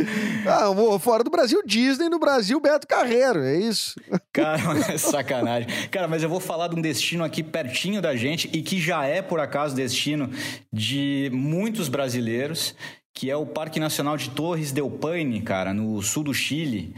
Ah, 0.46 0.98
fora 0.98 1.24
do 1.24 1.30
Brasil, 1.30 1.62
Disney, 1.64 2.10
no 2.10 2.18
Brasil, 2.18 2.60
Beto 2.60 2.86
Carreiro, 2.86 3.42
é 3.42 3.56
isso. 3.56 3.98
Cara, 4.34 4.60
é 4.92 4.98
sacanagem. 4.98 5.66
Cara, 5.90 6.06
mas 6.06 6.22
eu 6.22 6.28
vou 6.28 6.40
falar 6.40 6.68
de 6.68 6.76
um 6.76 6.82
destino 6.82 7.24
aqui 7.24 7.42
pertinho 7.42 8.02
da 8.02 8.14
gente 8.14 8.50
e 8.52 8.60
que 8.60 8.78
já 8.78 9.06
é, 9.06 9.22
por 9.22 9.40
acaso, 9.40 9.74
destino 9.74 10.28
de 10.70 11.30
muitos 11.32 11.88
brasileiros 11.88 12.74
que 13.14 13.30
é 13.30 13.36
o 13.36 13.46
Parque 13.46 13.80
Nacional 13.80 14.16
de 14.16 14.30
Torres 14.30 14.72
del 14.72 14.90
Paine, 14.90 15.42
cara, 15.42 15.74
no 15.74 16.00
sul 16.02 16.24
do 16.24 16.34
Chile, 16.34 16.94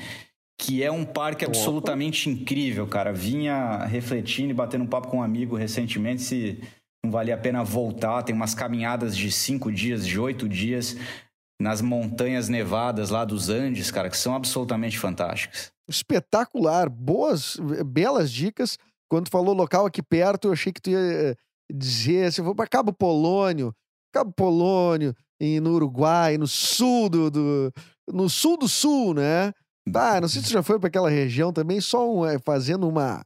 que 0.58 0.82
é 0.82 0.90
um 0.90 1.04
parque 1.04 1.44
absolutamente 1.44 2.30
incrível, 2.30 2.86
cara. 2.86 3.12
Vinha 3.12 3.84
refletindo 3.84 4.50
e 4.50 4.54
batendo 4.54 4.84
um 4.84 4.86
papo 4.86 5.08
com 5.08 5.18
um 5.18 5.22
amigo 5.22 5.56
recentemente 5.56 6.22
se 6.22 6.62
não 7.04 7.10
valia 7.10 7.34
a 7.34 7.38
pena 7.38 7.64
voltar. 7.64 8.22
Tem 8.22 8.34
umas 8.34 8.54
caminhadas 8.54 9.16
de 9.16 9.32
cinco 9.32 9.72
dias, 9.72 10.06
de 10.06 10.20
oito 10.20 10.48
dias 10.48 10.96
nas 11.60 11.80
montanhas 11.80 12.48
nevadas 12.48 13.10
lá 13.10 13.24
dos 13.24 13.48
Andes, 13.48 13.90
cara, 13.90 14.10
que 14.10 14.16
são 14.16 14.34
absolutamente 14.34 14.98
fantásticas. 14.98 15.72
Espetacular, 15.88 16.88
boas, 16.88 17.56
belas 17.84 18.30
dicas. 18.30 18.78
Quando 19.08 19.30
falou 19.30 19.54
local 19.54 19.86
aqui 19.86 20.02
perto, 20.02 20.48
eu 20.48 20.52
achei 20.52 20.72
que 20.72 20.80
tu 20.80 20.90
ia 20.90 20.98
eh, 20.98 21.36
dizer, 21.72 22.32
se 22.32 22.42
for 22.42 22.54
para 22.54 22.66
Cabo 22.66 22.92
Polônio, 22.92 23.74
Cabo 24.12 24.32
Polônio, 24.32 25.14
e 25.42 25.58
no 25.58 25.72
Uruguai, 25.72 26.38
no 26.38 26.46
sul 26.46 27.08
do, 27.08 27.28
do 27.28 27.72
no 28.08 28.30
sul 28.30 28.56
do 28.56 28.68
sul, 28.68 29.12
né? 29.12 29.52
Ah, 29.92 30.20
não 30.20 30.28
sei 30.28 30.40
se 30.40 30.46
você 30.48 30.54
já 30.54 30.62
foi 30.62 30.78
para 30.78 30.86
aquela 30.86 31.10
região 31.10 31.52
também, 31.52 31.80
só 31.80 32.08
um, 32.08 32.24
é, 32.24 32.38
fazendo 32.38 32.88
uma 32.88 33.24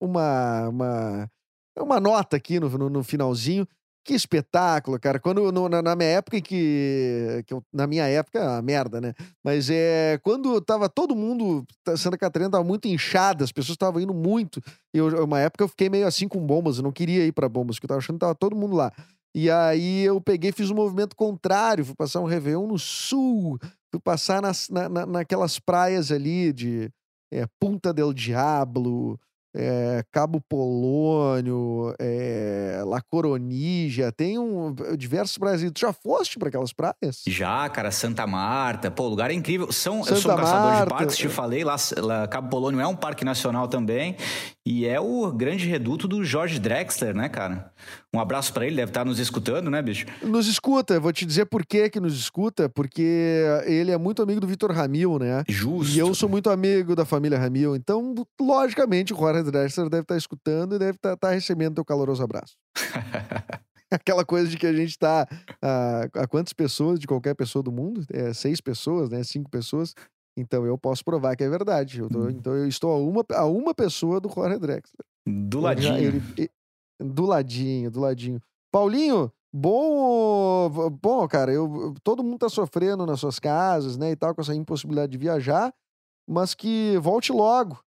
uma 0.00 0.68
uma 0.68 1.30
uma 1.78 2.00
nota 2.00 2.38
aqui 2.38 2.58
no, 2.58 2.70
no, 2.70 2.88
no 2.88 3.04
finalzinho. 3.04 3.68
Que 4.04 4.14
espetáculo, 4.14 4.98
cara. 4.98 5.20
Quando 5.20 5.52
no, 5.52 5.68
na, 5.68 5.80
na, 5.80 5.94
minha 5.94 6.08
época 6.08 6.40
que, 6.40 7.44
que 7.46 7.54
eu, 7.54 7.62
na 7.72 7.86
minha 7.86 8.04
época, 8.08 8.56
a 8.56 8.60
merda, 8.60 9.00
né? 9.00 9.14
Mas 9.44 9.70
é 9.70 10.18
quando 10.24 10.60
tava 10.60 10.88
todo 10.88 11.14
mundo, 11.14 11.64
Santa 11.96 12.18
Catarina 12.18 12.50
tava 12.50 12.64
muito 12.64 12.88
inchada, 12.88 13.44
as 13.44 13.52
pessoas 13.52 13.76
estavam 13.76 14.00
indo 14.00 14.12
muito. 14.12 14.60
E 14.92 15.00
uma 15.00 15.38
época 15.38 15.62
eu 15.62 15.68
fiquei 15.68 15.88
meio 15.88 16.04
assim 16.04 16.26
com 16.26 16.44
bombas, 16.44 16.78
eu 16.78 16.82
não 16.82 16.90
queria 16.90 17.24
ir 17.24 17.30
para 17.30 17.48
bombas, 17.48 17.76
porque 17.76 17.84
eu 17.84 17.88
tava 17.90 17.98
achando 17.98 18.16
que 18.16 18.20
tava 18.20 18.34
todo 18.34 18.56
mundo 18.56 18.74
lá. 18.74 18.90
E 19.34 19.50
aí 19.50 20.02
eu 20.02 20.20
peguei, 20.20 20.52
fiz 20.52 20.70
um 20.70 20.74
movimento 20.74 21.16
contrário, 21.16 21.84
fui 21.84 21.94
passar 21.94 22.20
um 22.20 22.26
Réveillon 22.26 22.66
no 22.66 22.78
sul, 22.78 23.58
fui 23.90 24.00
passar 24.00 24.42
nas, 24.42 24.68
na, 24.68 24.88
na, 24.88 25.06
naquelas 25.06 25.58
praias 25.58 26.12
ali 26.12 26.52
de 26.52 26.90
é, 27.32 27.46
Punta 27.58 27.94
del 27.94 28.12
Diablo, 28.12 29.18
é, 29.54 30.02
Cabo 30.10 30.40
Polônio, 30.40 31.94
é, 31.98 32.82
La 32.86 33.02
Coronija, 33.02 34.10
tem 34.10 34.38
um, 34.38 34.74
diversos 34.96 35.36
praias. 35.36 35.62
Tu 35.72 35.80
já 35.80 35.92
foste 35.92 36.38
para 36.38 36.48
aquelas 36.48 36.72
praias? 36.72 37.22
Já, 37.26 37.68
cara, 37.68 37.90
Santa 37.90 38.26
Marta, 38.26 38.90
pô, 38.90 39.04
o 39.04 39.08
lugar 39.08 39.30
é 39.30 39.34
incrível. 39.34 39.70
São, 39.70 40.02
Santa 40.02 40.16
eu 40.16 40.20
sou 40.20 40.32
um 40.32 40.36
caçador 40.36 40.70
Marta. 40.70 40.84
de 40.84 40.90
parques, 40.90 41.16
te 41.16 41.28
falei, 41.28 41.64
lá, 41.64 41.76
lá, 41.98 42.28
Cabo 42.28 42.48
Polônio 42.48 42.80
é 42.80 42.86
um 42.86 42.96
parque 42.96 43.24
nacional 43.24 43.68
também, 43.68 44.16
e 44.66 44.86
é 44.86 45.00
o 45.00 45.30
grande 45.32 45.66
reduto 45.66 46.08
do 46.08 46.24
Jorge 46.24 46.58
Drexler, 46.58 47.14
né, 47.14 47.28
cara? 47.28 47.72
Um 48.14 48.20
abraço 48.20 48.52
para 48.52 48.66
ele, 48.66 48.76
deve 48.76 48.90
estar 48.90 49.06
nos 49.06 49.18
escutando, 49.18 49.70
né, 49.70 49.80
bicho? 49.80 50.04
Nos 50.22 50.46
escuta, 50.46 51.00
vou 51.00 51.12
te 51.14 51.24
dizer 51.24 51.46
por 51.46 51.64
que 51.64 51.88
que 51.88 51.98
nos 51.98 52.14
escuta, 52.14 52.68
porque 52.68 53.42
ele 53.64 53.90
é 53.90 53.96
muito 53.96 54.20
amigo 54.20 54.38
do 54.38 54.46
Vitor 54.46 54.70
Ramil, 54.70 55.18
né? 55.18 55.42
Justo. 55.48 55.96
E 55.96 55.98
eu 55.98 56.14
sou 56.14 56.28
muito 56.28 56.50
amigo 56.50 56.94
da 56.94 57.06
família 57.06 57.38
Ramil, 57.38 57.74
então, 57.74 58.14
logicamente, 58.38 59.14
o 59.14 59.16
Jorge 59.16 59.50
Drexler 59.50 59.88
deve 59.88 60.02
estar 60.02 60.16
escutando 60.18 60.74
e 60.74 60.78
deve 60.78 60.96
estar, 60.96 61.14
estar 61.14 61.30
recebendo 61.30 61.76
teu 61.76 61.84
caloroso 61.86 62.22
abraço. 62.22 62.54
Aquela 63.90 64.24
coisa 64.26 64.48
de 64.48 64.58
que 64.58 64.66
a 64.66 64.72
gente 64.74 64.98
tá 64.98 65.26
a, 65.60 66.08
a, 66.14 66.26
quantas 66.26 66.52
pessoas 66.52 67.00
de 67.00 67.06
qualquer 67.06 67.34
pessoa 67.34 67.62
do 67.62 67.72
mundo? 67.72 68.04
É, 68.12 68.32
seis 68.34 68.60
pessoas, 68.60 69.08
né? 69.08 69.22
Cinco 69.22 69.50
pessoas. 69.50 69.94
Então 70.36 70.64
eu 70.66 70.78
posso 70.78 71.04
provar 71.04 71.36
que 71.36 71.44
é 71.44 71.48
verdade. 71.48 72.00
Eu 72.00 72.08
tô, 72.08 72.20
hum. 72.20 72.30
Então 72.30 72.54
eu 72.54 72.66
estou 72.66 72.90
a 72.90 72.98
uma, 72.98 73.24
a 73.34 73.44
uma 73.44 73.74
pessoa 73.74 74.18
do 74.18 74.30
Jorge 74.30 74.58
Drexler. 74.58 75.04
Do 75.26 75.60
ladinho. 75.60 75.98
Ele, 75.98 76.22
ele, 76.38 76.50
do 77.02 77.24
ladinho, 77.26 77.90
do 77.90 78.00
ladinho. 78.00 78.40
Paulinho, 78.70 79.30
bom, 79.52 80.90
bom, 81.00 81.28
cara, 81.28 81.52
eu, 81.52 81.94
todo 82.02 82.22
mundo 82.22 82.38
tá 82.38 82.48
sofrendo 82.48 83.04
nas 83.04 83.20
suas 83.20 83.38
casas, 83.38 83.96
né, 83.96 84.12
e 84.12 84.16
tal, 84.16 84.34
com 84.34 84.40
essa 84.40 84.54
impossibilidade 84.54 85.12
de 85.12 85.18
viajar, 85.18 85.72
mas 86.26 86.54
que 86.54 86.96
volte 86.98 87.32
logo, 87.32 87.78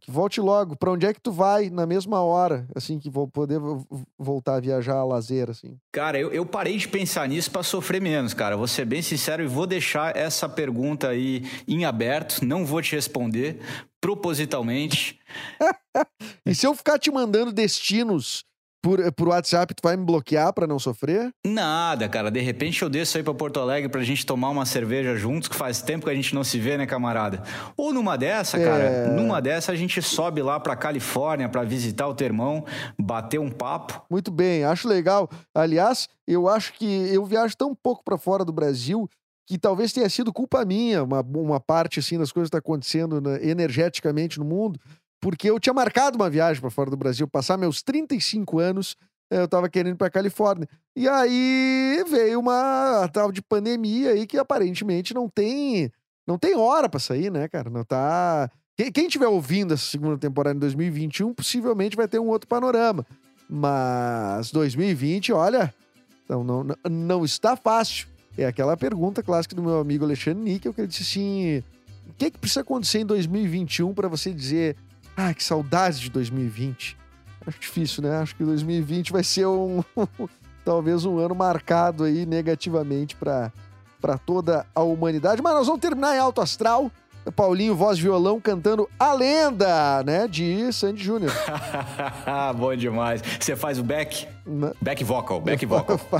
que 0.00 0.10
volte 0.10 0.40
logo. 0.40 0.76
Para 0.76 0.90
onde 0.90 1.06
é 1.06 1.12
que 1.12 1.20
tu 1.20 1.30
vai 1.30 1.70
na 1.70 1.86
mesma 1.86 2.22
hora, 2.22 2.66
assim, 2.74 2.98
que 2.98 3.10
vou 3.10 3.28
poder 3.28 3.60
voltar 4.18 4.56
a 4.56 4.60
viajar 4.60 4.96
a 4.96 5.04
lazer, 5.04 5.50
assim? 5.50 5.76
Cara, 5.92 6.18
eu, 6.18 6.32
eu 6.32 6.46
parei 6.46 6.76
de 6.76 6.88
pensar 6.88 7.28
nisso 7.28 7.50
para 7.50 7.62
sofrer 7.62 8.00
menos, 8.00 8.34
cara. 8.34 8.56
Vou 8.56 8.66
ser 8.66 8.84
bem 8.84 9.02
sincero 9.02 9.42
e 9.42 9.46
vou 9.46 9.66
deixar 9.66 10.16
essa 10.16 10.48
pergunta 10.48 11.08
aí 11.08 11.44
em 11.68 11.84
aberto. 11.84 12.44
Não 12.44 12.64
vou 12.64 12.80
te 12.80 12.94
responder 12.94 13.60
propositalmente. 14.00 15.20
e 16.46 16.54
se 16.54 16.66
eu 16.66 16.74
ficar 16.74 16.98
te 16.98 17.10
mandando 17.10 17.52
destinos 17.52 18.44
por, 18.82 19.12
por 19.12 19.28
WhatsApp, 19.28 19.72
tu 19.72 19.80
vai 19.82 19.96
me 19.96 20.04
bloquear 20.04 20.52
para 20.52 20.66
não 20.66 20.78
sofrer? 20.78 21.32
Nada, 21.46 22.08
cara. 22.08 22.30
De 22.30 22.40
repente 22.40 22.82
eu 22.82 22.90
desço 22.90 23.16
aí 23.16 23.22
pra 23.22 23.32
Porto 23.32 23.60
Alegre 23.60 23.88
pra 23.88 24.02
gente 24.02 24.26
tomar 24.26 24.50
uma 24.50 24.66
cerveja 24.66 25.16
juntos, 25.16 25.48
que 25.48 25.54
faz 25.54 25.80
tempo 25.80 26.04
que 26.04 26.10
a 26.10 26.14
gente 26.14 26.34
não 26.34 26.42
se 26.42 26.58
vê, 26.58 26.76
né, 26.76 26.84
camarada? 26.84 27.42
Ou 27.76 27.92
numa 27.92 28.18
dessa, 28.18 28.58
é... 28.58 28.64
cara, 28.64 29.12
numa 29.12 29.40
dessa 29.40 29.70
a 29.70 29.76
gente 29.76 30.02
sobe 30.02 30.42
lá 30.42 30.58
pra 30.58 30.74
Califórnia 30.74 31.48
pra 31.48 31.62
visitar 31.62 32.08
o 32.08 32.14
Termão, 32.14 32.66
bater 32.98 33.38
um 33.38 33.50
papo. 33.50 34.04
Muito 34.10 34.32
bem, 34.32 34.64
acho 34.64 34.88
legal. 34.88 35.30
Aliás, 35.54 36.08
eu 36.26 36.48
acho 36.48 36.72
que 36.74 36.84
eu 36.84 37.24
viajo 37.24 37.56
tão 37.56 37.74
pouco 37.74 38.02
para 38.02 38.18
fora 38.18 38.44
do 38.44 38.52
Brasil 38.52 39.08
que 39.46 39.58
talvez 39.58 39.92
tenha 39.92 40.08
sido 40.08 40.32
culpa 40.32 40.64
minha, 40.64 41.02
uma, 41.02 41.20
uma 41.20 41.60
parte 41.60 41.98
assim 41.98 42.18
das 42.18 42.32
coisas 42.32 42.48
que 42.48 42.52
tá 42.52 42.58
acontecendo 42.58 43.20
né, 43.20 43.38
energeticamente 43.42 44.38
no 44.38 44.44
mundo, 44.44 44.78
porque 45.22 45.48
eu 45.48 45.60
tinha 45.60 45.72
marcado 45.72 46.16
uma 46.16 46.28
viagem 46.28 46.60
para 46.60 46.68
fora 46.68 46.90
do 46.90 46.96
Brasil, 46.96 47.28
passar 47.28 47.56
meus 47.56 47.80
35 47.80 48.58
anos, 48.58 48.96
eh, 49.30 49.40
eu 49.40 49.46
tava 49.46 49.68
querendo 49.68 49.94
ir 49.94 49.96
pra 49.96 50.10
Califórnia. 50.10 50.68
E 50.96 51.08
aí 51.08 52.04
veio 52.10 52.40
uma 52.40 53.08
tal 53.12 53.30
de 53.30 53.40
pandemia 53.40 54.10
aí 54.10 54.26
que 54.26 54.36
aparentemente 54.36 55.14
não 55.14 55.28
tem 55.28 55.90
não 56.26 56.36
tem 56.36 56.56
hora 56.56 56.88
para 56.88 56.98
sair, 56.98 57.30
né, 57.30 57.48
cara? 57.48 57.70
Não 57.70 57.84
tá 57.84 58.50
quem 58.92 59.06
estiver 59.06 59.28
ouvindo 59.28 59.74
essa 59.74 59.84
segunda 59.84 60.18
temporada 60.18 60.56
em 60.56 60.60
2021, 60.60 61.32
possivelmente 61.34 61.96
vai 61.96 62.08
ter 62.08 62.18
um 62.18 62.28
outro 62.28 62.48
panorama. 62.48 63.06
Mas 63.48 64.50
2020, 64.50 65.32
olha, 65.32 65.72
não, 66.28 66.42
não, 66.42 66.64
não 66.90 67.24
está 67.24 67.54
fácil. 67.54 68.08
É 68.36 68.46
aquela 68.46 68.76
pergunta 68.76 69.22
clássica 69.22 69.54
do 69.54 69.62
meu 69.62 69.78
amigo 69.78 70.04
Alexandre 70.04 70.42
Níquel, 70.42 70.74
que 70.74 70.80
ele 70.80 70.88
disse 70.88 71.02
assim: 71.02 71.58
o 72.08 72.14
que, 72.14 72.30
que 72.30 72.38
precisa 72.38 72.62
acontecer 72.62 73.00
em 73.00 73.06
2021 73.06 73.94
para 73.94 74.08
você 74.08 74.32
dizer 74.32 74.76
ah, 75.16 75.34
que 75.34 75.42
saudade 75.42 76.00
de 76.00 76.10
2020. 76.10 76.96
Acho 77.46 77.58
difícil, 77.58 78.02
né? 78.02 78.18
Acho 78.18 78.34
que 78.36 78.44
2020 78.44 79.12
vai 79.12 79.24
ser 79.24 79.46
um 79.46 79.82
talvez 80.64 81.04
um 81.04 81.18
ano 81.18 81.34
marcado 81.34 82.04
aí 82.04 82.24
negativamente 82.24 83.16
para 83.16 83.50
toda 84.24 84.66
a 84.74 84.82
humanidade. 84.82 85.42
Mas 85.42 85.54
nós 85.54 85.66
vamos 85.66 85.80
terminar 85.80 86.14
em 86.14 86.18
alto 86.18 86.40
astral. 86.40 86.90
Paulinho, 87.36 87.76
voz 87.76 88.00
violão, 88.00 88.40
cantando 88.40 88.88
A 88.98 89.12
Lenda, 89.12 90.02
né? 90.02 90.26
De 90.26 90.72
Sandy 90.72 91.04
Júnior. 91.04 91.32
Bom 92.56 92.74
demais. 92.74 93.22
Você 93.38 93.54
faz 93.54 93.78
o 93.78 93.84
back? 93.84 94.26
Back 94.80 95.04
vocal, 95.04 95.40
back 95.40 95.64
vocal. 95.64 96.00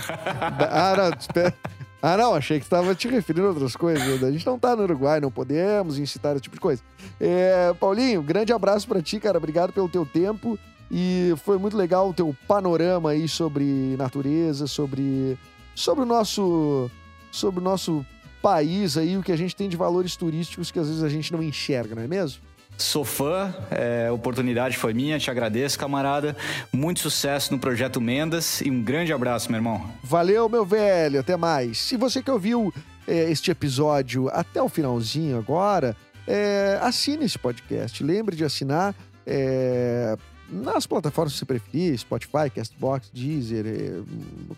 ah, 0.70 0.94
não, 0.96 1.18
espera. 1.18 1.54
Ah, 2.02 2.16
não, 2.16 2.34
achei 2.34 2.58
que 2.58 2.66
estava 2.66 2.92
te 2.96 3.06
referindo 3.06 3.46
a 3.46 3.50
outras 3.50 3.76
coisas. 3.76 4.22
A 4.24 4.32
gente 4.32 4.44
não 4.44 4.56
está 4.56 4.74
no 4.74 4.82
Uruguai, 4.82 5.20
não 5.20 5.30
podemos 5.30 5.98
incitar 5.98 6.32
esse 6.32 6.42
tipo 6.42 6.56
de 6.56 6.60
coisa. 6.60 6.82
É, 7.20 7.72
Paulinho, 7.78 8.20
grande 8.20 8.52
abraço 8.52 8.88
para 8.88 9.00
ti, 9.00 9.20
cara. 9.20 9.38
Obrigado 9.38 9.72
pelo 9.72 9.88
teu 9.88 10.04
tempo. 10.04 10.58
E 10.90 11.32
foi 11.44 11.58
muito 11.58 11.76
legal 11.76 12.10
o 12.10 12.12
teu 12.12 12.36
panorama 12.48 13.10
aí 13.10 13.28
sobre 13.28 13.96
natureza, 13.96 14.66
sobre, 14.66 15.38
sobre 15.74 16.02
o 16.02 16.06
nosso 16.06 16.90
sobre 17.30 17.60
o 17.60 17.62
nosso 17.62 18.04
país 18.42 18.98
aí, 18.98 19.16
o 19.16 19.22
que 19.22 19.32
a 19.32 19.36
gente 19.36 19.56
tem 19.56 19.68
de 19.68 19.76
valores 19.76 20.16
turísticos 20.16 20.70
que 20.70 20.78
às 20.78 20.88
vezes 20.88 21.02
a 21.02 21.08
gente 21.08 21.32
não 21.32 21.42
enxerga, 21.42 21.94
não 21.94 22.02
é 22.02 22.08
mesmo? 22.08 22.42
Sou 22.76 23.04
fã, 23.04 23.54
é, 23.70 24.08
a 24.08 24.12
oportunidade 24.12 24.76
foi 24.76 24.92
minha, 24.92 25.18
te 25.18 25.30
agradeço, 25.30 25.78
camarada. 25.78 26.36
Muito 26.72 27.00
sucesso 27.00 27.52
no 27.52 27.58
projeto 27.58 28.00
Mendas 28.00 28.60
e 28.60 28.70
um 28.70 28.82
grande 28.82 29.12
abraço, 29.12 29.50
meu 29.50 29.58
irmão. 29.58 29.88
Valeu, 30.02 30.48
meu 30.48 30.64
velho, 30.64 31.20
até 31.20 31.36
mais. 31.36 31.78
Se 31.78 31.96
você 31.96 32.22
que 32.22 32.30
ouviu 32.30 32.72
é, 33.06 33.30
este 33.30 33.50
episódio 33.50 34.28
até 34.30 34.60
o 34.60 34.68
finalzinho 34.68 35.38
agora, 35.38 35.96
é, 36.26 36.78
assine 36.82 37.24
esse 37.24 37.38
podcast. 37.38 38.02
Lembre 38.02 38.34
de 38.34 38.44
assinar 38.44 38.94
é, 39.26 40.16
nas 40.48 40.86
plataformas 40.86 41.32
que 41.32 41.38
você 41.38 41.44
preferir, 41.44 41.98
Spotify, 41.98 42.50
Castbox, 42.54 43.10
Deezer, 43.12 43.64
é, 43.66 44.02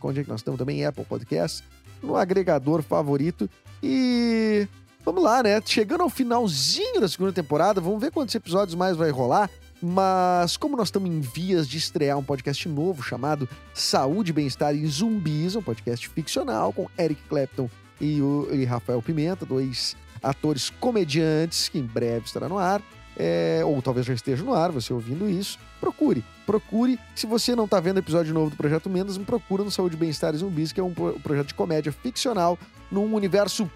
onde 0.02 0.20
é 0.20 0.24
que 0.24 0.30
nós 0.30 0.40
estamos 0.40 0.58
também, 0.58 0.84
Apple 0.84 1.04
Podcasts, 1.04 1.62
no 2.02 2.16
agregador 2.16 2.82
favorito. 2.82 3.48
E 3.82 4.66
Vamos 5.04 5.22
lá, 5.22 5.42
né? 5.42 5.60
Chegando 5.62 6.02
ao 6.02 6.08
finalzinho 6.08 6.98
da 6.98 7.08
segunda 7.08 7.30
temporada, 7.30 7.78
vamos 7.78 8.00
ver 8.00 8.10
quantos 8.10 8.34
episódios 8.34 8.74
mais 8.74 8.96
vai 8.96 9.10
rolar. 9.10 9.50
Mas 9.82 10.56
como 10.56 10.78
nós 10.78 10.88
estamos 10.88 11.10
em 11.10 11.20
vias 11.20 11.68
de 11.68 11.76
estrear 11.76 12.16
um 12.16 12.24
podcast 12.24 12.66
novo 12.66 13.02
chamado 13.02 13.46
Saúde, 13.74 14.32
Bem-Estar 14.32 14.74
e 14.74 14.86
Zumbis, 14.86 15.56
um 15.56 15.62
podcast 15.62 16.08
ficcional 16.08 16.72
com 16.72 16.88
Eric 16.98 17.20
Clapton 17.28 17.68
e, 18.00 18.22
o, 18.22 18.48
e 18.50 18.64
Rafael 18.64 19.02
Pimenta, 19.02 19.44
dois 19.44 19.94
atores 20.22 20.70
comediantes 20.80 21.68
que 21.68 21.78
em 21.78 21.84
breve 21.84 22.24
estará 22.24 22.48
no 22.48 22.56
ar. 22.56 22.80
É, 23.14 23.60
ou 23.62 23.82
talvez 23.82 24.06
já 24.06 24.14
esteja 24.14 24.42
no 24.42 24.54
ar, 24.54 24.72
você 24.72 24.90
ouvindo 24.90 25.28
isso, 25.28 25.58
procure. 25.80 26.24
Procure. 26.46 26.98
Se 27.14 27.26
você 27.26 27.54
não 27.54 27.66
está 27.66 27.78
vendo 27.78 27.98
episódio 27.98 28.32
novo 28.32 28.48
do 28.48 28.56
Projeto 28.56 28.88
Mendas, 28.88 29.18
me 29.18 29.24
procura 29.26 29.62
no 29.62 29.70
Saúde, 29.70 29.98
Bem-Estar 29.98 30.34
e 30.34 30.38
Zumbis, 30.38 30.72
que 30.72 30.80
é 30.80 30.82
um 30.82 30.94
projeto 30.94 31.48
de 31.48 31.54
comédia 31.54 31.92
ficcional 31.92 32.58
num 32.90 33.14
universo 33.14 33.70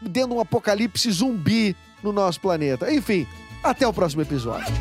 dentro 0.00 0.30
de 0.30 0.34
um 0.36 0.40
apocalipse 0.40 1.10
zumbi 1.10 1.76
no 2.02 2.12
nosso 2.12 2.40
planeta. 2.40 2.92
Enfim, 2.92 3.26
até 3.62 3.86
o 3.86 3.92
próximo 3.92 4.22
episódio. 4.22 4.72